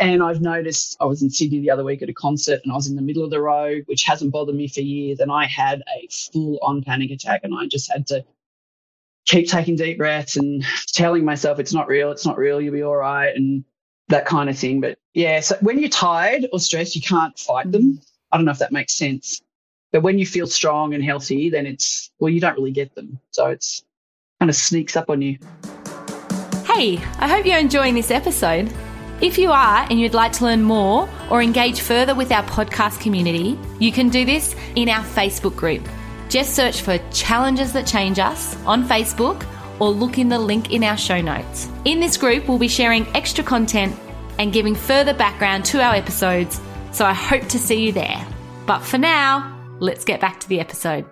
And 0.00 0.22
I've 0.22 0.40
noticed 0.40 0.96
I 0.98 1.04
was 1.04 1.22
in 1.22 1.28
Sydney 1.28 1.60
the 1.60 1.70
other 1.70 1.84
week 1.84 2.00
at 2.00 2.08
a 2.08 2.14
concert 2.14 2.60
and 2.64 2.72
I 2.72 2.74
was 2.74 2.88
in 2.88 2.96
the 2.96 3.02
middle 3.02 3.22
of 3.22 3.28
the 3.28 3.40
row, 3.40 3.80
which 3.84 4.04
hasn't 4.04 4.32
bothered 4.32 4.54
me 4.54 4.66
for 4.66 4.80
years. 4.80 5.20
And 5.20 5.30
I 5.30 5.44
had 5.44 5.82
a 5.94 6.08
full 6.10 6.58
on 6.62 6.82
panic 6.82 7.10
attack 7.10 7.42
and 7.44 7.54
I 7.54 7.66
just 7.66 7.92
had 7.92 8.06
to 8.06 8.24
keep 9.26 9.48
taking 9.48 9.76
deep 9.76 9.98
breaths 9.98 10.36
and 10.36 10.64
telling 10.88 11.24
myself 11.24 11.58
it's 11.58 11.74
not 11.74 11.88
real, 11.88 12.10
it's 12.10 12.26
not 12.26 12.38
real, 12.38 12.60
you'll 12.60 12.74
be 12.74 12.82
all 12.82 12.96
right, 12.96 13.34
and 13.34 13.64
that 14.08 14.26
kind 14.26 14.50
of 14.50 14.58
thing. 14.58 14.80
But 14.80 14.98
yeah, 15.14 15.40
so 15.40 15.56
when 15.60 15.78
you're 15.78 15.88
tired 15.88 16.46
or 16.52 16.60
stressed, 16.60 16.96
you 16.96 17.02
can't 17.02 17.38
fight 17.38 17.70
them. 17.70 18.00
I 18.32 18.36
don't 18.36 18.44
know 18.44 18.52
if 18.52 18.58
that 18.58 18.72
makes 18.72 18.94
sense. 18.94 19.40
But 19.92 20.02
when 20.02 20.18
you 20.18 20.26
feel 20.26 20.46
strong 20.46 20.94
and 20.94 21.02
healthy, 21.02 21.50
then 21.50 21.66
it's, 21.66 22.10
well, 22.20 22.30
you 22.30 22.40
don't 22.40 22.54
really 22.54 22.70
get 22.70 22.94
them. 22.94 23.18
So 23.32 23.46
it's 23.46 23.82
kind 24.38 24.48
of 24.48 24.54
sneaks 24.54 24.96
up 24.96 25.10
on 25.10 25.20
you. 25.20 25.38
Hey, 26.64 26.98
I 27.18 27.28
hope 27.28 27.44
you're 27.44 27.58
enjoying 27.58 27.94
this 27.94 28.10
episode. 28.10 28.72
If 29.20 29.36
you 29.36 29.50
are 29.50 29.86
and 29.90 30.00
you'd 30.00 30.14
like 30.14 30.32
to 30.34 30.44
learn 30.44 30.62
more 30.62 31.08
or 31.28 31.42
engage 31.42 31.80
further 31.80 32.14
with 32.14 32.32
our 32.32 32.44
podcast 32.44 33.00
community, 33.00 33.58
you 33.78 33.92
can 33.92 34.08
do 34.08 34.24
this 34.24 34.54
in 34.76 34.88
our 34.88 35.04
Facebook 35.04 35.56
group. 35.56 35.86
Just 36.30 36.54
search 36.54 36.82
for 36.82 36.96
Challenges 37.10 37.72
That 37.72 37.88
Change 37.88 38.20
Us 38.20 38.56
on 38.64 38.86
Facebook 38.86 39.44
or 39.80 39.90
look 39.90 40.16
in 40.16 40.28
the 40.28 40.38
link 40.38 40.70
in 40.70 40.84
our 40.84 40.96
show 40.96 41.20
notes. 41.20 41.68
In 41.84 41.98
this 41.98 42.16
group, 42.16 42.46
we'll 42.46 42.56
be 42.56 42.68
sharing 42.68 43.04
extra 43.16 43.42
content 43.42 43.98
and 44.38 44.52
giving 44.52 44.76
further 44.76 45.12
background 45.12 45.64
to 45.64 45.82
our 45.82 45.92
episodes, 45.96 46.60
so 46.92 47.04
I 47.04 47.14
hope 47.14 47.48
to 47.48 47.58
see 47.58 47.84
you 47.84 47.90
there. 47.90 48.24
But 48.64 48.78
for 48.78 48.96
now, 48.96 49.58
let's 49.80 50.04
get 50.04 50.20
back 50.20 50.38
to 50.38 50.48
the 50.48 50.60
episode. 50.60 51.04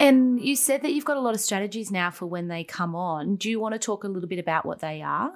And 0.00 0.40
you 0.40 0.56
said 0.56 0.82
that 0.82 0.92
you've 0.92 1.04
got 1.04 1.16
a 1.16 1.20
lot 1.20 1.34
of 1.34 1.40
strategies 1.40 1.92
now 1.92 2.10
for 2.10 2.26
when 2.26 2.48
they 2.48 2.64
come 2.64 2.96
on. 2.96 3.36
Do 3.36 3.48
you 3.48 3.60
want 3.60 3.74
to 3.74 3.78
talk 3.78 4.02
a 4.02 4.08
little 4.08 4.28
bit 4.28 4.40
about 4.40 4.66
what 4.66 4.80
they 4.80 5.00
are? 5.00 5.32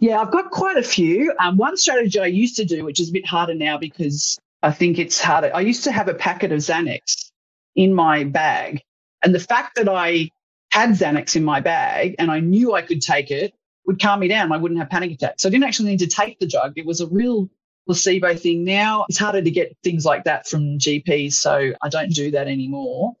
Yeah, 0.00 0.20
I've 0.20 0.32
got 0.32 0.50
quite 0.50 0.76
a 0.76 0.82
few. 0.82 1.32
Um, 1.38 1.56
one 1.56 1.76
strategy 1.76 2.18
I 2.18 2.26
used 2.26 2.56
to 2.56 2.64
do, 2.64 2.84
which 2.84 2.98
is 2.98 3.10
a 3.10 3.12
bit 3.12 3.26
harder 3.26 3.54
now 3.54 3.78
because 3.78 4.40
I 4.62 4.70
think 4.70 4.98
it's 4.98 5.20
harder. 5.20 5.50
I 5.54 5.60
used 5.60 5.84
to 5.84 5.92
have 5.92 6.08
a 6.08 6.14
packet 6.14 6.52
of 6.52 6.58
Xanax 6.58 7.30
in 7.74 7.94
my 7.94 8.24
bag. 8.24 8.82
And 9.24 9.34
the 9.34 9.40
fact 9.40 9.76
that 9.76 9.88
I 9.88 10.30
had 10.70 10.90
Xanax 10.90 11.36
in 11.36 11.44
my 11.44 11.60
bag 11.60 12.16
and 12.18 12.30
I 12.30 12.40
knew 12.40 12.72
I 12.72 12.82
could 12.82 13.02
take 13.02 13.30
it 13.30 13.54
would 13.86 14.00
calm 14.00 14.20
me 14.20 14.28
down. 14.28 14.52
I 14.52 14.56
wouldn't 14.56 14.80
have 14.80 14.90
panic 14.90 15.12
attacks. 15.12 15.42
So 15.42 15.48
I 15.48 15.50
didn't 15.50 15.64
actually 15.64 15.90
need 15.90 15.98
to 16.00 16.06
take 16.06 16.38
the 16.38 16.46
drug. 16.46 16.74
It 16.76 16.86
was 16.86 17.00
a 17.00 17.06
real 17.06 17.50
placebo 17.86 18.34
thing. 18.36 18.64
Now 18.64 19.04
it's 19.08 19.18
harder 19.18 19.42
to 19.42 19.50
get 19.50 19.76
things 19.82 20.04
like 20.04 20.24
that 20.24 20.46
from 20.46 20.78
GPs. 20.78 21.34
So 21.34 21.72
I 21.82 21.88
don't 21.88 22.12
do 22.12 22.30
that 22.32 22.46
anymore. 22.46 23.14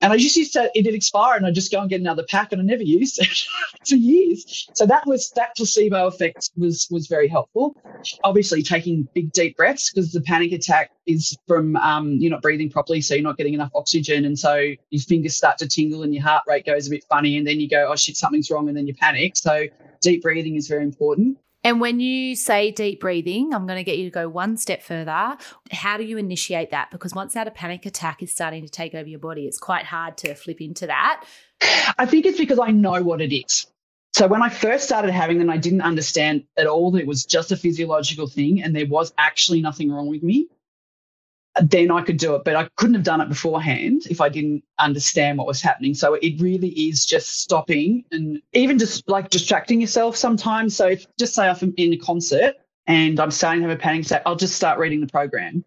And 0.00 0.12
I 0.12 0.18
just 0.18 0.36
used 0.36 0.52
to, 0.52 0.70
it 0.74 0.82
did 0.82 0.94
expire 0.94 1.36
and 1.36 1.46
I 1.46 1.50
just 1.50 1.72
go 1.72 1.80
and 1.80 1.88
get 1.88 2.00
another 2.00 2.24
pack 2.28 2.52
and 2.52 2.60
I 2.60 2.64
never 2.64 2.82
used 2.82 3.20
it 3.20 3.46
for 3.88 3.94
years. 3.94 4.68
So 4.74 4.84
that 4.86 5.06
was, 5.06 5.30
that 5.30 5.56
placebo 5.56 6.06
effect 6.06 6.50
was, 6.56 6.86
was 6.90 7.06
very 7.06 7.26
helpful. 7.26 7.74
Obviously 8.22 8.62
taking 8.62 9.08
big 9.14 9.32
deep 9.32 9.56
breaths 9.56 9.90
because 9.90 10.12
the 10.12 10.20
panic 10.20 10.52
attack 10.52 10.90
is 11.06 11.36
from, 11.46 11.76
um, 11.76 12.12
you're 12.20 12.30
not 12.30 12.42
breathing 12.42 12.68
properly. 12.70 13.00
So 13.00 13.14
you're 13.14 13.22
not 13.22 13.38
getting 13.38 13.54
enough 13.54 13.70
oxygen. 13.74 14.26
And 14.26 14.38
so 14.38 14.56
your 14.56 15.02
fingers 15.02 15.36
start 15.36 15.58
to 15.58 15.68
tingle 15.68 16.02
and 16.02 16.12
your 16.12 16.22
heart 16.22 16.42
rate 16.46 16.66
goes 16.66 16.86
a 16.86 16.90
bit 16.90 17.04
funny. 17.08 17.38
And 17.38 17.46
then 17.46 17.58
you 17.58 17.68
go, 17.68 17.88
oh 17.90 17.96
shit, 17.96 18.16
something's 18.16 18.50
wrong. 18.50 18.68
And 18.68 18.76
then 18.76 18.86
you 18.86 18.94
panic. 18.94 19.36
So 19.36 19.66
deep 20.02 20.22
breathing 20.22 20.56
is 20.56 20.68
very 20.68 20.82
important. 20.82 21.38
And 21.64 21.80
when 21.80 21.98
you 21.98 22.36
say 22.36 22.70
deep 22.70 23.00
breathing, 23.00 23.54
I'm 23.54 23.66
going 23.66 23.78
to 23.78 23.84
get 23.84 23.96
you 23.96 24.04
to 24.04 24.10
go 24.10 24.28
one 24.28 24.58
step 24.58 24.82
further. 24.82 25.38
How 25.72 25.96
do 25.96 26.04
you 26.04 26.18
initiate 26.18 26.70
that? 26.72 26.90
Because 26.90 27.14
once 27.14 27.32
that 27.32 27.48
a 27.48 27.50
panic 27.50 27.86
attack 27.86 28.22
is 28.22 28.30
starting 28.30 28.62
to 28.64 28.70
take 28.70 28.94
over 28.94 29.08
your 29.08 29.18
body, 29.18 29.46
it's 29.46 29.58
quite 29.58 29.86
hard 29.86 30.18
to 30.18 30.34
flip 30.34 30.60
into 30.60 30.86
that. 30.86 31.24
I 31.98 32.04
think 32.04 32.26
it's 32.26 32.38
because 32.38 32.58
I 32.58 32.70
know 32.70 33.02
what 33.02 33.22
it 33.22 33.34
is. 33.34 33.66
So 34.12 34.28
when 34.28 34.42
I 34.42 34.50
first 34.50 34.84
started 34.84 35.10
having 35.10 35.38
them, 35.38 35.50
I 35.50 35.56
didn't 35.56 35.80
understand 35.80 36.44
at 36.56 36.66
all 36.66 36.92
that 36.92 37.00
it 37.00 37.06
was 37.06 37.24
just 37.24 37.50
a 37.50 37.56
physiological 37.56 38.28
thing 38.28 38.62
and 38.62 38.76
there 38.76 38.86
was 38.86 39.12
actually 39.18 39.62
nothing 39.62 39.90
wrong 39.90 40.06
with 40.06 40.22
me. 40.22 40.48
Then 41.62 41.90
I 41.90 42.02
could 42.02 42.16
do 42.16 42.34
it, 42.34 42.44
but 42.44 42.56
I 42.56 42.68
couldn't 42.76 42.94
have 42.94 43.04
done 43.04 43.20
it 43.20 43.28
beforehand 43.28 44.02
if 44.10 44.20
I 44.20 44.28
didn't 44.28 44.64
understand 44.78 45.38
what 45.38 45.46
was 45.46 45.60
happening. 45.60 45.94
So 45.94 46.14
it 46.14 46.40
really 46.40 46.70
is 46.70 47.06
just 47.06 47.40
stopping 47.42 48.04
and 48.10 48.42
even 48.52 48.78
just 48.78 49.08
like 49.08 49.30
distracting 49.30 49.80
yourself 49.80 50.16
sometimes. 50.16 50.74
So 50.76 50.88
if 50.88 51.06
just 51.18 51.34
say 51.34 51.48
I'm 51.48 51.74
in 51.76 51.92
a 51.92 51.96
concert 51.96 52.56
and 52.86 53.20
I'm 53.20 53.30
starting 53.30 53.62
to 53.62 53.68
have 53.68 53.78
a 53.78 53.80
panic 53.80 54.06
attack, 54.06 54.22
I'll 54.26 54.34
just 54.34 54.56
start 54.56 54.80
reading 54.80 55.00
the 55.00 55.06
program 55.06 55.64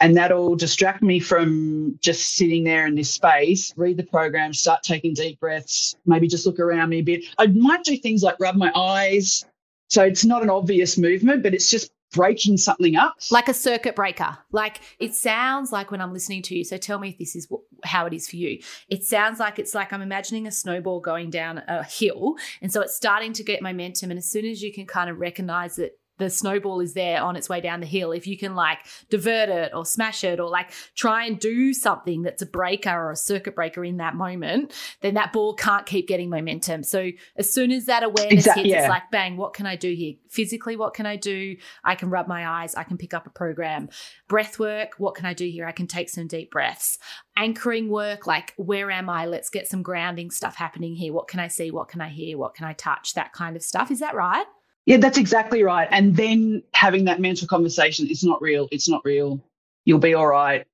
and 0.00 0.16
that'll 0.16 0.56
distract 0.56 1.02
me 1.02 1.20
from 1.20 1.98
just 2.02 2.34
sitting 2.34 2.64
there 2.64 2.86
in 2.86 2.94
this 2.94 3.10
space, 3.10 3.72
read 3.76 3.96
the 3.96 4.02
program, 4.04 4.52
start 4.52 4.82
taking 4.82 5.14
deep 5.14 5.40
breaths, 5.40 5.96
maybe 6.04 6.28
just 6.28 6.44
look 6.44 6.60
around 6.60 6.90
me 6.90 6.98
a 6.98 7.02
bit. 7.02 7.24
I 7.38 7.46
might 7.46 7.84
do 7.84 7.96
things 7.96 8.22
like 8.22 8.36
rub 8.38 8.56
my 8.56 8.70
eyes. 8.74 9.44
So 9.88 10.02
it's 10.02 10.24
not 10.24 10.42
an 10.42 10.50
obvious 10.50 10.98
movement, 10.98 11.42
but 11.42 11.54
it's 11.54 11.70
just 11.70 11.90
breaking 12.16 12.56
something 12.56 12.96
up. 12.96 13.16
Like 13.30 13.48
a 13.48 13.54
circuit 13.54 13.94
breaker. 13.94 14.36
Like 14.50 14.80
it 14.98 15.14
sounds 15.14 15.70
like 15.70 15.90
when 15.90 16.00
I'm 16.00 16.12
listening 16.12 16.42
to 16.42 16.56
you. 16.56 16.64
So 16.64 16.78
tell 16.78 16.98
me 16.98 17.10
if 17.10 17.18
this 17.18 17.36
is 17.36 17.46
wh- 17.52 17.86
how 17.86 18.06
it 18.06 18.12
is 18.12 18.28
for 18.28 18.36
you. 18.36 18.60
It 18.88 19.04
sounds 19.04 19.38
like 19.38 19.58
it's 19.58 19.74
like 19.74 19.92
I'm 19.92 20.02
imagining 20.02 20.46
a 20.46 20.50
snowball 20.50 21.00
going 21.00 21.30
down 21.30 21.58
a 21.68 21.84
hill. 21.84 22.36
And 22.60 22.72
so 22.72 22.80
it's 22.80 22.96
starting 22.96 23.32
to 23.34 23.44
get 23.44 23.62
momentum. 23.62 24.10
And 24.10 24.18
as 24.18 24.28
soon 24.28 24.46
as 24.46 24.62
you 24.62 24.72
can 24.72 24.86
kind 24.86 25.10
of 25.10 25.20
recognize 25.20 25.76
that 25.76 25.98
the 26.18 26.30
snowball 26.30 26.80
is 26.80 26.94
there 26.94 27.22
on 27.22 27.36
its 27.36 27.48
way 27.48 27.60
down 27.60 27.80
the 27.80 27.86
hill, 27.86 28.12
if 28.12 28.26
you 28.26 28.38
can 28.38 28.54
like 28.54 28.78
divert 29.10 29.48
it 29.48 29.72
or 29.74 29.84
smash 29.84 30.24
it 30.24 30.40
or 30.40 30.48
like 30.48 30.70
try 30.94 31.24
and 31.24 31.38
do 31.38 31.72
something 31.72 32.22
that's 32.22 32.42
a 32.42 32.46
breaker 32.46 32.90
or 32.90 33.10
a 33.10 33.16
circuit 33.16 33.54
breaker 33.54 33.84
in 33.84 33.98
that 33.98 34.14
moment, 34.14 34.72
then 35.00 35.14
that 35.14 35.32
ball 35.32 35.54
can't 35.54 35.86
keep 35.86 36.08
getting 36.08 36.30
momentum. 36.30 36.82
So 36.82 37.10
as 37.36 37.52
soon 37.52 37.70
as 37.70 37.86
that 37.86 38.02
awareness 38.02 38.46
Exact- 38.46 38.58
hits, 38.58 38.68
yeah. 38.68 38.80
it's 38.80 38.88
like, 38.88 39.10
bang, 39.10 39.36
what 39.36 39.54
can 39.54 39.66
I 39.66 39.76
do 39.76 39.92
here? 39.92 40.14
Physically, 40.28 40.76
what 40.76 40.94
can 40.94 41.06
I 41.06 41.16
do? 41.16 41.56
I 41.84 41.94
can 41.94 42.10
rub 42.10 42.26
my 42.26 42.46
eyes, 42.46 42.74
I 42.74 42.84
can 42.84 42.98
pick 42.98 43.14
up 43.14 43.26
a 43.26 43.30
program. 43.30 43.88
Breath 44.28 44.58
work, 44.58 44.94
what 44.98 45.14
can 45.14 45.26
I 45.26 45.34
do 45.34 45.46
here? 45.46 45.66
I 45.66 45.72
can 45.72 45.86
take 45.86 46.08
some 46.08 46.26
deep 46.26 46.50
breaths. 46.50 46.98
Anchoring 47.36 47.90
work, 47.90 48.26
like, 48.26 48.54
where 48.56 48.90
am 48.90 49.10
I? 49.10 49.26
Let's 49.26 49.50
get 49.50 49.68
some 49.68 49.82
grounding 49.82 50.30
stuff 50.30 50.56
happening 50.56 50.94
here. 50.94 51.12
What 51.12 51.28
can 51.28 51.40
I 51.40 51.48
see? 51.48 51.70
What 51.70 51.88
can 51.88 52.00
I 52.00 52.08
hear? 52.08 52.38
What 52.38 52.54
can 52.54 52.66
I 52.66 52.72
touch? 52.72 53.14
That 53.14 53.32
kind 53.32 53.56
of 53.56 53.62
stuff. 53.62 53.90
Is 53.90 54.00
that 54.00 54.14
right? 54.14 54.46
Yeah, 54.86 54.98
that's 54.98 55.18
exactly 55.18 55.64
right. 55.64 55.88
And 55.90 56.16
then 56.16 56.62
having 56.72 57.04
that 57.06 57.20
mental 57.20 57.48
conversation, 57.48 58.06
it's 58.08 58.24
not 58.24 58.40
real. 58.40 58.68
It's 58.70 58.88
not 58.88 59.04
real. 59.04 59.40
You'll 59.84 59.98
be 59.98 60.14
all 60.14 60.28
right. 60.28 60.64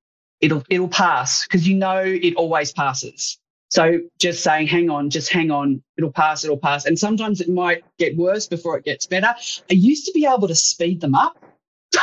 It'll 0.41 0.63
it'll 0.69 0.89
pass 0.89 1.47
because 1.47 1.67
you 1.67 1.77
know 1.77 2.03
it 2.03 2.35
always 2.37 2.73
passes. 2.73 3.39
So 3.71 4.01
just 4.19 4.43
saying, 4.45 4.67
hang 4.67 4.91
on, 4.91 5.09
just 5.09 5.33
hang 5.33 5.51
on, 5.51 5.83
it'll 5.97 6.13
pass, 6.13 6.45
it'll 6.45 6.59
pass. 6.59 6.85
And 6.85 6.99
sometimes 6.99 7.41
it 7.41 7.49
might 7.49 7.83
get 7.99 8.15
worse 8.19 8.47
before 8.47 8.77
it 8.77 8.85
gets 8.85 9.07
better. 9.07 9.29
I 9.29 9.73
used 9.73 10.05
to 10.05 10.13
be 10.13 10.27
able 10.27 10.47
to 10.49 10.55
speed 10.55 11.01
them 11.01 11.15
up. 11.15 11.39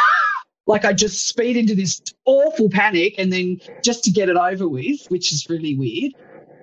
like 0.65 0.83
I 0.83 0.93
just 0.93 1.27
speed 1.27 1.57
into 1.57 1.75
this 1.75 2.01
awful 2.25 2.71
panic 2.71 3.15
and 3.19 3.31
then 3.31 3.61
just 3.83 4.03
to 4.05 4.09
get 4.09 4.29
it 4.29 4.35
over 4.35 4.67
with, 4.67 5.05
which 5.09 5.31
is 5.31 5.47
really 5.47 5.77
weird. 5.77 6.13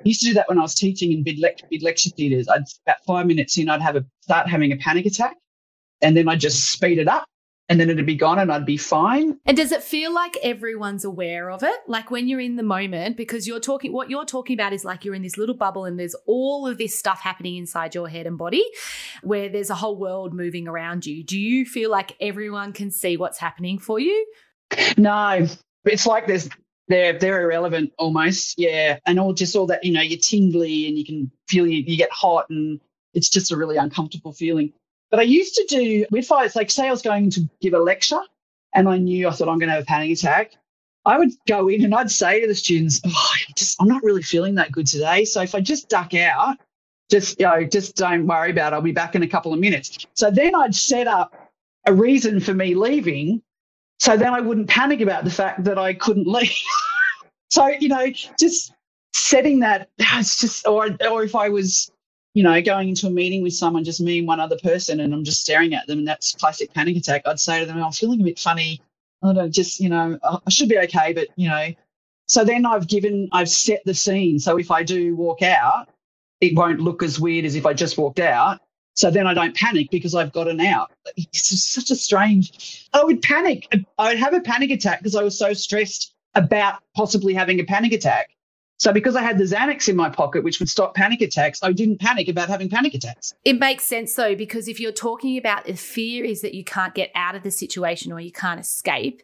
I 0.07 0.09
used 0.09 0.21
to 0.21 0.27
do 0.27 0.35
that 0.35 0.49
when 0.49 0.57
I 0.57 0.63
was 0.63 0.77
teaching 0.77 1.11
in 1.11 1.25
big, 1.25 1.39
lec- 1.39 1.69
big 1.69 1.83
lecture 1.83 2.11
theatres. 2.11 2.47
I'd 2.49 2.63
about 2.87 2.99
five 3.05 3.27
minutes 3.27 3.59
in, 3.59 3.69
I'd 3.69 3.83
have 3.83 3.97
a 3.97 4.05
start 4.21 4.49
having 4.49 4.71
a 4.71 4.77
panic 4.77 5.05
attack, 5.05 5.37
and 6.01 6.17
then 6.17 6.29
I'd 6.29 6.39
just 6.39 6.71
speed 6.71 6.99
it 6.99 7.09
up, 7.09 7.27
and 7.69 7.81
then 7.81 7.91
it'd 7.91 8.07
be 8.07 8.15
gone, 8.15 8.39
and 8.39 8.53
I'd 8.53 8.65
be 8.65 8.77
fine. 8.77 9.37
And 9.47 9.57
does 9.57 9.73
it 9.73 9.83
feel 9.83 10.15
like 10.15 10.37
everyone's 10.45 11.05
aware 11.05 11.51
of 11.51 11.65
it? 11.65 11.75
Like 11.89 12.13
when 12.13 12.29
you're 12.29 12.39
in 12.39 12.55
the 12.55 12.63
moment, 12.63 13.17
because 13.17 13.49
you're 13.49 13.59
talking, 13.59 13.93
what 13.93 14.09
you're 14.09 14.25
talking 14.25 14.55
about 14.55 14.73
is 14.73 14.85
like 14.85 15.05
you're 15.05 15.17
in 15.17 15.23
this 15.23 15.37
little 15.37 15.57
bubble 15.57 15.85
and 15.85 15.99
there's 15.99 16.15
all 16.25 16.69
of 16.69 16.79
this 16.79 16.97
stuff 16.97 17.21
happening 17.21 17.57
inside 17.57 17.93
your 17.97 18.09
head 18.09 18.29
and 18.29 18.39
body 18.39 18.65
where 19.25 19.49
there's 19.49 19.71
a 19.71 19.75
whole 19.75 19.97
world 19.97 20.33
moving 20.33 20.69
around 20.69 21.05
you. 21.05 21.25
Do 21.25 21.37
you 21.37 21.67
feel 21.67 21.91
like 21.91 22.15
everyone 22.21 22.73
can 22.73 22.93
see 22.93 23.17
what's 23.17 23.41
happening 23.41 23.81
for 23.81 23.99
you? 23.99 24.25
No, 24.97 25.49
it's 25.85 26.07
like 26.07 26.29
there's 26.29 26.49
they're 26.89 27.18
they're 27.18 27.43
irrelevant 27.43 27.93
almost, 27.99 28.59
yeah, 28.59 28.99
and 29.07 29.18
all 29.18 29.32
just 29.32 29.57
all 29.57 29.66
that 29.66 29.84
you 29.84 29.93
know 29.93 30.03
you're 30.03 30.18
tingly 30.18 30.87
and 30.87 30.97
you 30.97 31.05
can 31.05 31.30
feel 31.49 31.66
you 31.66 31.82
you 31.87 31.97
get 31.97 32.11
hot 32.11 32.49
and 32.51 32.80
it's 33.14 33.28
just 33.28 33.51
a 33.51 33.57
really 33.57 33.76
uncomfortable 33.76 34.32
feeling. 34.32 34.72
But 35.11 35.20
I 35.20 35.24
used 35.24 35.55
to 35.57 35.64
do 35.68 36.07
with 36.11 36.26
fights 36.26 36.57
like 36.57 36.70
say 36.70 36.89
I 36.89 36.91
was 36.91 37.03
going 37.03 37.30
to 37.30 37.49
give 37.61 37.74
a 37.74 37.78
lecture 37.78 38.20
and 38.74 38.89
I 38.89 38.99
knew 38.99 39.28
I 39.28 39.32
thought 39.32 39.49
I'm 39.49 39.59
going 39.59 39.68
to 39.68 39.74
have 39.74 39.82
a 39.82 39.87
panic 39.87 40.12
attack. 40.12 40.53
I 41.05 41.18
would 41.18 41.30
go 41.47 41.68
in 41.68 41.84
and 41.84 41.95
I'd 41.95 42.11
say 42.11 42.41
to 42.41 42.49
the 42.49 42.55
students, 42.55 43.01
oh, 43.05 43.32
I'm 43.34 43.55
just 43.57 43.80
I'm 43.80 43.89
not 43.89 44.03
really 44.03 44.22
feeling 44.22 44.57
that 44.57 44.72
good 44.72 44.87
today. 44.87 45.24
So 45.24 45.41
if 45.43 45.55
I 45.55 45.61
just 45.61 45.89
duck 45.89 46.14
out, 46.14 46.59
just 47.11 47.41
you 47.41 47.47
know, 47.47 47.64
just 47.64 47.97
don't 47.97 48.26
worry 48.26 48.51
about 48.51 48.72
it. 48.72 48.76
I'll 48.76 48.82
be 48.82 48.93
back 48.93 49.14
in 49.14 49.22
a 49.22 49.28
couple 49.28 49.53
of 49.53 49.61
minutes. 49.61 50.07
So 50.14 50.30
then 50.30 50.55
I'd 50.55 50.74
set 50.74 51.07
up 51.07 51.34
a 51.87 51.93
reason 51.93 52.41
for 52.41 52.53
me 52.53 52.74
leaving 52.74 53.43
so 53.99 54.17
then 54.17 54.33
I 54.35 54.41
wouldn't 54.41 54.69
panic 54.69 55.01
about 55.01 55.25
the 55.25 55.31
fact 55.31 55.65
that 55.65 55.79
I 55.79 55.95
couldn't 55.95 56.27
leave. 56.27 56.53
so, 57.51 57.69
you 57.69 57.89
know, 57.89 58.07
just 58.39 58.73
setting 59.13 59.61
that, 59.61 59.89
it's 59.99 60.41
just, 60.41 60.67
or, 60.67 60.89
or 61.11 61.23
if 61.23 61.35
I 61.35 61.49
was, 61.49 61.91
you 62.35 62.43
know, 62.43 62.61
going 62.61 62.91
into 62.91 63.07
a 63.07 63.11
meeting 63.11 63.43
with 63.43 63.55
someone, 63.55 63.85
just 63.85 64.01
me 64.01 64.19
and 64.19 64.29
one 64.29 64.41
other 64.41 64.59
person, 64.63 65.01
and 65.01 65.15
I'm 65.15 65.25
just 65.25 65.41
staring 65.41 65.75
at 65.75 65.87
them, 65.87 65.99
and 65.99 66.09
that's 66.09 66.35
classic 66.35 66.73
panic 66.75 66.97
attack, 66.97 67.23
I'd 67.27 67.41
say 67.41 67.61
to 67.61 67.67
them, 67.67 67.79
oh, 67.79 67.87
I'm 67.87 67.93
feeling 67.93 68.21
a 68.21 68.25
bit 68.25 68.39
funny. 68.39 68.83
I 69.23 69.29
don't 69.29 69.37
know, 69.37 69.49
just, 69.49 69.81
you 69.81 69.89
know, 69.89 70.19
I 70.23 70.51
should 70.51 70.69
be 70.69 70.79
okay, 70.79 71.15
but, 71.15 71.29
you 71.37 71.49
know, 71.49 71.69
so 72.27 72.45
then 72.45 72.67
I've 72.67 72.89
given, 72.89 73.29
I've 73.33 73.49
set 73.49 73.83
the 73.85 73.95
scene. 73.95 74.39
So 74.39 74.59
if 74.59 74.71
I 74.71 74.83
do 74.83 75.17
walk 75.17 75.43
out, 75.43 75.89
it 76.41 76.55
won't 76.55 76.81
look 76.81 77.03
as 77.03 77.19
weird 77.19 77.45
as 77.45 77.55
if 77.55 77.65
I 77.65 77.73
just 77.73 77.97
walked 77.97 78.21
out. 78.21 78.61
So 78.97 79.11
then 79.11 79.27
I 79.27 79.35
don't 79.35 79.55
panic 79.55 79.91
because 79.91 80.15
I've 80.15 80.33
got 80.33 80.49
an 80.49 80.61
out. 80.61 80.91
It's 81.17 81.73
such 81.73 81.91
a 81.91 81.97
strange. 81.97 82.89
I 82.93 83.05
would 83.05 83.21
panic. 83.23 83.69
I 83.99 84.09
would 84.09 84.19
have 84.19 84.35
a 84.35 84.41
panic 84.41 84.71
attack 84.71 85.01
because 85.01 85.15
I 85.15 85.23
was 85.23 85.39
so 85.39 85.53
stressed 85.53 86.15
about 86.35 86.81
possibly 86.95 87.35
having 87.35 87.61
a 87.61 87.65
panic 87.65 87.93
attack. 87.93 88.31
So 88.79 88.93
because 88.93 89.17
I 89.17 89.23
had 89.23 89.39
the 89.39 89.45
Xanax 89.45 89.89
in 89.89 89.97
my 89.97 90.11
pocket, 90.11 90.45
which 90.45 90.59
would 90.61 90.69
stop 90.69 90.95
panic 90.95 91.23
attacks, 91.23 91.61
I 91.63 91.73
didn't 91.73 91.99
panic 91.99 92.29
about 92.29 92.49
having 92.49 92.69
panic 92.69 92.95
attacks. 92.95 93.33
It 93.45 93.59
makes 93.59 93.85
sense 93.85 94.15
though, 94.15 94.35
because 94.35 94.69
if 94.69 94.81
you're 94.81 94.93
talking 94.93 95.39
about 95.39 95.65
the 95.65 95.77
fear 95.77 96.25
is 96.25 96.43
that 96.43 96.55
you 96.55 96.65
can't 96.65 96.95
get 96.95 97.11
out 97.15 97.35
of 97.35 97.43
the 97.43 97.51
situation 97.51 98.13
or 98.13 98.21
you 98.21 98.33
can't 98.33 98.61
escape, 98.61 99.23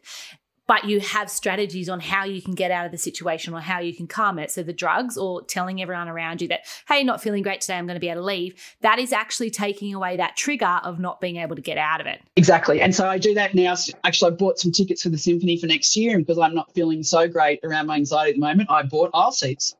but 0.67 0.85
you 0.85 0.99
have 0.99 1.29
strategies 1.29 1.89
on 1.89 1.99
how 1.99 2.23
you 2.23 2.41
can 2.41 2.55
get 2.55 2.71
out 2.71 2.85
of 2.85 2.91
the 2.91 2.97
situation 2.97 3.53
or 3.53 3.59
how 3.59 3.79
you 3.79 3.93
can 3.93 4.07
calm 4.07 4.39
it. 4.39 4.49
So 4.49 4.63
the 4.63 4.73
drugs 4.73 5.17
or 5.17 5.43
telling 5.43 5.81
everyone 5.81 6.07
around 6.07 6.41
you 6.41 6.47
that, 6.47 6.61
hey, 6.87 7.03
not 7.03 7.21
feeling 7.21 7.43
great 7.43 7.61
today, 7.61 7.75
I'm 7.75 7.85
going 7.85 7.95
to 7.95 7.99
be 7.99 8.09
able 8.09 8.21
to 8.21 8.25
leave, 8.25 8.55
that 8.81 8.97
is 8.97 9.11
actually 9.11 9.49
taking 9.49 9.93
away 9.93 10.17
that 10.17 10.35
trigger 10.35 10.79
of 10.83 10.99
not 10.99 11.19
being 11.19 11.37
able 11.37 11.55
to 11.55 11.61
get 11.61 11.77
out 11.77 12.01
of 12.01 12.07
it. 12.07 12.21
Exactly. 12.35 12.81
And 12.81 12.95
so 12.95 13.07
I 13.07 13.17
do 13.17 13.33
that 13.33 13.53
now. 13.53 13.75
Actually, 14.03 14.31
I 14.31 14.35
bought 14.35 14.57
some 14.57 14.71
tickets 14.71 15.03
for 15.03 15.09
the 15.09 15.17
symphony 15.17 15.57
for 15.57 15.67
next 15.67 15.95
year. 15.95 16.17
Because 16.23 16.39
I'm 16.39 16.55
not 16.55 16.73
feeling 16.73 17.03
so 17.03 17.27
great 17.27 17.59
around 17.63 17.87
my 17.87 17.95
anxiety 17.95 18.31
at 18.31 18.35
the 18.35 18.41
moment, 18.41 18.71
I 18.71 18.83
bought 18.83 19.11
aisle 19.13 19.31
seats. 19.31 19.75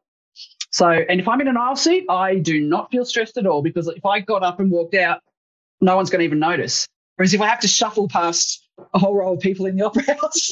So, 0.71 0.89
and 0.89 1.19
if 1.19 1.27
I'm 1.27 1.39
in 1.39 1.47
an 1.47 1.57
aisle 1.57 1.75
seat, 1.75 2.05
I 2.09 2.39
do 2.39 2.59
not 2.59 2.91
feel 2.91 3.05
stressed 3.05 3.37
at 3.37 3.45
all 3.45 3.61
because 3.61 3.87
if 3.87 4.05
I 4.05 4.19
got 4.19 4.43
up 4.43 4.59
and 4.59 4.71
walked 4.71 4.95
out, 4.95 5.21
no 5.81 5.95
one's 5.95 6.09
going 6.09 6.19
to 6.19 6.25
even 6.25 6.39
notice. 6.39 6.87
Whereas 7.15 7.33
if 7.33 7.41
I 7.41 7.47
have 7.47 7.59
to 7.59 7.67
shuffle 7.67 8.07
past 8.07 8.62
a 8.93 8.99
whole 8.99 9.15
row 9.15 9.33
of 9.33 9.39
people 9.39 9.65
in 9.65 9.75
the 9.75 9.85
opera 9.85 10.03
house, 10.03 10.51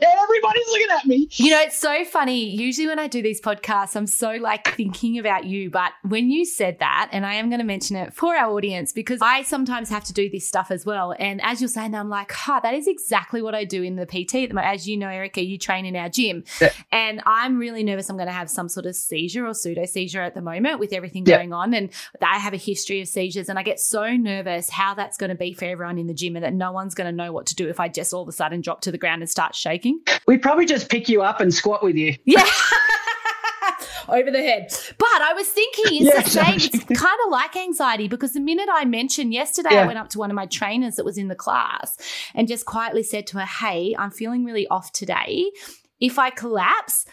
everybody's 0.00 0.66
looking 0.68 0.86
at 0.90 1.06
me. 1.06 1.28
You 1.32 1.50
know, 1.50 1.60
it's 1.60 1.78
so 1.78 2.04
funny. 2.04 2.44
Usually, 2.50 2.86
when 2.86 2.98
I 2.98 3.06
do 3.08 3.22
these 3.22 3.40
podcasts, 3.40 3.96
I'm 3.96 4.06
so 4.06 4.32
like 4.32 4.74
thinking 4.76 5.18
about 5.18 5.44
you. 5.44 5.70
But 5.70 5.92
when 6.02 6.30
you 6.30 6.44
said 6.44 6.78
that, 6.80 7.08
and 7.12 7.24
I 7.24 7.34
am 7.34 7.48
going 7.50 7.60
to 7.60 7.64
mention 7.64 7.96
it 7.96 8.12
for 8.14 8.34
our 8.36 8.50
audience 8.50 8.92
because 8.92 9.20
I 9.22 9.42
sometimes 9.42 9.88
have 9.90 10.04
to 10.04 10.12
do 10.12 10.28
this 10.28 10.46
stuff 10.46 10.70
as 10.70 10.84
well. 10.84 11.14
And 11.18 11.40
as 11.42 11.60
you're 11.60 11.68
saying, 11.68 11.94
I'm 11.94 12.08
like, 12.08 12.32
huh, 12.32 12.60
that 12.62 12.74
is 12.74 12.86
exactly 12.86 13.42
what 13.42 13.54
I 13.54 13.64
do 13.64 13.82
in 13.82 13.96
the 13.96 14.06
PT. 14.06 14.34
at 14.36 14.48
the 14.48 14.54
moment. 14.54 14.72
As 14.74 14.88
you 14.88 14.96
know, 14.96 15.08
Erica, 15.08 15.42
you 15.44 15.58
train 15.58 15.86
in 15.86 15.96
our 15.96 16.08
gym. 16.08 16.44
Yeah. 16.60 16.70
And 16.92 17.22
I'm 17.26 17.58
really 17.58 17.82
nervous 17.84 18.08
I'm 18.10 18.16
going 18.16 18.26
to 18.28 18.32
have 18.32 18.50
some 18.50 18.68
sort 18.68 18.86
of 18.86 18.96
seizure 18.96 19.46
or 19.46 19.54
pseudo 19.54 19.84
seizure 19.86 20.22
at 20.22 20.34
the 20.34 20.42
moment 20.42 20.78
with 20.80 20.92
everything 20.92 21.24
Yeah. 21.26 21.36
going 21.38 21.52
on. 21.52 21.74
And 21.74 21.90
I 22.20 22.38
have 22.38 22.52
a 22.54 22.58
history 22.58 23.00
of 23.00 23.08
seizures. 23.08 23.48
And 23.48 23.58
I 23.58 23.62
get 23.62 23.78
so 23.80 24.16
nervous 24.16 24.70
how 24.70 24.94
that's 24.94 25.16
going 25.16 25.30
to 25.30 25.36
be 25.36 25.52
for 25.52 25.64
everyone 25.66 25.98
in 25.98 26.06
the 26.06 26.14
gym 26.14 26.36
and 26.36 26.44
that 26.44 26.54
no 26.54 26.72
one's 26.72 26.94
going 26.94 27.06
to 27.10 27.16
know 27.16 27.32
what 27.32 27.43
to 27.46 27.54
do 27.54 27.68
if 27.68 27.80
I 27.80 27.88
just 27.88 28.12
all 28.12 28.22
of 28.22 28.28
a 28.28 28.32
sudden 28.32 28.60
drop 28.60 28.80
to 28.82 28.92
the 28.92 28.98
ground 28.98 29.22
and 29.22 29.30
start 29.30 29.54
shaking. 29.54 30.00
We'd 30.26 30.42
probably 30.42 30.66
just 30.66 30.88
pick 30.90 31.08
you 31.08 31.22
up 31.22 31.40
and 31.40 31.52
squat 31.52 31.82
with 31.82 31.96
you. 31.96 32.16
Yeah. 32.24 32.44
Over 34.08 34.30
the 34.30 34.38
head. 34.38 34.66
But 34.98 35.22
I 35.22 35.32
was 35.34 35.48
thinking, 35.48 36.06
it's 36.06 36.14
Yeah, 36.14 36.20
the 36.22 36.28
same. 36.30 36.56
It's 36.56 37.00
kind 37.00 37.18
of 37.24 37.30
like 37.30 37.56
anxiety 37.56 38.06
because 38.06 38.34
the 38.34 38.40
minute 38.40 38.68
I 38.70 38.84
mentioned 38.84 39.32
yesterday, 39.32 39.78
I 39.78 39.86
went 39.86 39.98
up 39.98 40.10
to 40.10 40.18
one 40.18 40.30
of 40.30 40.34
my 40.34 40.44
trainers 40.46 40.96
that 40.96 41.04
was 41.06 41.16
in 41.16 41.28
the 41.28 41.34
class 41.34 41.96
and 42.34 42.46
just 42.46 42.66
quietly 42.66 43.02
said 43.02 43.26
to 43.28 43.38
her, 43.38 43.46
Hey, 43.46 43.94
I'm 43.98 44.10
feeling 44.10 44.44
really 44.44 44.66
off 44.68 44.92
today. 44.92 45.50
If 46.00 46.18
I 46.18 46.28
collapse, 46.30 47.06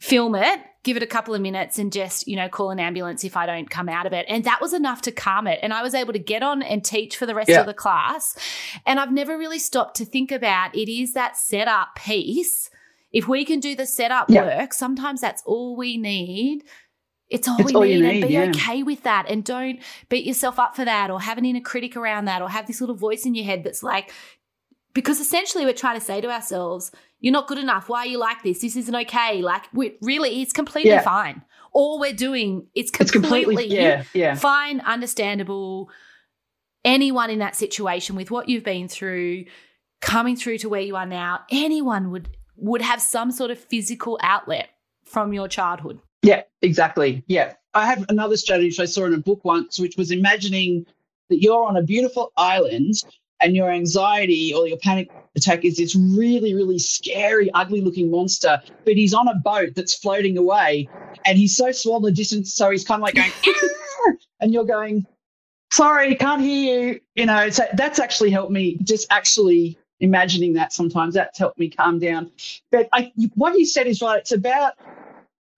film 0.00 0.34
it, 0.34 0.60
give 0.82 0.96
it 0.96 1.02
a 1.02 1.06
couple 1.06 1.34
of 1.34 1.42
minutes 1.42 1.78
and 1.78 1.92
just, 1.92 2.26
you 2.26 2.36
know, 2.36 2.48
call 2.48 2.70
an 2.70 2.80
ambulance 2.80 3.22
if 3.22 3.36
I 3.36 3.44
don't 3.44 3.68
come 3.68 3.88
out 3.88 4.06
of 4.06 4.12
it. 4.14 4.24
And 4.28 4.44
that 4.44 4.60
was 4.62 4.72
enough 4.72 5.02
to 5.02 5.12
calm 5.12 5.46
it. 5.46 5.58
And 5.62 5.74
I 5.74 5.82
was 5.82 5.94
able 5.94 6.14
to 6.14 6.18
get 6.18 6.42
on 6.42 6.62
and 6.62 6.82
teach 6.82 7.16
for 7.16 7.26
the 7.26 7.34
rest 7.34 7.50
Yeah. 7.50 7.60
of 7.60 7.66
the 7.66 7.74
class. 7.74 8.34
And 8.86 8.98
I've 8.98 9.12
never 9.12 9.36
really 9.36 9.58
stopped 9.58 9.96
to 9.96 10.06
think 10.06 10.32
about 10.32 10.74
it 10.74 10.90
is 10.90 11.12
that 11.12 11.36
setup 11.36 11.96
piece. 11.96 12.70
If 13.12 13.28
we 13.28 13.44
can 13.44 13.60
do 13.60 13.76
the 13.76 13.84
setup 13.86 14.30
Yeah. 14.30 14.44
work, 14.58 14.72
sometimes 14.72 15.20
that's 15.20 15.42
all 15.44 15.76
we 15.76 15.98
need. 15.98 16.64
It's 17.28 17.46
all 17.46 17.56
It's 17.60 17.66
we 17.66 17.74
all 17.74 17.84
you 17.84 18.00
need, 18.00 18.22
and 18.22 18.28
be 18.28 18.34
yeah. 18.34 18.44
okay 18.44 18.82
with 18.82 19.02
that. 19.02 19.26
And 19.28 19.44
don't 19.44 19.80
beat 20.08 20.24
yourself 20.24 20.58
up 20.58 20.74
for 20.74 20.84
that 20.84 21.10
or 21.10 21.20
have 21.20 21.36
an 21.36 21.44
inner 21.44 21.60
critic 21.60 21.96
around 21.96 22.24
that 22.24 22.40
or 22.40 22.48
have 22.48 22.66
this 22.66 22.80
little 22.80 22.96
voice 22.96 23.26
in 23.26 23.34
your 23.34 23.44
head 23.44 23.64
that's 23.64 23.82
like, 23.82 24.12
because 24.94 25.20
essentially 25.20 25.64
we're 25.64 25.74
trying 25.74 25.98
to 25.98 26.04
say 26.04 26.20
to 26.20 26.30
ourselves, 26.30 26.90
you're 27.20 27.32
not 27.32 27.46
good 27.46 27.58
enough. 27.58 27.88
Why 27.88 28.00
are 28.00 28.06
you 28.06 28.18
like 28.18 28.42
this? 28.42 28.60
This 28.60 28.76
isn't 28.76 28.94
okay. 28.94 29.42
Like, 29.42 29.64
really, 29.72 30.42
it's 30.42 30.52
completely 30.52 30.90
Yeah. 30.90 31.02
fine. 31.02 31.42
All 31.72 32.00
we're 32.00 32.12
doing, 32.12 32.66
it's 32.74 32.90
It's 32.98 33.10
completely, 33.10 33.54
completely, 33.54 33.76
yeah, 33.76 34.02
yeah. 34.12 34.34
fine, 34.34 34.80
understandable. 34.80 35.88
Anyone 36.84 37.30
in 37.30 37.38
that 37.40 37.54
situation 37.54 38.16
with 38.16 38.30
what 38.30 38.48
you've 38.48 38.64
been 38.64 38.88
through, 38.88 39.44
coming 40.00 40.34
through 40.34 40.58
to 40.58 40.68
where 40.68 40.80
you 40.80 40.96
are 40.96 41.06
now, 41.06 41.40
anyone 41.50 42.10
would 42.10 42.28
would 42.56 42.82
have 42.82 43.00
some 43.00 43.30
sort 43.30 43.50
of 43.50 43.58
physical 43.58 44.18
outlet 44.22 44.68
from 45.04 45.32
your 45.32 45.48
childhood. 45.48 45.98
Yeah, 46.22 46.42
exactly. 46.60 47.24
Yeah. 47.26 47.54
I 47.72 47.86
have 47.86 48.04
another 48.10 48.36
strategy 48.36 48.68
which 48.68 48.80
I 48.80 48.84
saw 48.84 49.06
in 49.06 49.14
a 49.14 49.18
book 49.18 49.44
once, 49.44 49.78
which 49.78 49.96
was 49.96 50.10
imagining 50.10 50.84
that 51.30 51.40
you're 51.40 51.64
on 51.64 51.76
a 51.78 51.82
beautiful 51.82 52.32
island 52.36 52.94
and 53.40 53.56
your 53.56 53.70
anxiety 53.70 54.52
or 54.54 54.66
your 54.66 54.78
panic 54.78 55.10
attack 55.36 55.64
is 55.64 55.76
this 55.76 55.94
really, 55.96 56.54
really 56.54 56.78
scary, 56.78 57.50
ugly 57.52 57.80
looking 57.80 58.10
monster, 58.10 58.60
but 58.84 58.94
he's 58.94 59.14
on 59.14 59.28
a 59.28 59.34
boat 59.34 59.74
that's 59.74 59.94
floating 59.94 60.36
away 60.36 60.88
and 61.24 61.38
he's 61.38 61.56
so 61.56 61.72
small 61.72 61.98
in 61.98 62.02
the 62.02 62.12
distance, 62.12 62.52
so 62.54 62.70
he's 62.70 62.84
kind 62.84 63.00
of 63.00 63.02
like 63.02 63.14
going, 63.14 63.32
"Ah!" 63.46 64.12
and 64.40 64.52
you're 64.52 64.64
going, 64.64 65.06
sorry, 65.70 66.14
can't 66.14 66.42
hear 66.42 66.88
you. 66.92 67.00
You 67.14 67.26
know, 67.26 67.50
so 67.50 67.64
that's 67.74 67.98
actually 67.98 68.30
helped 68.30 68.52
me 68.52 68.78
just 68.82 69.06
actually 69.10 69.78
imagining 70.00 70.54
that 70.54 70.72
sometimes 70.72 71.14
that's 71.14 71.38
helped 71.38 71.58
me 71.58 71.68
calm 71.68 71.98
down. 71.98 72.30
But 72.70 72.88
I, 72.92 73.12
what 73.34 73.58
you 73.58 73.66
said 73.66 73.86
is 73.86 74.02
right. 74.02 74.18
It's 74.18 74.32
about 74.32 74.74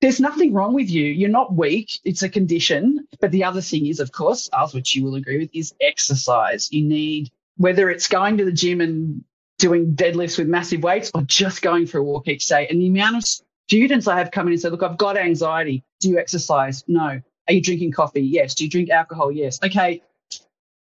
there's 0.00 0.20
nothing 0.20 0.52
wrong 0.52 0.74
with 0.74 0.90
you. 0.90 1.04
You're 1.04 1.30
not 1.30 1.54
weak. 1.54 2.00
It's 2.04 2.22
a 2.22 2.28
condition. 2.28 3.06
But 3.20 3.30
the 3.30 3.44
other 3.44 3.60
thing 3.60 3.86
is, 3.86 4.00
of 4.00 4.12
course, 4.12 4.50
as 4.52 4.74
which 4.74 4.94
you 4.94 5.04
will 5.04 5.14
agree 5.14 5.38
with, 5.38 5.50
is 5.54 5.74
exercise. 5.80 6.68
You 6.72 6.84
need, 6.84 7.30
whether 7.56 7.90
it's 7.90 8.08
going 8.08 8.38
to 8.38 8.44
the 8.44 8.52
gym 8.52 8.80
and 8.80 9.24
doing 9.58 9.94
deadlifts 9.94 10.38
with 10.38 10.48
massive 10.48 10.82
weights 10.82 11.10
or 11.14 11.22
just 11.22 11.62
going 11.62 11.86
for 11.86 11.98
a 11.98 12.02
walk 12.02 12.28
each 12.28 12.46
day. 12.48 12.66
And 12.68 12.80
the 12.80 12.88
amount 12.88 13.16
of 13.16 13.24
students 13.68 14.08
I 14.08 14.18
have 14.18 14.30
come 14.30 14.46
in 14.48 14.54
and 14.54 14.60
say, 14.60 14.68
look, 14.70 14.82
I've 14.82 14.98
got 14.98 15.16
anxiety. 15.16 15.84
Do 16.00 16.08
you 16.08 16.18
exercise? 16.18 16.82
No. 16.88 17.20
Are 17.48 17.52
you 17.52 17.62
drinking 17.62 17.92
coffee? 17.92 18.22
Yes. 18.22 18.54
Do 18.54 18.64
you 18.64 18.70
drink 18.70 18.90
alcohol? 18.90 19.30
Yes. 19.30 19.60
Okay. 19.62 20.02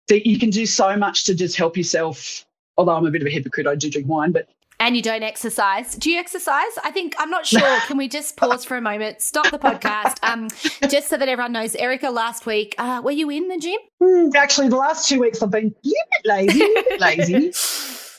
So 0.10 0.16
you 0.16 0.39
can 0.39 0.49
do 0.49 0.66
so 0.66 0.95
much 0.97 1.26
to 1.26 1.36
just 1.36 1.55
help 1.55 1.78
yourself. 1.78 2.45
Although 2.78 2.95
I'm 2.95 3.05
a 3.05 3.12
bit 3.12 3.22
of 3.22 3.28
a 3.28 3.32
hypocrite, 3.32 3.68
I 3.68 3.76
do 3.76 3.89
drink 3.89 4.07
wine, 4.07 4.32
but 4.32 4.47
and 4.80 4.95
you 4.95 5.01
don't 5.01 5.23
exercise. 5.23 5.95
Do 5.95 6.09
you 6.09 6.19
exercise? 6.19 6.71
I 6.84 6.91
think 6.91 7.15
I'm 7.19 7.30
not 7.30 7.45
sure. 7.45 7.80
Can 7.82 7.97
we 7.97 8.07
just 8.07 8.38
pause 8.38 8.63
for 8.63 8.77
a 8.77 8.82
moment? 8.82 9.21
Stop 9.21 9.51
the 9.51 9.59
podcast. 9.59 10.17
Um, 10.23 10.47
just 10.89 11.09
so 11.09 11.17
that 11.17 11.27
everyone 11.27 11.51
knows. 11.51 11.75
Erica, 11.75 12.09
last 12.09 12.45
week, 12.45 12.75
uh, 12.77 13.01
were 13.03 13.11
you 13.11 13.30
in 13.30 13.47
the 13.47 13.57
gym? 13.57 13.77
Mm, 14.01 14.36
actually, 14.36 14.69
the 14.69 14.77
last 14.77 15.09
two 15.09 15.19
weeks 15.19 15.41
I've 15.41 15.51
been 15.51 15.67
a 15.67 15.71
bit 15.71 16.25
lazy, 16.25 16.63
a 16.63 16.84
bit 16.84 16.99
lazy. 17.01 17.51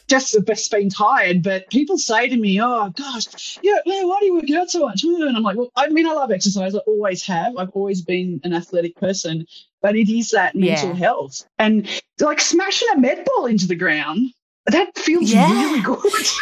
just 0.09 0.71
been 0.71 0.91
tired, 0.91 1.43
but 1.43 1.71
people 1.71 1.97
say 1.97 2.29
to 2.29 2.37
me, 2.37 2.61
"Oh 2.61 2.91
gosh, 2.91 3.59
yeah, 3.63 3.79
man, 3.87 4.09
why 4.09 4.19
do 4.21 4.27
you 4.27 4.35
work 4.35 4.51
out 4.51 4.71
so 4.71 4.81
much?" 4.81 5.05
And 5.05 5.37
I'm 5.37 5.43
like, 5.43 5.57
"Well, 5.57 5.71
I 5.77 5.89
mean, 5.89 6.07
I 6.07 6.13
love 6.13 6.31
exercise. 6.31 6.75
I 6.75 6.79
always 6.79 7.25
have. 7.27 7.57
I've 7.57 7.71
always 7.71 8.03
been 8.03 8.41
an 8.45 8.53
athletic 8.53 8.97
person, 8.97 9.47
but 9.81 9.97
it 9.97 10.11
is 10.11 10.31
that 10.31 10.55
mental 10.55 10.91
yeah. 10.91 10.95
health 10.97 11.47
and 11.59 11.89
like 12.19 12.41
smashing 12.41 12.89
a 12.95 12.99
med 12.99 13.25
ball 13.25 13.47
into 13.47 13.67
the 13.67 13.77
ground. 13.77 14.31
That 14.71 14.97
feels 14.99 15.33
yeah. 15.33 15.51
really 15.51 15.81
good." 15.81 15.99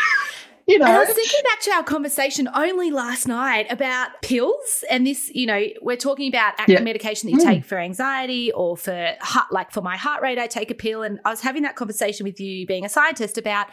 You 0.69 0.79
know, 0.79 0.85
and 0.85 0.97
I 0.97 0.99
was 0.99 1.09
thinking 1.09 1.41
back 1.45 1.61
to 1.63 1.71
our 1.71 1.83
conversation 1.83 2.47
only 2.55 2.91
last 2.91 3.27
night 3.27 3.73
about 3.73 4.11
pills, 4.21 4.85
and 4.91 5.07
this, 5.07 5.31
you 5.35 5.47
know, 5.47 5.65
we're 5.81 5.97
talking 5.97 6.29
about 6.29 6.57
yeah. 6.69 6.81
medication 6.81 7.31
that 7.31 7.39
you 7.39 7.43
mm. 7.43 7.55
take 7.55 7.65
for 7.65 7.79
anxiety 7.79 8.53
or 8.53 8.77
for 8.77 9.15
heart, 9.23 9.51
like 9.51 9.71
for 9.71 9.81
my 9.81 9.97
heart 9.97 10.21
rate, 10.21 10.39
I 10.39 10.47
take 10.47 10.71
a 10.71 10.75
pill, 10.75 11.03
and 11.03 11.21
I 11.25 11.31
was 11.31 11.41
having 11.41 11.63
that 11.63 11.75
conversation 11.75 12.25
with 12.25 12.39
you, 12.39 12.67
being 12.67 12.85
a 12.85 12.91
scientist, 12.91 13.39
about 13.39 13.69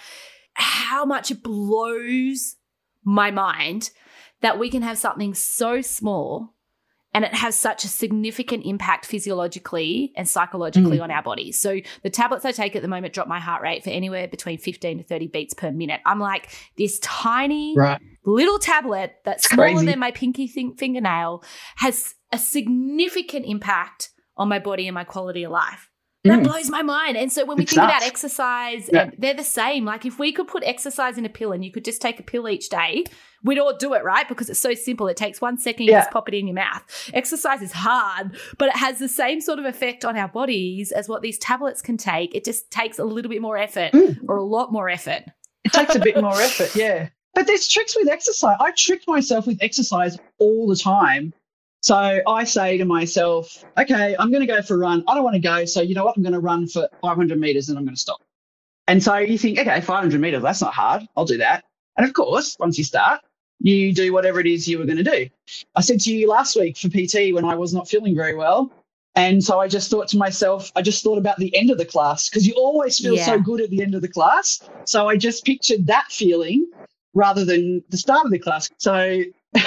how 0.54 1.04
much 1.04 1.32
it 1.32 1.44
blows 1.44 2.56
my 3.04 3.30
mind 3.30 3.90
that 4.40 4.58
we 4.58 4.70
can 4.70 4.82
have 4.82 4.98
something 4.98 5.34
so 5.34 5.82
small 5.82 6.55
and 7.16 7.24
it 7.24 7.34
has 7.34 7.58
such 7.58 7.86
a 7.86 7.88
significant 7.88 8.66
impact 8.66 9.06
physiologically 9.06 10.12
and 10.18 10.28
psychologically 10.28 10.98
mm. 10.98 11.04
on 11.04 11.12
our 11.12 11.24
bodies. 11.24 11.58
So 11.58 11.80
the 12.04 12.10
tablets 12.10 12.44
I 12.44 12.52
take 12.52 12.76
at 12.76 12.82
the 12.82 12.90
moment 12.90 13.14
drop 13.14 13.30
my 13.30 13.40
heart 13.40 13.62
rate 13.62 13.86
for 13.86 13.90
anywhere 13.90 14.28
between 14.28 14.58
15 14.58 14.98
to 14.98 15.04
30 15.06 15.28
beats 15.28 15.54
per 15.54 15.72
minute. 15.72 16.02
I'm 16.06 16.20
like 16.20 16.50
this 16.78 17.00
tiny 17.00 17.74
right. 17.78 18.02
little 18.26 18.60
tablet 18.60 19.16
that's 19.24 19.46
smaller 19.50 19.76
Crazy. 19.76 19.86
than 19.86 20.00
my 20.00 20.12
pinky 20.12 20.46
fingernail 20.46 21.42
has 21.78 22.16
a 22.34 22.38
significant 22.38 23.46
impact 23.46 24.10
on 24.36 24.50
my 24.50 24.60
body 24.60 24.86
and 24.86 24.94
my 24.94 25.06
quality 25.06 25.46
of 25.46 25.54
life. 25.54 25.90
That 26.26 26.40
mm. 26.40 26.44
blows 26.44 26.72
my 26.72 26.82
mind. 26.82 27.18
And 27.18 27.32
so 27.32 27.46
when 27.46 27.58
we 27.58 27.64
it's 27.64 27.72
think 27.72 27.84
nuts. 27.84 27.98
about 27.98 28.08
exercise, 28.08 28.90
yeah. 28.92 29.12
they're 29.18 29.36
the 29.36 29.44
same. 29.44 29.86
Like 29.86 30.06
if 30.06 30.18
we 30.18 30.32
could 30.32 30.48
put 30.48 30.64
exercise 30.64 31.20
in 31.20 31.26
a 31.26 31.30
pill 31.30 31.52
and 31.52 31.64
you 31.64 31.72
could 31.72 31.86
just 31.86 32.02
take 32.02 32.20
a 32.20 32.24
pill 32.24 32.50
each 32.50 32.70
day, 32.70 33.04
we'd 33.44 33.60
all 33.60 33.78
do 33.78 33.94
it, 33.94 34.04
right? 34.04 34.28
Because 34.28 34.50
it's 34.50 34.60
so 34.60 34.74
simple. 34.74 35.08
It 35.08 35.18
takes 35.18 35.40
one 35.40 35.60
second, 35.60 35.86
you 35.86 35.92
yeah. 35.92 36.00
just 36.00 36.12
pop 36.12 36.28
it 36.28 36.34
in 36.34 36.48
your 36.48 36.56
mouth. 36.56 36.82
Exercise 37.14 37.62
is 37.62 37.72
hard, 37.72 38.36
but 38.58 38.70
it 38.70 38.76
has 38.76 38.98
the 38.98 39.08
same 39.08 39.40
sort 39.40 39.60
of 39.60 39.66
effect 39.66 40.04
on 40.04 40.18
our 40.18 40.28
bodies 40.28 40.92
as 40.92 41.08
what 41.08 41.22
these 41.22 41.38
tablets 41.38 41.84
can 41.84 41.96
take. 41.96 42.34
It 42.34 42.44
just 42.44 42.72
takes 42.72 42.98
a 42.98 43.06
little 43.06 43.30
bit 43.30 43.42
more 43.42 43.58
effort 43.58 43.92
mm. 43.92 44.18
or 44.28 44.38
a 44.38 44.44
lot 44.44 44.72
more 44.72 44.90
effort. 44.90 45.26
It 45.64 45.74
takes 45.74 45.96
a 45.96 46.00
bit 46.00 46.20
more 46.20 46.42
effort, 46.42 46.76
yeah. 46.76 47.10
But 47.36 47.46
there's 47.46 47.68
tricks 47.68 47.96
with 47.96 48.08
exercise. 48.08 48.58
I 48.60 48.72
trick 48.72 49.04
myself 49.08 49.46
with 49.46 49.58
exercise 49.62 50.18
all 50.40 50.68
the 50.68 50.76
time 50.76 51.34
so 51.86 52.20
I 52.26 52.46
say 52.46 52.80
to 52.80 52.86
myself, 52.86 53.64
okay, 53.78 54.16
I'm 54.18 54.32
going 54.32 54.42
to 54.42 54.52
go 54.52 54.64
for 54.64 54.74
a 54.74 54.78
run. 54.80 55.04
I 55.08 55.14
don't 55.14 55.24
want 55.24 55.36
to 55.36 55.40
go. 55.40 55.66
So 55.66 55.84
you 55.84 55.94
know 55.94 56.04
what? 56.04 56.18
I'm 56.18 56.24
going 56.24 56.34
to 56.34 56.40
run 56.40 56.68
for 56.68 56.90
500 57.04 57.40
meters 57.40 57.70
and 57.70 57.78
I'm 57.78 57.86
going 57.86 57.94
to 57.94 58.02
stop. 58.02 58.22
And 58.88 59.04
so 59.04 59.18
you 59.18 59.38
think, 59.38 59.60
okay, 59.60 59.82
500 59.82 60.20
meters, 60.20 60.42
that's 60.42 60.62
not 60.62 60.74
hard. 60.74 61.08
I'll 61.16 61.26
do 61.26 61.38
that. 61.38 61.64
And 61.96 62.08
of 62.08 62.14
course, 62.14 62.58
once 62.60 62.80
you 62.80 62.84
start, 62.84 63.22
you 63.60 63.94
do 63.94 64.12
whatever 64.14 64.40
it 64.40 64.48
is 64.48 64.68
you 64.68 64.80
were 64.80 64.86
going 64.86 64.98
to 64.98 65.04
do. 65.04 65.30
I 65.76 65.82
said 65.82 66.00
to 66.02 66.12
you 66.12 66.28
last 66.28 66.56
week 66.56 66.76
for 66.76 66.90
PT 66.90 67.36
when 67.36 67.46
I 67.46 67.54
was 67.54 67.72
not 67.72 67.88
feeling 67.88 68.16
very 68.16 68.34
well. 68.34 68.72
And 69.14 69.44
so 69.44 69.60
I 69.60 69.68
just 69.68 69.92
thought 69.92 70.08
to 70.08 70.18
myself, 70.18 70.72
I 70.76 70.82
just 70.82 71.04
thought 71.04 71.20
about 71.20 71.38
the 71.38 71.56
end 71.56 71.70
of 71.70 71.78
the 71.78 71.86
class 71.86 72.28
because 72.28 72.48
you 72.48 72.56
always 72.56 72.98
feel 72.98 73.14
yeah. 73.14 73.28
so 73.28 73.40
good 73.40 73.62
at 73.62 73.70
the 73.70 73.84
end 73.84 73.94
of 73.94 74.02
the 74.02 74.08
class. 74.08 74.68
So 74.86 75.08
I 75.08 75.18
just 75.18 75.46
pictured 75.46 75.86
that 75.86 76.08
feeling 76.10 76.66
rather 77.14 77.46
than 77.46 77.84
the 77.90 77.98
start 77.98 78.26
of 78.26 78.32
the 78.32 78.40
class. 78.40 78.72
So 78.80 79.22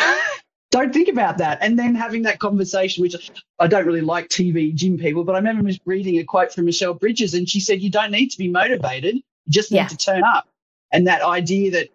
don't 0.79 0.93
think 0.93 1.09
about 1.09 1.39
that. 1.39 1.59
And 1.61 1.79
then 1.79 1.95
having 1.95 2.22
that 2.22 2.39
conversation, 2.39 3.03
which 3.03 3.31
I 3.59 3.66
don't 3.66 3.87
really 3.87 4.01
like 4.01 4.29
TV 4.29 4.74
gym 4.74 4.99
people, 4.99 5.24
but 5.24 5.35
I 5.35 5.39
remember 5.39 5.70
reading 5.85 6.18
a 6.18 6.24
quote 6.24 6.53
from 6.53 6.64
Michelle 6.64 6.95
Bridges, 6.95 7.35
and 7.35 7.49
she 7.49 7.61
said, 7.61 7.81
You 7.81 7.91
don't 7.91 8.11
need 8.11 8.29
to 8.31 8.39
be 8.39 8.49
motivated, 8.49 9.16
you 9.16 9.22
just 9.49 9.70
need 9.72 9.79
yeah. 9.79 9.89
to 9.89 9.97
turn 9.97 10.22
up. 10.24 10.49
And 10.93 11.07
that 11.07 11.22
idea 11.22 11.70
that 11.72 11.89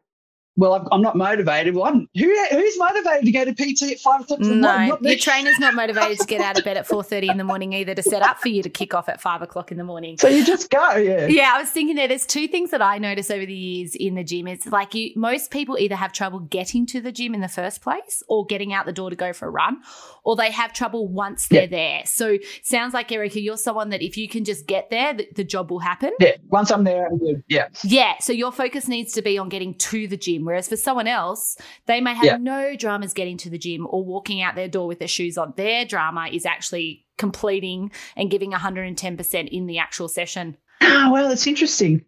well, 0.55 0.87
I'm 0.91 1.01
not 1.01 1.15
motivated. 1.15 1.73
Well, 1.73 1.85
I'm, 1.85 2.07
who, 2.15 2.45
who's 2.51 2.77
motivated 2.77 3.25
to 3.25 3.31
go 3.31 3.45
to 3.45 3.53
PT 3.53 3.93
at 3.93 3.99
five 3.99 4.21
o'clock? 4.21 4.39
No, 4.39 4.97
your 5.01 5.17
trainer's 5.17 5.57
not 5.57 5.73
motivated 5.73 6.19
to 6.19 6.27
get 6.27 6.41
out 6.41 6.59
of 6.59 6.63
bed 6.63 6.77
at 6.77 6.85
four 6.93 7.03
thirty 7.03 7.27
in 7.27 7.37
the 7.37 7.43
morning 7.43 7.73
either 7.73 7.95
to 7.95 8.03
set 8.03 8.21
up 8.21 8.39
for 8.39 8.49
you 8.49 8.61
to 8.61 8.69
kick 8.69 8.93
off 8.93 9.09
at 9.09 9.19
five 9.19 9.41
o'clock 9.41 9.71
in 9.71 9.79
the 9.79 9.83
morning. 9.83 10.17
So 10.17 10.27
you 10.27 10.45
just 10.45 10.69
go, 10.69 10.95
yeah. 10.95 11.25
Yeah, 11.25 11.53
I 11.55 11.59
was 11.59 11.69
thinking 11.69 11.95
there. 11.95 12.07
There's 12.07 12.27
two 12.27 12.47
things 12.47 12.69
that 12.69 12.83
I 12.83 12.99
notice 12.99 13.31
over 13.31 13.45
the 13.45 13.53
years 13.53 13.95
in 13.95 14.13
the 14.13 14.23
gym. 14.23 14.47
It's 14.47 14.67
like 14.67 14.93
you, 14.93 15.11
most 15.15 15.49
people 15.49 15.77
either 15.79 15.95
have 15.95 16.13
trouble 16.13 16.39
getting 16.39 16.85
to 16.87 17.01
the 17.01 17.11
gym 17.11 17.33
in 17.33 17.41
the 17.41 17.47
first 17.47 17.81
place, 17.81 18.21
or 18.27 18.45
getting 18.45 18.73
out 18.73 18.85
the 18.85 18.93
door 18.93 19.09
to 19.09 19.15
go 19.15 19.33
for 19.33 19.47
a 19.47 19.51
run, 19.51 19.81
or 20.23 20.35
they 20.35 20.51
have 20.51 20.73
trouble 20.73 21.07
once 21.07 21.47
they're 21.47 21.63
yeah. 21.63 21.67
there. 21.67 22.01
So 22.05 22.37
sounds 22.63 22.93
like 22.93 23.11
Erica, 23.11 23.41
you're 23.41 23.57
someone 23.57 23.89
that 23.89 24.01
if 24.01 24.17
you 24.17 24.27
can 24.29 24.43
just 24.43 24.67
get 24.67 24.89
there, 24.89 25.13
the, 25.13 25.27
the 25.35 25.43
job 25.43 25.71
will 25.71 25.79
happen. 25.79 26.11
Yeah, 26.19 26.37
once 26.47 26.71
I'm 26.71 26.83
there, 26.83 27.07
I'm 27.07 27.17
good. 27.17 27.43
Yeah. 27.47 27.67
Yeah. 27.83 28.15
So 28.19 28.33
your 28.33 28.51
focus 28.51 28.87
needs 28.87 29.13
to 29.13 29.21
be 29.21 29.37
on 29.37 29.49
getting 29.49 29.75
to 29.75 30.07
the 30.07 30.17
gym, 30.17 30.45
whereas 30.45 30.67
for 30.67 30.77
someone 30.77 31.07
else 31.07 31.57
they 31.85 32.01
may 32.01 32.13
have 32.13 32.23
yeah. 32.23 32.37
no 32.37 32.75
dramas 32.75 33.13
getting 33.13 33.37
to 33.37 33.49
the 33.49 33.57
gym 33.57 33.87
or 33.89 34.03
walking 34.03 34.41
out 34.41 34.55
their 34.55 34.67
door 34.67 34.87
with 34.87 34.99
their 34.99 35.07
shoes 35.07 35.37
on. 35.37 35.53
Their 35.57 35.85
drama 35.85 36.29
is 36.31 36.45
actually 36.45 37.05
completing 37.17 37.91
and 38.15 38.31
giving 38.31 38.51
110% 38.51 39.47
in 39.49 39.65
the 39.67 39.77
actual 39.77 40.07
session. 40.07 40.57
Oh, 40.81 41.11
well, 41.11 41.31
it's 41.31 41.47
interesting. 41.47 42.03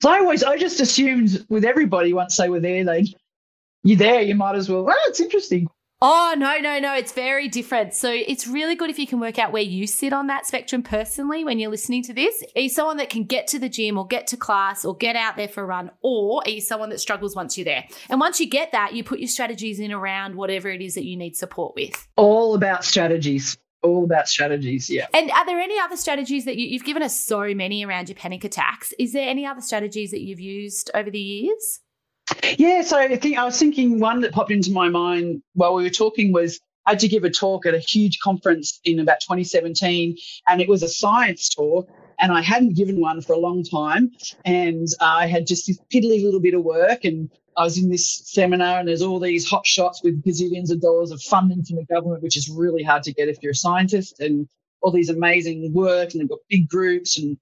So 0.00 0.10
I 0.10 0.18
always, 0.18 0.44
I 0.44 0.56
just 0.56 0.80
assumed 0.80 1.44
with 1.48 1.64
everybody 1.64 2.12
once 2.12 2.36
they 2.36 2.48
were 2.48 2.60
there, 2.60 2.84
they 2.84 3.06
you're 3.84 3.98
there, 3.98 4.20
you 4.22 4.34
might 4.34 4.56
as 4.56 4.68
well. 4.68 4.86
Oh, 4.88 5.06
it's 5.08 5.20
interesting. 5.20 5.68
Oh, 6.00 6.34
no, 6.38 6.58
no, 6.58 6.78
no. 6.78 6.94
It's 6.94 7.10
very 7.10 7.48
different. 7.48 7.92
So 7.92 8.08
it's 8.08 8.46
really 8.46 8.76
good 8.76 8.88
if 8.88 9.00
you 9.00 9.06
can 9.06 9.18
work 9.18 9.36
out 9.36 9.50
where 9.50 9.62
you 9.62 9.88
sit 9.88 10.12
on 10.12 10.28
that 10.28 10.46
spectrum 10.46 10.80
personally 10.84 11.44
when 11.44 11.58
you're 11.58 11.72
listening 11.72 12.04
to 12.04 12.14
this. 12.14 12.44
Are 12.54 12.60
you 12.60 12.68
someone 12.68 12.98
that 12.98 13.10
can 13.10 13.24
get 13.24 13.48
to 13.48 13.58
the 13.58 13.68
gym 13.68 13.98
or 13.98 14.06
get 14.06 14.28
to 14.28 14.36
class 14.36 14.84
or 14.84 14.96
get 14.96 15.16
out 15.16 15.36
there 15.36 15.48
for 15.48 15.64
a 15.64 15.66
run? 15.66 15.90
Or 16.00 16.42
are 16.46 16.50
you 16.50 16.60
someone 16.60 16.90
that 16.90 17.00
struggles 17.00 17.34
once 17.34 17.58
you're 17.58 17.64
there? 17.64 17.84
And 18.08 18.20
once 18.20 18.38
you 18.38 18.48
get 18.48 18.70
that, 18.70 18.94
you 18.94 19.02
put 19.02 19.18
your 19.18 19.28
strategies 19.28 19.80
in 19.80 19.90
around 19.90 20.36
whatever 20.36 20.70
it 20.70 20.80
is 20.80 20.94
that 20.94 21.04
you 21.04 21.16
need 21.16 21.36
support 21.36 21.74
with. 21.74 22.06
All 22.14 22.54
about 22.54 22.84
strategies. 22.84 23.58
All 23.82 24.04
about 24.04 24.28
strategies, 24.28 24.88
yeah. 24.88 25.06
And 25.12 25.30
are 25.32 25.46
there 25.46 25.58
any 25.58 25.80
other 25.80 25.96
strategies 25.96 26.44
that 26.44 26.56
you, 26.56 26.66
you've 26.68 26.84
given 26.84 27.02
us 27.02 27.18
so 27.18 27.54
many 27.54 27.84
around 27.84 28.08
your 28.08 28.16
panic 28.16 28.44
attacks? 28.44 28.92
Is 29.00 29.12
there 29.12 29.28
any 29.28 29.46
other 29.46 29.60
strategies 29.60 30.12
that 30.12 30.20
you've 30.20 30.40
used 30.40 30.92
over 30.94 31.10
the 31.10 31.18
years? 31.18 31.80
Yeah, 32.58 32.82
so 32.82 32.98
I 32.98 33.16
think 33.16 33.38
I 33.38 33.44
was 33.44 33.58
thinking 33.58 34.00
one 34.00 34.20
that 34.20 34.32
popped 34.32 34.50
into 34.50 34.72
my 34.72 34.88
mind 34.88 35.42
while 35.54 35.74
we 35.74 35.82
were 35.84 35.90
talking 35.90 36.32
was 36.32 36.60
I 36.86 36.92
had 36.92 37.00
to 37.00 37.08
give 37.08 37.24
a 37.24 37.30
talk 37.30 37.66
at 37.66 37.74
a 37.74 37.78
huge 37.78 38.18
conference 38.20 38.80
in 38.84 38.98
about 38.98 39.20
2017, 39.20 40.16
and 40.48 40.60
it 40.60 40.68
was 40.68 40.82
a 40.82 40.88
science 40.88 41.48
talk. 41.48 41.88
And 42.20 42.32
I 42.32 42.40
hadn't 42.40 42.76
given 42.76 43.00
one 43.00 43.20
for 43.20 43.34
a 43.34 43.38
long 43.38 43.62
time, 43.62 44.10
and 44.44 44.88
uh, 45.00 45.04
I 45.04 45.26
had 45.26 45.46
just 45.46 45.68
this 45.68 45.78
piddly 45.92 46.24
little 46.24 46.40
bit 46.40 46.54
of 46.54 46.64
work, 46.64 47.04
and 47.04 47.30
I 47.56 47.62
was 47.62 47.78
in 47.78 47.90
this 47.90 48.22
seminar, 48.24 48.80
and 48.80 48.88
there's 48.88 49.02
all 49.02 49.20
these 49.20 49.48
hot 49.48 49.64
shots 49.64 50.02
with 50.02 50.24
gazillions 50.24 50.72
of 50.72 50.80
dollars 50.80 51.12
of 51.12 51.22
funding 51.22 51.62
from 51.62 51.76
the 51.76 51.84
government, 51.84 52.24
which 52.24 52.36
is 52.36 52.48
really 52.48 52.82
hard 52.82 53.04
to 53.04 53.12
get 53.12 53.28
if 53.28 53.40
you're 53.40 53.52
a 53.52 53.54
scientist, 53.54 54.18
and 54.18 54.48
all 54.80 54.90
these 54.90 55.10
amazing 55.10 55.72
work, 55.72 56.12
and 56.12 56.20
they've 56.20 56.28
got 56.28 56.40
big 56.48 56.68
groups, 56.68 57.18
and 57.18 57.38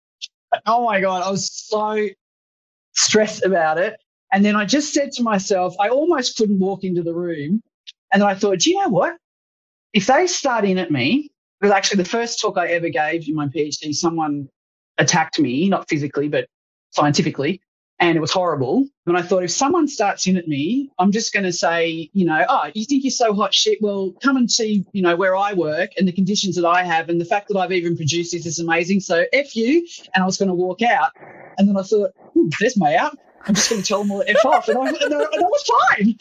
oh 0.66 0.84
my 0.84 1.00
god, 1.00 1.22
I 1.22 1.30
was 1.30 1.50
so 1.52 2.08
stressed 2.94 3.44
about 3.44 3.78
it. 3.78 4.00
And 4.36 4.44
then 4.44 4.54
I 4.54 4.66
just 4.66 4.92
said 4.92 5.12
to 5.14 5.24
myself, 5.24 5.74
I 5.80 5.88
almost 5.88 6.36
couldn't 6.36 6.60
walk 6.60 6.84
into 6.84 7.02
the 7.02 7.14
room. 7.14 7.62
And 8.12 8.22
then 8.22 8.28
I 8.28 8.34
thought, 8.34 8.60
do 8.60 8.70
you 8.70 8.78
know 8.82 8.90
what? 8.90 9.16
If 9.94 10.06
they 10.08 10.26
start 10.26 10.66
in 10.66 10.78
at 10.78 10.90
me, 10.90 11.30
because 11.60 11.74
actually 11.74 12.02
the 12.04 12.10
first 12.10 12.40
talk 12.42 12.58
I 12.58 12.68
ever 12.68 12.90
gave 12.90 13.26
in 13.28 13.34
my 13.34 13.48
PhD, 13.48 13.94
someone 13.94 14.50
attacked 14.98 15.38
me, 15.40 15.70
not 15.70 15.88
physically, 15.88 16.28
but 16.28 16.46
scientifically. 16.92 17.62
and 17.98 18.16
it 18.16 18.20
was 18.20 18.30
horrible. 18.32 18.86
And 19.06 19.16
I 19.16 19.22
thought, 19.22 19.42
if 19.42 19.50
someone 19.50 19.88
starts 19.88 20.26
in 20.26 20.36
at 20.36 20.48
me, 20.48 20.90
I'm 20.98 21.12
just 21.12 21.32
going 21.32 21.44
to 21.44 21.52
say, 21.52 22.10
you 22.12 22.26
know, 22.26 22.44
oh, 22.48 22.70
you 22.74 22.84
think 22.84 23.04
you're 23.04 23.10
so 23.10 23.32
hot 23.32 23.54
shit? 23.54 23.78
Well, 23.80 24.12
come 24.22 24.36
and 24.36 24.50
see, 24.50 24.84
you 24.92 25.02
know, 25.02 25.16
where 25.16 25.34
I 25.34 25.54
work 25.54 25.92
and 25.96 26.06
the 26.06 26.12
conditions 26.12 26.56
that 26.56 26.66
I 26.66 26.84
have, 26.84 27.08
and 27.08 27.20
the 27.20 27.24
fact 27.24 27.48
that 27.48 27.56
I've 27.56 27.72
even 27.72 27.96
produced 27.96 28.32
this 28.32 28.44
is 28.44 28.58
amazing. 28.58 29.00
So 29.00 29.24
f 29.32 29.56
you, 29.56 29.86
and 30.14 30.22
I 30.22 30.26
was 30.26 30.36
going 30.36 30.48
to 30.48 30.54
walk 30.54 30.82
out, 30.82 31.12
and 31.58 31.68
then 31.68 31.76
I 31.76 31.82
thought, 31.82 32.10
hmm, 32.34 32.48
there's 32.60 32.76
my 32.76 32.96
out. 32.96 33.16
I'm 33.46 33.54
just 33.54 33.70
going 33.70 33.82
to 33.82 33.86
tell 33.86 34.02
them 34.02 34.10
all 34.10 34.24
f 34.26 34.44
off, 34.44 34.68
and 34.68 34.78
I, 34.78 34.88
and 34.88 35.14
I, 35.14 35.26
was 35.40 35.72
fine 35.96 36.18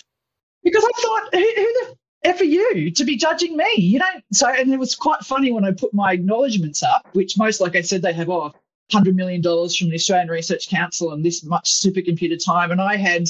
because 0.64 0.84
I 0.84 1.02
thought, 1.02 1.30
who, 1.34 1.40
who 1.40 1.46
the 1.46 1.96
F 2.24 2.42
are 2.42 2.46
you 2.46 2.92
to 2.92 3.06
be 3.06 3.16
judging 3.16 3.56
me? 3.58 3.72
You 3.78 4.00
don't. 4.00 4.24
So, 4.32 4.48
and 4.48 4.72
it 4.72 4.80
was 4.80 4.96
quite 4.96 5.22
funny 5.22 5.52
when 5.52 5.66
I 5.66 5.72
put 5.72 5.94
my 5.94 6.14
acknowledgements 6.14 6.84
up, 6.84 7.08
which 7.14 7.38
most, 7.38 7.62
like 7.62 7.76
I 7.76 7.82
said, 7.82 8.02
they 8.02 8.14
have, 8.14 8.30
oh, 8.30 8.54
$100 8.92 9.16
million 9.16 9.42
from 9.42 9.90
the 9.90 9.96
Australian 9.96 10.30
Research 10.30 10.70
Council 10.70 11.12
and 11.14 11.26
this 11.26 11.44
much 11.44 11.74
supercomputer 11.74 12.44
time. 12.44 12.72
And 12.72 12.82
I 12.82 12.96
had 12.96 13.30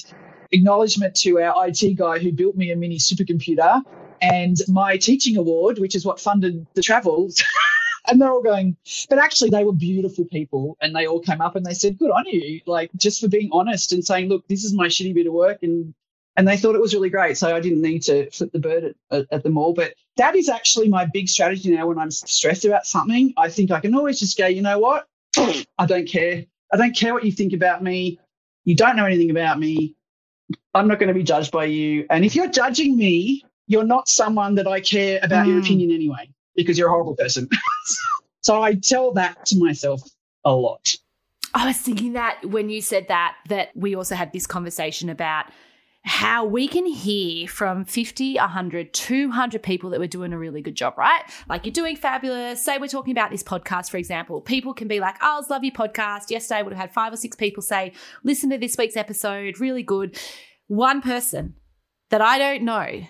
acknowledgement 0.52 1.16
to 1.16 1.39
our 1.39 1.68
IT 1.68 1.96
guy 1.96 2.20
who 2.20 2.32
built 2.32 2.56
me 2.56 2.72
a 2.72 2.76
mini 2.76 2.98
supercomputer 2.98 3.82
and 4.22 4.58
my 4.68 4.98
teaching 4.98 5.38
award, 5.38 5.80
which 5.80 5.96
is 5.96 6.06
what 6.06 6.20
funded 6.20 6.66
the 6.74 6.82
travels. 6.82 7.41
and 8.08 8.22
they're 8.22 8.32
all 8.32 8.43
going, 8.43 8.78
but 9.10 9.20
actually 9.20 9.49
they 9.49 9.64
were 9.64 9.74
beautiful 9.74 10.26
people 10.26 10.78
and 10.82 10.95
they 10.95 11.08
all 11.08 11.20
came 11.20 11.41
up 11.41 11.56
and 11.56 11.66
they 11.66 11.74
said, 11.74 11.97
good 11.97 12.12
on 12.12 12.26
you, 12.28 12.62
like 12.66 12.91
just 12.95 13.22
for 13.22 13.28
being 13.28 13.49
honest 13.51 13.91
and 13.93 14.06
saying, 14.06 14.30
look, 14.30 14.47
this 14.47 14.64
is 14.64 14.74
my 14.74 14.88
shitty 14.88 15.14
bit 15.14 15.28
of 15.28 15.34
work 15.34 15.60
and 15.64 15.93
and 16.38 16.47
they 16.47 16.58
thought 16.58 16.76
it 16.76 16.82
was 16.82 16.93
really 16.93 17.10
great. 17.10 17.38
So 17.38 17.56
I 17.56 17.60
didn't 17.62 17.82
need 17.82 18.03
to 18.03 18.30
flip 18.30 18.51
the 18.51 18.60
bird 18.60 18.84
at, 18.84 18.95
at, 19.10 19.26
at, 19.32 19.43
them 19.43 19.58
all. 19.58 19.74
But 19.74 19.93
that 20.18 20.36
is 20.36 20.49
actually 20.49 20.89
my 20.89 21.06
big 21.06 21.30
strategy 21.30 21.74
now 21.74 21.88
when 21.88 21.97
I'm 21.97 22.12
stressed 22.12 22.66
about 22.66 22.86
something. 22.86 23.34
I 23.38 23.49
think 23.49 23.72
I 23.72 23.80
can 23.80 23.95
always 23.95 24.20
just 24.20 24.38
go, 24.38 24.45
you 24.45 24.62
know 24.62 24.80
what? 24.80 25.08
I 25.38 25.86
don't 25.86 26.08
care. 26.08 26.43
I 26.74 26.78
don't 26.78 26.95
care 26.95 27.14
what 27.14 27.24
you 27.24 27.32
think 27.32 27.53
about 27.53 27.82
me. 27.82 28.20
You 28.66 28.76
don't 28.76 28.97
know 28.97 29.06
anything 29.06 29.32
about 29.32 29.60
me. 29.60 29.95
I'm 30.74 30.88
not 30.88 30.99
going 30.99 31.08
to 31.08 31.14
be 31.14 31.24
judged 31.24 31.51
by 31.51 31.66
you. 31.66 32.06
And 32.10 32.26
if 32.26 32.36
you're 32.36 32.49
judging 32.49 32.97
me, 32.97 33.45
you're 33.68 33.86
not 33.86 34.10
someone 34.10 34.56
that 34.56 34.68
I 34.68 34.82
care 34.82 35.20
about 35.24 35.45
mm. 35.45 35.49
your 35.49 35.60
opinion 35.60 35.91
anyway, 35.91 36.30
because 36.56 36.78
you're 36.78 36.88
a 36.88 36.91
horrible 36.91 37.16
person. 37.16 37.49
so 38.41 38.62
I 38.62 38.76
tell 38.76 39.14
that 39.14 39.45
to 39.47 39.60
myself 39.60 40.01
a 40.43 40.53
lot. 40.53 40.95
I 41.53 41.68
was 41.68 41.78
thinking 41.78 42.14
that 42.14 42.45
when 42.45 42.70
you 42.70 42.82
said 42.82 43.08
that, 43.08 43.36
that 43.47 43.70
we 43.76 43.95
also 43.95 44.16
had 44.16 44.34
this 44.34 44.45
conversation 44.45 45.10
about 45.10 45.45
how 46.06 46.45
we 46.45 46.68
can 46.68 46.86
hear 46.86 47.47
from 47.47 47.84
50, 47.84 48.36
100, 48.36 48.93
200 48.93 49.64
people 49.64 49.89
that 49.89 49.99
we're 49.99 50.08
doing 50.08 50.34
a 50.34 50.38
really 50.38 50.62
good 50.62 50.76
job, 50.76 50.95
right? 50.99 51.24
Like 51.49 51.66
you're 51.66 51.74
doing 51.74 51.95
fabulous. 51.95 52.64
Say 52.64 52.78
we're 52.78 52.88
talking 52.88 53.12
about 53.12 53.32
this 53.32 53.41
podcast, 53.41 53.89
for 53.89 53.97
example. 53.97 54.39
People 54.39 54.76
can 54.76 54.88
be 54.88 54.99
like, 54.99 55.16
oh, 55.22 55.41
I 55.43 55.53
love 55.53 55.64
your 55.64 55.74
podcast. 55.74 56.30
Yesterday 56.30 56.60
I 56.60 56.62
would 56.62 56.74
have 56.74 56.80
had 56.80 56.93
five 56.93 57.12
or 57.12 57.18
six 57.18 57.36
people 57.36 57.64
say, 57.64 57.91
listen 58.24 58.51
to 58.51 58.60
this 58.60 58.76
week's 58.78 58.95
episode, 58.95 59.60
really 59.60 59.82
good. 59.82 60.16
One 60.68 61.01
person 61.01 61.56
that 62.12 62.22
I 62.22 62.38
don't 62.38 62.64
know 62.64 63.08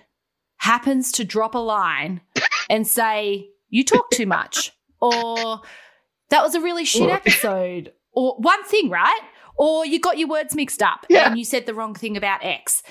happens 0.57 1.11
to 1.13 1.25
drop 1.25 1.53
a 1.53 1.59
line 1.59 2.21
and 2.69 2.87
say, 2.87 3.47
you 3.69 3.83
talk 3.83 4.09
too 4.11 4.25
much, 4.25 4.71
or 5.01 5.61
that 6.29 6.43
was 6.43 6.55
a 6.55 6.61
really 6.61 6.85
shit 6.85 7.09
episode, 7.09 7.93
or 8.13 8.35
one 8.37 8.63
thing, 8.63 8.89
right? 8.89 9.21
or 9.57 9.85
you 9.85 9.99
got 9.99 10.17
your 10.17 10.27
words 10.27 10.55
mixed 10.55 10.81
up 10.81 11.05
yeah. 11.09 11.27
and 11.27 11.37
you 11.37 11.45
said 11.45 11.65
the 11.65 11.73
wrong 11.73 11.95
thing 11.95 12.17
about 12.17 12.43
X. 12.43 12.83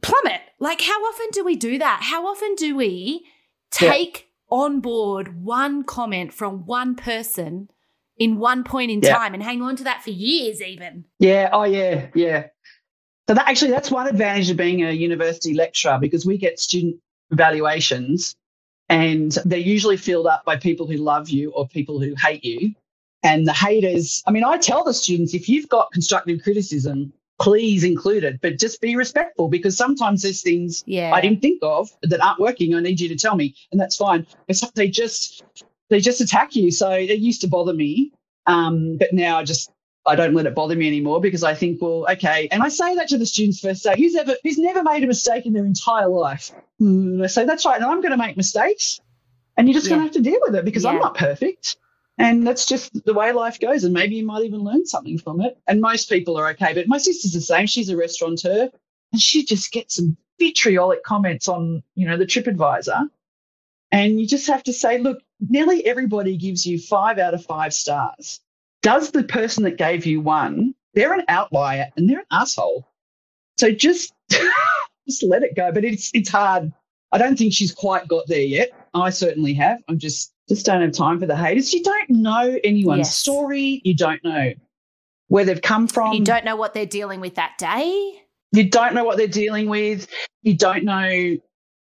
Plummet. 0.00 0.40
Like, 0.58 0.80
how 0.80 1.00
often 1.04 1.26
do 1.32 1.44
we 1.44 1.56
do 1.56 1.78
that? 1.78 2.00
How 2.02 2.26
often 2.26 2.54
do 2.56 2.76
we 2.76 3.26
take 3.70 4.28
yeah. 4.50 4.56
on 4.56 4.80
board 4.80 5.42
one 5.42 5.84
comment 5.84 6.32
from 6.32 6.66
one 6.66 6.94
person 6.94 7.68
in 8.18 8.38
one 8.38 8.64
point 8.64 8.90
in 8.90 9.00
yeah. 9.00 9.16
time 9.16 9.34
and 9.34 9.42
hang 9.42 9.62
on 9.62 9.76
to 9.76 9.84
that 9.84 10.02
for 10.02 10.10
years, 10.10 10.60
even? 10.60 11.04
Yeah. 11.18 11.50
Oh, 11.52 11.64
yeah. 11.64 12.08
Yeah. 12.14 12.46
So 13.28 13.34
that 13.34 13.48
actually, 13.48 13.70
that's 13.70 13.90
one 13.90 14.08
advantage 14.08 14.50
of 14.50 14.56
being 14.56 14.82
a 14.82 14.90
university 14.90 15.54
lecturer 15.54 15.98
because 16.00 16.26
we 16.26 16.36
get 16.36 16.58
student 16.58 16.96
evaluations 17.30 18.36
and 18.92 19.38
they're 19.46 19.58
usually 19.58 19.96
filled 19.96 20.26
up 20.26 20.44
by 20.44 20.56
people 20.56 20.86
who 20.86 20.98
love 20.98 21.30
you 21.30 21.50
or 21.52 21.66
people 21.66 21.98
who 21.98 22.14
hate 22.14 22.44
you 22.44 22.74
and 23.22 23.46
the 23.46 23.52
haters. 23.52 24.22
I 24.26 24.30
mean, 24.30 24.44
I 24.44 24.58
tell 24.58 24.84
the 24.84 24.92
students 24.92 25.32
if 25.32 25.48
you've 25.48 25.68
got 25.68 25.90
constructive 25.92 26.42
criticism, 26.42 27.10
please 27.40 27.84
include 27.84 28.22
it, 28.22 28.40
but 28.42 28.58
just 28.58 28.82
be 28.82 28.94
respectful 28.94 29.48
because 29.48 29.78
sometimes 29.78 30.20
there's 30.20 30.42
things 30.42 30.84
yeah. 30.86 31.12
I 31.14 31.22
didn't 31.22 31.40
think 31.40 31.60
of 31.62 31.90
that 32.02 32.22
aren't 32.22 32.38
working. 32.38 32.74
I 32.74 32.80
need 32.80 33.00
you 33.00 33.08
to 33.08 33.16
tell 33.16 33.34
me, 33.34 33.54
and 33.70 33.80
that's 33.80 33.96
fine. 33.96 34.26
But 34.46 34.62
they 34.74 34.88
just 34.88 35.42
they 35.88 36.00
just 36.00 36.20
attack 36.20 36.54
you. 36.54 36.70
So 36.70 36.90
it 36.90 37.18
used 37.18 37.40
to 37.40 37.48
bother 37.48 37.72
me, 37.72 38.12
um, 38.46 38.98
but 38.98 39.14
now 39.14 39.38
I 39.38 39.44
just 39.44 39.70
I 40.04 40.16
don't 40.16 40.34
let 40.34 40.46
it 40.46 40.54
bother 40.54 40.74
me 40.74 40.88
anymore 40.88 41.20
because 41.20 41.44
I 41.44 41.54
think, 41.54 41.80
well, 41.80 42.06
okay. 42.10 42.48
And 42.50 42.62
I 42.62 42.68
say 42.68 42.96
that 42.96 43.08
to 43.08 43.18
the 43.18 43.26
students 43.26 43.60
first 43.60 43.84
day. 43.84 43.94
Who's 43.96 44.16
ever 44.16 44.34
who's 44.42 44.58
never 44.58 44.82
made 44.82 45.04
a 45.04 45.06
mistake 45.06 45.46
in 45.46 45.52
their 45.52 45.64
entire 45.64 46.08
life? 46.08 46.50
Mm, 46.80 47.22
I 47.22 47.28
say 47.28 47.44
that's 47.44 47.64
right, 47.64 47.76
and 47.76 47.84
I'm 47.84 48.00
going 48.00 48.10
to 48.10 48.16
make 48.16 48.36
mistakes, 48.36 49.00
and 49.56 49.68
you're 49.68 49.74
just 49.74 49.86
yeah. 49.86 49.96
going 49.96 50.00
to 50.00 50.06
have 50.06 50.24
to 50.24 50.30
deal 50.30 50.40
with 50.42 50.54
it 50.56 50.64
because 50.64 50.84
yeah. 50.84 50.90
I'm 50.90 50.98
not 50.98 51.16
perfect. 51.16 51.76
And 52.18 52.46
that's 52.46 52.66
just 52.66 53.04
the 53.04 53.14
way 53.14 53.32
life 53.32 53.58
goes. 53.58 53.84
And 53.84 53.94
maybe 53.94 54.16
you 54.16 54.24
might 54.24 54.44
even 54.44 54.60
learn 54.60 54.86
something 54.86 55.18
from 55.18 55.40
it. 55.40 55.58
And 55.66 55.80
most 55.80 56.08
people 56.08 56.36
are 56.36 56.50
okay. 56.50 56.74
But 56.74 56.86
my 56.86 56.98
sister's 56.98 57.32
the 57.32 57.40
same. 57.40 57.66
She's 57.66 57.88
a 57.88 57.96
restaurateur 57.96 58.68
and 59.12 59.20
she 59.20 59.44
just 59.44 59.72
gets 59.72 59.96
some 59.96 60.16
vitriolic 60.38 61.02
comments 61.02 61.48
on, 61.48 61.82
you 61.94 62.06
know, 62.06 62.16
the 62.16 62.26
TripAdvisor. 62.26 63.08
And 63.90 64.20
you 64.20 64.26
just 64.26 64.46
have 64.46 64.62
to 64.64 64.72
say, 64.72 64.98
look, 64.98 65.22
nearly 65.40 65.84
everybody 65.84 66.36
gives 66.36 66.64
you 66.64 66.78
five 66.78 67.18
out 67.18 67.34
of 67.34 67.44
five 67.44 67.74
stars. 67.74 68.40
Does 68.82 69.10
the 69.10 69.22
person 69.22 69.64
that 69.64 69.78
gave 69.78 70.06
you 70.06 70.20
one, 70.20 70.74
they're 70.94 71.14
an 71.14 71.24
outlier 71.28 71.88
and 71.96 72.08
they're 72.08 72.20
an 72.20 72.26
asshole. 72.30 72.86
So 73.58 73.70
just, 73.70 74.12
just 75.08 75.22
let 75.22 75.42
it 75.42 75.56
go. 75.56 75.72
But 75.72 75.84
it's, 75.84 76.10
it's 76.14 76.30
hard. 76.30 76.72
I 77.12 77.18
don't 77.18 77.36
think 77.36 77.52
she's 77.52 77.72
quite 77.72 78.08
got 78.08 78.26
there 78.26 78.40
yet. 78.40 78.70
I 78.94 79.10
certainly 79.10 79.54
have. 79.54 79.78
I'm 79.88 79.98
just 79.98 80.32
just 80.48 80.66
don't 80.66 80.82
have 80.82 80.92
time 80.92 81.20
for 81.20 81.26
the 81.26 81.36
haters. 81.36 81.72
You 81.72 81.82
don't 81.82 82.10
know 82.10 82.58
anyone's 82.64 82.98
yes. 82.98 83.16
story. 83.16 83.80
You 83.84 83.94
don't 83.94 84.22
know 84.24 84.52
where 85.28 85.44
they've 85.44 85.62
come 85.62 85.88
from. 85.88 86.12
You 86.12 86.24
don't 86.24 86.44
know 86.44 86.56
what 86.56 86.74
they're 86.74 86.84
dealing 86.84 87.20
with 87.20 87.36
that 87.36 87.54
day. 87.58 88.22
You 88.52 88.68
don't 88.68 88.94
know 88.94 89.04
what 89.04 89.16
they're 89.16 89.28
dealing 89.28 89.68
with. 89.68 90.08
You 90.42 90.54
don't 90.54 90.84
know, 90.84 91.36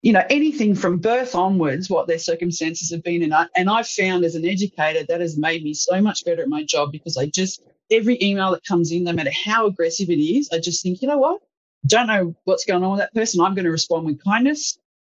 you 0.02 0.12
know, 0.12 0.24
anything 0.30 0.74
from 0.74 0.98
birth 0.98 1.34
onwards, 1.34 1.90
what 1.90 2.06
their 2.06 2.18
circumstances 2.18 2.90
have 2.92 3.02
been. 3.02 3.22
And, 3.22 3.34
I, 3.34 3.46
and 3.56 3.68
I've 3.68 3.88
found 3.88 4.24
as 4.24 4.34
an 4.34 4.44
educator 4.44 5.04
that 5.08 5.20
has 5.20 5.36
made 5.36 5.64
me 5.64 5.74
so 5.74 6.00
much 6.00 6.24
better 6.24 6.42
at 6.42 6.48
my 6.48 6.62
job 6.64 6.92
because 6.92 7.16
I 7.16 7.26
just, 7.26 7.62
every 7.90 8.22
email 8.22 8.52
that 8.52 8.64
comes 8.64 8.92
in, 8.92 9.04
no 9.04 9.12
matter 9.12 9.32
how 9.32 9.66
aggressive 9.66 10.08
it 10.08 10.20
is, 10.20 10.48
I 10.52 10.60
just 10.60 10.82
think, 10.82 11.02
you 11.02 11.08
know 11.08 11.18
what? 11.18 11.40
Don't 11.86 12.06
know 12.06 12.34
what's 12.44 12.64
going 12.64 12.84
on 12.84 12.92
with 12.92 13.00
that 13.00 13.14
person. 13.14 13.40
I'm 13.40 13.54
going 13.54 13.64
to 13.64 13.70
respond 13.70 14.06
with 14.06 14.22
kindness. 14.22 14.78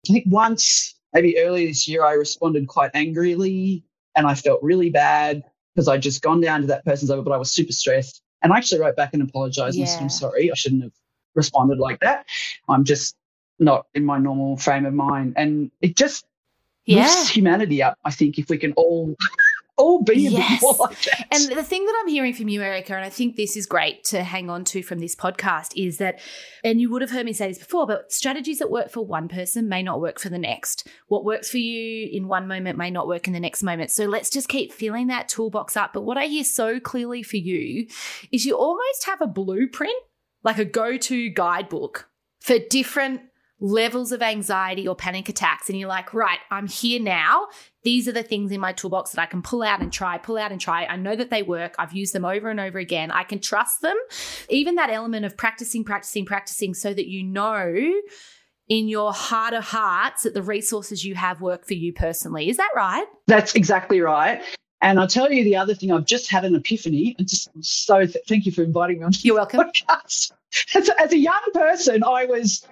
I 0.09 0.13
think 0.13 0.25
once 0.29 0.95
maybe 1.13 1.37
earlier 1.39 1.67
this 1.67 1.87
year, 1.87 2.05
I 2.05 2.13
responded 2.13 2.67
quite 2.67 2.91
angrily 2.93 3.83
and 4.15 4.25
I 4.25 4.35
felt 4.35 4.63
really 4.63 4.89
bad 4.89 5.43
because 5.75 5.87
I'd 5.87 6.01
just 6.01 6.21
gone 6.21 6.39
down 6.39 6.61
to 6.61 6.67
that 6.67 6.85
person's 6.85 7.09
level, 7.09 7.23
but 7.23 7.33
I 7.33 7.37
was 7.37 7.51
super 7.51 7.73
stressed. 7.73 8.21
And 8.41 8.53
I 8.53 8.57
actually 8.57 8.79
wrote 8.79 8.95
back 8.95 9.13
and 9.13 9.21
apologized 9.21 9.75
yeah. 9.75 9.83
and 9.83 9.89
said, 9.89 10.01
I'm 10.01 10.09
sorry, 10.09 10.51
I 10.51 10.55
shouldn't 10.55 10.83
have 10.83 10.93
responded 11.35 11.79
like 11.79 11.99
that. 11.99 12.25
I'm 12.69 12.85
just 12.85 13.15
not 13.59 13.87
in 13.93 14.05
my 14.05 14.17
normal 14.17 14.57
frame 14.57 14.85
of 14.85 14.93
mind. 14.93 15.33
And 15.35 15.71
it 15.81 15.95
just 15.95 16.25
yeah. 16.85 17.03
lifts 17.03 17.29
humanity 17.29 17.83
up, 17.83 17.97
I 18.03 18.11
think, 18.11 18.39
if 18.39 18.49
we 18.49 18.57
can 18.57 18.73
all 18.73 19.15
all 19.79 20.03
be 20.03 20.27
a 20.27 20.31
yes. 20.31 20.59
bit 20.59 20.61
more 20.61 20.75
like 20.79 21.01
that. 21.03 21.27
And 21.31 21.57
the 21.57 21.63
thing 21.63 21.85
that 21.85 21.95
I'm 22.01 22.09
hearing 22.09 22.33
from 22.33 22.49
you, 22.49 22.61
Erica, 22.61 22.95
and 22.95 23.05
I 23.05 23.09
think 23.09 23.35
this 23.35 23.55
is 23.55 23.65
great 23.65 24.03
to 24.05 24.23
hang 24.23 24.49
on 24.49 24.65
to 24.65 24.83
from 24.83 24.99
this 24.99 25.15
podcast, 25.15 25.71
is 25.75 25.97
that, 25.97 26.19
and 26.63 26.81
you 26.81 26.91
would 26.91 27.01
have 27.01 27.11
heard 27.11 27.25
me 27.25 27.33
say 27.33 27.47
this 27.47 27.57
before, 27.57 27.87
but 27.87 28.11
strategies 28.11 28.59
that 28.59 28.69
work 28.69 28.91
for 28.91 29.05
one 29.05 29.29
person 29.29 29.69
may 29.69 29.81
not 29.81 30.01
work 30.01 30.19
for 30.19 30.29
the 30.29 30.37
next. 30.37 30.87
What 31.07 31.23
works 31.23 31.49
for 31.49 31.57
you 31.57 32.09
in 32.11 32.27
one 32.27 32.47
moment 32.47 32.77
may 32.77 32.91
not 32.91 33.07
work 33.07 33.27
in 33.27 33.33
the 33.33 33.39
next 33.39 33.63
moment. 33.63 33.89
So 33.89 34.05
let's 34.05 34.29
just 34.29 34.49
keep 34.49 34.73
filling 34.73 35.07
that 35.07 35.29
toolbox 35.29 35.77
up. 35.77 35.93
But 35.93 36.01
what 36.01 36.17
I 36.17 36.25
hear 36.25 36.43
so 36.43 36.79
clearly 36.79 37.23
for 37.23 37.37
you 37.37 37.87
is 38.31 38.45
you 38.45 38.55
almost 38.55 39.05
have 39.05 39.21
a 39.21 39.27
blueprint, 39.27 40.03
like 40.43 40.57
a 40.57 40.65
go 40.65 40.97
to 40.97 41.29
guidebook 41.29 42.09
for 42.41 42.57
different 42.69 43.21
levels 43.59 44.11
of 44.11 44.21
anxiety 44.21 44.87
or 44.87 44.95
panic 44.95 45.27
attacks 45.27 45.69
and 45.69 45.77
you're 45.77 45.89
like, 45.89 46.13
right, 46.13 46.39
I'm 46.49 46.67
here 46.67 47.01
now. 47.01 47.47
These 47.83 48.07
are 48.07 48.11
the 48.11 48.23
things 48.23 48.51
in 48.51 48.59
my 48.59 48.73
toolbox 48.73 49.11
that 49.11 49.21
I 49.21 49.25
can 49.25 49.41
pull 49.41 49.63
out 49.63 49.81
and 49.81 49.91
try, 49.91 50.17
pull 50.17 50.37
out 50.37 50.51
and 50.51 50.59
try. 50.59 50.85
I 50.85 50.95
know 50.95 51.15
that 51.15 51.29
they 51.29 51.43
work. 51.43 51.75
I've 51.77 51.93
used 51.93 52.13
them 52.13 52.25
over 52.25 52.49
and 52.49 52.59
over 52.59 52.79
again. 52.79 53.11
I 53.11 53.23
can 53.23 53.39
trust 53.39 53.81
them. 53.81 53.97
Even 54.49 54.75
that 54.75 54.89
element 54.89 55.25
of 55.25 55.37
practicing, 55.37 55.83
practicing, 55.83 56.25
practicing 56.25 56.73
so 56.73 56.93
that 56.93 57.07
you 57.07 57.23
know 57.23 57.93
in 58.67 58.87
your 58.87 59.11
heart 59.11 59.53
of 59.53 59.63
hearts 59.63 60.23
that 60.23 60.33
the 60.33 60.43
resources 60.43 61.03
you 61.03 61.15
have 61.15 61.41
work 61.41 61.65
for 61.65 61.73
you 61.73 61.91
personally. 61.91 62.49
Is 62.49 62.57
that 62.57 62.69
right? 62.75 63.05
That's 63.27 63.55
exactly 63.55 63.99
right. 63.99 64.41
And 64.81 64.99
I'll 64.99 65.07
tell 65.07 65.31
you 65.31 65.43
the 65.43 65.57
other 65.57 65.73
thing, 65.73 65.91
I've 65.91 66.05
just 66.05 66.29
had 66.29 66.45
an 66.45 66.55
epiphany. 66.55 67.15
And 67.17 67.27
just 67.27 67.49
so 67.61 68.05
th- 68.05 68.23
thank 68.27 68.45
you 68.45 68.51
for 68.51 68.63
inviting 68.63 68.99
me 68.99 69.05
on 69.05 69.11
You're 69.19 69.35
welcome. 69.35 69.59
podcast. 69.59 70.31
As, 70.75 70.89
as 70.97 71.11
a 71.11 71.17
young 71.17 71.39
person, 71.53 72.03
I 72.03 72.25
was 72.25 72.65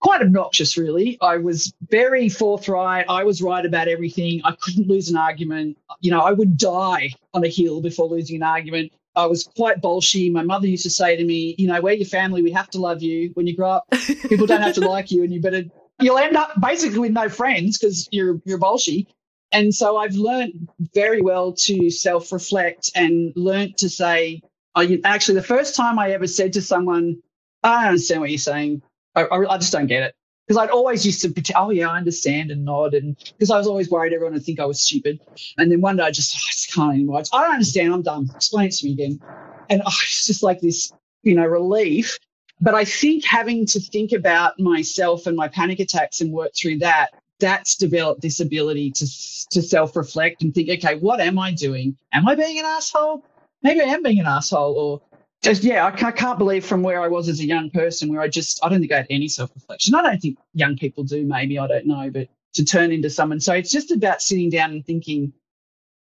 quite 0.00 0.22
obnoxious, 0.22 0.76
really. 0.76 1.18
I 1.20 1.36
was 1.36 1.72
very 1.88 2.28
forthright. 2.28 3.06
I 3.08 3.24
was 3.24 3.42
right 3.42 3.64
about 3.64 3.88
everything. 3.88 4.40
I 4.44 4.52
couldn't 4.52 4.88
lose 4.88 5.10
an 5.10 5.16
argument. 5.16 5.78
You 6.00 6.10
know, 6.10 6.20
I 6.20 6.32
would 6.32 6.56
die 6.56 7.10
on 7.34 7.44
a 7.44 7.48
hill 7.48 7.80
before 7.80 8.08
losing 8.08 8.36
an 8.36 8.42
argument. 8.42 8.92
I 9.16 9.26
was 9.26 9.44
quite 9.44 9.82
bolshy. 9.82 10.32
My 10.32 10.42
mother 10.42 10.66
used 10.66 10.84
to 10.84 10.90
say 10.90 11.16
to 11.16 11.24
me, 11.24 11.54
you 11.58 11.66
know, 11.68 11.80
we're 11.80 11.92
your 11.92 12.06
family. 12.06 12.42
We 12.42 12.52
have 12.52 12.70
to 12.70 12.78
love 12.78 13.02
you. 13.02 13.30
When 13.34 13.46
you 13.46 13.56
grow 13.56 13.70
up, 13.70 13.90
people 14.28 14.46
don't 14.46 14.62
have 14.62 14.74
to 14.76 14.88
like 14.88 15.10
you, 15.10 15.22
and 15.22 15.32
you 15.32 15.40
better. 15.40 15.64
You'll 16.00 16.18
end 16.18 16.36
up 16.36 16.58
basically 16.60 17.00
with 17.00 17.12
no 17.12 17.28
friends 17.28 17.76
because 17.76 18.08
you're 18.10 18.40
you're 18.44 18.58
bolshy. 18.58 19.06
And 19.52 19.74
so 19.74 19.96
I've 19.96 20.14
learned 20.14 20.68
very 20.94 21.20
well 21.22 21.52
to 21.52 21.90
self 21.90 22.32
reflect 22.32 22.90
and 22.94 23.32
learned 23.34 23.78
to 23.78 23.88
say, 23.88 24.42
you, 24.78 25.00
actually, 25.04 25.34
the 25.34 25.42
first 25.42 25.74
time 25.74 25.98
I 25.98 26.12
ever 26.12 26.28
said 26.28 26.52
to 26.54 26.62
someone, 26.62 27.20
I 27.64 27.80
don't 27.80 27.88
understand 27.88 28.20
what 28.20 28.30
you're 28.30 28.38
saying. 28.38 28.82
I, 29.14 29.26
I, 29.26 29.58
just 29.58 29.72
don't 29.72 29.86
get 29.86 30.02
it. 30.02 30.14
Because 30.46 30.62
I'd 30.62 30.70
always 30.70 31.06
used 31.06 31.22
to 31.22 31.52
oh, 31.56 31.70
yeah, 31.70 31.88
I 31.88 31.96
understand 31.96 32.50
and 32.50 32.64
nod. 32.64 32.94
And 32.94 33.16
because 33.16 33.50
I 33.50 33.58
was 33.58 33.66
always 33.66 33.90
worried 33.90 34.12
everyone 34.12 34.34
would 34.34 34.44
think 34.44 34.60
I 34.60 34.64
was 34.64 34.80
stupid. 34.80 35.20
And 35.58 35.70
then 35.70 35.80
one 35.80 35.96
day 35.96 36.02
I 36.02 36.10
just, 36.10 36.34
I 36.34 36.50
just 36.50 36.74
can't 36.74 36.94
anymore. 36.94 37.22
I 37.32 37.42
don't 37.42 37.52
understand. 37.52 37.92
I'm 37.92 38.02
done. 38.02 38.28
Explain 38.34 38.68
it 38.68 38.72
to 38.72 38.86
me 38.86 38.92
again. 38.92 39.20
And 39.68 39.82
oh, 39.86 39.92
it's 40.02 40.26
just 40.26 40.42
like 40.42 40.60
this, 40.60 40.92
you 41.22 41.34
know, 41.34 41.46
relief. 41.46 42.18
But 42.60 42.74
I 42.74 42.84
think 42.84 43.24
having 43.24 43.64
to 43.66 43.80
think 43.80 44.12
about 44.12 44.58
myself 44.58 45.26
and 45.26 45.36
my 45.36 45.48
panic 45.48 45.80
attacks 45.80 46.20
and 46.20 46.32
work 46.32 46.52
through 46.54 46.78
that 46.78 47.10
that's 47.40 47.74
developed 47.74 48.20
this 48.20 48.38
ability 48.38 48.92
to 48.92 49.06
to 49.50 49.62
self 49.62 49.96
reflect 49.96 50.42
and 50.42 50.54
think, 50.54 50.68
okay, 50.68 50.96
what 50.96 51.20
am 51.20 51.38
I 51.38 51.52
doing? 51.52 51.96
Am 52.12 52.28
I 52.28 52.34
being 52.34 52.58
an 52.58 52.66
asshole? 52.66 53.24
Maybe 53.62 53.80
I 53.80 53.86
am 53.86 54.02
being 54.02 54.20
an 54.20 54.26
asshole, 54.26 54.74
or 54.74 55.02
just 55.42 55.64
yeah, 55.64 55.86
I 55.86 55.90
can't, 55.90 56.14
I 56.14 56.16
can't 56.16 56.38
believe 56.38 56.64
from 56.64 56.82
where 56.82 57.00
I 57.00 57.08
was 57.08 57.28
as 57.28 57.40
a 57.40 57.46
young 57.46 57.70
person, 57.70 58.10
where 58.10 58.20
I 58.20 58.28
just 58.28 58.60
I 58.62 58.68
don't 58.68 58.80
think 58.80 58.92
I 58.92 58.98
had 58.98 59.06
any 59.10 59.28
self 59.28 59.50
reflection. 59.54 59.94
I 59.94 60.02
don't 60.02 60.20
think 60.20 60.38
young 60.54 60.76
people 60.76 61.04
do. 61.04 61.24
Maybe 61.24 61.58
I 61.58 61.66
don't 61.66 61.86
know, 61.86 62.10
but 62.10 62.28
to 62.54 62.64
turn 62.64 62.92
into 62.92 63.08
someone. 63.08 63.40
So 63.40 63.54
it's 63.54 63.70
just 63.70 63.90
about 63.90 64.20
sitting 64.20 64.50
down 64.50 64.72
and 64.72 64.84
thinking, 64.84 65.32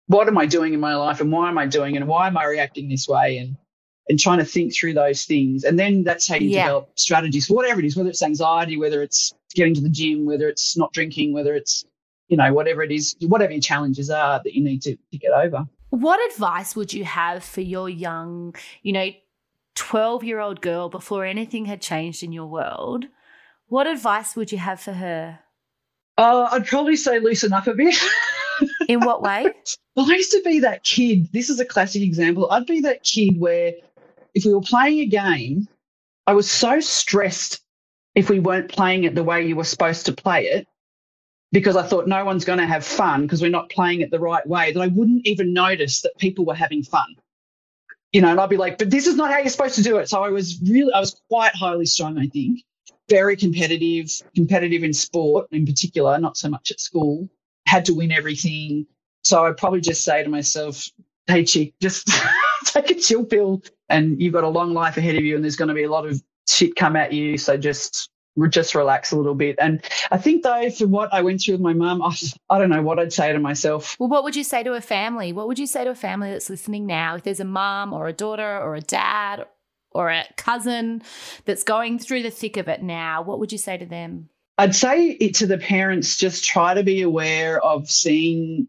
what 0.07 0.27
am 0.27 0.37
I 0.37 0.45
doing 0.45 0.73
in 0.73 0.79
my 0.79 0.95
life, 0.95 1.19
and 1.19 1.31
why 1.31 1.49
am 1.49 1.57
I 1.57 1.65
doing 1.65 1.95
it, 1.95 1.99
and 1.99 2.07
why 2.07 2.27
am 2.27 2.37
I 2.37 2.45
reacting 2.45 2.87
this 2.87 3.07
way, 3.07 3.37
and 3.37 3.57
and 4.07 4.19
trying 4.19 4.37
to 4.37 4.45
think 4.45 4.73
through 4.73 4.93
those 4.93 5.25
things. 5.25 5.63
And 5.63 5.79
then 5.79 6.03
that's 6.03 6.27
how 6.27 6.35
you 6.35 6.49
yeah. 6.49 6.65
develop 6.65 6.91
strategies 6.95 7.47
for 7.47 7.55
whatever 7.55 7.79
it 7.79 7.85
is, 7.85 7.95
whether 7.95 8.09
it's 8.09 8.21
anxiety, 8.21 8.77
whether 8.77 9.01
it's 9.01 9.33
getting 9.55 9.73
to 9.73 9.81
the 9.81 9.89
gym, 9.89 10.25
whether 10.25 10.47
it's 10.47 10.77
not 10.77 10.93
drinking, 10.93 11.33
whether 11.33 11.55
it's, 11.55 11.83
you 12.27 12.37
know, 12.37 12.53
whatever 12.53 12.83
it 12.83 12.91
is, 12.91 13.15
whatever 13.21 13.51
your 13.51 13.61
challenges 13.61 14.09
are 14.09 14.41
that 14.43 14.53
you 14.53 14.63
need 14.63 14.81
to, 14.83 14.95
to 15.11 15.17
get 15.17 15.31
over. 15.31 15.65
What 15.89 16.19
advice 16.31 16.75
would 16.75 16.93
you 16.93 17.03
have 17.03 17.43
for 17.43 17.61
your 17.61 17.89
young, 17.89 18.55
you 18.83 18.93
know, 18.93 19.09
12 19.75 20.23
year 20.23 20.39
old 20.39 20.61
girl 20.61 20.89
before 20.89 21.25
anything 21.25 21.65
had 21.65 21.81
changed 21.81 22.23
in 22.23 22.31
your 22.31 22.47
world? 22.47 23.05
What 23.67 23.87
advice 23.87 24.35
would 24.35 24.51
you 24.51 24.57
have 24.57 24.79
for 24.79 24.93
her? 24.93 25.39
Uh, 26.17 26.47
I'd 26.51 26.65
probably 26.65 26.95
say 26.95 27.19
loosen 27.19 27.53
up 27.53 27.67
a 27.67 27.73
bit. 27.73 27.95
in 28.87 29.01
what 29.01 29.21
way? 29.21 29.51
Well, 29.95 30.09
I 30.09 30.15
used 30.15 30.31
to 30.31 30.41
be 30.43 30.59
that 30.59 30.83
kid. 30.83 31.31
This 31.33 31.49
is 31.49 31.59
a 31.59 31.65
classic 31.65 32.01
example. 32.01 32.49
I'd 32.51 32.65
be 32.65 32.81
that 32.81 33.03
kid 33.03 33.39
where 33.39 33.73
if 34.33 34.45
we 34.45 34.53
were 34.53 34.61
playing 34.61 34.99
a 34.99 35.05
game, 35.05 35.67
I 36.27 36.33
was 36.33 36.49
so 36.49 36.79
stressed 36.79 37.61
if 38.15 38.29
we 38.29 38.39
weren't 38.39 38.71
playing 38.71 39.03
it 39.03 39.15
the 39.15 39.23
way 39.23 39.45
you 39.45 39.55
were 39.55 39.63
supposed 39.63 40.05
to 40.05 40.13
play 40.13 40.45
it 40.45 40.67
because 41.51 41.75
I 41.75 41.83
thought 41.83 42.07
no 42.07 42.25
one's 42.25 42.45
going 42.45 42.59
to 42.59 42.65
have 42.65 42.85
fun 42.85 43.23
because 43.23 43.41
we're 43.41 43.49
not 43.49 43.69
playing 43.69 44.01
it 44.01 44.11
the 44.11 44.19
right 44.19 44.45
way 44.47 44.71
that 44.71 44.79
I 44.79 44.87
wouldn't 44.87 45.27
even 45.27 45.53
notice 45.53 46.01
that 46.01 46.17
people 46.17 46.45
were 46.45 46.55
having 46.55 46.83
fun. 46.83 47.15
You 48.15 48.21
know, 48.21 48.31
and 48.31 48.39
I'd 48.39 48.49
be 48.49 48.55
like, 48.55 48.77
but 48.77 48.89
this 48.89 49.07
is 49.07 49.17
not 49.17 49.29
how 49.29 49.39
you're 49.39 49.49
supposed 49.49 49.75
to 49.75 49.83
do 49.83 49.97
it. 49.97 50.07
So 50.07 50.23
I 50.23 50.29
was 50.29 50.57
really, 50.65 50.93
I 50.93 51.01
was 51.01 51.21
quite 51.27 51.53
highly 51.53 51.85
strung, 51.85 52.17
I 52.17 52.27
think, 52.27 52.61
very 53.09 53.35
competitive, 53.35 54.09
competitive 54.33 54.85
in 54.85 54.93
sport 54.93 55.47
in 55.51 55.65
particular, 55.65 56.17
not 56.17 56.37
so 56.37 56.47
much 56.47 56.71
at 56.71 56.79
school, 56.79 57.27
had 57.67 57.83
to 57.87 57.93
win 57.93 58.13
everything. 58.13 58.85
So 59.25 59.45
I'd 59.45 59.57
probably 59.57 59.81
just 59.81 60.05
say 60.05 60.23
to 60.23 60.29
myself, 60.29 60.87
hey, 61.27 61.43
chick, 61.43 61.73
just 61.81 62.09
take 62.63 62.89
a 62.89 62.95
chill 62.95 63.25
pill 63.25 63.61
and 63.89 64.21
you've 64.21 64.31
got 64.31 64.45
a 64.45 64.47
long 64.47 64.73
life 64.73 64.95
ahead 64.95 65.17
of 65.17 65.25
you 65.25 65.35
and 65.35 65.43
there's 65.43 65.57
going 65.57 65.67
to 65.67 65.73
be 65.73 65.83
a 65.83 65.91
lot 65.91 66.05
of 66.05 66.23
shit 66.47 66.77
come 66.77 66.95
at 66.95 67.11
you. 67.11 67.37
So 67.37 67.57
just 67.57 68.09
just 68.49 68.75
relax 68.75 69.11
a 69.11 69.17
little 69.17 69.35
bit. 69.35 69.55
And 69.59 69.81
I 70.11 70.17
think 70.17 70.43
though, 70.43 70.69
for 70.69 70.87
what 70.87 71.13
I 71.13 71.21
went 71.21 71.41
through 71.41 71.55
with 71.55 71.61
my 71.61 71.73
mum, 71.73 72.01
I, 72.01 72.15
I, 72.49 72.59
don't 72.59 72.69
know 72.69 72.81
what 72.81 72.99
I'd 72.99 73.13
say 73.13 73.31
to 73.31 73.39
myself. 73.39 73.95
Well, 73.99 74.09
what 74.09 74.23
would 74.23 74.35
you 74.35 74.43
say 74.43 74.63
to 74.63 74.73
a 74.73 74.81
family? 74.81 75.33
What 75.33 75.47
would 75.47 75.59
you 75.59 75.67
say 75.67 75.83
to 75.83 75.91
a 75.91 75.95
family 75.95 76.31
that's 76.31 76.49
listening 76.49 76.85
now? 76.85 77.15
If 77.15 77.23
there's 77.23 77.39
a 77.39 77.45
mum 77.45 77.93
or 77.93 78.07
a 78.07 78.13
daughter 78.13 78.59
or 78.59 78.75
a 78.75 78.81
dad 78.81 79.45
or 79.91 80.09
a 80.09 80.25
cousin 80.35 81.01
that's 81.45 81.63
going 81.63 81.99
through 81.99 82.23
the 82.23 82.29
thick 82.29 82.57
of 82.57 82.67
it 82.67 82.83
now, 82.83 83.21
what 83.21 83.39
would 83.39 83.51
you 83.51 83.57
say 83.57 83.77
to 83.77 83.85
them? 83.85 84.29
I'd 84.57 84.75
say 84.75 85.09
it 85.09 85.35
to 85.35 85.47
the 85.47 85.57
parents, 85.57 86.17
just 86.17 86.45
try 86.45 86.73
to 86.73 86.83
be 86.83 87.01
aware 87.01 87.61
of 87.61 87.89
seeing 87.89 88.67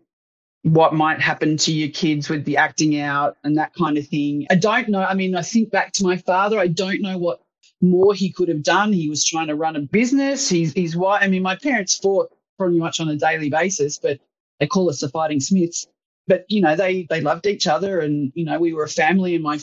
what 0.62 0.95
might 0.95 1.21
happen 1.21 1.57
to 1.57 1.73
your 1.73 1.89
kids 1.91 2.29
with 2.29 2.45
the 2.45 2.57
acting 2.57 2.99
out 2.99 3.37
and 3.45 3.57
that 3.57 3.73
kind 3.75 3.97
of 3.97 4.07
thing. 4.09 4.49
I 4.51 4.57
don't 4.57 4.89
know. 4.89 5.01
I 5.01 5.14
mean, 5.14 5.37
I 5.37 5.43
think 5.43 5.71
back 5.71 5.93
to 5.93 6.05
my 6.05 6.17
father, 6.17 6.59
I 6.59 6.67
don't 6.67 7.03
know 7.03 7.19
what 7.19 7.41
more 7.81 8.14
he 8.14 8.33
could 8.33 8.49
have 8.49 8.62
done. 8.62 8.93
He 8.93 9.09
was 9.09 9.24
trying 9.24 9.49
to 9.49 9.55
run 9.55 9.77
a 9.77 9.81
business. 9.81 10.49
He's 10.49 10.72
his 10.72 10.97
wife. 10.97 11.22
I 11.22 11.29
mean, 11.29 11.43
my 11.43 11.57
parents 11.57 11.99
fought 11.99 12.31
pretty 12.59 12.79
much 12.79 13.01
on 13.01 13.09
a 13.09 13.16
daily 13.16 13.51
basis, 13.51 13.99
but 13.99 14.18
they 14.61 14.66
call 14.66 14.89
us 14.89 15.01
the 15.01 15.09
Fighting 15.09 15.41
Smiths. 15.41 15.87
But 16.27 16.45
you 16.49 16.61
know, 16.61 16.74
they 16.74 17.07
they 17.09 17.20
loved 17.20 17.47
each 17.47 17.66
other, 17.66 18.01
and 18.01 18.33
you 18.35 18.45
know, 18.45 18.59
we 18.59 18.72
were 18.72 18.85
a 18.85 18.89
family. 18.89 19.35
And 19.35 19.45
my, 19.45 19.61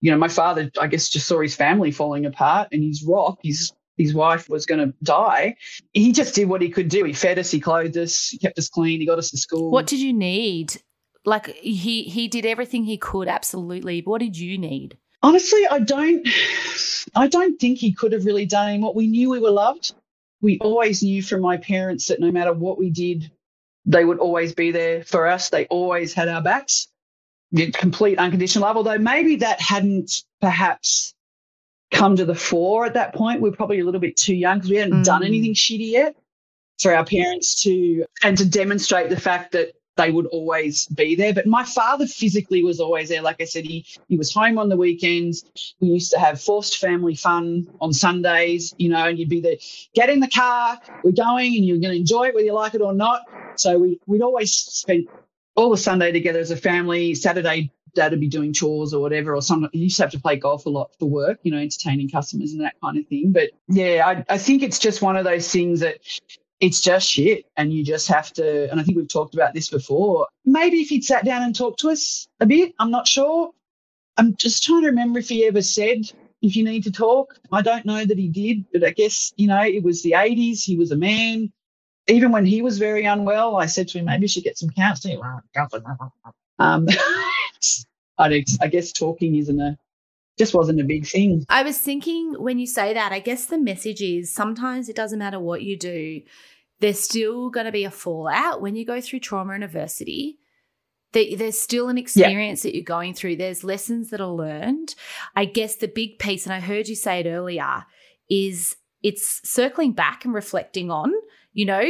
you 0.00 0.10
know, 0.10 0.16
my 0.16 0.28
father, 0.28 0.70
I 0.80 0.86
guess, 0.86 1.08
just 1.08 1.26
saw 1.26 1.40
his 1.40 1.54
family 1.54 1.90
falling 1.90 2.24
apart, 2.24 2.68
and 2.72 2.82
his 2.82 3.02
rock, 3.02 3.38
his 3.42 3.72
his 3.96 4.14
wife 4.14 4.48
was 4.48 4.66
going 4.66 4.80
to 4.80 4.94
die. 5.02 5.56
He 5.92 6.12
just 6.12 6.34
did 6.34 6.48
what 6.48 6.62
he 6.62 6.68
could 6.68 6.88
do. 6.88 7.04
He 7.04 7.12
fed 7.12 7.38
us, 7.38 7.50
he 7.50 7.60
clothed 7.60 7.96
us, 7.96 8.28
he 8.28 8.38
kept 8.38 8.58
us 8.58 8.68
clean, 8.68 9.00
he 9.00 9.06
got 9.06 9.18
us 9.18 9.30
to 9.30 9.38
school. 9.38 9.70
What 9.70 9.86
did 9.86 10.00
you 10.00 10.12
need? 10.12 10.80
Like 11.24 11.48
he 11.56 12.04
he 12.04 12.28
did 12.28 12.46
everything 12.46 12.84
he 12.84 12.98
could, 12.98 13.28
absolutely. 13.28 14.00
What 14.02 14.20
did 14.20 14.38
you 14.38 14.56
need? 14.58 14.96
Honestly, 15.22 15.66
I 15.66 15.80
don't 15.80 16.26
I 17.14 17.28
don't 17.28 17.58
think 17.58 17.78
he 17.78 17.92
could 17.92 18.12
have 18.12 18.24
really 18.24 18.46
done 18.46 18.68
any 18.68 18.78
more. 18.78 18.94
We 18.94 19.06
knew 19.06 19.30
we 19.30 19.40
were 19.40 19.50
loved. 19.50 19.92
We 20.40 20.58
always 20.60 21.02
knew 21.02 21.22
from 21.22 21.40
my 21.40 21.56
parents 21.56 22.08
that 22.08 22.20
no 22.20 22.30
matter 22.30 22.52
what 22.52 22.78
we 22.78 22.90
did, 22.90 23.30
they 23.86 24.04
would 24.04 24.18
always 24.18 24.54
be 24.54 24.70
there 24.70 25.02
for 25.02 25.26
us. 25.26 25.48
They 25.48 25.66
always 25.66 26.12
had 26.12 26.28
our 26.28 26.42
backs. 26.42 26.88
Complete 27.72 28.18
unconditional 28.18 28.66
love. 28.66 28.76
Although 28.76 28.98
maybe 28.98 29.36
that 29.36 29.60
hadn't 29.60 30.22
perhaps 30.40 31.14
come 31.90 32.16
to 32.16 32.24
the 32.24 32.34
fore 32.34 32.84
at 32.84 32.94
that 32.94 33.14
point. 33.14 33.40
We 33.40 33.48
are 33.48 33.52
probably 33.52 33.80
a 33.80 33.84
little 33.84 34.00
bit 34.00 34.16
too 34.16 34.34
young 34.34 34.58
because 34.58 34.70
we 34.70 34.76
hadn't 34.76 35.02
mm. 35.02 35.04
done 35.04 35.24
anything 35.24 35.54
shitty 35.54 35.90
yet 35.90 36.16
for 36.80 36.94
our 36.94 37.04
parents 37.04 37.62
to 37.62 38.04
and 38.22 38.36
to 38.38 38.44
demonstrate 38.44 39.08
the 39.08 39.18
fact 39.18 39.52
that 39.52 39.72
they 39.96 40.10
would 40.10 40.26
always 40.26 40.86
be 40.86 41.14
there. 41.14 41.34
But 41.34 41.46
my 41.46 41.64
father 41.64 42.06
physically 42.06 42.62
was 42.62 42.80
always 42.80 43.08
there. 43.08 43.22
Like 43.22 43.40
I 43.40 43.44
said, 43.44 43.64
he 43.64 43.84
he 44.08 44.16
was 44.16 44.32
home 44.32 44.58
on 44.58 44.68
the 44.68 44.76
weekends. 44.76 45.44
We 45.80 45.88
used 45.88 46.12
to 46.12 46.18
have 46.18 46.40
forced 46.40 46.78
family 46.78 47.14
fun 47.14 47.66
on 47.80 47.92
Sundays, 47.92 48.74
you 48.78 48.88
know, 48.88 49.06
and 49.06 49.18
you'd 49.18 49.28
be 49.28 49.40
there, 49.40 49.56
get 49.94 50.10
in 50.10 50.20
the 50.20 50.28
car, 50.28 50.78
we're 51.02 51.12
going, 51.12 51.56
and 51.56 51.64
you're 51.64 51.78
going 51.78 51.92
to 51.92 52.00
enjoy 52.00 52.28
it 52.28 52.34
whether 52.34 52.46
you 52.46 52.52
like 52.52 52.74
it 52.74 52.82
or 52.82 52.94
not. 52.94 53.22
So 53.56 53.78
we 53.78 54.00
we'd 54.06 54.22
always 54.22 54.52
spend 54.52 55.08
all 55.54 55.70
the 55.70 55.76
Sunday 55.76 56.12
together 56.12 56.38
as 56.38 56.50
a 56.50 56.56
family. 56.56 57.14
Saturday, 57.14 57.72
dad 57.94 58.12
would 58.12 58.20
be 58.20 58.28
doing 58.28 58.52
chores 58.52 58.92
or 58.94 59.00
whatever, 59.00 59.34
or 59.34 59.42
some 59.42 59.68
he 59.72 59.80
used 59.80 59.96
to 59.96 60.02
have 60.02 60.12
to 60.12 60.20
play 60.20 60.36
golf 60.36 60.66
a 60.66 60.70
lot 60.70 60.90
for 60.98 61.08
work, 61.08 61.38
you 61.42 61.50
know, 61.50 61.58
entertaining 61.58 62.10
customers 62.10 62.52
and 62.52 62.60
that 62.60 62.74
kind 62.82 62.98
of 62.98 63.06
thing. 63.08 63.32
But 63.32 63.50
yeah, 63.68 64.02
I, 64.06 64.34
I 64.34 64.38
think 64.38 64.62
it's 64.62 64.78
just 64.78 65.02
one 65.02 65.16
of 65.16 65.24
those 65.24 65.50
things 65.50 65.80
that 65.80 65.98
it's 66.60 66.80
just 66.80 67.08
shit. 67.08 67.46
And 67.56 67.72
you 67.72 67.84
just 67.84 68.08
have 68.08 68.32
to, 68.34 68.70
and 68.70 68.80
I 68.80 68.82
think 68.82 68.96
we've 68.96 69.08
talked 69.08 69.34
about 69.34 69.54
this 69.54 69.68
before. 69.68 70.26
Maybe 70.44 70.78
if 70.78 70.88
he'd 70.88 71.04
sat 71.04 71.24
down 71.24 71.42
and 71.42 71.54
talked 71.54 71.80
to 71.80 71.90
us 71.90 72.26
a 72.40 72.46
bit, 72.46 72.74
I'm 72.78 72.90
not 72.90 73.06
sure. 73.06 73.50
I'm 74.16 74.34
just 74.36 74.62
trying 74.62 74.82
to 74.82 74.88
remember 74.88 75.18
if 75.18 75.28
he 75.28 75.46
ever 75.46 75.62
said, 75.62 76.10
if 76.42 76.56
you 76.56 76.64
need 76.64 76.84
to 76.84 76.92
talk. 76.92 77.38
I 77.52 77.62
don't 77.62 77.84
know 77.84 78.04
that 78.04 78.18
he 78.18 78.28
did, 78.28 78.64
but 78.72 78.84
I 78.84 78.90
guess, 78.90 79.32
you 79.36 79.48
know, 79.48 79.62
it 79.62 79.82
was 79.82 80.02
the 80.02 80.12
80s. 80.12 80.64
He 80.64 80.76
was 80.76 80.92
a 80.92 80.96
man. 80.96 81.52
Even 82.08 82.30
when 82.30 82.46
he 82.46 82.62
was 82.62 82.78
very 82.78 83.04
unwell, 83.04 83.56
I 83.56 83.66
said 83.66 83.88
to 83.88 83.98
him, 83.98 84.04
maybe 84.04 84.22
you 84.22 84.28
should 84.28 84.44
get 84.44 84.58
some 84.58 84.70
counseling. 84.70 85.20
Um, 86.58 86.88
I 88.18 88.68
guess 88.70 88.92
talking 88.92 89.34
isn't 89.34 89.60
a 89.60 89.76
just 90.38 90.54
wasn't 90.54 90.80
a 90.80 90.84
big 90.84 91.06
thing. 91.06 91.44
I 91.48 91.62
was 91.62 91.78
thinking 91.78 92.34
when 92.38 92.58
you 92.58 92.66
say 92.66 92.94
that, 92.94 93.12
I 93.12 93.20
guess 93.20 93.46
the 93.46 93.58
message 93.58 94.02
is 94.02 94.32
sometimes 94.32 94.88
it 94.88 94.96
doesn't 94.96 95.18
matter 95.18 95.40
what 95.40 95.62
you 95.62 95.78
do, 95.78 96.20
there's 96.80 97.00
still 97.00 97.48
going 97.50 97.66
to 97.66 97.72
be 97.72 97.84
a 97.84 97.90
fallout 97.90 98.60
when 98.60 98.76
you 98.76 98.84
go 98.84 99.00
through 99.00 99.20
trauma 99.20 99.54
and 99.54 99.64
adversity. 99.64 100.38
There's 101.12 101.58
still 101.58 101.88
an 101.88 101.96
experience 101.96 102.62
yeah. 102.62 102.68
that 102.68 102.74
you're 102.74 102.84
going 102.84 103.14
through. 103.14 103.36
There's 103.36 103.64
lessons 103.64 104.10
that 104.10 104.20
are 104.20 104.28
learned. 104.28 104.94
I 105.34 105.46
guess 105.46 105.76
the 105.76 105.88
big 105.88 106.18
piece, 106.18 106.44
and 106.44 106.52
I 106.52 106.60
heard 106.60 106.88
you 106.88 106.94
say 106.94 107.20
it 107.20 107.26
earlier, 107.26 107.86
is 108.28 108.76
it's 109.02 109.40
circling 109.48 109.92
back 109.92 110.26
and 110.26 110.34
reflecting 110.34 110.90
on, 110.90 111.12
you 111.54 111.64
know, 111.64 111.82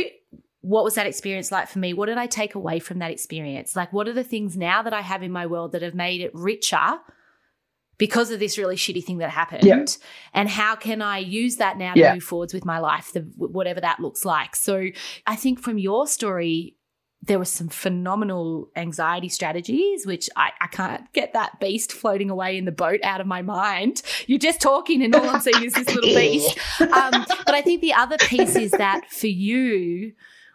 what 0.61 0.85
was 0.85 0.95
that 0.95 1.07
experience 1.07 1.51
like 1.51 1.69
for 1.69 1.81
me? 1.81 1.93
What 1.93 2.07
did 2.07 2.19
I 2.19 2.27
take 2.27 2.55
away 2.55 2.79
from 2.79 3.01
that 3.01 3.11
experience? 3.11 3.75
Like, 3.75 3.93
what 3.93 4.07
are 4.07 4.13
the 4.13 4.23
things 4.23 4.57
now 4.57 4.83
that 4.83 4.93
I 4.93 5.01
have 5.01 5.25
in 5.25 5.33
my 5.33 5.47
world 5.47 5.73
that 5.73 5.83
have 5.83 5.95
made 5.95 6.21
it 6.21 6.31
richer 6.33 6.99
because 7.99 8.31
of 8.31 8.39
this 8.41 8.59
really 8.59 8.77
shitty 8.77 9.05
thing 9.05 9.19
that 9.19 9.31
happened 9.31 9.65
yeah. 9.65 9.85
and 10.35 10.49
how 10.49 10.75
can 10.75 11.03
i 11.03 11.19
use 11.19 11.57
that 11.57 11.79
now 11.79 11.95
to 11.95 12.01
yeah. 12.01 12.15
move 12.15 12.23
forwards 12.23 12.53
with 12.55 12.65
my 12.65 12.79
life 12.79 13.13
the, 13.13 13.21
whatever 13.37 13.81
that 13.81 14.01
looks 14.01 14.25
like 14.25 14.57
so 14.57 14.87
i 15.27 15.37
think 15.37 15.61
from 15.61 15.79
your 15.79 16.07
story 16.07 16.77
there 17.27 17.39
were 17.39 17.45
some 17.45 17.69
phenomenal 17.69 18.71
anxiety 18.77 19.29
strategies, 19.29 20.07
which 20.07 20.29
I, 20.37 20.53
I 20.61 20.67
can't 20.69 21.13
get 21.13 21.33
that 21.33 21.59
beast 21.61 21.93
floating 21.93 22.31
away 22.31 22.57
in 22.57 22.65
the 22.65 22.73
boat 22.73 23.01
out 23.03 23.21
of 23.21 23.27
my 23.27 23.43
mind. 23.43 24.03
You're 24.27 24.39
just 24.39 24.61
talking, 24.61 25.03
and 25.03 25.15
all 25.15 25.29
I'm 25.29 25.41
seeing 25.41 25.65
is 25.65 25.73
this 25.73 25.89
little 25.95 26.15
beast. 26.15 26.57
Um, 26.81 27.27
but 27.45 27.55
I 27.55 27.63
think 27.63 27.81
the 27.81 27.95
other 27.95 28.17
piece 28.19 28.57
is 28.57 28.71
that 28.73 29.11
for 29.11 29.27
you, 29.27 30.13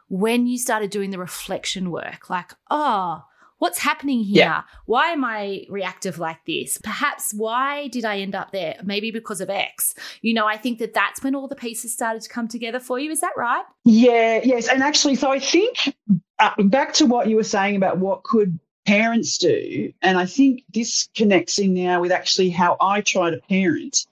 when 0.08 0.48
you 0.48 0.58
started 0.58 0.92
doing 0.92 1.10
the 1.10 1.20
reflection 1.20 1.92
work, 1.92 2.30
like, 2.30 2.54
oh, 2.70 3.24
what's 3.62 3.78
happening 3.78 4.24
here? 4.24 4.40
Yeah. 4.40 4.62
Why 4.88 5.10
am 5.10 5.24
I 5.24 5.68
reactive 5.70 6.18
like 6.18 6.44
this? 6.48 6.80
Perhaps 6.80 7.32
why 7.32 7.90
did 7.90 8.06
I 8.06 8.18
end 8.18 8.34
up 8.34 8.52
there? 8.52 8.76
Maybe 8.84 9.12
because 9.12 9.40
of 9.40 9.52
X. 9.52 9.94
You 10.24 10.34
know, 10.34 10.48
I 10.48 10.58
think 10.58 10.80
that 10.80 10.96
that's 10.96 11.24
when 11.24 11.36
all 11.36 11.48
the 11.48 11.56
pieces 11.56 11.94
started 11.94 12.24
to 12.24 12.30
come 12.30 12.48
together 12.48 12.80
for 12.80 12.98
you. 12.98 13.12
Is 13.12 13.22
that 13.22 13.34
right? 13.38 13.64
Yeah, 13.86 14.42
yes. 14.44 14.68
And 14.68 14.82
actually, 14.82 15.14
so 15.14 15.32
I 15.32 15.38
think 15.38 15.96
uh, 16.40 16.64
back 16.64 16.94
to 16.94 17.06
what 17.06 17.30
you 17.30 17.36
were 17.36 17.44
saying 17.44 17.76
about 17.76 18.00
what 18.00 18.24
could 18.24 18.60
parents 18.88 19.38
do, 19.38 19.94
and 20.02 20.18
I 20.18 20.26
think 20.26 20.64
this 20.74 21.08
connects 21.14 21.60
in 21.60 21.76
now 21.76 22.02
with 22.02 22.12
actually 22.12 22.50
how 22.50 22.78
I 22.82 23.02
try 23.02 23.30
to 23.30 23.38
parent. 23.48 24.08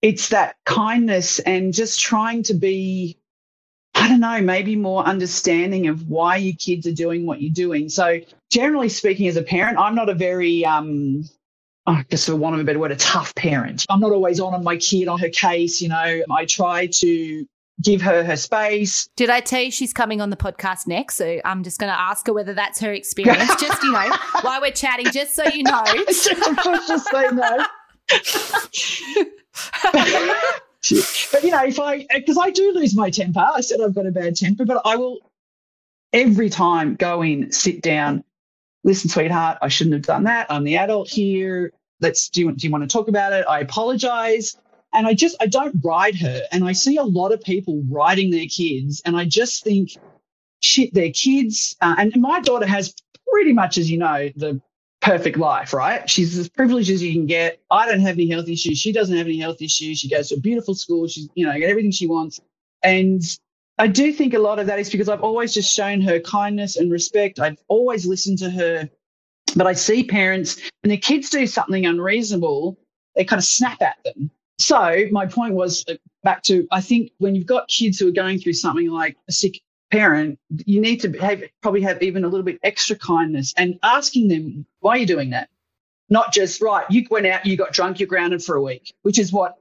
It's 0.00 0.30
that 0.30 0.56
kindness 0.64 1.40
and 1.40 1.74
just 1.74 2.00
trying 2.00 2.44
to 2.44 2.54
be 2.54 3.18
I 3.98 4.08
don't 4.08 4.20
know, 4.20 4.40
maybe 4.40 4.76
more 4.76 5.04
understanding 5.04 5.88
of 5.88 6.08
why 6.08 6.36
your 6.36 6.54
kids 6.56 6.86
are 6.86 6.92
doing 6.92 7.26
what 7.26 7.42
you're 7.42 7.52
doing. 7.52 7.88
So, 7.88 8.20
generally 8.48 8.88
speaking, 8.88 9.26
as 9.26 9.36
a 9.36 9.42
parent, 9.42 9.76
I'm 9.76 9.96
not 9.96 10.08
a 10.08 10.14
very, 10.14 10.64
um, 10.64 11.28
I 11.84 12.04
guess 12.08 12.26
for 12.26 12.36
want 12.36 12.54
of 12.54 12.60
a 12.60 12.64
better 12.64 12.78
word, 12.78 12.92
a 12.92 12.96
tough 12.96 13.34
parent. 13.34 13.84
I'm 13.88 13.98
not 13.98 14.12
always 14.12 14.38
on 14.38 14.54
on 14.54 14.62
my 14.62 14.76
kid 14.76 15.08
on 15.08 15.18
her 15.18 15.30
case. 15.30 15.80
You 15.80 15.88
know, 15.88 16.22
I 16.30 16.44
try 16.44 16.86
to 16.86 17.44
give 17.82 18.00
her 18.02 18.22
her 18.22 18.36
space. 18.36 19.08
Did 19.16 19.30
I 19.30 19.40
tell 19.40 19.62
you 19.62 19.72
she's 19.72 19.92
coming 19.92 20.20
on 20.20 20.30
the 20.30 20.36
podcast 20.36 20.86
next? 20.86 21.16
So 21.16 21.40
I'm 21.44 21.64
just 21.64 21.80
going 21.80 21.92
to 21.92 21.98
ask 21.98 22.24
her 22.28 22.32
whether 22.32 22.54
that's 22.54 22.78
her 22.80 22.92
experience. 22.92 23.52
just 23.60 23.82
you 23.82 23.90
know, 23.90 24.16
while 24.42 24.60
we're 24.60 24.70
chatting, 24.70 25.06
just 25.10 25.34
so 25.34 25.44
you 25.44 25.64
know. 25.64 25.84
just 26.06 27.10
say 27.10 27.28
no. 27.32 27.66
but 30.82 31.42
you 31.42 31.50
know, 31.50 31.64
if 31.64 31.80
I 31.80 32.06
because 32.14 32.38
I 32.38 32.50
do 32.50 32.72
lose 32.72 32.94
my 32.94 33.10
temper, 33.10 33.40
I 33.40 33.60
said 33.60 33.80
I've 33.80 33.94
got 33.94 34.06
a 34.06 34.12
bad 34.12 34.36
temper, 34.36 34.64
but 34.64 34.80
I 34.84 34.96
will 34.96 35.18
every 36.12 36.48
time 36.48 36.94
go 36.94 37.22
in, 37.22 37.52
sit 37.52 37.82
down, 37.82 38.24
listen, 38.84 39.10
sweetheart, 39.10 39.58
I 39.60 39.68
shouldn't 39.68 39.94
have 39.94 40.06
done 40.06 40.24
that. 40.24 40.46
I'm 40.50 40.64
the 40.64 40.76
adult 40.76 41.08
here. 41.08 41.72
Let's 42.00 42.28
do 42.28 42.42
you, 42.42 42.52
do 42.52 42.66
you 42.66 42.72
want 42.72 42.84
to 42.84 42.88
talk 42.88 43.08
about 43.08 43.32
it? 43.32 43.44
I 43.48 43.60
apologize. 43.60 44.56
And 44.94 45.06
I 45.06 45.14
just 45.14 45.36
I 45.40 45.46
don't 45.46 45.76
ride 45.84 46.16
her. 46.16 46.42
And 46.52 46.64
I 46.64 46.72
see 46.72 46.96
a 46.96 47.02
lot 47.02 47.32
of 47.32 47.42
people 47.42 47.82
riding 47.90 48.30
their 48.30 48.46
kids, 48.46 49.02
and 49.04 49.16
I 49.16 49.26
just 49.26 49.62
think, 49.64 49.90
shit, 50.60 50.94
their 50.94 51.10
kids. 51.10 51.76
Uh, 51.80 51.96
and 51.98 52.12
my 52.16 52.40
daughter 52.40 52.66
has 52.66 52.94
pretty 53.30 53.52
much, 53.52 53.76
as 53.76 53.90
you 53.90 53.98
know, 53.98 54.30
the 54.36 54.60
perfect 55.08 55.38
life, 55.38 55.72
right? 55.72 56.08
She's 56.08 56.36
as 56.36 56.48
privileged 56.48 56.90
as 56.90 57.02
you 57.02 57.12
can 57.12 57.26
get. 57.26 57.60
I 57.70 57.88
don't 57.88 58.00
have 58.00 58.16
any 58.16 58.28
health 58.28 58.48
issues. 58.48 58.78
She 58.78 58.92
doesn't 58.92 59.16
have 59.16 59.26
any 59.26 59.38
health 59.38 59.62
issues. 59.62 59.98
She 59.98 60.08
goes 60.08 60.28
to 60.28 60.34
a 60.34 60.40
beautiful 60.40 60.74
school. 60.74 61.08
She's, 61.08 61.28
you 61.34 61.46
know, 61.46 61.58
get 61.58 61.70
everything 61.70 61.92
she 61.92 62.06
wants. 62.06 62.40
And 62.82 63.22
I 63.78 63.86
do 63.86 64.12
think 64.12 64.34
a 64.34 64.38
lot 64.38 64.58
of 64.58 64.66
that 64.66 64.78
is 64.78 64.90
because 64.90 65.08
I've 65.08 65.22
always 65.22 65.54
just 65.54 65.72
shown 65.72 66.02
her 66.02 66.20
kindness 66.20 66.76
and 66.76 66.92
respect. 66.92 67.40
I've 67.40 67.58
always 67.68 68.04
listened 68.04 68.38
to 68.38 68.50
her. 68.50 68.90
But 69.56 69.66
I 69.66 69.72
see 69.72 70.04
parents, 70.04 70.60
and 70.82 70.90
their 70.90 70.98
kids 70.98 71.30
do 71.30 71.46
something 71.46 71.86
unreasonable, 71.86 72.78
they 73.16 73.24
kind 73.24 73.38
of 73.38 73.44
snap 73.44 73.80
at 73.80 73.96
them. 74.04 74.30
So 74.58 75.04
my 75.10 75.26
point 75.26 75.54
was 75.54 75.84
uh, 75.88 75.94
back 76.22 76.42
to 76.44 76.66
I 76.70 76.82
think 76.82 77.12
when 77.18 77.34
you've 77.34 77.46
got 77.46 77.68
kids 77.68 77.98
who 77.98 78.08
are 78.08 78.12
going 78.12 78.38
through 78.38 78.52
something 78.52 78.90
like 78.90 79.16
a 79.28 79.32
sick 79.32 79.62
parent, 79.90 80.38
you 80.66 80.80
need 80.80 81.00
to 81.00 81.12
have, 81.18 81.42
probably 81.62 81.82
have 81.82 82.02
even 82.02 82.24
a 82.24 82.28
little 82.28 82.44
bit 82.44 82.58
extra 82.62 82.96
kindness 82.96 83.54
and 83.56 83.78
asking 83.82 84.28
them, 84.28 84.66
why 84.80 84.92
are 84.92 84.98
you 84.98 85.06
doing 85.06 85.30
that? 85.30 85.48
Not 86.10 86.32
just, 86.32 86.60
right, 86.62 86.86
you 86.90 87.06
went 87.10 87.26
out, 87.26 87.46
you 87.46 87.56
got 87.56 87.72
drunk, 87.72 88.00
you're 88.00 88.06
grounded 88.06 88.42
for 88.42 88.56
a 88.56 88.62
week, 88.62 88.94
which 89.02 89.18
is 89.18 89.32
what 89.32 89.56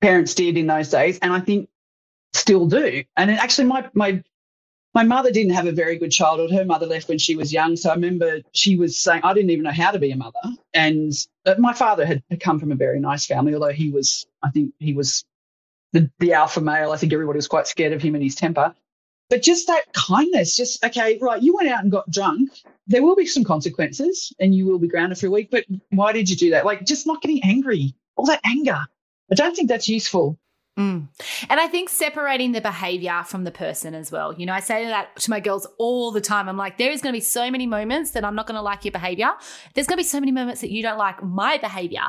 parents 0.00 0.34
did 0.34 0.56
in 0.56 0.66
those 0.66 0.88
days. 0.88 1.18
And 1.20 1.32
I 1.32 1.40
think 1.40 1.68
still 2.32 2.66
do. 2.66 3.04
And 3.16 3.30
actually, 3.30 3.66
my, 3.66 3.88
my, 3.94 4.22
my 4.94 5.02
mother 5.02 5.30
didn't 5.32 5.54
have 5.54 5.66
a 5.66 5.72
very 5.72 5.98
good 5.98 6.12
childhood. 6.12 6.52
Her 6.52 6.64
mother 6.64 6.86
left 6.86 7.08
when 7.08 7.18
she 7.18 7.34
was 7.34 7.52
young. 7.52 7.74
So 7.74 7.90
I 7.90 7.94
remember 7.94 8.40
she 8.52 8.76
was 8.76 9.00
saying, 9.00 9.22
I 9.24 9.34
didn't 9.34 9.50
even 9.50 9.64
know 9.64 9.72
how 9.72 9.90
to 9.90 9.98
be 9.98 10.12
a 10.12 10.16
mother. 10.16 10.38
And 10.72 11.12
my 11.58 11.72
father 11.72 12.06
had, 12.06 12.22
had 12.30 12.40
come 12.40 12.60
from 12.60 12.70
a 12.70 12.76
very 12.76 13.00
nice 13.00 13.26
family, 13.26 13.54
although 13.54 13.72
he 13.72 13.90
was, 13.90 14.26
I 14.42 14.50
think 14.50 14.72
he 14.78 14.94
was 14.94 15.24
the, 15.92 16.10
the 16.20 16.34
alpha 16.34 16.60
male. 16.60 16.92
I 16.92 16.96
think 16.96 17.12
everybody 17.12 17.38
was 17.38 17.48
quite 17.48 17.66
scared 17.66 17.92
of 17.92 18.02
him 18.02 18.14
and 18.14 18.22
his 18.22 18.36
temper. 18.36 18.74
But 19.30 19.42
just 19.42 19.66
that 19.68 19.92
kindness, 19.92 20.56
just, 20.56 20.84
okay, 20.84 21.18
right, 21.20 21.42
you 21.42 21.54
went 21.56 21.68
out 21.68 21.82
and 21.82 21.90
got 21.90 22.10
drunk. 22.10 22.50
There 22.86 23.02
will 23.02 23.16
be 23.16 23.26
some 23.26 23.44
consequences 23.44 24.32
and 24.38 24.54
you 24.54 24.66
will 24.66 24.78
be 24.78 24.88
grounded 24.88 25.18
for 25.18 25.26
a 25.26 25.30
week. 25.30 25.50
But 25.50 25.64
why 25.90 26.12
did 26.12 26.28
you 26.28 26.36
do 26.36 26.50
that? 26.50 26.66
Like 26.66 26.84
just 26.84 27.06
not 27.06 27.22
getting 27.22 27.42
angry, 27.42 27.94
all 28.16 28.26
that 28.26 28.40
anger. 28.44 28.80
I 29.30 29.34
don't 29.34 29.56
think 29.56 29.68
that's 29.68 29.88
useful. 29.88 30.38
Mm. 30.76 31.06
And 31.48 31.60
I 31.60 31.68
think 31.68 31.88
separating 31.88 32.50
the 32.50 32.60
behavior 32.60 33.22
from 33.24 33.44
the 33.44 33.52
person 33.52 33.94
as 33.94 34.10
well. 34.10 34.34
You 34.34 34.44
know, 34.44 34.52
I 34.52 34.58
say 34.58 34.86
that 34.86 35.14
to 35.18 35.30
my 35.30 35.38
girls 35.38 35.68
all 35.78 36.10
the 36.10 36.20
time. 36.20 36.48
I'm 36.48 36.56
like, 36.56 36.78
there 36.78 36.90
is 36.90 37.00
going 37.00 37.12
to 37.12 37.16
be 37.16 37.22
so 37.22 37.48
many 37.48 37.64
moments 37.66 38.10
that 38.12 38.24
I'm 38.24 38.34
not 38.34 38.48
going 38.48 38.56
to 38.56 38.62
like 38.62 38.84
your 38.84 38.90
behavior. 38.90 39.30
There's 39.74 39.86
going 39.86 39.98
to 39.98 40.02
be 40.02 40.08
so 40.08 40.18
many 40.18 40.32
moments 40.32 40.62
that 40.62 40.72
you 40.72 40.82
don't 40.82 40.98
like 40.98 41.22
my 41.22 41.58
behavior. 41.58 42.02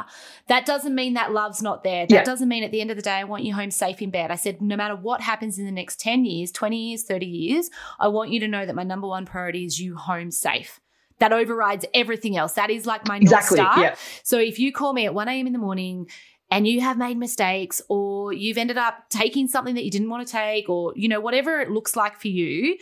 That 0.47 0.65
doesn't 0.65 0.95
mean 0.95 1.13
that 1.13 1.31
love's 1.31 1.61
not 1.61 1.83
there. 1.83 2.07
That 2.07 2.15
yeah. 2.15 2.23
doesn't 2.23 2.47
mean 2.47 2.63
at 2.63 2.71
the 2.71 2.81
end 2.81 2.89
of 2.89 2.97
the 2.97 3.03
day, 3.03 3.11
I 3.11 3.23
want 3.25 3.43
you 3.43 3.53
home 3.53 3.69
safe 3.69 4.01
in 4.01 4.09
bed. 4.09 4.31
I 4.31 4.35
said, 4.35 4.61
no 4.61 4.75
matter 4.75 4.95
what 4.95 5.21
happens 5.21 5.59
in 5.59 5.65
the 5.65 5.71
next 5.71 5.99
10 5.99 6.25
years, 6.25 6.51
20 6.51 6.89
years, 6.89 7.03
30 7.03 7.25
years, 7.27 7.69
I 7.99 8.07
want 8.07 8.31
you 8.31 8.39
to 8.39 8.47
know 8.47 8.65
that 8.65 8.75
my 8.75 8.83
number 8.83 9.07
one 9.07 9.27
priority 9.27 9.65
is 9.65 9.79
you 9.79 9.95
home 9.95 10.31
safe 10.31 10.79
that 11.19 11.31
overrides 11.31 11.85
everything 11.93 12.35
else. 12.35 12.53
That 12.53 12.69
is 12.69 12.85
like 12.85 13.07
my 13.07 13.17
exactly, 13.17 13.57
North 13.57 13.73
Star. 13.73 13.83
Yeah. 13.83 13.95
So 14.23 14.37
if 14.37 14.59
you 14.59 14.73
call 14.73 14.93
me 14.93 15.05
at 15.05 15.13
1 15.13 15.27
a.m. 15.27 15.47
in 15.47 15.53
the 15.53 15.59
morning 15.59 16.09
and 16.51 16.67
you 16.67 16.81
have 16.81 16.97
made 16.97 17.17
mistakes 17.17 17.81
or 17.89 18.33
you've 18.33 18.57
ended 18.57 18.77
up 18.77 19.09
taking 19.09 19.47
something 19.47 19.75
that 19.75 19.83
you 19.83 19.91
didn't 19.91 20.09
want 20.09 20.25
to 20.25 20.31
take 20.31 20.69
or 20.69 20.93
you 20.95 21.07
know 21.07 21.19
whatever 21.19 21.59
it 21.59 21.71
looks 21.71 21.95
like 21.95 22.19
for 22.19 22.27
you 22.27 22.77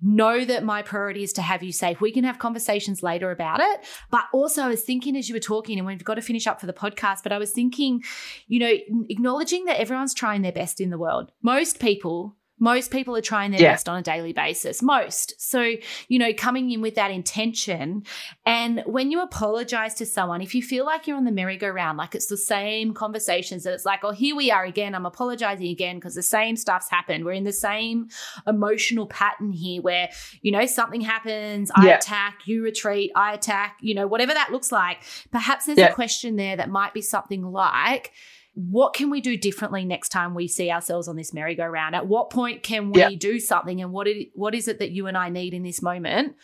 know 0.00 0.44
that 0.44 0.64
my 0.64 0.82
priority 0.82 1.22
is 1.22 1.32
to 1.34 1.42
have 1.42 1.62
you 1.62 1.72
safe. 1.72 2.00
We 2.00 2.12
can 2.12 2.24
have 2.24 2.38
conversations 2.38 3.02
later 3.02 3.30
about 3.30 3.60
it. 3.60 3.84
But 4.10 4.24
also, 4.32 4.62
I 4.62 4.68
was 4.68 4.82
thinking 4.82 5.16
as 5.16 5.28
you 5.28 5.34
were 5.34 5.40
talking, 5.40 5.78
and 5.78 5.86
we've 5.86 6.04
got 6.04 6.14
to 6.14 6.22
finish 6.22 6.46
up 6.46 6.60
for 6.60 6.66
the 6.66 6.72
podcast, 6.72 7.22
but 7.22 7.32
I 7.32 7.38
was 7.38 7.50
thinking, 7.50 8.02
you 8.46 8.60
know, 8.60 8.72
acknowledging 9.08 9.64
that 9.64 9.80
everyone's 9.80 10.14
trying 10.14 10.42
their 10.42 10.52
best 10.52 10.80
in 10.80 10.90
the 10.90 10.98
world. 10.98 11.32
Most 11.42 11.80
people 11.80 12.36
most 12.58 12.90
people 12.90 13.16
are 13.16 13.22
trying 13.22 13.50
their 13.50 13.60
yeah. 13.60 13.72
best 13.72 13.88
on 13.88 13.98
a 13.98 14.02
daily 14.02 14.32
basis. 14.32 14.82
Most. 14.82 15.34
So, 15.40 15.74
you 16.08 16.18
know, 16.18 16.32
coming 16.32 16.70
in 16.70 16.80
with 16.80 16.94
that 16.96 17.10
intention. 17.10 18.04
And 18.44 18.82
when 18.86 19.10
you 19.10 19.22
apologize 19.22 19.94
to 19.94 20.06
someone, 20.06 20.40
if 20.40 20.54
you 20.54 20.62
feel 20.62 20.84
like 20.84 21.06
you're 21.06 21.16
on 21.16 21.24
the 21.24 21.32
merry-go-round, 21.32 21.98
like 21.98 22.14
it's 22.14 22.26
the 22.26 22.36
same 22.36 22.94
conversations 22.94 23.64
that 23.64 23.74
it's 23.74 23.84
like, 23.84 24.00
oh, 24.02 24.12
here 24.12 24.34
we 24.34 24.50
are 24.50 24.64
again. 24.64 24.94
I'm 24.94 25.06
apologizing 25.06 25.68
again 25.68 25.96
because 25.96 26.14
the 26.14 26.22
same 26.22 26.56
stuff's 26.56 26.90
happened. 26.90 27.24
We're 27.24 27.32
in 27.32 27.44
the 27.44 27.52
same 27.52 28.08
emotional 28.46 29.06
pattern 29.06 29.52
here 29.52 29.82
where, 29.82 30.10
you 30.42 30.52
know, 30.52 30.66
something 30.66 31.00
happens, 31.00 31.70
I 31.74 31.86
yeah. 31.86 31.96
attack, 31.96 32.40
you 32.46 32.62
retreat, 32.62 33.12
I 33.14 33.34
attack, 33.34 33.78
you 33.80 33.94
know, 33.94 34.06
whatever 34.06 34.34
that 34.34 34.50
looks 34.50 34.72
like. 34.72 34.98
Perhaps 35.30 35.66
there's 35.66 35.78
yeah. 35.78 35.90
a 35.90 35.94
question 35.94 36.36
there 36.36 36.56
that 36.56 36.70
might 36.70 36.94
be 36.94 37.02
something 37.02 37.42
like, 37.42 38.12
what 38.58 38.92
can 38.92 39.08
we 39.08 39.20
do 39.20 39.36
differently 39.36 39.84
next 39.84 40.08
time 40.08 40.34
we 40.34 40.48
see 40.48 40.68
ourselves 40.68 41.06
on 41.06 41.14
this 41.14 41.32
merry-go-round? 41.32 41.94
At 41.94 42.08
what 42.08 42.30
point 42.30 42.64
can 42.64 42.90
we 42.90 43.14
do 43.14 43.38
something? 43.38 43.80
And 43.80 43.92
what 43.92 44.08
it, 44.08 44.30
what 44.34 44.52
is 44.52 44.66
it 44.66 44.80
that 44.80 44.90
you 44.90 45.06
and 45.06 45.16
I 45.16 45.28
need 45.28 45.54
in 45.54 45.62
this 45.62 45.80
moment 45.80 46.34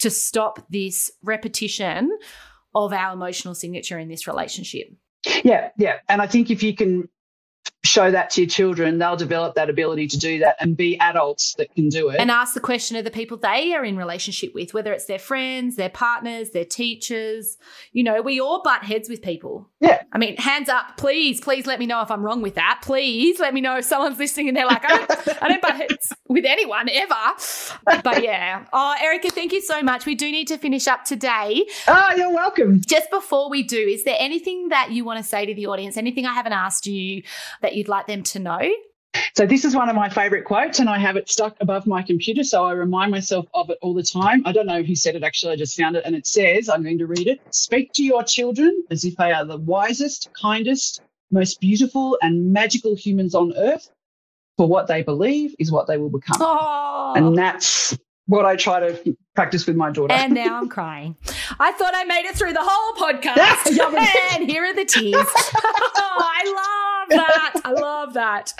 to 0.00 0.10
stop 0.10 0.66
this 0.68 1.10
repetition 1.22 2.10
of 2.74 2.92
our 2.92 3.14
emotional 3.14 3.54
signature 3.54 3.98
in 3.98 4.08
this 4.08 4.26
relationship? 4.26 4.88
Yeah, 5.44 5.70
yeah. 5.78 6.00
And 6.10 6.20
I 6.20 6.26
think 6.26 6.50
if 6.50 6.62
you 6.62 6.74
can 6.74 7.08
show 7.84 8.10
that 8.10 8.30
to 8.30 8.42
your 8.42 8.48
children, 8.48 8.98
they'll 8.98 9.16
develop 9.16 9.54
that 9.56 9.68
ability 9.68 10.06
to 10.08 10.18
do 10.18 10.38
that 10.38 10.56
and 10.60 10.76
be 10.76 10.98
adults 11.00 11.54
that 11.58 11.74
can 11.74 11.88
do 11.88 12.08
it. 12.08 12.20
And 12.20 12.30
ask 12.30 12.54
the 12.54 12.60
question 12.60 12.96
of 12.96 13.04
the 13.04 13.10
people 13.10 13.36
they 13.36 13.74
are 13.74 13.84
in 13.84 13.96
relationship 13.96 14.54
with, 14.54 14.72
whether 14.72 14.92
it's 14.92 15.06
their 15.06 15.18
friends, 15.18 15.76
their 15.76 15.90
partners, 15.90 16.50
their 16.50 16.64
teachers. 16.64 17.58
You 17.92 18.04
know, 18.04 18.22
we 18.22 18.40
all 18.40 18.62
butt 18.62 18.84
heads 18.84 19.08
with 19.08 19.20
people. 19.20 19.68
Yeah. 19.80 20.02
I 20.12 20.18
mean, 20.18 20.36
hands 20.36 20.68
up, 20.68 20.96
please, 20.96 21.40
please 21.40 21.66
let 21.66 21.78
me 21.80 21.86
know 21.86 22.02
if 22.02 22.10
I'm 22.10 22.22
wrong 22.22 22.40
with 22.40 22.54
that. 22.54 22.80
Please 22.82 23.40
let 23.40 23.52
me 23.52 23.60
know 23.60 23.76
if 23.78 23.84
someone's 23.84 24.18
listening 24.18 24.48
and 24.48 24.56
they're 24.56 24.66
like, 24.66 24.84
I 24.84 24.98
don't, 24.98 25.42
I 25.42 25.48
don't 25.48 25.62
butt 25.62 25.76
heads 25.76 26.12
with 26.28 26.44
anyone 26.46 26.88
ever. 26.88 27.14
But 27.84 28.22
yeah. 28.22 28.64
Oh, 28.72 28.94
Erica, 29.02 29.30
thank 29.30 29.52
you 29.52 29.60
so 29.60 29.82
much. 29.82 30.06
We 30.06 30.14
do 30.14 30.30
need 30.30 30.48
to 30.48 30.56
finish 30.56 30.86
up 30.86 31.04
today. 31.04 31.66
Oh, 31.88 32.14
you're 32.16 32.32
welcome. 32.32 32.80
Just 32.86 33.10
before 33.10 33.50
we 33.50 33.62
do, 33.64 33.76
is 33.76 34.04
there 34.04 34.16
anything 34.18 34.68
that 34.68 34.92
you 34.92 35.04
want 35.04 35.18
to 35.18 35.24
say 35.28 35.46
to 35.46 35.54
the 35.54 35.66
audience? 35.66 35.96
Anything 35.96 36.26
I 36.26 36.32
haven't 36.32 36.52
asked 36.52 36.86
you 36.86 37.22
that 37.60 37.74
you'd 37.74 37.88
like 37.88 38.06
them 38.06 38.22
to 38.24 38.38
know? 38.38 38.60
So 39.34 39.46
this 39.46 39.64
is 39.64 39.76
one 39.76 39.88
of 39.90 39.96
my 39.96 40.08
favorite 40.08 40.44
quotes, 40.44 40.78
and 40.78 40.88
I 40.88 40.98
have 40.98 41.16
it 41.16 41.28
stuck 41.28 41.56
above 41.60 41.86
my 41.86 42.02
computer, 42.02 42.44
so 42.44 42.64
I 42.64 42.72
remind 42.72 43.10
myself 43.10 43.46
of 43.52 43.68
it 43.68 43.78
all 43.82 43.92
the 43.92 44.02
time. 44.02 44.42
I 44.46 44.52
don't 44.52 44.66
know 44.66 44.82
who 44.82 44.94
said 44.94 45.16
it 45.16 45.22
actually, 45.22 45.52
I 45.52 45.56
just 45.56 45.76
found 45.76 45.96
it, 45.96 46.04
and 46.06 46.14
it 46.14 46.26
says, 46.26 46.68
I'm 46.68 46.82
going 46.82 46.98
to 46.98 47.06
read 47.06 47.26
it. 47.26 47.40
Speak 47.50 47.92
to 47.94 48.02
your 48.02 48.24
children 48.24 48.84
as 48.90 49.04
if 49.04 49.16
they 49.16 49.32
are 49.32 49.44
the 49.44 49.58
wisest, 49.58 50.30
kindest, 50.32 51.02
most 51.30 51.60
beautiful, 51.60 52.18
and 52.22 52.52
magical 52.52 52.94
humans 52.94 53.34
on 53.34 53.52
earth. 53.56 53.90
For 54.58 54.68
what 54.68 54.86
they 54.86 55.02
believe 55.02 55.54
is 55.58 55.72
what 55.72 55.86
they 55.86 55.96
will 55.96 56.10
become. 56.10 56.36
Oh. 56.40 57.14
And 57.16 57.36
that's 57.36 57.98
what 58.26 58.44
I 58.44 58.54
try 58.54 58.80
to 58.80 59.16
practice 59.34 59.66
with 59.66 59.76
my 59.76 59.90
daughter. 59.90 60.12
And 60.12 60.34
now 60.34 60.58
I'm 60.58 60.68
crying. 60.68 61.16
I 61.58 61.72
thought 61.72 61.94
I 61.94 62.04
made 62.04 62.26
it 62.26 62.36
through 62.36 62.52
the 62.52 62.62
whole 62.62 63.12
podcast. 63.12 64.34
and 64.38 64.48
here 64.48 64.64
are 64.64 64.74
the 64.74 64.84
tears. 64.84 65.26
oh, 65.34 66.16
I 66.20 67.06
love 67.08 67.08
that. 67.08 67.52
I 67.64 67.72
love 67.72 68.14
that. 68.14 68.52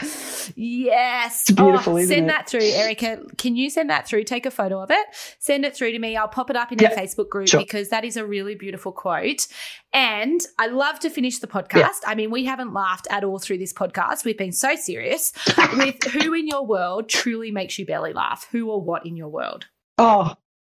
Yes. 0.57 1.43
It's 1.49 1.51
beautiful, 1.51 1.99
oh, 1.99 2.05
send 2.05 2.27
it? 2.27 2.29
that 2.29 2.49
through, 2.49 2.63
Erica. 2.63 3.23
Can 3.37 3.57
you 3.57 3.71
send 3.71 3.91
that 3.91 4.07
through? 4.07 4.25
Take 4.25 4.47
a 4.47 4.51
photo 4.51 4.81
of 4.81 4.91
it. 4.91 5.07
Send 5.39 5.65
it 5.65 5.77
through 5.77 5.93
to 5.93 5.99
me. 5.99 6.17
I'll 6.17 6.29
pop 6.29 6.51
it 6.51 6.57
up 6.57 6.73
in 6.73 6.85
our 6.85 6.93
Facebook 6.93 7.29
group 7.29 7.49
sure. 7.49 7.61
because 7.61 7.91
that 7.91 8.05
is 8.05 8.17
a 8.17 8.27
really 8.27 8.55
beautiful 8.55 8.93
quote. 8.93 9.47
And 9.93 10.41
I 10.59 10.69
love 10.69 11.01
to 11.01 11.11
finish 11.11 11.39
the 11.39 11.47
podcast. 11.47 12.01
I 12.07 12.15
mean, 12.15 12.31
we 12.31 12.45
haven't 12.45 12.73
laughed 12.73 13.07
at 13.11 13.25
all 13.25 13.39
through 13.39 13.59
this 13.59 13.73
podcast. 13.73 14.25
We've 14.25 14.39
been 14.39 14.53
so 14.53 14.75
serious 14.77 15.33
with 15.77 16.03
who 16.05 16.33
in 16.33 16.47
your 16.47 16.65
world 16.65 17.09
truly 17.09 17.51
makes 17.51 17.79
you 17.79 17.85
belly 17.85 18.13
laugh. 18.13 18.49
Who 18.53 18.71
or 18.71 18.81
what 18.81 19.07
in 19.07 19.17
your 19.17 19.29
world? 19.29 19.67
Oh, 19.99 20.35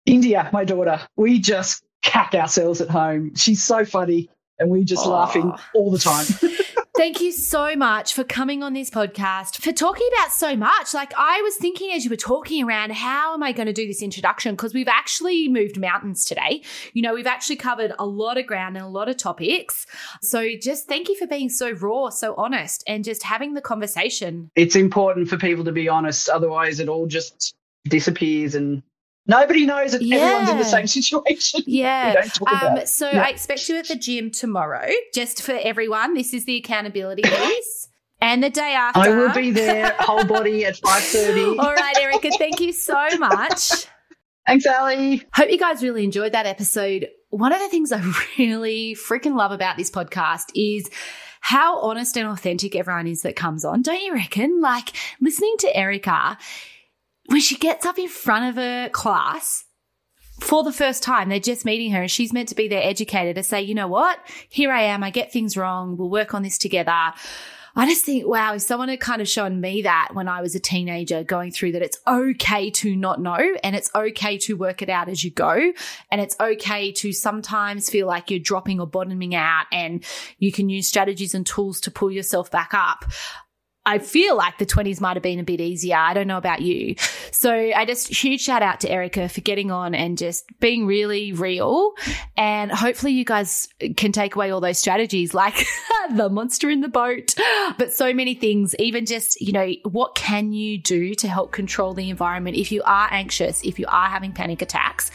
India, 0.07 0.49
my 0.53 0.65
daughter. 0.65 1.01
We 1.17 1.39
just 1.39 1.83
cack 2.03 2.35
ourselves 2.35 2.81
at 2.81 2.89
home. 2.89 3.35
She's 3.37 3.63
so 3.63 3.85
funny 3.85 4.29
and 4.59 4.71
we're 4.71 4.85
just 4.85 5.07
Aw. 5.07 5.11
laughing 5.11 5.53
all 5.75 5.91
the 5.91 5.99
time. 5.99 6.27
Thank 6.97 7.23
you 7.23 7.33
so 7.33 7.75
much 7.75 8.13
for 8.13 8.23
coming 8.23 8.63
on 8.63 8.75
this 8.75 8.91
podcast, 8.91 9.63
for 9.63 9.73
talking 9.73 10.07
about 10.15 10.31
so 10.31 10.55
much. 10.57 10.93
Like, 10.93 11.13
I 11.17 11.41
was 11.41 11.57
thinking 11.57 11.91
as 11.91 12.05
you 12.05 12.11
were 12.11 12.17
talking 12.17 12.63
around, 12.63 12.93
how 12.93 13.33
am 13.33 13.43
I 13.43 13.53
going 13.53 13.67
to 13.67 13.73
do 13.73 13.87
this 13.87 14.03
introduction? 14.03 14.55
Because 14.55 14.75
we've 14.75 14.89
actually 14.89 15.49
moved 15.49 15.81
mountains 15.81 16.25
today. 16.25 16.63
You 16.93 17.01
know, 17.01 17.15
we've 17.15 17.27
actually 17.27 17.57
covered 17.57 17.93
a 17.99 18.05
lot 18.05 18.37
of 18.37 18.47
ground 18.47 18.77
and 18.77 18.85
a 18.85 18.89
lot 18.89 19.09
of 19.09 19.17
topics. 19.17 19.87
So, 20.21 20.51
just 20.61 20.87
thank 20.87 21.09
you 21.09 21.17
for 21.17 21.27
being 21.27 21.49
so 21.49 21.71
raw, 21.71 22.11
so 22.11 22.35
honest, 22.37 22.85
and 22.87 23.05
just 23.05 23.23
having 23.23 23.55
the 23.55 23.63
conversation. 23.63 24.51
it's 24.55 24.77
important 24.77 25.29
for 25.29 25.39
people 25.39 25.65
to 25.65 25.73
be 25.73 25.89
honest. 25.89 26.29
Otherwise, 26.29 26.79
it 26.79 26.91
all 26.91 27.07
just 27.07 27.55
disappears 27.89 28.55
and 28.55 28.83
nobody 29.27 29.67
knows 29.67 29.93
that 29.93 30.03
everyone's 30.03 30.51
in 30.51 30.59
the 30.59 30.65
same 30.65 30.87
situation. 30.99 31.63
Yeah. 31.67 32.09
We 32.09 32.15
don't 32.15 32.35
talk 32.35 32.63
Um, 32.63 32.87
so 32.87 33.11
Yeah. 33.11 33.23
I 33.25 33.29
expect 33.29 33.69
you 33.69 33.77
at 33.77 33.89
the 33.89 33.97
gym 33.97 34.31
tomorrow. 34.31 34.91
Just 35.15 35.43
for 35.43 35.53
everyone, 35.53 36.15
this 36.15 36.33
is 36.35 36.45
the 36.45 36.57
accountability 36.57 37.23
piece. 37.27 37.89
And 38.21 38.43
the 38.43 38.51
day 38.51 38.75
after. 38.75 39.01
I 39.01 39.09
will 39.09 39.33
be 39.35 39.51
there, 39.51 39.97
whole 39.99 40.25
body 40.25 40.65
at 40.65 40.77
5.30. 40.77 41.59
All 41.59 41.75
right, 41.75 41.97
Erica, 41.99 42.31
thank 42.39 42.61
you 42.61 42.73
so 42.73 42.95
much. 43.19 43.87
Thanks, 44.47 44.67
Ali. 44.67 45.23
Hope 45.35 45.51
you 45.51 45.59
guys 45.59 45.83
really 45.85 46.03
enjoyed 46.03 46.33
that 46.33 46.47
episode. 46.47 47.09
One 47.31 47.53
of 47.53 47.61
the 47.61 47.69
things 47.69 47.93
I 47.93 48.01
really 48.39 48.97
freaking 48.97 49.37
love 49.37 49.53
about 49.53 49.77
this 49.77 49.89
podcast 49.91 50.51
is 50.57 50.91
how 51.41 51.81
honest 51.81 52.17
and 52.17 52.29
authentic 52.29 52.75
everyone 52.77 53.07
is 53.07 53.23
that 53.23 53.37
comes 53.37 53.65
on. 53.65 53.83
Don't 53.83 54.01
you 54.03 54.13
reckon? 54.15 54.61
Like 54.61 54.97
listening 55.21 55.55
to 55.61 55.77
Erica, 55.77 56.39
when 57.27 57.41
she 57.41 57.57
gets 57.57 57.87
up 57.87 57.99
in 57.99 58.09
front 58.09 58.51
of 58.51 58.63
a 58.63 58.89
class 58.91 59.65
for 60.41 60.65
the 60.65 60.73
first 60.73 61.03
time, 61.03 61.29
they're 61.29 61.39
just 61.39 61.65
meeting 61.65 61.93
her 61.93 62.03
and 62.03 62.11
she's 62.11 62.33
meant 62.33 62.49
to 62.49 62.55
be 62.55 62.69
their 62.69 62.83
educator 62.83 63.33
to 63.33 63.43
say, 63.43 63.63
you 63.63 63.75
know 63.75 63.89
what? 63.89 64.19
Here 64.49 64.73
I 64.73 64.83
am. 64.83 65.05
I 65.05 65.11
get 65.11 65.33
things 65.33 65.57
wrong. 65.57 65.97
We'll 65.97 66.11
work 66.11 66.35
on 66.35 66.43
this 66.43 66.59
together. 66.59 67.13
I 67.75 67.87
just 67.87 68.05
think, 68.05 68.27
wow, 68.27 68.55
if 68.55 68.63
someone 68.63 68.91
had 68.91 69.01
kind 69.01 69.23
of 69.23 69.29
shown 69.29 69.61
me 69.61 69.83
that 69.83 70.11
when 70.13 70.29
I 70.29 70.43
was 70.43 70.55
a 70.55 70.61
teenager 70.61 71.25
going 71.25 71.53
through 71.53 71.73
that 71.73 71.81
it's 71.81 71.99
okay 72.07 72.71
to 72.71 72.95
not 72.95 73.19
know 73.19 73.39
and 73.65 73.75
it's 73.75 73.91
okay 73.95 74.37
to 74.39 74.57
work 74.57 74.83
it 74.83 74.91
out 74.91 75.09
as 75.09 75.25
you 75.25 75.31
go. 75.31 75.73
And 76.11 76.21
it's 76.21 76.37
okay 76.39 76.93
to 76.93 77.13
sometimes 77.13 77.89
feel 77.89 78.07
like 78.07 78.31
you're 78.31 78.41
dropping 78.41 78.79
or 78.79 78.87
bottoming 78.87 79.35
out 79.35 79.67
and 79.73 80.05
you 80.39 80.53
can 80.53 80.69
use 80.69 80.87
strategies 80.87 81.35
and 81.35 81.47
tools 81.47 81.81
to 81.83 81.91
pull 81.91 82.11
yourself 82.11 82.51
back 82.51 82.75
up. 82.75 83.07
I 83.85 83.99
feel 83.99 84.37
like 84.37 84.59
the 84.59 84.67
20s 84.67 85.01
might 85.01 85.17
have 85.17 85.23
been 85.23 85.41
a 85.41 85.45
bit 85.45 85.61
easier. 85.61 85.97
I 85.97 86.15
don't 86.15 86.29
know 86.29 86.39
about 86.39 86.63
you. 86.63 86.95
So 87.33 87.53
I 87.53 87.85
just 87.85 88.09
huge 88.09 88.41
shout 88.41 88.63
out 88.63 88.81
to 88.81 88.91
Erica 88.91 89.29
for 89.29 89.41
getting 89.41 89.73
on 89.73 89.95
and 89.95 90.17
just 90.17 90.45
being 90.61 90.87
really 90.87 91.33
real. 91.33 91.95
And 92.37 92.71
hopefully 92.71 93.13
you 93.13 93.25
guys 93.25 93.69
can 93.97 94.13
take 94.13 94.37
away 94.37 94.51
all 94.51 94.61
those 94.61 94.79
strategies 94.79 95.35
like 95.43 95.67
the 96.15 96.29
monster 96.29 96.71
in 96.71 96.81
the 96.81 96.89
boat, 96.89 97.35
but 97.77 97.93
so 97.93 98.13
many 98.13 98.35
things, 98.35 98.75
even 98.79 99.05
just, 99.05 99.41
you 99.41 99.53
know, 99.53 99.73
what 99.85 100.15
can 100.15 100.53
you 100.53 100.79
do 100.79 101.15
to 101.17 101.27
help 101.27 101.51
control 101.51 101.95
the 101.95 102.09
environment 102.09 102.57
if 102.57 102.71
you 102.71 102.83
are 102.85 103.09
anxious, 103.11 103.63
if 103.65 103.79
you 103.79 103.87
are 103.89 104.09
having 104.09 104.33
panic 104.33 104.63
attacks? 104.63 105.11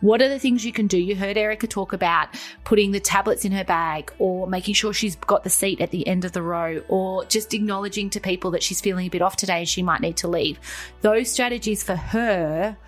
What 0.00 0.22
are 0.22 0.28
the 0.28 0.38
things 0.38 0.64
you 0.64 0.72
can 0.72 0.86
do? 0.86 0.98
You 0.98 1.14
heard 1.14 1.36
Erica 1.36 1.66
talk 1.66 1.92
about 1.92 2.28
putting 2.64 2.92
the 2.92 3.00
tablets 3.00 3.44
in 3.44 3.52
her 3.52 3.64
bag 3.64 4.12
or 4.18 4.46
making 4.46 4.74
sure 4.74 4.92
she's 4.94 5.16
got 5.16 5.44
the 5.44 5.50
seat 5.50 5.80
at 5.80 5.90
the 5.90 6.06
end 6.06 6.24
of 6.24 6.32
the 6.32 6.42
row 6.42 6.82
or 6.88 7.24
just 7.26 7.52
acknowledging 7.52 8.08
to 8.10 8.20
people 8.20 8.50
that 8.52 8.62
she's 8.62 8.80
feeling 8.80 9.06
a 9.06 9.10
bit 9.10 9.20
off 9.20 9.36
today 9.36 9.58
and 9.58 9.68
she 9.68 9.82
might 9.82 10.00
need 10.00 10.16
to 10.18 10.28
leave. 10.28 10.58
Those 11.02 11.30
strategies 11.30 11.82
for 11.82 11.96
her 11.96 12.78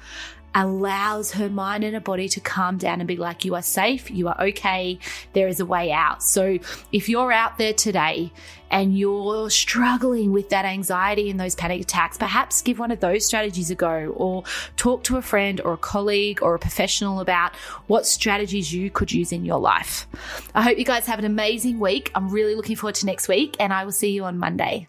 allows 0.55 1.33
her 1.33 1.49
mind 1.49 1.85
and 1.85 1.95
her 1.95 2.01
body 2.01 2.29
to 2.29 2.41
calm 2.41 2.77
down 2.77 3.01
and 3.01 3.09
be 3.09 3.17
like, 3.17 3.45
you 3.45 3.55
are 3.55 3.63
safe, 3.63 4.11
you 4.11 4.29
are 4.29 4.41
okay, 4.41 4.99
there 5.33 5.49
is 5.49 5.61
a 5.61 5.67
way 5.67 5.93
out. 5.93 6.23
So 6.23 6.59
if 6.93 7.09
you're 7.09 7.33
out 7.33 7.59
there 7.59 7.73
today 7.73 8.33
and 8.71 8.97
you're 8.97 9.51
struggling 9.51 10.33
with 10.33 10.49
that 10.51 10.65
anxiety 10.65 11.31
and 11.31 11.39
those 11.39 11.55
panic 11.55 11.83
attacks, 11.83 12.17
perhaps 12.17 12.63
give 12.63 12.79
one 12.79 12.91
of 12.91 13.01
those 13.01 13.27
strategies 13.27 13.71
a 13.71 13.75
go 13.75 14.13
or 14.17 14.45
talk 14.77 15.05
to 15.05 15.17
a 15.17 15.23
friend 15.23 15.61
or 15.61 15.75
a 15.75 15.79
colleague 15.79 16.43
or 16.43 16.55
a 16.55 16.59
professional 16.59 17.21
about 17.21 17.55
what 17.87 18.07
strategies 18.07 18.73
you 18.73 18.91
could 18.91 19.13
use 19.13 19.33
in 19.33 19.45
your 19.45 19.61
life. 19.61 20.07
I 20.55 20.63
hope 20.63 20.79
you 20.79 20.85
guys 20.85 21.07
have 21.07 21.19
an 21.19 21.25
amazing 21.25 21.79
week. 21.79 22.11
I'm 22.15 22.31
really 22.31 22.55
looking 22.55 22.77
forward 22.77 22.95
to 22.97 23.07
next 23.07 23.29
week 23.29 23.57
and 23.61 23.73
I 23.73 23.85
will 23.85 23.93
see 23.93 24.11
you 24.11 24.25
on 24.25 24.39
Monday. 24.39 24.89